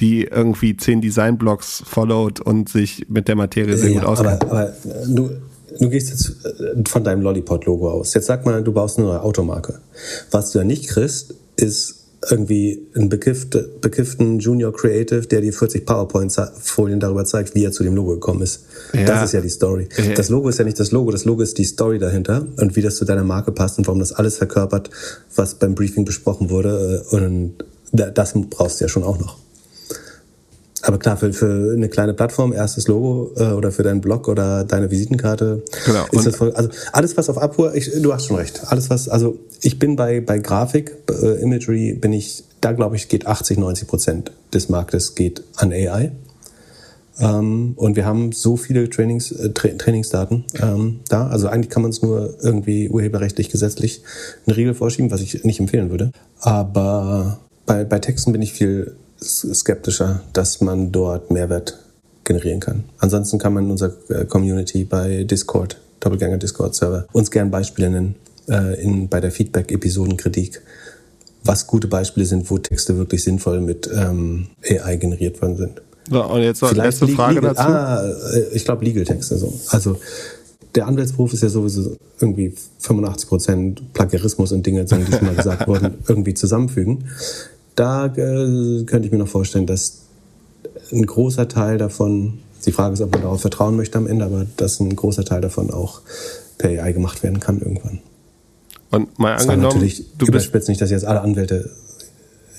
die 0.00 0.24
irgendwie 0.24 0.76
zehn 0.76 1.00
Designblocks 1.00 1.82
followt 1.86 2.40
und 2.40 2.68
sich 2.68 3.06
mit 3.08 3.28
der 3.28 3.36
Materie 3.36 3.76
sehr 3.76 3.90
ja, 3.90 4.00
gut 4.00 4.08
auskennt? 4.08 4.44
Aber, 4.44 4.52
aber 4.52 4.72
du, 5.08 5.30
du 5.78 5.88
gehst 5.88 6.10
jetzt 6.10 6.44
äh, 6.44 6.82
von 6.86 7.04
deinem 7.04 7.22
Lollipop-Logo 7.22 7.90
aus. 7.90 8.14
Jetzt 8.14 8.26
sag 8.26 8.44
mal, 8.44 8.62
du 8.62 8.72
baust 8.72 8.98
eine 8.98 9.08
neue 9.08 9.22
Automarke. 9.22 9.80
Was 10.30 10.52
du 10.52 10.58
ja 10.58 10.64
nicht 10.64 10.88
kriegst, 10.88 11.34
ist 11.56 12.01
irgendwie 12.30 12.86
einen 12.94 13.08
bekiffte, 13.08 13.68
bekifften 13.80 14.38
Junior 14.38 14.72
Creative, 14.72 15.26
der 15.26 15.40
dir 15.40 15.52
40 15.52 15.84
PowerPoint-Folien 15.84 17.00
darüber 17.00 17.24
zeigt, 17.24 17.54
wie 17.54 17.64
er 17.64 17.72
zu 17.72 17.82
dem 17.82 17.96
Logo 17.96 18.12
gekommen 18.12 18.42
ist. 18.42 18.64
Ja. 18.92 19.04
Das 19.04 19.24
ist 19.24 19.32
ja 19.32 19.40
die 19.40 19.48
Story. 19.48 19.88
Ja. 19.96 20.14
Das 20.14 20.28
Logo 20.28 20.48
ist 20.48 20.58
ja 20.58 20.64
nicht 20.64 20.78
das 20.78 20.92
Logo, 20.92 21.10
das 21.10 21.24
Logo 21.24 21.42
ist 21.42 21.58
die 21.58 21.64
Story 21.64 21.98
dahinter 21.98 22.46
und 22.58 22.76
wie 22.76 22.82
das 22.82 22.96
zu 22.96 23.04
deiner 23.04 23.24
Marke 23.24 23.50
passt 23.52 23.78
und 23.78 23.86
warum 23.86 23.98
das 23.98 24.12
alles 24.12 24.36
verkörpert, 24.36 24.90
was 25.34 25.54
beim 25.56 25.74
Briefing 25.74 26.04
besprochen 26.04 26.50
wurde. 26.50 27.04
Und 27.10 27.54
das 27.92 28.34
brauchst 28.50 28.80
du 28.80 28.84
ja 28.84 28.88
schon 28.88 29.02
auch 29.02 29.18
noch. 29.18 29.41
Aber 30.82 30.98
klar, 30.98 31.16
für, 31.16 31.32
für 31.32 31.72
eine 31.76 31.88
kleine 31.88 32.12
Plattform, 32.12 32.52
erstes 32.52 32.88
Logo 32.88 33.32
äh, 33.36 33.52
oder 33.52 33.70
für 33.70 33.84
deinen 33.84 34.00
Blog 34.00 34.28
oder 34.28 34.64
deine 34.64 34.90
Visitenkarte 34.90 35.62
genau. 35.86 36.04
ist 36.10 36.26
das 36.26 36.36
voll. 36.36 36.52
Also 36.52 36.70
alles, 36.92 37.16
was 37.16 37.30
auf 37.30 37.38
Upwork, 37.38 37.76
ich, 37.76 37.90
du 38.02 38.12
hast 38.12 38.26
schon 38.26 38.36
recht. 38.36 38.62
Alles, 38.66 38.90
was, 38.90 39.08
also 39.08 39.38
ich 39.60 39.78
bin 39.78 39.94
bei, 39.94 40.20
bei 40.20 40.38
Grafik, 40.38 40.96
äh, 41.08 41.40
Imagery, 41.40 41.94
bin 41.94 42.12
ich, 42.12 42.44
da 42.60 42.72
glaube 42.72 42.96
ich, 42.96 43.08
geht 43.08 43.26
80, 43.26 43.58
90 43.58 43.88
Prozent 43.88 44.32
des 44.52 44.68
Marktes 44.68 45.14
geht 45.14 45.44
an 45.56 45.72
AI. 45.72 46.12
Ähm, 47.20 47.74
und 47.76 47.94
wir 47.94 48.04
haben 48.04 48.32
so 48.32 48.56
viele 48.56 48.90
Trainings, 48.90 49.30
äh, 49.30 49.50
Tra 49.50 49.68
Trainingsdaten 49.68 50.44
ähm, 50.60 51.00
da. 51.08 51.28
Also 51.28 51.46
eigentlich 51.46 51.70
kann 51.70 51.82
man 51.82 51.90
es 51.92 52.02
nur 52.02 52.38
irgendwie 52.42 52.88
urheberrechtlich, 52.88 53.50
gesetzlich 53.50 54.02
eine 54.46 54.56
Regel 54.56 54.74
vorschieben, 54.74 55.10
was 55.10 55.20
ich 55.20 55.44
nicht 55.44 55.60
empfehlen 55.60 55.90
würde. 55.90 56.10
Aber 56.40 57.38
bei, 57.66 57.84
bei 57.84 58.00
Texten 58.00 58.32
bin 58.32 58.42
ich 58.42 58.52
viel 58.52 58.96
skeptischer, 59.22 60.20
dass 60.32 60.60
man 60.60 60.92
dort 60.92 61.30
Mehrwert 61.30 61.78
generieren 62.24 62.60
kann. 62.60 62.84
Ansonsten 62.98 63.38
kann 63.38 63.54
man 63.54 63.64
in 63.64 63.70
unserer 63.70 63.92
äh, 64.08 64.24
Community 64.24 64.84
bei 64.84 65.24
Discord, 65.24 65.78
Doppelgänger 66.00 66.38
Discord 66.38 66.74
Server, 66.74 67.06
uns 67.12 67.30
gern 67.30 67.50
Beispiele 67.50 67.90
nennen 67.90 68.14
äh, 68.48 68.80
in, 68.82 69.08
bei 69.08 69.20
der 69.20 69.30
Feedback-Episodenkritik, 69.30 70.62
was 71.44 71.66
gute 71.66 71.88
Beispiele 71.88 72.26
sind, 72.26 72.50
wo 72.50 72.58
Texte 72.58 72.96
wirklich 72.96 73.24
sinnvoll 73.24 73.60
mit 73.60 73.90
ähm, 73.92 74.48
AI 74.68 74.96
generiert 74.96 75.40
worden 75.42 75.56
sind. 75.56 75.82
So, 76.10 76.24
und 76.24 76.42
jetzt 76.42 76.62
noch 76.62 76.70
die 76.72 76.76
letzte 76.76 77.08
Frage 77.08 77.36
legal, 77.36 77.54
dazu. 77.54 77.68
Ah, 77.68 78.04
äh, 78.34 78.54
ich 78.54 78.64
glaube 78.64 78.84
Legal 78.84 79.04
Texte 79.04 79.38
so. 79.38 79.52
Also 79.68 79.98
der 80.74 80.86
Anwaltsberuf 80.86 81.32
ist 81.32 81.42
ja 81.42 81.48
sowieso 81.48 81.96
irgendwie 82.20 82.54
85 82.78 83.28
Prozent 83.28 83.92
Plagiarismus 83.92 84.52
und 84.52 84.64
Dinge, 84.64 84.84
die 84.84 85.12
schon 85.12 85.26
mal 85.26 85.34
gesagt 85.34 85.66
wurden, 85.68 85.94
irgendwie 86.08 86.34
zusammenfügen. 86.34 87.04
Da 87.74 88.06
äh, 88.06 88.84
könnte 88.84 89.06
ich 89.06 89.12
mir 89.12 89.18
noch 89.18 89.28
vorstellen, 89.28 89.66
dass 89.66 90.02
ein 90.92 91.06
großer 91.06 91.48
Teil 91.48 91.78
davon, 91.78 92.38
die 92.66 92.72
Frage 92.72 92.94
ist, 92.94 93.00
ob 93.00 93.12
man 93.12 93.22
darauf 93.22 93.40
vertrauen 93.40 93.76
möchte 93.76 93.98
am 93.98 94.06
Ende, 94.06 94.24
aber 94.24 94.46
dass 94.56 94.80
ein 94.80 94.94
großer 94.94 95.24
Teil 95.24 95.40
davon 95.40 95.70
auch 95.70 96.02
per 96.58 96.70
AI 96.70 96.92
gemacht 96.92 97.22
werden 97.22 97.40
kann 97.40 97.60
irgendwann. 97.60 98.00
Und 98.90 99.18
mal 99.18 99.32
Das 99.32 99.48
angenommen, 99.48 99.74
natürlich 99.74 100.04
du 100.18 100.26
überspitzt 100.26 100.68
nicht, 100.68 100.80
dass 100.80 100.90
jetzt 100.90 101.06
alle 101.06 101.22
Anwälte, 101.22 101.70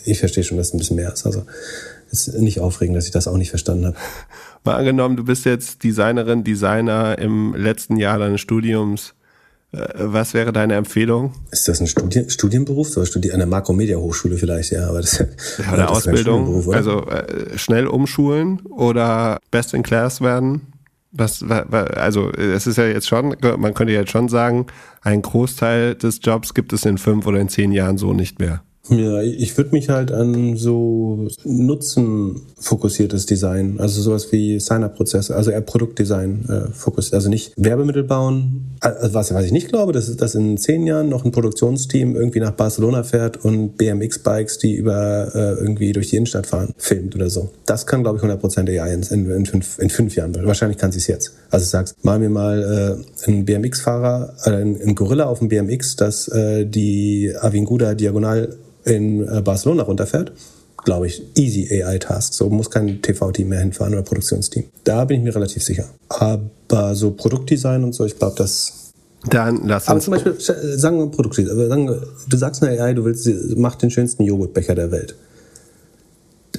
ich 0.03 0.19
verstehe 0.19 0.43
schon, 0.43 0.57
dass 0.57 0.67
es 0.67 0.73
ein 0.73 0.79
bisschen 0.79 0.95
mehr 0.95 1.13
ist. 1.13 1.25
Also 1.25 1.43
es 2.11 2.27
ist 2.27 2.39
nicht 2.39 2.59
aufregend, 2.59 2.97
dass 2.97 3.05
ich 3.05 3.11
das 3.11 3.27
auch 3.27 3.37
nicht 3.37 3.49
verstanden 3.49 3.87
habe. 3.87 3.97
Mal 4.63 4.75
angenommen, 4.75 5.15
du 5.15 5.23
bist 5.23 5.45
jetzt 5.45 5.83
Designerin, 5.83 6.43
Designer 6.43 7.17
im 7.19 7.53
letzten 7.55 7.97
Jahr 7.97 8.17
deines 8.17 8.41
Studiums. 8.41 9.13
Äh, 9.73 9.79
Was 9.97 10.33
wäre 10.33 10.53
deine 10.53 10.75
Empfehlung? 10.75 11.33
Ist 11.51 11.67
das 11.67 11.79
ein 11.81 11.87
Studi 11.87 12.29
Studienberuf? 12.29 12.89
So 12.89 13.01
an 13.01 13.21
der 13.21 13.45
Makromedia-Hochschule 13.47 14.37
vielleicht, 14.37 14.71
ja, 14.71 14.87
aber 14.89 15.01
das, 15.01 15.17
Ja, 15.17 15.25
das 15.57 15.67
oder 15.67 15.73
ein 15.73 15.87
Ausbildung? 15.87 16.63
Oder? 16.65 16.77
Also 16.77 17.05
äh, 17.07 17.57
schnell 17.57 17.87
umschulen 17.87 18.61
oder 18.69 19.39
Best 19.51 19.73
in 19.73 19.83
Class 19.83 20.21
werden? 20.21 20.61
Was, 21.11 21.47
wa- 21.47 21.65
wa- 21.69 21.83
also 21.83 22.31
es 22.31 22.65
ist 22.65 22.77
ja 22.77 22.85
jetzt 22.85 23.07
schon, 23.07 23.35
man 23.57 23.73
könnte 23.75 23.93
jetzt 23.93 24.09
schon 24.11 24.29
sagen, 24.29 24.65
ein 25.01 25.21
Großteil 25.21 25.93
des 25.95 26.19
Jobs 26.23 26.53
gibt 26.55 26.73
es 26.73 26.85
in 26.85 26.97
fünf 26.97 27.27
oder 27.27 27.39
in 27.39 27.49
zehn 27.49 27.71
Jahren 27.71 27.97
so 27.99 28.13
nicht 28.13 28.39
mehr. 28.39 28.63
Ja, 28.89 29.21
ich 29.21 29.55
würde 29.55 29.71
mich 29.71 29.87
halt 29.87 30.11
an 30.11 30.57
so 30.57 31.29
nutzenfokussiertes 31.45 33.25
Design, 33.25 33.79
also 33.79 34.01
sowas 34.01 34.29
wie 34.33 34.59
Sign-up-Prozesse, 34.59 35.33
also 35.33 35.51
eher 35.51 35.61
Produktdesign 35.61 36.49
äh, 36.49 36.73
fokussiert, 36.73 37.13
also 37.13 37.29
nicht 37.29 37.53
Werbemittel 37.55 38.03
bauen. 38.03 38.75
Also 38.81 39.13
was, 39.13 39.33
was 39.33 39.45
ich 39.45 39.53
nicht 39.53 39.69
glaube, 39.69 39.93
dass, 39.93 40.13
dass 40.17 40.35
in 40.35 40.57
zehn 40.57 40.85
Jahren 40.85 41.07
noch 41.07 41.23
ein 41.23 41.31
Produktionsteam 41.31 42.17
irgendwie 42.17 42.41
nach 42.41 42.51
Barcelona 42.51 43.03
fährt 43.03 43.45
und 43.45 43.77
BMX-Bikes, 43.77 44.57
die 44.57 44.75
über 44.75 45.33
äh, 45.33 45.61
irgendwie 45.61 45.93
durch 45.93 46.09
die 46.09 46.17
Innenstadt 46.17 46.45
fahren, 46.45 46.73
filmt 46.77 47.15
oder 47.15 47.29
so. 47.29 47.51
Das 47.65 47.87
kann, 47.87 48.03
glaube 48.03 48.17
ich, 48.17 48.23
100% 48.25 48.69
AI 48.69 48.93
in, 48.93 49.03
in, 49.03 49.31
in, 49.31 49.45
fünf, 49.45 49.79
in 49.79 49.89
fünf 49.89 50.13
Jahren. 50.17 50.35
Wahrscheinlich 50.45 50.77
kann 50.77 50.91
sie 50.91 50.97
es 50.97 51.07
jetzt. 51.07 51.31
Also 51.49 51.65
sagst, 51.65 52.03
mal 52.03 52.19
mir 52.19 52.29
mal 52.29 52.99
äh, 53.01 53.27
einen 53.29 53.45
BMX-Fahrer, 53.45 54.33
äh, 54.43 54.49
ein, 54.49 54.75
ein 54.81 54.93
Gorilla 54.93 55.27
auf 55.27 55.39
dem 55.39 55.47
BMX, 55.47 55.95
das 55.95 56.27
äh, 56.27 56.65
die 56.65 57.33
Avinguda 57.39 57.93
diagonal 57.93 58.57
in 58.85 59.27
äh, 59.27 59.41
Barcelona 59.41 59.83
runterfährt, 59.83 60.31
glaube 60.83 61.07
ich, 61.07 61.21
easy 61.35 61.81
AI-Task. 61.83 62.33
So 62.33 62.49
muss 62.49 62.69
kein 62.69 63.01
TV-Team 63.01 63.49
mehr 63.49 63.59
hinfahren 63.59 63.93
oder 63.93 64.03
Produktionsteam. 64.03 64.65
Da 64.83 65.05
bin 65.05 65.19
ich 65.19 65.23
mir 65.23 65.35
relativ 65.35 65.63
sicher. 65.63 65.85
Aber 66.09 66.93
so 66.95 67.11
Produktdesign 67.11 67.83
und 67.83 67.93
so, 67.93 68.05
ich 68.05 68.17
glaube, 68.17 68.35
das. 68.37 68.91
Dann 69.29 69.61
lass 69.67 69.87
Aber 69.87 69.95
uns. 69.95 70.03
zum 70.05 70.11
Beispiel, 70.13 70.33
sch- 70.33 70.77
sagen 70.77 70.97
wir 70.99 71.07
Produktdesign, 71.07 71.51
aber 71.53 71.67
sagen 71.69 71.87
wir, 71.87 72.01
du 72.27 72.37
sagst 72.37 72.61
einer 72.61 72.81
AI, 72.81 72.93
du 72.93 73.05
willst, 73.05 73.23
sie 73.23 73.55
macht 73.55 73.81
den 73.81 73.89
schönsten 73.89 74.23
Joghurtbecher 74.23 74.75
der 74.75 74.91
Welt. 74.91 75.15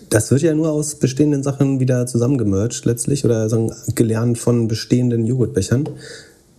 Das 0.09 0.31
wird 0.31 0.43
ja 0.43 0.55
nur 0.55 0.71
aus 0.71 0.95
bestehenden 0.95 1.43
Sachen 1.43 1.79
wieder 1.81 2.07
zusammengemerged 2.07 2.85
letztlich 2.85 3.25
oder 3.25 3.49
sagen, 3.49 3.73
gelernt 3.95 4.39
von 4.39 4.67
bestehenden 4.69 5.27
Joghurtbechern. 5.27 5.89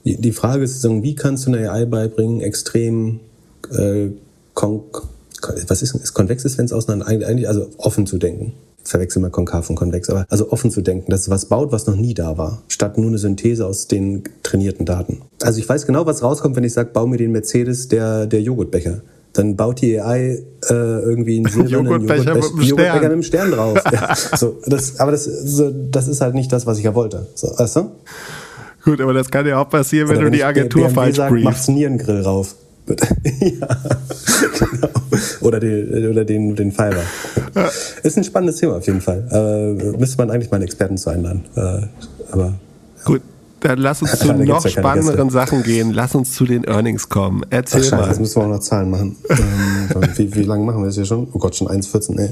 Die, 0.03 0.31
Frage 0.31 0.63
ist, 0.63 0.83
wie 0.83 1.15
kannst 1.15 1.47
du 1.47 1.53
einer 1.53 1.71
AI 1.71 1.85
beibringen, 1.85 2.41
extrem 2.41 3.19
äh, 3.71 4.09
kon 4.53 4.83
was 5.67 5.81
ist, 5.81 5.95
ist 5.95 6.13
konvexes, 6.13 6.57
wenn 6.57 6.65
es 6.65 6.73
auseinander 6.73 7.07
eigentlich 7.07 7.47
also 7.47 7.67
offen 7.77 8.05
zu 8.05 8.17
denken. 8.17 8.53
Verwechseln 8.83 9.23
wir 9.23 9.31
konkav 9.31 9.67
und 9.69 9.75
konvex, 9.75 10.09
aber 10.09 10.25
also 10.29 10.51
offen 10.51 10.69
zu 10.69 10.81
denken, 10.81 11.09
dass 11.09 11.21
es 11.21 11.29
was 11.29 11.45
baut, 11.47 11.71
was 11.71 11.87
noch 11.87 11.95
nie 11.95 12.13
da 12.13 12.37
war, 12.37 12.61
statt 12.67 12.97
nur 12.97 13.07
eine 13.07 13.17
Synthese 13.17 13.65
aus 13.65 13.87
den 13.87 14.23
trainierten 14.43 14.85
Daten. 14.85 15.21
Also 15.41 15.59
ich 15.59 15.67
weiß 15.67 15.87
genau, 15.87 16.05
was 16.05 16.21
rauskommt, 16.21 16.55
wenn 16.55 16.63
ich 16.63 16.73
sage, 16.73 16.91
bau 16.93 17.07
mir 17.07 17.17
den 17.17 17.31
Mercedes 17.31 17.87
der, 17.87 18.27
der 18.27 18.41
Joghurtbecher. 18.41 19.01
Dann 19.33 19.55
baut 19.55 19.81
die 19.81 19.99
AI 19.99 20.43
äh, 20.69 20.73
irgendwie 20.73 21.37
einen 21.37 21.45
silbernen 21.49 21.85
Joghurtbecher 21.85 22.35
mit 22.35 22.43
einem 22.43 22.61
Joghurtbecher 22.61 22.85
Stern. 22.85 23.01
mit 23.01 23.11
einem 23.11 23.23
Stern 23.23 23.51
drauf. 23.51 23.83
ja, 23.91 24.15
so, 24.37 24.57
das, 24.67 24.99
aber 24.99 25.11
das, 25.11 25.25
so, 25.25 25.71
das 25.71 26.07
ist 26.07 26.21
halt 26.21 26.35
nicht 26.35 26.53
das, 26.53 26.67
was 26.67 26.77
ich 26.77 26.83
ja 26.83 26.93
wollte. 26.93 27.27
So, 27.33 27.47
weißt 27.57 27.77
du? 27.77 27.91
Gut, 28.83 29.01
aber 29.01 29.13
das 29.13 29.31
kann 29.31 29.47
ja 29.47 29.59
auch 29.59 29.67
passieren, 29.69 30.09
wenn 30.09 30.17
Oder 30.17 30.25
du 30.25 30.31
die 30.31 30.37
ich 30.37 30.45
Agentur 30.45 30.83
BMW 30.83 30.93
falsch 30.93 31.15
sag, 31.17 31.31
briefst. 31.31 31.45
mach's 31.45 31.67
Nierengrill 31.67 32.21
rauf. 32.21 32.55
ja, 33.39 33.67
genau. 34.59 34.89
Oder 35.41 35.59
den, 35.59 36.09
oder 36.11 36.25
den, 36.25 36.55
den 36.55 36.71
Fiber. 36.71 37.03
Ist 38.03 38.17
ein 38.17 38.23
spannendes 38.23 38.57
Thema 38.57 38.77
auf 38.77 38.85
jeden 38.85 39.01
Fall. 39.01 39.27
Äh, 39.31 39.97
müsste 39.97 40.17
man 40.17 40.29
eigentlich 40.29 40.51
mal 40.51 40.57
einen 40.57 40.65
Experten 40.65 40.97
zu 40.97 41.09
einladen. 41.09 41.45
Äh, 41.55 41.87
aber 42.31 42.53
Gut, 43.03 43.21
dann 43.61 43.79
lass 43.79 44.01
uns 44.01 44.11
zu 44.19 44.33
noch 44.33 44.63
ja 44.63 44.69
spannenderen 44.69 45.29
Gäste. 45.29 45.31
Sachen 45.31 45.63
gehen. 45.63 45.91
Lass 45.91 46.15
uns 46.15 46.33
zu 46.33 46.45
den 46.45 46.63
Earnings 46.65 47.09
kommen. 47.09 47.43
Erzähl 47.49 47.81
Ach, 47.81 47.83
scheiße, 47.83 47.95
mal. 47.95 48.07
jetzt 48.09 48.19
müssen 48.19 48.35
wir 48.35 48.43
auch 48.43 48.49
noch 48.49 48.59
Zahlen 48.59 48.89
machen. 48.89 49.15
ähm, 49.29 50.09
wie, 50.15 50.35
wie 50.35 50.43
lange 50.43 50.63
machen 50.63 50.81
wir 50.81 50.87
das 50.87 50.95
hier 50.95 51.05
schon? 51.05 51.27
Oh 51.33 51.39
Gott, 51.39 51.55
schon 51.55 51.67
1,14, 51.67 52.19
ey. 52.19 52.31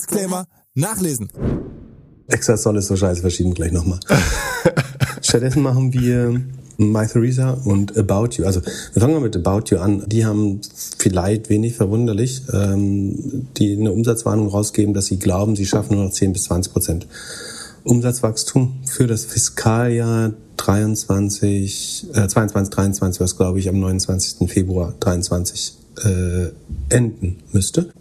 Disclaimer 0.00 0.46
nachlesen. 0.74 1.28
Extra 2.28 2.56
Soll 2.56 2.78
ist 2.78 2.86
so 2.86 2.96
scheiße, 2.96 3.20
verschieben 3.20 3.52
gleich 3.52 3.72
nochmal. 3.72 4.00
Stattdessen 5.20 5.62
machen 5.62 5.92
wir 5.92 6.40
My 6.78 7.06
Theresa 7.06 7.50
und 7.64 7.96
About 7.98 8.36
You. 8.36 8.46
Also 8.46 8.62
wir 8.62 9.02
fangen 9.02 9.12
mal 9.12 9.20
mit 9.20 9.36
About 9.36 9.64
You 9.68 9.78
an. 9.78 10.04
Die 10.06 10.24
haben 10.24 10.60
vielleicht 10.96 11.50
wenig 11.50 11.74
verwunderlich 11.74 12.42
ähm, 12.52 13.48
die 13.58 13.76
eine 13.76 13.92
Umsatzwarnung 13.92 14.48
rausgeben, 14.48 14.94
dass 14.94 15.06
sie 15.06 15.18
glauben, 15.18 15.54
sie 15.54 15.66
schaffen 15.66 15.96
nur 15.96 16.04
noch 16.04 16.12
10 16.12 16.32
bis 16.32 16.44
20 16.44 16.72
Prozent 16.72 17.06
Umsatzwachstum 17.84 18.80
für 18.86 19.06
das 19.06 19.26
Fiskaljahr 19.26 20.32
23, 20.56 22.06
äh, 22.14 22.28
22, 22.28 22.74
23, 22.74 23.20
was 23.20 23.36
glaube 23.36 23.58
ich 23.58 23.68
am 23.68 23.78
29. 23.78 24.48
Februar 24.48 24.94
23 25.00 25.74
äh, 26.04 26.48
enden 26.88 27.40
müsste. 27.52 27.92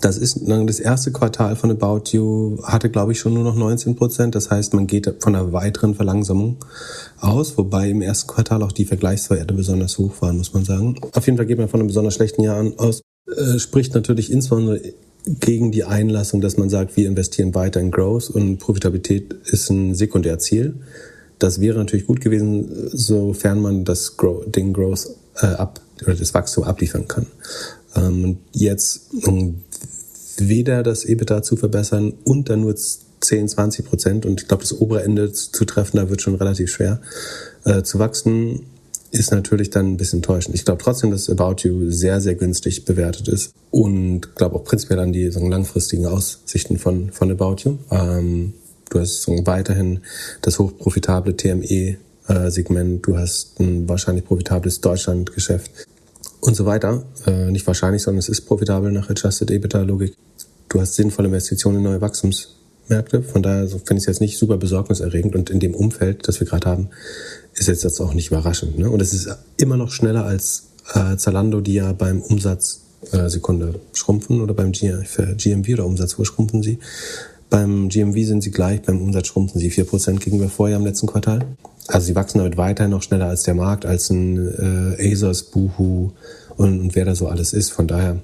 Das 0.00 0.16
ist 0.18 0.40
das 0.44 0.80
erste 0.80 1.12
Quartal 1.12 1.56
von 1.56 1.70
About 1.70 2.10
You 2.12 2.58
hatte, 2.62 2.90
glaube 2.90 3.12
ich, 3.12 3.18
schon 3.18 3.34
nur 3.34 3.44
noch 3.44 3.54
19 3.54 3.96
Prozent. 3.96 4.34
Das 4.34 4.50
heißt, 4.50 4.74
man 4.74 4.86
geht 4.86 5.12
von 5.20 5.34
einer 5.34 5.52
weiteren 5.52 5.94
Verlangsamung 5.94 6.56
aus, 7.20 7.56
wobei 7.58 7.90
im 7.90 8.02
ersten 8.02 8.28
Quartal 8.28 8.62
auch 8.62 8.72
die 8.72 8.84
Vergleichswerte 8.84 9.54
besonders 9.54 9.98
hoch 9.98 10.20
waren, 10.20 10.38
muss 10.38 10.52
man 10.52 10.64
sagen. 10.64 10.98
Auf 11.14 11.26
jeden 11.26 11.36
Fall 11.36 11.46
geht 11.46 11.58
man 11.58 11.68
von 11.68 11.80
einem 11.80 11.88
besonders 11.88 12.14
schlechten 12.14 12.42
Jahr 12.42 12.64
aus. 12.76 13.02
Äh, 13.26 13.58
spricht 13.58 13.94
natürlich 13.94 14.32
insbesondere 14.32 14.80
gegen 15.26 15.72
die 15.72 15.84
Einlassung, 15.84 16.40
dass 16.40 16.56
man 16.56 16.70
sagt, 16.70 16.96
wir 16.96 17.06
investieren 17.06 17.54
weiter 17.54 17.80
in 17.80 17.90
Growth 17.90 18.30
und 18.30 18.58
Profitabilität 18.58 19.34
ist 19.44 19.70
ein 19.70 19.94
Sekundärziel. 19.94 20.76
Das 21.38 21.60
wäre 21.60 21.78
natürlich 21.78 22.06
gut 22.06 22.20
gewesen, 22.20 22.88
sofern 22.92 23.60
man 23.60 23.84
das 23.84 24.16
Grow, 24.16 24.44
den 24.46 24.72
Growth 24.72 25.08
äh, 25.36 25.46
ab 25.46 25.80
oder 26.02 26.14
das 26.14 26.34
Wachstum 26.34 26.64
abliefern 26.64 27.06
kann. 27.06 27.26
Ähm, 27.96 28.38
jetzt 28.52 29.12
weder 30.40 30.82
das 30.82 31.04
EBITDA 31.04 31.42
zu 31.42 31.56
verbessern 31.56 32.14
und 32.24 32.50
dann 32.50 32.60
nur 32.60 32.74
10, 32.76 33.48
20 33.48 33.84
Prozent 33.84 34.26
und 34.26 34.40
ich 34.40 34.48
glaube, 34.48 34.62
das 34.62 34.80
obere 34.80 35.02
Ende 35.02 35.32
zu 35.32 35.64
treffen, 35.64 35.96
da 35.96 36.08
wird 36.08 36.22
schon 36.22 36.34
relativ 36.34 36.70
schwer 36.70 37.00
äh, 37.64 37.82
zu 37.82 37.98
wachsen, 37.98 38.66
ist 39.10 39.32
natürlich 39.32 39.70
dann 39.70 39.92
ein 39.92 39.96
bisschen 39.96 40.18
enttäuschend. 40.18 40.54
Ich 40.54 40.64
glaube 40.64 40.82
trotzdem, 40.82 41.10
dass 41.10 41.30
About 41.30 41.66
You 41.66 41.90
sehr, 41.90 42.20
sehr 42.20 42.34
günstig 42.34 42.84
bewertet 42.84 43.28
ist 43.28 43.52
und 43.70 44.36
glaube 44.36 44.56
auch 44.56 44.64
prinzipiell 44.64 44.98
an 44.98 45.12
die 45.12 45.30
sagen, 45.30 45.50
langfristigen 45.50 46.06
Aussichten 46.06 46.78
von, 46.78 47.10
von 47.10 47.30
About 47.30 47.62
You. 47.64 47.78
Ähm, 47.90 48.54
du 48.90 49.00
hast 49.00 49.22
sagen, 49.22 49.46
weiterhin 49.46 50.00
das 50.42 50.58
hochprofitable 50.58 51.36
TME-Segment, 51.36 53.06
du 53.06 53.16
hast 53.16 53.58
ein 53.60 53.88
wahrscheinlich 53.88 54.24
profitables 54.24 54.80
Deutschlandgeschäft 54.80 55.70
und 56.40 56.54
so 56.54 56.66
weiter. 56.66 57.02
Äh, 57.26 57.50
nicht 57.50 57.66
wahrscheinlich, 57.66 58.02
sondern 58.02 58.18
es 58.18 58.28
ist 58.28 58.42
profitabel 58.42 58.92
nach 58.92 59.10
Adjusted 59.10 59.50
EBITDA-Logik. 59.50 60.14
Du 60.68 60.80
hast 60.80 60.94
sinnvolle 60.94 61.28
Investitionen 61.28 61.78
in 61.78 61.84
neue 61.84 62.00
Wachstumsmärkte. 62.00 63.22
Von 63.22 63.42
daher 63.42 63.68
finde 63.68 63.94
ich 63.94 63.98
es 64.00 64.06
jetzt 64.06 64.20
nicht 64.20 64.38
super 64.38 64.56
besorgniserregend. 64.56 65.34
Und 65.34 65.50
in 65.50 65.60
dem 65.60 65.74
Umfeld, 65.74 66.28
das 66.28 66.40
wir 66.40 66.46
gerade 66.46 66.68
haben, 66.68 66.88
ist 67.54 67.68
jetzt 67.68 67.84
das 67.84 68.00
auch 68.00 68.14
nicht 68.14 68.28
überraschend. 68.28 68.78
Ne? 68.78 68.90
Und 68.90 69.00
es 69.00 69.12
ist 69.12 69.28
immer 69.56 69.76
noch 69.76 69.90
schneller 69.90 70.24
als 70.24 70.68
äh, 70.94 71.16
Zalando, 71.16 71.60
die 71.60 71.74
ja 71.74 71.92
beim 71.92 72.20
Umsatz 72.20 72.82
äh, 73.12 73.28
Sekunde 73.28 73.80
schrumpfen 73.92 74.40
oder 74.40 74.54
beim 74.54 74.72
G 74.72 74.92
für 75.04 75.34
GMV 75.34 75.68
oder 75.74 75.86
Umsatz, 75.86 76.18
wo 76.18 76.24
schrumpfen 76.24 76.62
sie? 76.62 76.78
Beim 77.50 77.88
GMV 77.88 78.26
sind 78.26 78.42
sie 78.42 78.50
gleich, 78.50 78.82
beim 78.82 79.00
Umsatz 79.00 79.28
schrumpfen 79.28 79.58
sie 79.58 79.70
4% 79.70 80.18
gegenüber 80.18 80.50
Vorjahr 80.50 80.78
im 80.78 80.86
letzten 80.86 81.06
Quartal. 81.06 81.46
Also 81.88 82.06
sie 82.06 82.14
wachsen 82.14 82.38
damit 82.38 82.56
weiterhin 82.56 82.90
noch 82.90 83.02
schneller 83.02 83.26
als 83.26 83.42
der 83.42 83.54
Markt, 83.54 83.86
als 83.86 84.10
ein 84.10 84.96
äh, 84.98 85.12
Asos, 85.12 85.44
Boohoo 85.44 86.12
und, 86.56 86.80
und 86.80 86.94
wer 86.94 87.06
da 87.06 87.14
so 87.14 87.28
alles 87.28 87.54
ist. 87.54 87.70
Von 87.70 87.88
daher, 87.88 88.18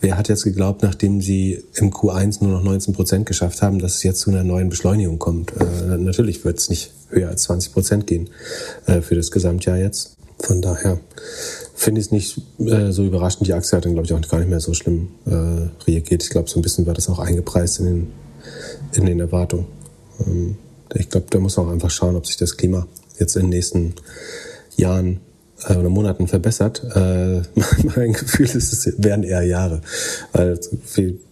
wer 0.00 0.16
hat 0.16 0.28
jetzt 0.28 0.44
geglaubt, 0.44 0.82
nachdem 0.82 1.20
sie 1.20 1.62
im 1.74 1.90
Q1 1.90 2.42
nur 2.42 2.52
noch 2.52 2.62
19 2.62 2.94
Prozent 2.94 3.26
geschafft 3.26 3.60
haben, 3.60 3.78
dass 3.78 3.96
es 3.96 4.02
jetzt 4.04 4.20
zu 4.20 4.30
einer 4.30 4.42
neuen 4.42 4.70
Beschleunigung 4.70 5.18
kommt? 5.18 5.52
Äh, 5.52 5.98
natürlich 5.98 6.44
wird 6.46 6.58
es 6.58 6.70
nicht 6.70 6.92
höher 7.10 7.28
als 7.28 7.42
20 7.42 7.72
Prozent 7.74 8.06
gehen 8.06 8.30
äh, 8.86 9.02
für 9.02 9.16
das 9.16 9.30
Gesamtjahr 9.30 9.76
jetzt. 9.76 10.16
Von 10.40 10.62
daher 10.62 10.98
finde 11.74 12.00
ich 12.00 12.06
es 12.06 12.12
nicht 12.12 12.40
äh, 12.58 12.90
so 12.90 13.04
überraschend. 13.04 13.46
Die 13.46 13.52
Aktie 13.52 13.76
hat 13.76 13.84
dann, 13.84 13.92
glaube 13.92 14.06
ich, 14.06 14.14
auch 14.14 14.28
gar 14.28 14.38
nicht 14.38 14.50
mehr 14.50 14.60
so 14.60 14.72
schlimm 14.72 15.08
äh, 15.26 15.68
reagiert. 15.86 16.22
Ich 16.22 16.30
glaube, 16.30 16.48
so 16.48 16.58
ein 16.58 16.62
bisschen 16.62 16.86
war 16.86 16.94
das 16.94 17.08
auch 17.10 17.18
eingepreist 17.18 17.80
in 17.80 17.84
den, 17.84 18.12
in 18.94 19.06
den 19.06 19.20
Erwartungen. 19.20 19.66
Ähm, 20.26 20.56
ich 20.94 21.08
glaube, 21.08 21.26
da 21.30 21.38
muss 21.38 21.56
man 21.56 21.66
auch 21.66 21.72
einfach 21.72 21.90
schauen, 21.90 22.16
ob 22.16 22.26
sich 22.26 22.36
das 22.36 22.56
Klima 22.56 22.86
jetzt 23.18 23.36
in 23.36 23.42
den 23.42 23.50
nächsten 23.50 23.94
Jahren 24.76 25.20
äh, 25.68 25.74
oder 25.74 25.88
Monaten 25.88 26.28
verbessert. 26.28 26.82
Äh, 26.94 27.42
mein 27.96 28.12
Gefühl 28.12 28.46
ist, 28.46 28.72
es 28.72 29.02
werden 29.02 29.24
eher 29.24 29.42
Jahre. 29.42 29.80
Weil 30.32 30.58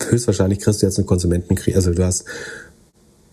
höchstwahrscheinlich 0.09 0.61
kriegst 0.61 0.83
du 0.83 0.87
jetzt 0.87 0.99
eine 0.99 1.07
Konsumentenkrise. 1.07 1.77
Also 1.77 1.93
du 1.93 2.05
hast, 2.05 2.25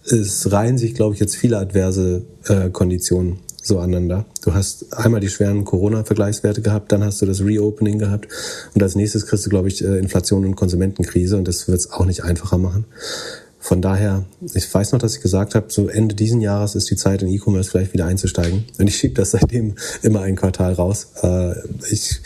es 0.05 0.51
reihen 0.51 0.77
sich, 0.77 0.95
glaube 0.95 1.13
ich, 1.13 1.19
jetzt 1.19 1.35
viele 1.35 1.57
adverse 1.57 2.23
äh, 2.47 2.69
Konditionen 2.69 3.39
so 3.61 3.79
aneinander. 3.79 4.25
Du 4.41 4.53
hast 4.53 4.93
einmal 4.93 5.21
die 5.21 5.29
schweren 5.29 5.65
Corona-Vergleichswerte 5.65 6.61
gehabt, 6.61 6.91
dann 6.91 7.03
hast 7.03 7.21
du 7.21 7.25
das 7.25 7.41
Reopening 7.41 7.99
gehabt 7.99 8.27
und 8.73 8.81
als 8.81 8.95
nächstes 8.95 9.25
kriegst 9.25 9.45
du, 9.45 9.49
glaube 9.49 9.67
ich, 9.67 9.83
äh, 9.83 9.97
Inflation 9.97 10.45
und 10.45 10.55
Konsumentenkrise 10.55 11.37
und 11.37 11.47
das 11.47 11.67
wird 11.67 11.79
es 11.79 11.91
auch 11.91 12.05
nicht 12.05 12.23
einfacher 12.23 12.57
machen. 12.57 12.85
Von 13.59 13.81
daher, 13.81 14.23
ich 14.53 14.73
weiß 14.73 14.93
noch, 14.93 14.99
dass 14.99 15.15
ich 15.15 15.21
gesagt 15.21 15.53
habe, 15.53 15.65
so 15.69 15.89
Ende 15.89 16.15
diesen 16.15 16.39
Jahres 16.39 16.75
ist 16.75 16.89
die 16.89 16.95
Zeit 16.95 17.21
in 17.21 17.27
E-Commerce 17.27 17.69
vielleicht 17.69 17.93
wieder 17.93 18.05
einzusteigen. 18.05 18.65
Und 18.77 18.87
ich 18.87 18.95
schiebe 18.95 19.15
das 19.15 19.31
seitdem 19.31 19.75
immer 20.01 20.21
ein 20.21 20.37
Quartal 20.37 20.73
raus. 20.73 21.07
Äh, 21.21 21.55
ich, 21.91 22.21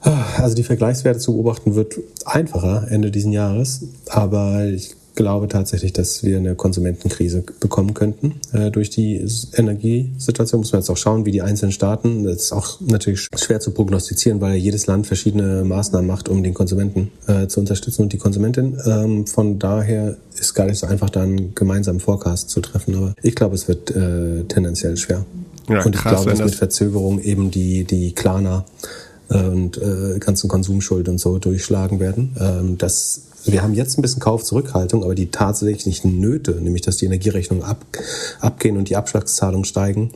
also 0.00 0.56
die 0.56 0.64
Vergleichswerte 0.64 1.20
zu 1.20 1.32
beobachten 1.32 1.76
wird 1.76 1.94
einfacher 2.24 2.90
Ende 2.90 3.10
diesen 3.10 3.32
Jahres, 3.32 3.82
aber 4.08 4.64
ich 4.64 4.97
glaube 5.18 5.48
tatsächlich, 5.48 5.92
dass 5.92 6.22
wir 6.22 6.36
eine 6.36 6.54
Konsumentenkrise 6.54 7.42
bekommen 7.58 7.92
könnten 7.92 8.36
äh, 8.52 8.70
durch 8.70 8.88
die 8.88 9.26
Energiesituation. 9.56 10.60
Muss 10.60 10.70
man 10.70 10.80
jetzt 10.80 10.90
auch 10.90 10.96
schauen, 10.96 11.26
wie 11.26 11.32
die 11.32 11.42
einzelnen 11.42 11.72
Staaten. 11.72 12.22
Das 12.22 12.36
ist 12.36 12.52
auch 12.52 12.80
natürlich 12.80 13.26
schwer 13.34 13.58
zu 13.58 13.72
prognostizieren, 13.72 14.40
weil 14.40 14.54
jedes 14.54 14.86
Land 14.86 15.08
verschiedene 15.08 15.64
Maßnahmen 15.64 16.06
macht, 16.06 16.28
um 16.28 16.44
den 16.44 16.54
Konsumenten 16.54 17.10
äh, 17.26 17.48
zu 17.48 17.58
unterstützen 17.58 18.02
und 18.02 18.12
die 18.12 18.18
Konsumentin. 18.18 18.78
Ähm, 18.86 19.26
von 19.26 19.58
daher 19.58 20.16
ist 20.38 20.54
gar 20.54 20.66
nicht 20.66 20.78
so 20.78 20.86
einfach, 20.86 21.10
da 21.10 21.22
einen 21.22 21.52
gemeinsamen 21.52 21.98
Forecast 21.98 22.50
zu 22.50 22.60
treffen. 22.60 22.94
Aber 22.94 23.14
ich 23.20 23.34
glaube, 23.34 23.56
es 23.56 23.66
wird 23.66 23.90
äh, 23.90 24.44
tendenziell 24.44 24.96
schwer. 24.96 25.26
Ja, 25.68 25.84
und 25.84 25.96
ich 25.96 26.00
krass, 26.00 26.22
glaube, 26.22 26.30
dass 26.30 26.50
mit 26.50 26.54
Verzögerung 26.54 27.20
eben 27.20 27.50
die, 27.50 27.82
die 27.82 28.12
Klarna 28.12 28.64
und 29.28 29.78
äh, 29.78 30.18
ganzen 30.18 30.48
Konsumschuld 30.48 31.08
und 31.08 31.18
so 31.18 31.38
durchschlagen 31.38 32.00
werden. 32.00 32.36
Ähm, 32.40 32.78
das 32.78 33.22
wir 33.44 33.62
haben 33.62 33.74
jetzt 33.74 33.98
ein 33.98 34.02
bisschen 34.02 34.20
Kaufzurückhaltung, 34.20 35.04
aber 35.04 35.14
die 35.14 35.30
tatsächlichen 35.30 36.20
Nöte, 36.20 36.52
nämlich 36.52 36.82
dass 36.82 36.96
die 36.96 37.06
Energierechnungen 37.06 37.64
ab, 37.64 37.84
abgehen 38.40 38.76
und 38.76 38.88
die 38.90 38.96
Abschlagszahlungen 38.96 39.64
steigen, 39.64 40.10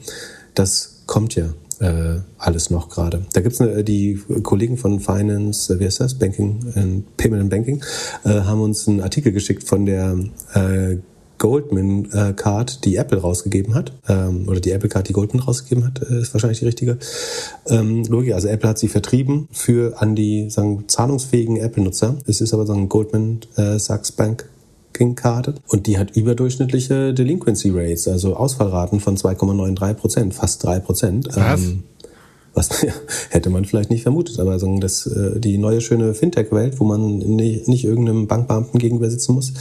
das 0.55 1.03
kommt 1.07 1.35
ja 1.35 1.47
äh, 1.81 2.21
alles 2.39 2.71
noch 2.71 2.89
gerade. 2.89 3.25
Da 3.33 3.41
gibt's 3.41 3.61
eine, 3.61 3.85
die 3.85 4.21
Kollegen 4.43 4.77
von 4.77 5.01
Finance, 5.01 5.73
äh, 5.73 5.81
wie 5.81 5.87
heißt 5.87 6.01
das, 6.01 6.15
Banking, 6.15 6.73
and 6.75 7.17
Payment 7.17 7.43
and 7.43 7.51
Banking, 7.51 7.83
äh, 8.25 8.43
haben 8.43 8.61
uns 8.61 8.87
einen 8.89 9.01
Artikel 9.01 9.33
geschickt 9.33 9.65
von 9.65 9.87
der 9.87 10.17
äh, 10.55 10.97
Goldman 11.43 12.09
äh, 12.13 12.35
Card, 12.35 12.85
die 12.85 12.95
Apple 12.95 13.19
rausgegeben 13.19 13.75
hat, 13.75 13.93
ähm, 14.09 14.49
oder 14.49 14.61
die 14.61 14.71
Apple 14.71 14.89
Card, 14.89 15.09
die 15.09 15.13
Goldman 15.13 15.43
rausgegeben 15.43 15.85
hat, 15.85 16.01
äh, 16.01 16.21
ist 16.21 16.33
wahrscheinlich 16.33 16.61
die 16.61 16.67
richtige 16.67 16.99
ähm, 17.67 18.05
Logik. 18.05 18.33
Also 18.33 18.47
Apple 18.47 18.69
hat 18.69 18.79
sie 18.79 18.87
vertrieben 18.87 19.49
für 19.51 20.01
an 20.01 20.15
die 20.15 20.49
sagen, 20.51 20.85
zahlungsfähigen 20.87 21.57
Apple-Nutzer. 21.57 22.17
Es 22.29 22.41
ist 22.41 22.55
aber 22.55 22.65
so 22.65 22.75
ein 22.75 22.89
Goldman 22.89 23.41
äh, 23.57 23.81
Sachs 23.81 24.13
Bank 24.13 24.49
Karte 25.17 25.55
und 25.67 25.89
die 25.89 25.99
hat 25.99 26.15
überdurchschnittliche 26.17 27.13
Delinquency 27.13 27.71
Rates, 27.71 28.07
also 28.07 28.37
Ausfallraten 28.37 29.01
von 29.01 29.17
2,93 29.17 29.95
Prozent, 29.95 30.35
fast 30.35 30.63
drei 30.63 30.79
Prozent. 30.79 31.29
Ähm, 31.37 31.83
was 32.55 32.71
hätte 33.31 33.51
man 33.51 33.65
vielleicht 33.65 33.91
nicht 33.91 34.03
vermutet, 34.03 34.39
aber 34.39 34.59
sagen, 34.59 34.81
dass 34.81 35.07
äh, 35.07 35.41
die 35.41 35.59
neue 35.59 35.81
schöne 35.81 36.15
Fintech-Welt, 36.15 36.81
wo 36.81 36.85
man 36.85 37.19
nicht, 37.19 37.69
nicht 37.69 37.85
irgendeinem 37.85 38.27
Bankbeamten 38.27 38.79
gegenüber 38.79 39.11
sitzen 39.11 39.35
muss, 39.35 39.53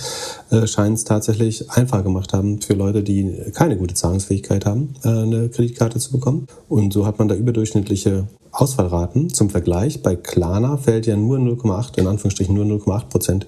äh, 0.50 0.68
scheint 0.68 0.98
es 0.98 1.04
tatsächlich 1.04 1.70
einfach 1.72 2.04
gemacht 2.04 2.34
haben 2.34 2.62
für 2.62 2.74
Leute, 2.74 3.04
die 3.04 3.32
keine 3.54 3.78
gute 3.78 3.96
Zahlungsfähigkeit 3.96 4.66
haben, 4.66 4.96
äh, 5.04 5.10
eine 5.10 5.50
Kreditkarte 5.50 6.00
zu 6.00 6.12
bekommen. 6.12 6.48
Und 6.68 6.94
so 6.94 7.06
hat 7.06 7.20
man 7.20 7.28
da 7.28 7.36
überdurchschnittliche 7.36 8.28
Ausfallraten. 8.52 9.34
Zum 9.34 9.50
Vergleich, 9.50 10.02
bei 10.04 10.16
Klarna 10.16 10.78
fällt 10.78 11.06
ja 11.06 11.16
nur 11.16 11.38
0,8, 11.38 11.98
in 11.98 12.08
Anführungsstrichen 12.08 12.54
nur 12.54 12.66
0,8 12.66 13.10
Prozent 13.10 13.48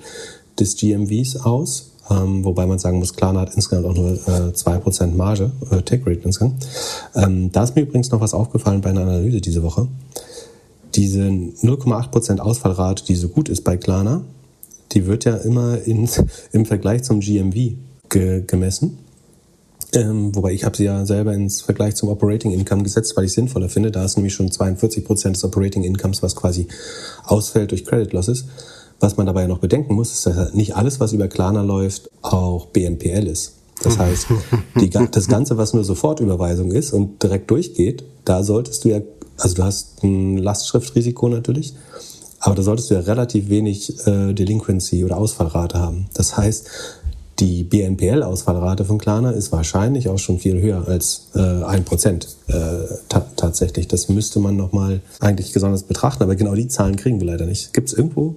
des 0.59 0.77
GMVs 0.77 1.37
aus 1.37 1.92
ähm, 2.09 2.43
wobei 2.43 2.65
man 2.65 2.79
sagen 2.79 2.99
muss, 2.99 3.13
Klarna 3.13 3.41
hat 3.41 3.55
insgesamt 3.55 3.85
auch 3.85 3.95
nur 3.95 4.11
äh, 4.11 4.51
2% 4.51 5.15
Marge, 5.15 5.51
äh, 5.71 5.81
Take 5.81 6.05
Rate 6.05 6.21
insgesamt. 6.23 6.67
Ähm, 7.15 7.51
da 7.51 7.63
ist 7.63 7.75
mir 7.75 7.83
übrigens 7.83 8.11
noch 8.11 8.19
was 8.19 8.33
aufgefallen 8.33 8.81
bei 8.81 8.89
einer 8.89 9.01
Analyse 9.01 9.39
diese 9.39 9.63
Woche. 9.63 9.87
Diese 10.95 11.21
0,8% 11.23 12.39
Ausfallrate, 12.39 13.05
die 13.05 13.15
so 13.15 13.29
gut 13.29 13.49
ist 13.49 13.61
bei 13.61 13.77
Klarna, 13.77 14.23
die 14.91 15.07
wird 15.07 15.25
ja 15.25 15.37
immer 15.37 15.81
in, 15.81 16.09
im 16.51 16.65
Vergleich 16.65 17.03
zum 17.03 17.21
GMV 17.21 17.73
ge 18.09 18.43
gemessen. 18.45 18.97
Ähm, 19.93 20.35
wobei 20.35 20.53
ich 20.53 20.65
habe 20.65 20.75
sie 20.75 20.85
ja 20.85 21.05
selber 21.05 21.33
ins 21.33 21.61
Vergleich 21.61 21.95
zum 21.95 22.09
Operating 22.09 22.51
Income 22.51 22.83
gesetzt, 22.83 23.15
weil 23.15 23.25
ich 23.25 23.33
sinnvoller 23.33 23.69
finde. 23.69 23.91
Da 23.91 24.03
ist 24.03 24.17
nämlich 24.17 24.33
schon 24.33 24.49
42% 24.49 25.31
des 25.31 25.43
Operating 25.43 25.83
Incomes, 25.83 26.23
was 26.23 26.35
quasi 26.35 26.67
ausfällt 27.23 27.71
durch 27.71 27.85
Credit 27.85 28.11
Losses. 28.11 28.45
Was 29.03 29.17
man 29.17 29.25
dabei 29.25 29.47
noch 29.47 29.57
bedenken 29.57 29.95
muss, 29.95 30.13
ist, 30.13 30.25
dass 30.25 30.53
nicht 30.53 30.77
alles, 30.77 31.01
was 31.01 31.11
über 31.11 31.27
Klarna 31.27 31.61
läuft, 31.61 32.09
auch 32.21 32.67
BNPL 32.67 33.27
ist. 33.27 33.55
Das 33.83 33.97
heißt, 33.99 34.27
die, 34.79 34.89
das 34.89 35.27
Ganze, 35.27 35.57
was 35.57 35.73
nur 35.73 35.83
Sofortüberweisung 35.83 36.71
ist 36.71 36.93
und 36.93 37.21
direkt 37.21 37.51
durchgeht, 37.51 38.05
da 38.23 38.43
solltest 38.43 38.85
du 38.85 38.89
ja, 38.91 39.01
also 39.37 39.55
du 39.55 39.63
hast 39.63 40.01
ein 40.03 40.37
Lastschriftrisiko 40.37 41.27
natürlich, 41.27 41.73
aber 42.39 42.55
da 42.55 42.61
solltest 42.61 42.91
du 42.91 42.93
ja 42.93 43.01
relativ 43.01 43.49
wenig 43.49 44.07
äh, 44.07 44.31
Delinquency 44.31 45.03
oder 45.03 45.17
Ausfallrate 45.17 45.79
haben. 45.79 46.05
Das 46.13 46.37
heißt, 46.37 46.69
die 47.39 47.65
BNPL-Ausfallrate 47.65 48.85
von 48.85 48.99
Klarna 48.99 49.31
ist 49.31 49.51
wahrscheinlich 49.51 50.07
auch 50.07 50.19
schon 50.19 50.39
viel 50.39 50.61
höher 50.61 50.87
als 50.87 51.27
äh, 51.35 51.41
ein 51.41 51.83
Prozent 51.83 52.37
äh, 52.47 52.53
ta 53.09 53.25
tatsächlich. 53.35 53.89
Das 53.89 54.07
müsste 54.07 54.39
man 54.39 54.55
nochmal 54.55 55.01
eigentlich 55.19 55.51
besonders 55.51 55.83
betrachten, 55.83 56.23
aber 56.23 56.37
genau 56.37 56.55
die 56.55 56.69
Zahlen 56.69 56.95
kriegen 56.95 57.19
wir 57.19 57.27
leider 57.27 57.45
nicht. 57.45 57.73
Gibt 57.73 57.89
es 57.89 57.93
irgendwo 57.97 58.35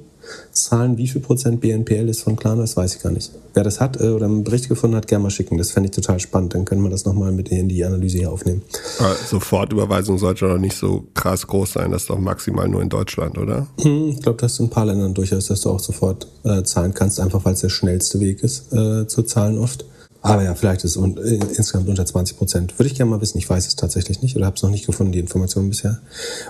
Zahlen, 0.53 0.97
wie 0.99 1.07
viel 1.07 1.21
Prozent 1.21 1.61
BNPL 1.61 2.09
ist 2.09 2.23
von 2.23 2.37
Klarna, 2.37 2.63
das 2.63 2.77
weiß 2.77 2.97
ich 2.97 3.03
gar 3.03 3.13
nicht. 3.13 3.31
Wer 3.55 3.65
das 3.65 3.81
hat 3.81 4.01
äh, 4.01 4.09
oder 4.09 4.27
einen 4.27 4.45
Bericht 4.45 4.69
gefunden 4.69 4.97
hat, 4.97 5.07
gerne 5.07 5.25
mal 5.25 5.31
schicken. 5.31 5.59
Das 5.59 5.71
fände 5.71 5.89
ich 5.89 5.95
total 5.95 6.21
spannend. 6.21 6.55
Dann 6.55 6.65
können 6.65 6.83
wir 6.83 6.91
das 6.91 7.05
nochmal 7.05 7.33
mit 7.33 7.49
in 7.49 7.69
die 7.69 7.85
Analyse 7.85 8.19
hier 8.19 8.31
aufnehmen. 8.31 8.63
Aber 8.99 9.15
Sofortüberweisung 9.15 10.19
sollte 10.19 10.49
doch 10.49 10.59
nicht 10.59 10.77
so 10.77 11.05
krass 11.15 11.47
groß 11.47 11.75
sein. 11.75 11.91
Das 11.91 12.03
ist 12.03 12.11
doch 12.11 12.19
maximal 12.19 12.69
nur 12.69 12.83
in 12.83 12.89
Deutschland, 12.89 13.39
oder? 13.39 13.67
Hm, 13.81 14.11
ich 14.11 14.23
glaube, 14.23 14.39
das 14.41 14.55
ist 14.55 14.61
in 14.61 14.67
ein 14.67 14.71
paar 14.71 14.87
Ländern 14.87 15.15
durchaus, 15.15 15.47
dass 15.47 15.61
du 15.63 15.71
auch 15.71 15.81
sofort 15.81 16.27
äh, 16.45 16.63
zahlen 16.63 16.95
kannst, 16.95 17.21
einfach 17.21 17.45
weil 17.45 17.55
es 17.55 17.61
der 17.61 17.69
schnellste 17.69 18.21
Weg 18.21 18.43
ist 18.43 18.73
äh, 18.73 19.07
zu 19.07 19.23
zahlen 19.23 19.59
oft. 19.59 19.85
Aber 20.27 20.43
ja, 20.43 20.55
vielleicht 20.57 20.83
ist 20.83 20.93
es 20.93 20.97
un 20.97 21.17
äh, 21.19 21.39
insgesamt 21.57 21.89
unter 21.89 22.05
20 22.05 22.37
Prozent. 22.37 22.79
Würde 22.79 22.89
ich 22.89 22.97
gerne 22.97 23.11
mal 23.11 23.21
wissen. 23.21 23.39
Ich 23.39 23.49
weiß 23.49 23.67
es 23.67 23.77
tatsächlich 23.77 24.23
nicht 24.23 24.35
oder 24.37 24.47
habe 24.47 24.57
es 24.57 24.63
noch 24.63 24.71
nicht 24.71 24.85
gefunden, 24.85 25.13
die 25.13 25.21
Informationen 25.21 25.71
bisher. 25.71 26.01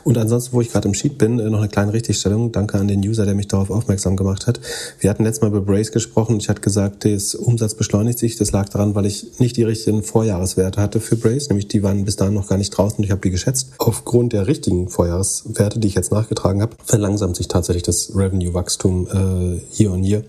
Und 0.03 0.17
ansonsten, 0.17 0.55
wo 0.55 0.63
ich 0.63 0.73
gerade 0.73 0.89
im 0.89 0.95
Sheet 0.95 1.19
bin, 1.19 1.39
äh, 1.39 1.51
noch 1.51 1.59
eine 1.59 1.69
kleine 1.69 1.93
Richtigstellung. 1.93 2.53
Danke 2.53 2.79
an 2.79 2.89
den 2.89 3.01
User, 3.01 3.27
der 3.27 3.35
mich 3.35 3.49
darauf 3.49 3.71
aufmerksam 3.71 4.17
gemacht 4.17 4.47
hat. 4.47 4.61
Wir 4.99 5.11
hatten 5.11 5.25
letztes 5.25 5.43
Mal 5.43 5.49
über 5.49 5.61
Brace 5.61 5.93
gesprochen. 5.93 6.39
Ich 6.39 6.49
hatte 6.49 6.63
gesagt, 6.63 7.05
der 7.05 7.19
Umsatz 7.39 7.75
beschleunigt 7.75 8.19
sich. 8.19 8.37
Das 8.37 8.51
lag 8.51 8.71
daran, 8.71 8.95
weil 8.95 9.05
ich 9.05 9.39
nicht 9.41 9.59
die 9.59 9.65
richtigen 9.65 10.03
Vorjahreswerte 10.03 10.81
hatte 10.81 11.01
für 11.01 11.17
Brace. 11.17 11.51
Nämlich 11.51 11.69
die 11.69 11.83
waren 11.83 12.07
bis 12.07 12.17
dahin 12.17 12.33
noch 12.33 12.49
gar 12.49 12.57
nicht 12.57 12.71
draußen 12.71 12.97
und 12.97 13.05
ich 13.05 13.11
habe 13.11 13.21
die 13.21 13.31
geschätzt. 13.31 13.73
Aufgrund 13.77 14.33
der 14.33 14.47
richtigen 14.47 14.89
Vorjahreswerte, 14.89 15.79
die 15.79 15.89
ich 15.89 15.95
jetzt 15.95 16.13
nachgetragen 16.13 16.63
habe, 16.63 16.77
verlangsamt 16.83 17.37
sich 17.37 17.49
tatsächlich 17.49 17.83
das 17.83 18.13
Revenue-Wachstum 18.15 19.07
äh, 19.07 19.83
year 19.83 19.93
on 19.93 20.03
year 20.03 20.23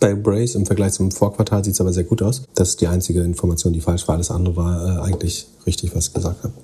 bei 0.00 0.14
Brace. 0.14 0.54
Im 0.54 0.66
Vergleich 0.66 0.92
zum 0.92 1.10
Vorquartal 1.10 1.64
sieht 1.64 1.74
es 1.74 1.80
aber 1.80 1.92
sehr 1.92 2.04
gut 2.04 2.22
aus. 2.22 2.42
Das 2.54 2.70
ist 2.70 2.80
die 2.80 2.86
einzige 2.86 3.22
Information, 3.22 3.72
die 3.72 3.80
falsch 3.80 4.06
war. 4.08 4.16
Alles 4.16 4.30
andere 4.30 4.56
war 4.56 4.98
äh, 4.98 5.02
eigentlich 5.02 5.46
richtig, 5.66 5.94
was 5.94 6.08
ich 6.08 6.14
gesagt 6.14 6.44
habe. 6.44 6.54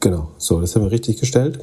Genau, 0.00 0.30
so, 0.38 0.60
das 0.60 0.74
haben 0.74 0.82
wir 0.82 0.90
richtig 0.90 1.20
gestellt. 1.20 1.60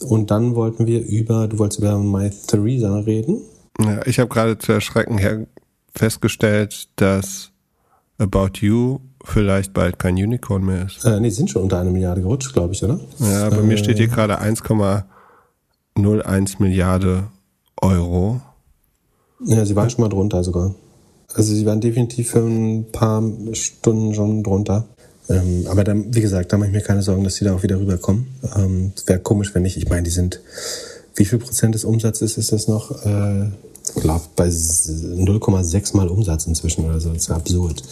Und 0.00 0.30
dann 0.30 0.54
wollten 0.54 0.86
wir 0.86 1.04
über, 1.04 1.48
du 1.48 1.58
wolltest 1.58 1.80
über 1.80 1.98
My 1.98 2.30
Theresa 2.30 2.98
reden. 2.98 3.42
Ja, 3.80 4.06
ich 4.06 4.18
habe 4.18 4.28
gerade 4.28 4.58
zu 4.58 4.72
erschrecken 4.72 5.18
her 5.18 5.46
festgestellt, 5.94 6.88
dass 6.96 7.50
About 8.18 8.58
You 8.60 8.98
vielleicht 9.24 9.72
bald 9.72 9.98
kein 9.98 10.14
Unicorn 10.14 10.64
mehr 10.64 10.86
ist. 10.86 11.04
Äh, 11.04 11.18
nee, 11.20 11.30
sind 11.30 11.50
schon 11.50 11.62
unter 11.62 11.80
eine 11.80 11.90
Milliarde 11.90 12.22
gerutscht, 12.22 12.52
glaube 12.52 12.74
ich, 12.74 12.84
oder? 12.84 13.00
Ja, 13.18 13.50
bei 13.50 13.58
äh, 13.58 13.62
mir 13.62 13.76
steht 13.76 13.98
hier 13.98 14.08
gerade 14.08 14.40
1,01 14.40 16.56
Milliarde 16.58 17.28
Euro. 17.80 18.40
Ja, 19.44 19.64
sie 19.64 19.76
waren 19.76 19.90
schon 19.90 20.02
mal 20.02 20.08
drunter 20.08 20.42
sogar. 20.42 20.74
Also 21.34 21.54
sie 21.54 21.66
waren 21.66 21.80
definitiv 21.80 22.30
für 22.30 22.40
ein 22.40 22.86
paar 22.90 23.22
Stunden 23.52 24.14
schon 24.14 24.42
drunter. 24.42 24.86
Ähm, 25.28 25.66
aber 25.68 25.84
dann, 25.84 26.14
wie 26.14 26.20
gesagt, 26.20 26.52
da 26.52 26.56
mache 26.56 26.68
ich 26.68 26.74
mir 26.74 26.80
keine 26.80 27.02
Sorgen, 27.02 27.22
dass 27.22 27.34
sie 27.34 27.44
da 27.44 27.54
auch 27.54 27.62
wieder 27.62 27.78
rüberkommen. 27.78 28.26
Ähm, 28.56 28.92
wäre 29.06 29.20
komisch, 29.20 29.54
wenn 29.54 29.62
nicht. 29.62 29.76
Ich 29.76 29.88
meine, 29.88 30.02
die 30.02 30.10
sind, 30.10 30.40
wie 31.14 31.26
viel 31.26 31.38
Prozent 31.38 31.74
des 31.74 31.84
Umsatzes 31.84 32.38
ist 32.38 32.52
das 32.52 32.66
noch? 32.66 33.04
Äh, 33.04 33.48
ich 33.96 34.04
bei 34.36 34.46
0,6 34.46 35.96
mal 35.96 36.08
Umsatz 36.08 36.46
inzwischen 36.46 36.84
oder 36.84 37.00
so. 37.00 37.10
Das 37.10 37.22
ist 37.22 37.30
absurd. 37.30 37.82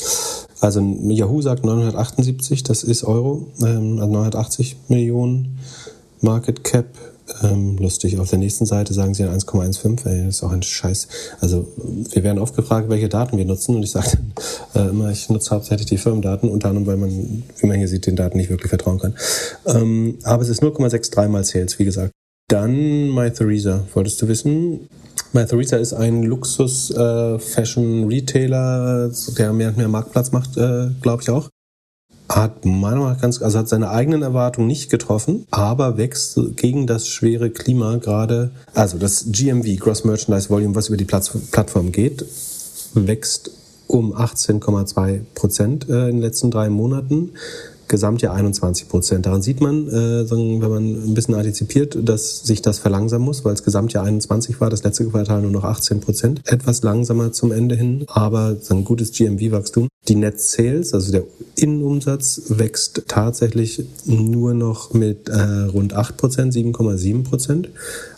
Also 0.60 0.80
Yahoo 0.80 1.42
sagt 1.42 1.64
978, 1.64 2.62
das 2.62 2.82
ist 2.82 3.04
Euro, 3.04 3.46
ähm, 3.60 3.98
also 3.98 4.12
980 4.12 4.76
Millionen 4.88 5.58
Market 6.20 6.64
Cap. 6.64 6.86
Ähm, 7.42 7.76
lustig, 7.78 8.18
auf 8.18 8.30
der 8.30 8.38
nächsten 8.38 8.66
Seite 8.66 8.94
sagen 8.94 9.14
sie 9.14 9.24
1,15, 9.24 10.06
ey, 10.06 10.26
das 10.26 10.36
ist 10.36 10.44
auch 10.44 10.52
ein 10.52 10.62
Scheiß. 10.62 11.08
Also 11.40 11.66
wir 12.12 12.22
werden 12.22 12.38
oft 12.38 12.54
gefragt, 12.54 12.88
welche 12.88 13.08
Daten 13.08 13.36
wir 13.36 13.44
nutzen 13.44 13.74
und 13.74 13.82
ich 13.82 13.90
sage 13.90 14.18
äh, 14.74 14.88
immer, 14.88 15.10
ich 15.10 15.28
nutze 15.28 15.50
hauptsächlich 15.50 15.88
die 15.88 15.98
Firmendaten, 15.98 16.48
unter 16.48 16.68
anderem, 16.68 16.86
weil 16.86 16.96
man, 16.96 17.42
wie 17.58 17.66
man 17.66 17.78
hier 17.78 17.88
sieht, 17.88 18.06
den 18.06 18.14
Daten 18.16 18.36
nicht 18.36 18.50
wirklich 18.50 18.68
vertrauen 18.68 19.00
kann. 19.00 19.14
Ähm, 19.66 20.18
aber 20.22 20.42
es 20.42 20.48
ist 20.48 20.62
0,63 20.62 21.28
mal 21.28 21.42
Sales, 21.44 21.78
wie 21.78 21.84
gesagt. 21.84 22.10
Dann 22.48 23.10
MyTheresa, 23.10 23.82
wolltest 23.92 24.22
du 24.22 24.28
wissen? 24.28 24.88
MyTheresa 25.32 25.78
ist 25.78 25.94
ein 25.94 26.22
Luxus-Fashion-Retailer, 26.22 29.10
äh, 29.10 29.12
der 29.36 29.52
mehr 29.52 29.70
und 29.70 29.78
mehr 29.78 29.88
Marktplatz 29.88 30.30
macht, 30.30 30.56
äh, 30.56 30.90
glaube 31.02 31.22
ich 31.22 31.30
auch 31.30 31.48
hat 32.28 32.64
meiner 32.64 32.80
Meinung 32.80 33.04
nach 33.04 33.20
ganz, 33.20 33.40
also 33.40 33.58
hat 33.58 33.68
seine 33.68 33.90
eigenen 33.90 34.22
Erwartungen 34.22 34.66
nicht 34.66 34.90
getroffen, 34.90 35.46
aber 35.50 35.96
wächst 35.96 36.38
gegen 36.56 36.86
das 36.86 37.08
schwere 37.08 37.50
Klima 37.50 37.96
gerade, 37.96 38.50
also 38.74 38.98
das 38.98 39.26
GMV, 39.30 39.78
Gross 39.78 40.04
Merchandise 40.04 40.50
Volume, 40.50 40.74
was 40.74 40.88
über 40.88 40.96
die 40.96 41.04
Plattform 41.04 41.92
geht, 41.92 42.24
wächst 42.94 43.50
um 43.86 44.14
18,2 44.14 45.20
Prozent 45.34 45.88
äh, 45.88 46.08
in 46.08 46.16
den 46.16 46.20
letzten 46.20 46.50
drei 46.50 46.68
Monaten. 46.68 47.32
Gesamtjahr 47.88 48.34
21 48.34 48.88
Prozent. 48.88 49.26
Daran 49.26 49.42
sieht 49.42 49.60
man, 49.60 49.88
äh, 49.88 50.30
wenn 50.30 50.58
man 50.58 51.10
ein 51.10 51.14
bisschen 51.14 51.34
antizipiert, 51.34 51.96
dass 52.02 52.42
sich 52.44 52.62
das 52.62 52.78
verlangsamen 52.78 53.24
muss, 53.24 53.44
weil 53.44 53.54
es 53.54 53.62
Gesamtjahr 53.62 54.04
21 54.04 54.60
war, 54.60 54.70
das 54.70 54.82
letzte 54.82 55.06
Quartal 55.06 55.42
nur 55.42 55.50
noch 55.50 55.64
18 55.64 56.00
Prozent. 56.00 56.40
Etwas 56.44 56.82
langsamer 56.82 57.32
zum 57.32 57.52
Ende 57.52 57.76
hin, 57.76 58.04
aber 58.08 58.56
ein 58.70 58.84
gutes 58.84 59.12
GMV-Wachstum. 59.12 59.88
Die 60.08 60.14
Net 60.14 60.40
Sales, 60.40 60.94
also 60.94 61.10
der 61.12 61.24
Innenumsatz, 61.56 62.42
wächst 62.48 63.04
tatsächlich 63.08 63.84
nur 64.04 64.54
noch 64.54 64.92
mit 64.92 65.28
äh, 65.28 65.40
rund 65.72 65.94
8 65.94 66.16
Prozent, 66.16 66.54
7,7 66.54 67.24
Prozent 67.24 67.70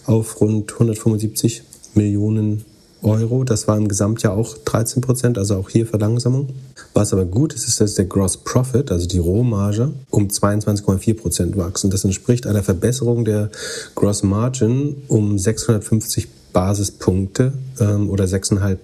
auf 0.05 0.41
rund 0.41 0.73
175 0.73 1.63
Millionen 1.95 2.65
Euro. 3.03 3.45
Das 3.45 3.69
war 3.69 3.77
im 3.77 3.89
Gesamtjahr 3.89 4.35
auch 4.35 4.57
13 4.59 5.03
Prozent, 5.03 5.39
also 5.39 5.57
auch 5.57 5.71
hier 5.71 5.87
Verlangsamung. 5.87 6.49
Was 6.95 7.13
aber 7.13 7.25
gut 7.25 7.55
ist, 7.55 7.69
ist, 7.69 7.81
dass 7.81 7.95
der 7.95 8.07
Gross 8.07 8.39
Profit, 8.39 8.91
also 8.91 9.07
die 9.07 9.19
Rohmarge, 9.19 9.93
um 10.11 10.29
22,4 10.29 11.15
Prozent 11.15 11.57
wachsen. 11.57 11.91
Das 11.91 12.05
entspricht 12.05 12.47
einer 12.47 12.63
Verbesserung 12.63 13.25
der 13.25 13.51
Gross 13.95 14.23
Margin 14.23 14.97
um 15.09 15.39
650 15.39 16.29
Basispunkte 16.53 17.53
ähm, 17.81 18.11
oder 18.11 18.25
6,5 18.25 18.79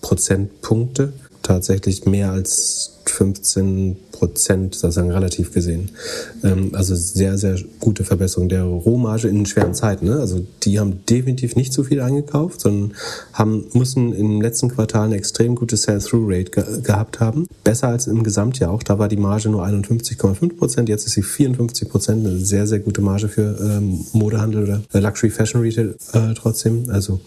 Prozentpunkte. 0.00 1.12
Tatsächlich 1.42 2.06
mehr 2.06 2.32
als 2.32 3.00
15 3.10 3.96
Prozent, 4.12 4.74
sozusagen 4.74 5.10
relativ 5.10 5.52
gesehen. 5.52 5.90
Ähm, 6.44 6.70
also 6.74 6.94
sehr, 6.94 7.38
sehr 7.38 7.58
gute 7.80 8.04
Verbesserung 8.04 8.48
der 8.48 8.64
Rohmarge 8.64 9.28
in 9.28 9.46
schweren 9.46 9.74
Zeiten. 9.74 10.06
Ne? 10.06 10.20
Also 10.20 10.44
die 10.62 10.78
haben 10.78 11.00
definitiv 11.08 11.56
nicht 11.56 11.72
zu 11.72 11.84
viel 11.84 12.00
eingekauft, 12.00 12.60
sondern 12.60 12.96
haben, 13.32 13.64
mussten 13.72 14.12
im 14.12 14.40
letzten 14.40 14.68
Quartal 14.68 15.06
eine 15.06 15.16
extrem 15.16 15.54
gute 15.54 15.76
Sell-Through-Rate 15.76 16.50
ge 16.50 16.80
gehabt 16.82 17.20
haben. 17.20 17.46
Besser 17.64 17.88
als 17.88 18.06
im 18.06 18.22
Gesamtjahr 18.22 18.70
auch. 18.70 18.82
Da 18.82 18.98
war 18.98 19.08
die 19.08 19.16
Marge 19.16 19.48
nur 19.48 19.64
51,5 19.64 20.56
Prozent, 20.56 20.88
jetzt 20.88 21.06
ist 21.06 21.14
sie 21.14 21.22
54 21.22 21.88
Prozent. 21.88 22.26
Eine 22.26 22.38
sehr, 22.38 22.66
sehr 22.66 22.80
gute 22.80 23.00
Marge 23.00 23.28
für 23.28 23.58
ähm, 23.60 24.04
Modehandel 24.12 24.62
oder 24.64 25.00
Luxury 25.00 25.30
Fashion 25.30 25.62
Retail 25.62 25.96
äh, 26.12 26.34
trotzdem. 26.34 26.90
Also 26.90 27.20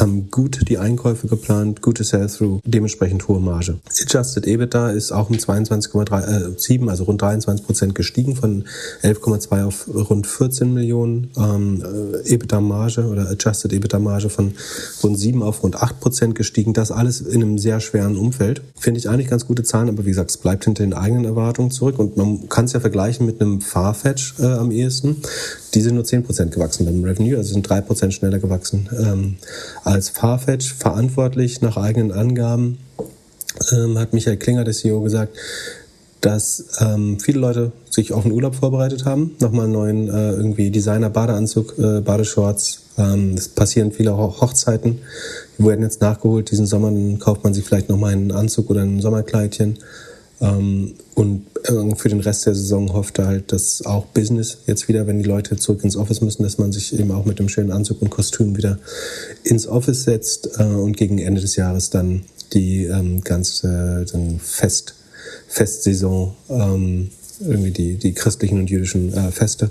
haben 0.00 0.30
gut 0.30 0.68
die 0.68 0.78
Einkäufe 0.78 1.28
geplant, 1.28 1.82
gute 1.82 2.04
Sell-Through, 2.04 2.60
dementsprechend 2.64 3.28
hohe 3.28 3.40
Marge. 3.40 3.78
Adjusted 4.00 4.46
EBITDA 4.46 4.90
ist 4.90 5.12
auch 5.12 5.30
um 5.30 5.36
22,7, 5.36 6.86
äh, 6.86 6.90
also 6.90 7.04
rund 7.04 7.22
23 7.22 7.66
Prozent 7.66 7.94
gestiegen, 7.94 8.36
von 8.36 8.64
11,2 9.02 9.64
auf 9.64 9.88
rund 9.88 10.26
14 10.26 10.72
Millionen. 10.72 11.30
Ähm, 11.36 11.82
äh, 11.82 12.34
EBITDA-Marge 12.34 13.06
oder 13.06 13.28
Adjusted 13.30 13.72
EBITDA-Marge 13.72 14.30
von 14.30 14.54
rund 15.02 15.18
7 15.18 15.42
auf 15.42 15.62
rund 15.62 15.76
8 15.76 16.00
Prozent 16.00 16.34
gestiegen. 16.34 16.72
Das 16.72 16.90
alles 16.90 17.20
in 17.20 17.42
einem 17.42 17.58
sehr 17.58 17.80
schweren 17.80 18.16
Umfeld. 18.16 18.62
Finde 18.78 18.98
ich 18.98 19.08
eigentlich 19.08 19.28
ganz 19.28 19.46
gute 19.46 19.62
Zahlen, 19.62 19.88
aber 19.88 20.04
wie 20.04 20.10
gesagt, 20.10 20.30
es 20.30 20.38
bleibt 20.38 20.64
hinter 20.64 20.82
den 20.82 20.94
eigenen 20.94 21.24
Erwartungen 21.24 21.70
zurück 21.70 21.98
und 21.98 22.16
man 22.16 22.48
kann 22.48 22.64
es 22.64 22.72
ja 22.72 22.80
vergleichen 22.80 23.26
mit 23.26 23.40
einem 23.40 23.60
Farfetch 23.60 24.34
äh, 24.38 24.46
am 24.46 24.70
ehesten. 24.70 25.16
Die 25.74 25.80
sind 25.80 25.94
nur 25.94 26.04
10 26.04 26.24
Prozent 26.24 26.52
gewachsen 26.52 26.84
beim 26.84 27.04
Revenue, 27.04 27.36
also 27.36 27.52
sind 27.52 27.68
3 27.68 27.80
Prozent 27.82 28.14
schneller 28.14 28.38
gewachsen. 28.38 28.88
Ähm, 28.98 29.36
als 29.84 30.08
Farfetch 30.08 30.74
verantwortlich 30.74 31.60
nach 31.60 31.76
eigenen 31.76 32.12
Angaben, 32.12 32.78
ähm, 33.72 33.98
hat 33.98 34.12
Michael 34.12 34.36
Klinger, 34.36 34.64
der 34.64 34.74
CEO, 34.74 35.00
gesagt, 35.00 35.36
dass 36.20 36.64
ähm, 36.80 37.18
viele 37.18 37.40
Leute 37.40 37.72
sich 37.88 38.12
auf 38.12 38.24
den 38.24 38.32
Urlaub 38.32 38.54
vorbereitet 38.54 39.04
haben, 39.04 39.36
nochmal 39.40 39.64
einen 39.64 39.72
neuen 39.72 40.08
äh, 40.08 40.32
irgendwie 40.32 40.70
Designer-Badeanzug, 40.70 41.78
äh, 41.78 42.00
Badeshorts. 42.00 42.82
Ähm, 42.98 43.34
es 43.36 43.48
passieren 43.48 43.90
viele 43.92 44.16
Ho 44.16 44.40
Hochzeiten. 44.40 44.98
Die 45.58 45.64
werden 45.64 45.82
jetzt 45.82 46.02
nachgeholt 46.02 46.50
diesen 46.50 46.66
Sommer, 46.66 46.92
kauft 47.18 47.42
man 47.42 47.54
sich 47.54 47.64
vielleicht 47.64 47.88
nochmal 47.88 48.12
einen 48.12 48.32
Anzug 48.32 48.68
oder 48.70 48.82
ein 48.82 49.00
Sommerkleidchen. 49.00 49.78
Ähm, 50.42 50.94
und 51.20 51.44
äh, 51.64 51.94
für 51.96 52.08
den 52.08 52.20
Rest 52.20 52.46
der 52.46 52.54
Saison 52.54 52.94
hofft 52.94 53.18
er 53.18 53.26
halt, 53.26 53.52
dass 53.52 53.84
auch 53.84 54.06
Business 54.06 54.56
jetzt 54.66 54.88
wieder, 54.88 55.06
wenn 55.06 55.18
die 55.18 55.28
Leute 55.28 55.54
zurück 55.58 55.84
ins 55.84 55.94
Office 55.94 56.22
müssen, 56.22 56.44
dass 56.44 56.56
man 56.56 56.72
sich 56.72 56.98
eben 56.98 57.12
auch 57.12 57.26
mit 57.26 57.38
dem 57.38 57.50
schönen 57.50 57.72
Anzug 57.72 58.00
und 58.00 58.08
Kostüm 58.08 58.56
wieder 58.56 58.78
ins 59.44 59.66
Office 59.66 60.04
setzt 60.04 60.58
äh, 60.58 60.64
und 60.64 60.96
gegen 60.96 61.18
Ende 61.18 61.42
des 61.42 61.56
Jahres 61.56 61.90
dann 61.90 62.22
die 62.54 62.86
ähm, 62.86 63.22
ganze 63.22 64.06
Fest, 64.42 64.94
Festsaison 65.46 66.34
ähm, 66.48 67.10
irgendwie 67.40 67.70
die, 67.70 67.96
die 67.96 68.12
christlichen 68.12 68.58
und 68.58 68.70
jüdischen 68.70 69.12
äh, 69.12 69.30
Feste 69.30 69.70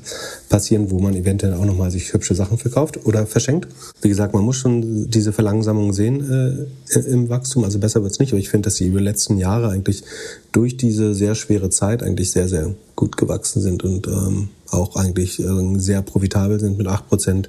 passieren, 0.50 0.91
wo 0.91 1.00
man 1.00 1.16
eventuell 1.16 1.54
auch 1.54 1.66
nochmal 1.66 1.91
sich 1.91 2.14
hübsche 2.14 2.36
Sachen 2.36 2.58
verkauft 2.58 3.06
oder 3.06 3.26
verschenkt. 3.26 3.68
Wie 4.02 4.10
gesagt, 4.10 4.34
man 4.34 4.44
muss 4.44 4.58
schon 4.58 5.10
diese 5.10 5.34
Verlangsamung 5.34 5.94
sehen 5.94 6.68
äh, 6.91 7.00
im 7.00 7.30
Wachstum, 7.30 7.64
also 7.64 7.80
besser 7.80 8.04
wird's 8.04 8.20
nicht, 8.20 8.32
aber 8.32 8.40
ich 8.40 8.50
finde, 8.50 8.68
dass 8.68 8.76
sie 8.76 8.88
über 8.88 9.00
die 9.00 9.06
letzten 9.06 9.38
Jahre 9.38 9.70
eigentlich 9.70 10.04
durch 10.52 10.78
diese 10.78 11.14
sehr 11.14 11.36
schwere 11.36 11.70
Zeit 11.70 12.04
eigentlich 12.04 12.32
sehr, 12.32 12.48
sehr 12.48 12.74
gut 12.96 13.18
gewachsen 13.18 13.62
sind 13.62 13.84
und 13.84 14.08
ähm, 14.08 14.50
auch 14.72 14.96
eigentlich 14.96 15.40
äh, 15.40 15.80
sehr 15.80 16.02
profitabel 16.02 16.60
sind 16.60 16.78
mit 16.78 16.88
8% 16.88 17.48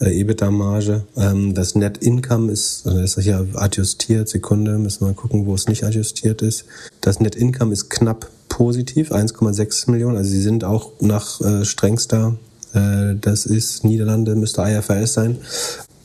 äh, 0.00 0.20
EBITDA-Marge. 0.20 1.04
Ähm, 1.16 1.54
das 1.54 1.74
Net 1.74 1.98
Income 1.98 2.52
ist, 2.52 2.86
also 2.86 3.00
ist 3.00 3.20
hier 3.20 3.46
adjustiert, 3.54 4.28
Sekunde, 4.28 4.78
müssen 4.78 5.00
wir 5.00 5.08
mal 5.08 5.14
gucken, 5.14 5.46
wo 5.46 5.54
es 5.54 5.68
nicht 5.68 5.84
adjustiert 5.84 6.42
ist. 6.42 6.64
Das 7.00 7.20
Net 7.20 7.34
Income 7.34 7.72
ist 7.72 7.90
knapp 7.90 8.30
positiv, 8.54 9.10
1,6 9.10 9.90
Millionen. 9.90 10.16
Also 10.16 10.30
sie 10.30 10.40
sind 10.40 10.62
auch 10.62 10.92
nach 11.00 11.40
äh, 11.40 11.64
strengster, 11.64 12.36
äh, 12.72 13.16
das 13.20 13.46
ist 13.46 13.82
Niederlande, 13.82 14.36
müsste 14.36 14.62
IFRS 14.62 15.14
sein, 15.14 15.38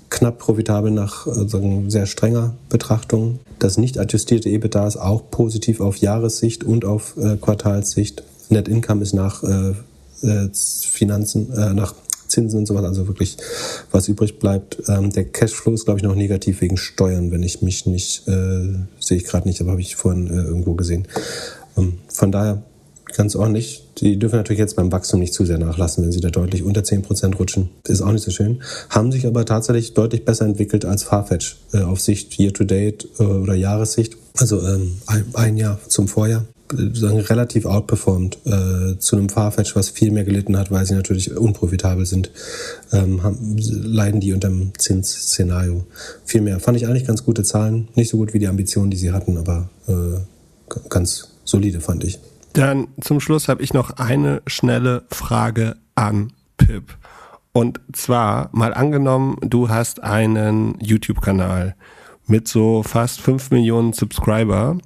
knapp 0.09 0.39
profitabel 0.39 0.89
nach 0.89 1.27
äh, 1.27 1.89
sehr 1.89 2.07
strenger 2.07 2.55
Betrachtung. 2.69 3.39
Das 3.59 3.77
nicht 3.77 3.99
adjustierte 3.99 4.49
EBITDA 4.49 4.87
ist 4.87 4.97
auch 4.97 5.29
positiv 5.29 5.79
auf 5.79 5.97
Jahressicht 5.97 6.63
und 6.63 6.85
auf 6.85 7.15
äh, 7.17 7.37
Quartalssicht. 7.37 8.23
Net 8.49 8.67
Income 8.67 9.03
ist 9.03 9.13
nach 9.13 9.43
äh, 9.43 9.75
äh, 10.23 10.49
Finanzen, 10.51 11.53
äh, 11.53 11.75
nach 11.75 11.93
Zinsen 12.29 12.59
und 12.59 12.65
so 12.65 12.73
was, 12.73 12.83
also 12.83 13.07
wirklich 13.07 13.37
was 13.91 14.07
übrig 14.07 14.39
bleibt. 14.39 14.81
Ähm, 14.87 15.11
der 15.11 15.25
Cashflow 15.25 15.73
ist, 15.73 15.85
glaube 15.85 15.99
ich, 15.99 16.03
noch 16.03 16.15
negativ 16.15 16.61
wegen 16.61 16.77
Steuern, 16.77 17.31
wenn 17.31 17.43
ich 17.43 17.61
mich 17.61 17.85
nicht, 17.85 18.27
äh, 18.27 18.69
sehe 18.99 19.17
ich 19.17 19.25
gerade 19.25 19.47
nicht, 19.47 19.61
aber 19.61 19.71
habe 19.71 19.81
ich 19.81 19.95
vorhin 19.95 20.27
äh, 20.27 20.43
irgendwo 20.43 20.73
gesehen. 20.73 21.07
Ähm, 21.79 21.99
von 22.07 22.31
daher 22.31 22.63
ganz 23.15 23.35
ordentlich. 23.35 23.85
Die 23.97 24.17
dürfen 24.17 24.37
natürlich 24.37 24.59
jetzt 24.59 24.75
beim 24.75 24.91
Wachstum 24.91 25.19
nicht 25.19 25.33
zu 25.33 25.45
sehr 25.45 25.57
nachlassen, 25.57 26.03
wenn 26.03 26.11
sie 26.11 26.21
da 26.21 26.29
deutlich 26.29 26.63
unter 26.63 26.81
10% 26.81 27.35
rutschen. 27.35 27.69
Ist 27.87 28.01
auch 28.01 28.11
nicht 28.11 28.23
so 28.23 28.31
schön. 28.31 28.61
Haben 28.89 29.11
sich 29.11 29.25
aber 29.25 29.45
tatsächlich 29.45 29.93
deutlich 29.93 30.25
besser 30.25 30.45
entwickelt 30.45 30.85
als 30.85 31.03
Farfetch 31.03 31.57
äh, 31.73 31.81
auf 31.81 31.99
Sicht 31.99 32.37
Year-to-Date 32.39 33.07
äh, 33.19 33.23
oder 33.23 33.55
Jahressicht. 33.55 34.15
Also 34.37 34.65
ähm, 34.65 34.93
ein, 35.33 35.57
Jahr 35.57 35.79
zum 35.87 36.07
Vorjahr 36.07 36.45
sagen, 36.93 37.19
relativ 37.19 37.65
outperformed 37.65 38.37
äh, 38.45 38.99
zu 38.99 39.17
einem 39.17 39.27
Farfetch, 39.27 39.75
was 39.75 39.89
viel 39.89 40.11
mehr 40.11 40.23
gelitten 40.23 40.55
hat, 40.55 40.71
weil 40.71 40.85
sie 40.85 40.93
natürlich 40.93 41.35
unprofitabel 41.35 42.05
sind, 42.05 42.31
ähm, 42.93 43.23
haben, 43.23 43.57
leiden 43.57 44.21
die 44.21 44.33
unter 44.33 44.49
dem 44.49 44.71
Zinsszenario 44.77 45.83
viel 46.25 46.41
mehr. 46.41 46.59
Fand 46.59 46.77
ich 46.77 46.87
eigentlich 46.87 47.07
ganz 47.07 47.25
gute 47.25 47.43
Zahlen, 47.43 47.87
nicht 47.95 48.09
so 48.09 48.17
gut 48.17 48.33
wie 48.33 48.39
die 48.39 48.47
Ambitionen, 48.47 48.91
die 48.91 48.97
sie 48.97 49.11
hatten, 49.11 49.37
aber 49.37 49.69
äh, 49.87 50.19
ganz 50.89 51.27
solide, 51.49 51.81
fand 51.81 52.03
ich. 52.03 52.19
Dann 52.53 52.87
zum 53.01 53.19
Schluss 53.19 53.47
habe 53.47 53.61
ich 53.61 53.73
noch 53.73 53.91
eine 53.97 54.41
schnelle 54.47 55.03
Frage 55.09 55.75
an 55.95 56.33
Pip. 56.57 56.97
Und 57.51 57.79
zwar 57.93 58.49
mal 58.51 58.73
angenommen, 58.73 59.37
du 59.41 59.69
hast 59.69 60.03
einen 60.03 60.75
YouTube-Kanal 60.79 61.75
mit 62.27 62.47
so 62.47 62.83
fast 62.83 63.21
5 63.21 63.51
Millionen 63.51 63.93
Subscriber 63.93 64.77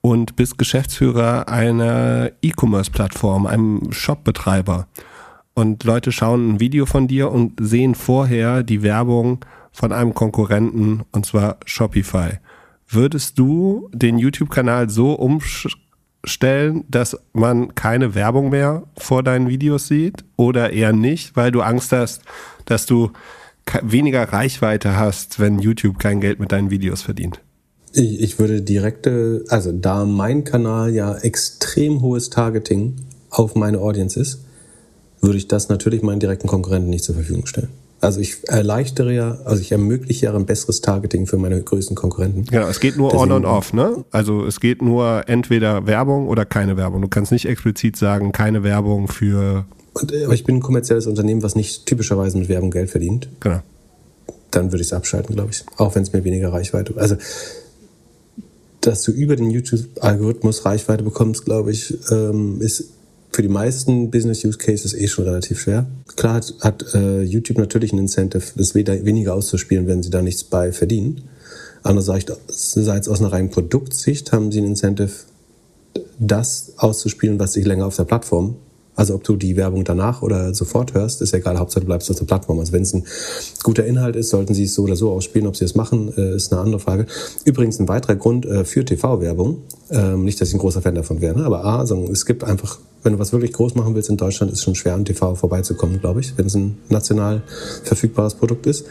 und 0.00 0.36
bist 0.36 0.58
Geschäftsführer 0.58 1.48
einer 1.48 2.30
E-Commerce-Plattform, 2.42 3.46
einem 3.46 3.92
Shopbetreiber. 3.92 4.86
Und 5.54 5.84
Leute 5.84 6.12
schauen 6.12 6.54
ein 6.54 6.60
Video 6.60 6.86
von 6.86 7.08
dir 7.08 7.30
und 7.30 7.54
sehen 7.60 7.94
vorher 7.94 8.62
die 8.62 8.82
Werbung 8.82 9.44
von 9.72 9.92
einem 9.92 10.14
Konkurrenten, 10.14 11.02
und 11.12 11.26
zwar 11.26 11.56
Shopify. 11.64 12.38
Würdest 12.88 13.38
du 13.38 13.90
den 13.92 14.18
YouTube-Kanal 14.18 14.88
so 14.90 15.12
umstellen, 16.26 16.84
dass 16.90 17.16
man 17.32 17.74
keine 17.76 18.16
Werbung 18.16 18.50
mehr 18.50 18.82
vor 18.98 19.22
deinen 19.22 19.48
Videos 19.48 19.86
sieht? 19.86 20.24
Oder 20.36 20.72
eher 20.72 20.92
nicht, 20.92 21.36
weil 21.36 21.52
du 21.52 21.62
Angst 21.62 21.92
hast, 21.92 22.22
dass 22.64 22.84
du 22.84 23.12
weniger 23.82 24.24
Reichweite 24.24 24.96
hast, 24.96 25.38
wenn 25.38 25.60
YouTube 25.60 26.00
kein 26.00 26.20
Geld 26.20 26.40
mit 26.40 26.50
deinen 26.50 26.70
Videos 26.70 27.02
verdient? 27.02 27.40
Ich, 27.92 28.20
ich 28.20 28.38
würde 28.40 28.60
direkte, 28.60 29.44
also 29.48 29.70
da 29.70 30.04
mein 30.04 30.42
Kanal 30.42 30.92
ja 30.92 31.16
extrem 31.16 32.02
hohes 32.02 32.28
Targeting 32.28 32.96
auf 33.30 33.54
meine 33.54 33.78
Audience 33.78 34.18
ist, 34.18 34.44
würde 35.20 35.38
ich 35.38 35.46
das 35.46 35.68
natürlich 35.68 36.02
meinen 36.02 36.20
direkten 36.20 36.48
Konkurrenten 36.48 36.90
nicht 36.90 37.04
zur 37.04 37.14
Verfügung 37.14 37.46
stellen. 37.46 37.68
Also 38.06 38.20
ich 38.20 38.48
erleichtere 38.48 39.12
ja, 39.12 39.38
also 39.44 39.60
ich 39.60 39.72
ermögliche 39.72 40.26
ja 40.26 40.34
ein 40.34 40.46
besseres 40.46 40.80
Targeting 40.80 41.26
für 41.26 41.38
meine 41.38 41.60
größten 41.60 41.96
Konkurrenten. 41.96 42.44
Genau, 42.44 42.68
es 42.68 42.78
geht 42.78 42.96
nur 42.96 43.10
Deswegen, 43.10 43.32
on 43.32 43.38
und 43.38 43.44
off, 43.44 43.72
ne? 43.72 44.04
Also 44.12 44.46
es 44.46 44.60
geht 44.60 44.80
nur 44.80 45.24
entweder 45.26 45.88
Werbung 45.88 46.28
oder 46.28 46.44
keine 46.44 46.76
Werbung. 46.76 47.02
Du 47.02 47.08
kannst 47.08 47.32
nicht 47.32 47.46
explizit 47.46 47.96
sagen, 47.96 48.30
keine 48.30 48.62
Werbung 48.62 49.08
für. 49.08 49.66
Und, 49.92 50.14
aber 50.14 50.34
ich 50.34 50.44
bin 50.44 50.58
ein 50.58 50.60
kommerzielles 50.60 51.08
Unternehmen, 51.08 51.42
was 51.42 51.56
nicht 51.56 51.86
typischerweise 51.86 52.38
mit 52.38 52.48
Werbung 52.48 52.70
Geld 52.70 52.90
verdient. 52.90 53.28
Genau. 53.40 53.58
Dann 54.52 54.70
würde 54.70 54.82
ich 54.82 54.88
es 54.88 54.92
abschalten, 54.92 55.34
glaube 55.34 55.50
ich. 55.50 55.64
Auch 55.76 55.96
wenn 55.96 56.02
es 56.02 56.12
mir 56.12 56.22
weniger 56.22 56.52
Reichweite. 56.52 56.94
Also 56.96 57.16
dass 58.82 59.02
du 59.02 59.10
über 59.10 59.34
den 59.34 59.50
YouTube-Algorithmus 59.50 60.64
Reichweite 60.64 61.02
bekommst, 61.02 61.44
glaube 61.44 61.72
ich, 61.72 61.92
ähm, 62.12 62.60
ist 62.60 62.84
für 63.32 63.42
die 63.42 63.48
meisten 63.48 64.10
Business-Use-Cases 64.10 64.94
eh 64.94 65.08
schon 65.08 65.24
relativ 65.24 65.60
schwer. 65.60 65.86
Klar 66.16 66.34
hat, 66.34 66.54
hat 66.60 66.94
äh, 66.94 67.22
YouTube 67.22 67.58
natürlich 67.58 67.92
ein 67.92 67.98
Incentive, 67.98 68.44
das 68.56 68.74
weniger 68.74 69.34
auszuspielen, 69.34 69.86
wenn 69.86 70.02
sie 70.02 70.10
da 70.10 70.22
nichts 70.22 70.44
bei 70.44 70.72
verdienen. 70.72 71.22
Andererseits 71.82 72.30
aus 73.08 73.20
einer 73.20 73.32
reinen 73.32 73.50
Produktsicht 73.50 74.32
haben 74.32 74.50
sie 74.50 74.60
ein 74.60 74.66
Incentive, 74.66 75.10
das 76.18 76.72
auszuspielen, 76.78 77.38
was 77.38 77.52
sich 77.52 77.64
länger 77.64 77.86
auf 77.86 77.96
der 77.96 78.04
Plattform 78.04 78.56
also 78.96 79.14
ob 79.14 79.24
du 79.24 79.36
die 79.36 79.56
Werbung 79.56 79.84
danach 79.84 80.22
oder 80.22 80.54
sofort 80.54 80.94
hörst, 80.94 81.20
ist 81.20 81.34
egal. 81.34 81.58
Hauptsache 81.58 81.80
du 81.80 81.86
bleibst 81.86 82.10
auf 82.10 82.16
der 82.16 82.24
Plattform. 82.24 82.58
Also 82.58 82.72
wenn 82.72 82.82
es 82.82 82.94
ein 82.94 83.04
guter 83.62 83.84
Inhalt 83.84 84.16
ist, 84.16 84.30
sollten 84.30 84.54
sie 84.54 84.64
es 84.64 84.74
so 84.74 84.82
oder 84.84 84.96
so 84.96 85.12
ausspielen. 85.12 85.46
Ob 85.46 85.54
sie 85.56 85.66
es 85.66 85.74
machen, 85.74 86.12
äh, 86.16 86.34
ist 86.34 86.52
eine 86.52 86.62
andere 86.62 86.80
Frage. 86.80 87.06
Übrigens 87.44 87.78
ein 87.78 87.88
weiterer 87.88 88.16
Grund 88.16 88.46
äh, 88.46 88.64
für 88.64 88.84
TV-Werbung. 88.84 89.58
Ähm, 89.90 90.24
nicht, 90.24 90.40
dass 90.40 90.48
ich 90.48 90.54
ein 90.54 90.58
großer 90.58 90.80
Fan 90.80 90.94
davon 90.94 91.20
wäre, 91.20 91.38
ne? 91.38 91.44
aber 91.44 91.64
A, 91.64 91.78
also 91.78 92.08
es 92.10 92.26
gibt 92.26 92.42
einfach, 92.42 92.78
wenn 93.04 93.12
du 93.12 93.18
was 93.20 93.32
wirklich 93.32 93.52
groß 93.52 93.76
machen 93.76 93.94
willst 93.94 94.08
in 94.08 94.16
Deutschland, 94.16 94.50
ist 94.50 94.58
es 94.58 94.64
schon 94.64 94.74
schwer 94.74 94.94
an 94.94 95.04
TV 95.04 95.36
vorbeizukommen, 95.36 96.00
glaube 96.00 96.20
ich, 96.20 96.36
wenn 96.36 96.46
es 96.46 96.56
ein 96.56 96.78
national 96.88 97.42
verfügbares 97.84 98.34
Produkt 98.34 98.66
ist. 98.66 98.86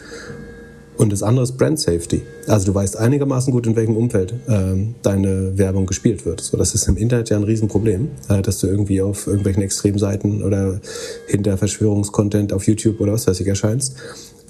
Und 0.96 1.12
das 1.12 1.22
andere 1.22 1.44
ist 1.44 1.58
Brand 1.58 1.78
Safety. 1.78 2.22
Also 2.46 2.66
du 2.66 2.74
weißt 2.74 2.96
einigermaßen 2.96 3.52
gut, 3.52 3.66
in 3.66 3.76
welchem 3.76 3.96
Umfeld 3.96 4.34
ähm, 4.48 4.94
deine 5.02 5.58
Werbung 5.58 5.86
gespielt 5.86 6.24
wird. 6.24 6.40
So, 6.40 6.56
das 6.56 6.74
ist 6.74 6.88
im 6.88 6.96
Internet 6.96 7.30
ja 7.30 7.36
ein 7.36 7.44
Riesenproblem, 7.44 8.08
äh, 8.28 8.42
dass 8.42 8.60
du 8.60 8.66
irgendwie 8.66 9.02
auf 9.02 9.26
irgendwelchen 9.26 9.62
Extremseiten 9.62 10.42
oder 10.42 10.80
hinter 11.26 11.58
Verschwörungskontent 11.58 12.52
auf 12.52 12.66
YouTube 12.66 13.00
oder 13.00 13.12
was 13.12 13.26
weiß 13.26 13.40
ich 13.40 13.46
erscheinst. 13.46 13.96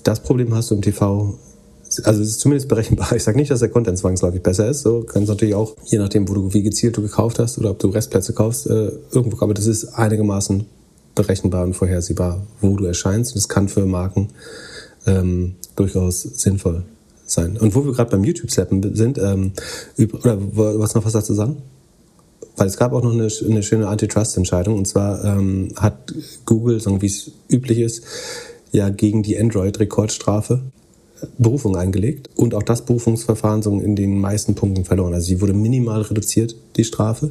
Das 0.05 0.21
Problem 0.21 0.55
hast 0.55 0.71
du 0.71 0.77
im 0.77 0.83
TV 0.83 1.37
also 2.05 2.23
es 2.23 2.29
ist 2.29 2.41
zumindest 2.41 2.69
berechenbar. 2.69 3.13
Ich 3.13 3.23
sage 3.23 3.39
nicht, 3.39 3.51
dass 3.51 3.61
der 3.61 3.69
Content 3.69 3.99
zwangsläufig 3.99 4.43
besser 4.43 4.69
ist. 4.69 4.83
So 4.83 5.03
kann 5.03 5.23
es 5.23 5.29
natürlich 5.29 5.55
auch, 5.55 5.77
je 5.85 5.99
nachdem, 5.99 6.29
wo 6.29 6.35
du 6.35 6.53
wie 6.53 6.63
gezielt 6.63 6.97
du 6.97 7.03
gekauft 7.03 7.39
hast 7.39 7.59
oder 7.59 7.71
ob 7.71 7.79
du 7.79 7.89
Restplätze 7.89 8.33
kaufst, 8.33 8.67
äh, 8.67 8.91
irgendwo. 9.13 9.39
Aber 9.41 9.55
das 9.55 9.67
ist 9.67 9.87
einigermaßen 9.87 10.67
berechenbar 11.15 11.65
und 11.65 11.75
vorhersehbar, 11.75 12.47
wo 12.61 12.77
du 12.77 12.85
erscheinst. 12.85 13.33
Und 13.33 13.37
das 13.37 13.49
kann 13.49 13.69
für 13.69 13.87
Marken 13.87 14.29
ähm, 15.07 15.55
durchaus 15.77 16.23
sinnvoll 16.23 16.85
sein. 17.27 17.57
Und 17.57 17.75
wo 17.75 17.85
wir 17.85 17.93
gerade 17.93 18.11
beim 18.11 18.25
YouTube-Slappen 18.25 18.95
sind, 18.95 19.19
ähm, 19.19 19.53
oder 19.99 20.39
was 20.39 20.95
noch 20.95 21.05
was 21.05 21.13
dazu 21.13 21.35
sagen? 21.35 21.59
Weil 22.57 22.69
es 22.69 22.77
gab 22.77 22.93
auch 22.93 23.03
noch 23.03 23.13
eine, 23.13 23.29
eine 23.47 23.63
schöne 23.63 23.89
Antitrust-Entscheidung. 23.89 24.79
Und 24.79 24.87
zwar 24.87 25.25
ähm, 25.25 25.73
hat 25.77 26.15
Google, 26.47 26.81
so 26.81 27.03
wie 27.03 27.07
es 27.07 27.33
üblich 27.51 27.81
ist, 27.81 28.03
ja 28.73 28.89
gegen 28.89 29.23
die 29.23 29.39
Android-Rekordstrafe 29.39 30.63
Berufung 31.39 31.77
eingelegt 31.77 32.29
und 32.37 32.55
auch 32.55 32.63
das 32.63 32.85
Berufungsverfahren 32.85 33.63
so 33.63 33.79
in 33.81 33.97
den 33.97 34.21
meisten 34.21 34.55
Punkten 34.55 34.85
verloren. 34.85 35.15
Also 35.15 35.29
sie 35.29 35.41
wurde 35.41 35.55
minimal 35.55 36.03
reduziert, 36.03 36.55
die 36.77 36.85
Strafe, 36.85 37.31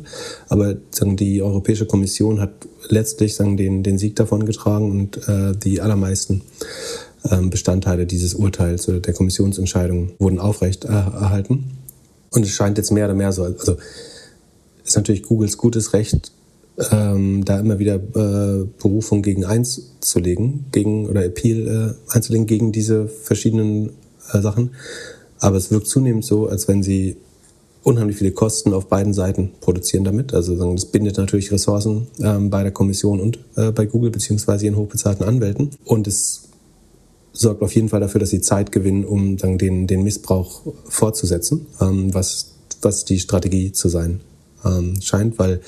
aber 0.49 0.75
sagen, 0.91 1.17
die 1.17 1.41
Europäische 1.41 1.85
Kommission 1.85 2.39
hat 2.41 2.51
letztlich 2.89 3.35
sagen, 3.35 3.57
den, 3.57 3.83
den 3.83 3.97
Sieg 3.97 4.15
davon 4.15 4.45
getragen 4.45 4.91
und 4.91 5.27
äh, 5.27 5.55
die 5.55 5.81
allermeisten 5.81 6.41
Bestandteile 7.49 8.05
dieses 8.05 8.35
Urteils 8.35 8.87
oder 8.87 8.99
der 8.99 9.13
Kommissionsentscheidung 9.13 10.11
wurden 10.19 10.39
aufrecht 10.39 10.85
äh, 10.85 10.89
erhalten. 10.89 11.77
Und 12.31 12.43
es 12.43 12.51
scheint 12.51 12.77
jetzt 12.77 12.91
mehr 12.91 13.05
oder 13.05 13.15
mehr 13.15 13.31
so, 13.31 13.43
also 13.43 13.77
ist 14.83 14.95
natürlich 14.95 15.23
Googles 15.23 15.57
gutes 15.57 15.93
Recht, 15.93 16.31
ähm, 16.91 17.43
da 17.45 17.59
immer 17.59 17.79
wieder 17.79 17.95
äh, 17.95 18.65
Berufung 18.79 19.21
gegen 19.21 19.45
eins 19.45 19.93
zu 20.01 20.19
legen, 20.19 20.65
gegen 20.71 21.07
oder 21.07 21.23
Appeal 21.23 21.95
äh, 22.11 22.13
einzulegen 22.13 22.45
gegen 22.45 22.71
diese 22.71 23.07
verschiedenen 23.07 23.91
äh, 24.31 24.41
Sachen. 24.41 24.71
Aber 25.39 25.57
es 25.57 25.71
wirkt 25.71 25.87
zunehmend 25.87 26.25
so, 26.25 26.47
als 26.47 26.67
wenn 26.67 26.83
sie 26.83 27.17
unheimlich 27.83 28.17
viele 28.17 28.31
Kosten 28.31 28.73
auf 28.73 28.87
beiden 28.87 29.13
Seiten 29.13 29.51
produzieren 29.61 30.03
damit. 30.03 30.33
Also 30.33 30.55
das 30.73 30.87
bindet 30.87 31.17
natürlich 31.17 31.51
Ressourcen 31.51 32.07
ähm, 32.19 32.49
bei 32.49 32.63
der 32.63 32.71
Kommission 32.71 33.21
und 33.21 33.39
äh, 33.55 33.71
bei 33.71 33.85
Google 33.85 34.09
beziehungsweise 34.09 34.65
ihren 34.65 34.75
hochbezahlten 34.75 35.25
Anwälten. 35.25 35.69
Und 35.85 36.07
es 36.07 36.44
sorgt 37.35 37.61
auf 37.61 37.73
jeden 37.75 37.89
Fall 37.89 37.99
dafür, 37.99 38.19
dass 38.19 38.29
sie 38.29 38.41
Zeit 38.41 38.71
gewinnen, 38.71 39.05
um 39.05 39.37
dann 39.37 39.57
den, 39.57 39.87
den 39.87 40.03
Missbrauch 40.03 40.61
fortzusetzen, 40.87 41.67
ähm, 41.81 42.13
was, 42.13 42.53
was 42.81 43.05
die 43.05 43.19
Strategie 43.19 43.71
zu 43.71 43.89
sein 43.89 44.21
ähm, 44.63 44.99
scheint, 45.01 45.37
weil 45.37 45.61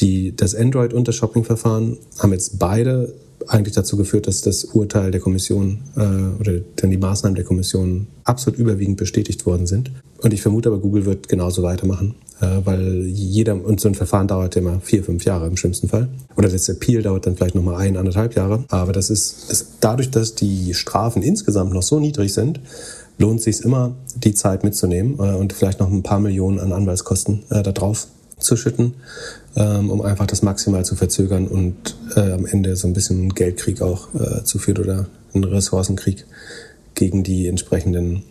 die, 0.00 0.34
das 0.36 0.54
Android- 0.54 0.92
und 0.92 1.08
das 1.08 1.14
Shopping-Verfahren 1.14 1.98
haben 2.18 2.32
jetzt 2.32 2.58
beide 2.58 3.14
eigentlich 3.46 3.74
dazu 3.74 3.96
geführt, 3.96 4.26
dass 4.26 4.40
das 4.40 4.64
Urteil 4.64 5.10
der 5.10 5.20
Kommission 5.20 5.78
äh, 5.96 6.40
oder 6.40 6.60
dann 6.76 6.90
die 6.90 6.96
Maßnahmen 6.96 7.34
der 7.34 7.44
Kommission 7.44 8.06
absolut 8.24 8.58
überwiegend 8.58 8.96
bestätigt 8.96 9.46
worden 9.46 9.66
sind. 9.66 9.90
Und 10.22 10.32
ich 10.32 10.42
vermute 10.42 10.68
aber, 10.68 10.78
Google 10.78 11.04
wird 11.04 11.28
genauso 11.28 11.62
weitermachen, 11.62 12.14
äh, 12.40 12.46
weil 12.64 13.04
jeder, 13.06 13.54
und 13.62 13.80
so 13.80 13.88
ein 13.88 13.94
Verfahren 13.94 14.28
dauert 14.28 14.54
ja 14.54 14.62
immer 14.62 14.80
vier, 14.80 15.04
fünf 15.04 15.24
Jahre 15.24 15.46
im 15.46 15.56
schlimmsten 15.56 15.88
Fall. 15.88 16.08
Oder 16.36 16.48
das 16.48 16.68
Appeal 16.68 17.02
dauert 17.02 17.26
dann 17.26 17.36
vielleicht 17.36 17.54
nochmal 17.54 17.76
ein, 17.76 17.96
anderthalb 17.96 18.34
Jahre. 18.34 18.64
Aber 18.68 18.92
das 18.92 19.10
ist, 19.10 19.50
ist 19.50 19.74
dadurch, 19.80 20.10
dass 20.10 20.34
die 20.34 20.74
Strafen 20.74 21.22
insgesamt 21.22 21.72
noch 21.72 21.82
so 21.82 22.00
niedrig 22.00 22.32
sind, 22.32 22.60
lohnt 23.18 23.42
sich 23.42 23.60
immer, 23.62 23.94
die 24.16 24.34
Zeit 24.34 24.64
mitzunehmen 24.64 25.14
äh, 25.18 25.34
und 25.34 25.52
vielleicht 25.52 25.80
noch 25.80 25.90
ein 25.90 26.02
paar 26.02 26.20
Millionen 26.20 26.58
an 26.58 26.72
Anwaltskosten 26.72 27.44
äh, 27.50 27.62
da 27.62 27.72
drauf 27.72 28.08
zu 28.38 28.56
schütten, 28.56 28.94
ähm, 29.56 29.90
um 29.90 30.02
einfach 30.02 30.26
das 30.26 30.42
maximal 30.42 30.84
zu 30.84 30.94
verzögern 30.94 31.48
und 31.48 31.96
äh, 32.14 32.32
am 32.32 32.46
Ende 32.46 32.76
so 32.76 32.86
ein 32.86 32.92
bisschen 32.92 33.20
einen 33.20 33.34
Geldkrieg 33.34 33.80
auch 33.82 34.08
äh, 34.14 34.44
zu 34.44 34.58
führen 34.58 34.78
oder 34.78 35.06
einen 35.34 35.44
Ressourcenkrieg 35.44 36.26
gegen 36.94 37.22
die 37.22 37.46
entsprechenden 37.46 38.22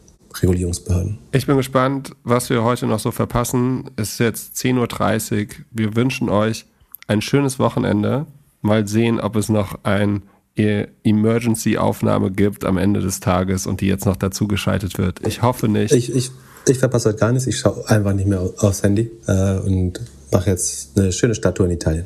Regulierungsbehörden. 0.41 1.17
Ich 1.31 1.45
bin 1.45 1.57
gespannt, 1.57 2.11
was 2.23 2.49
wir 2.49 2.63
heute 2.63 2.87
noch 2.87 2.99
so 2.99 3.11
verpassen. 3.11 3.89
Es 3.95 4.13
ist 4.13 4.19
jetzt 4.19 4.57
10.30 4.57 5.41
Uhr. 5.41 5.47
Wir 5.71 5.95
wünschen 5.95 6.29
euch 6.29 6.65
ein 7.07 7.21
schönes 7.21 7.59
Wochenende. 7.59 8.25
Mal 8.61 8.87
sehen, 8.87 9.19
ob 9.19 9.35
es 9.35 9.49
noch 9.49 9.79
ein 9.83 10.23
Emergency-Aufnahme 10.55 12.31
gibt 12.31 12.63
am 12.65 12.77
Ende 12.77 13.01
des 13.01 13.19
Tages 13.19 13.67
und 13.67 13.81
die 13.81 13.87
jetzt 13.87 14.05
noch 14.05 14.15
dazu 14.15 14.47
geschaltet 14.47 14.97
wird. 14.97 15.25
Ich 15.27 15.41
hoffe 15.41 15.67
nicht. 15.67 15.93
Ich, 15.93 16.13
ich, 16.13 16.31
ich 16.67 16.79
verpasse 16.79 17.09
heute 17.09 17.19
gar 17.19 17.31
nichts. 17.31 17.45
Ich 17.47 17.59
schaue 17.59 17.87
einfach 17.89 18.13
nicht 18.13 18.27
mehr 18.27 18.41
aufs 18.57 18.81
Handy 18.83 19.11
äh, 19.27 19.57
und 19.59 19.99
mache 20.35 20.49
jetzt 20.49 20.97
eine 20.97 21.11
schöne 21.11 21.33
Statue 21.33 21.65
in 21.65 21.71
Italien. 21.71 22.05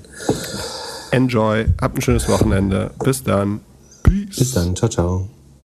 Enjoy. 1.11 1.65
Habt 1.81 1.97
ein 1.97 2.01
schönes 2.01 2.29
Wochenende. 2.29 2.91
Bis 3.03 3.23
dann. 3.23 3.61
Peace. 4.03 4.37
Bis 4.37 4.51
dann. 4.51 4.75
Ciao, 4.75 4.89
ciao. 4.89 5.29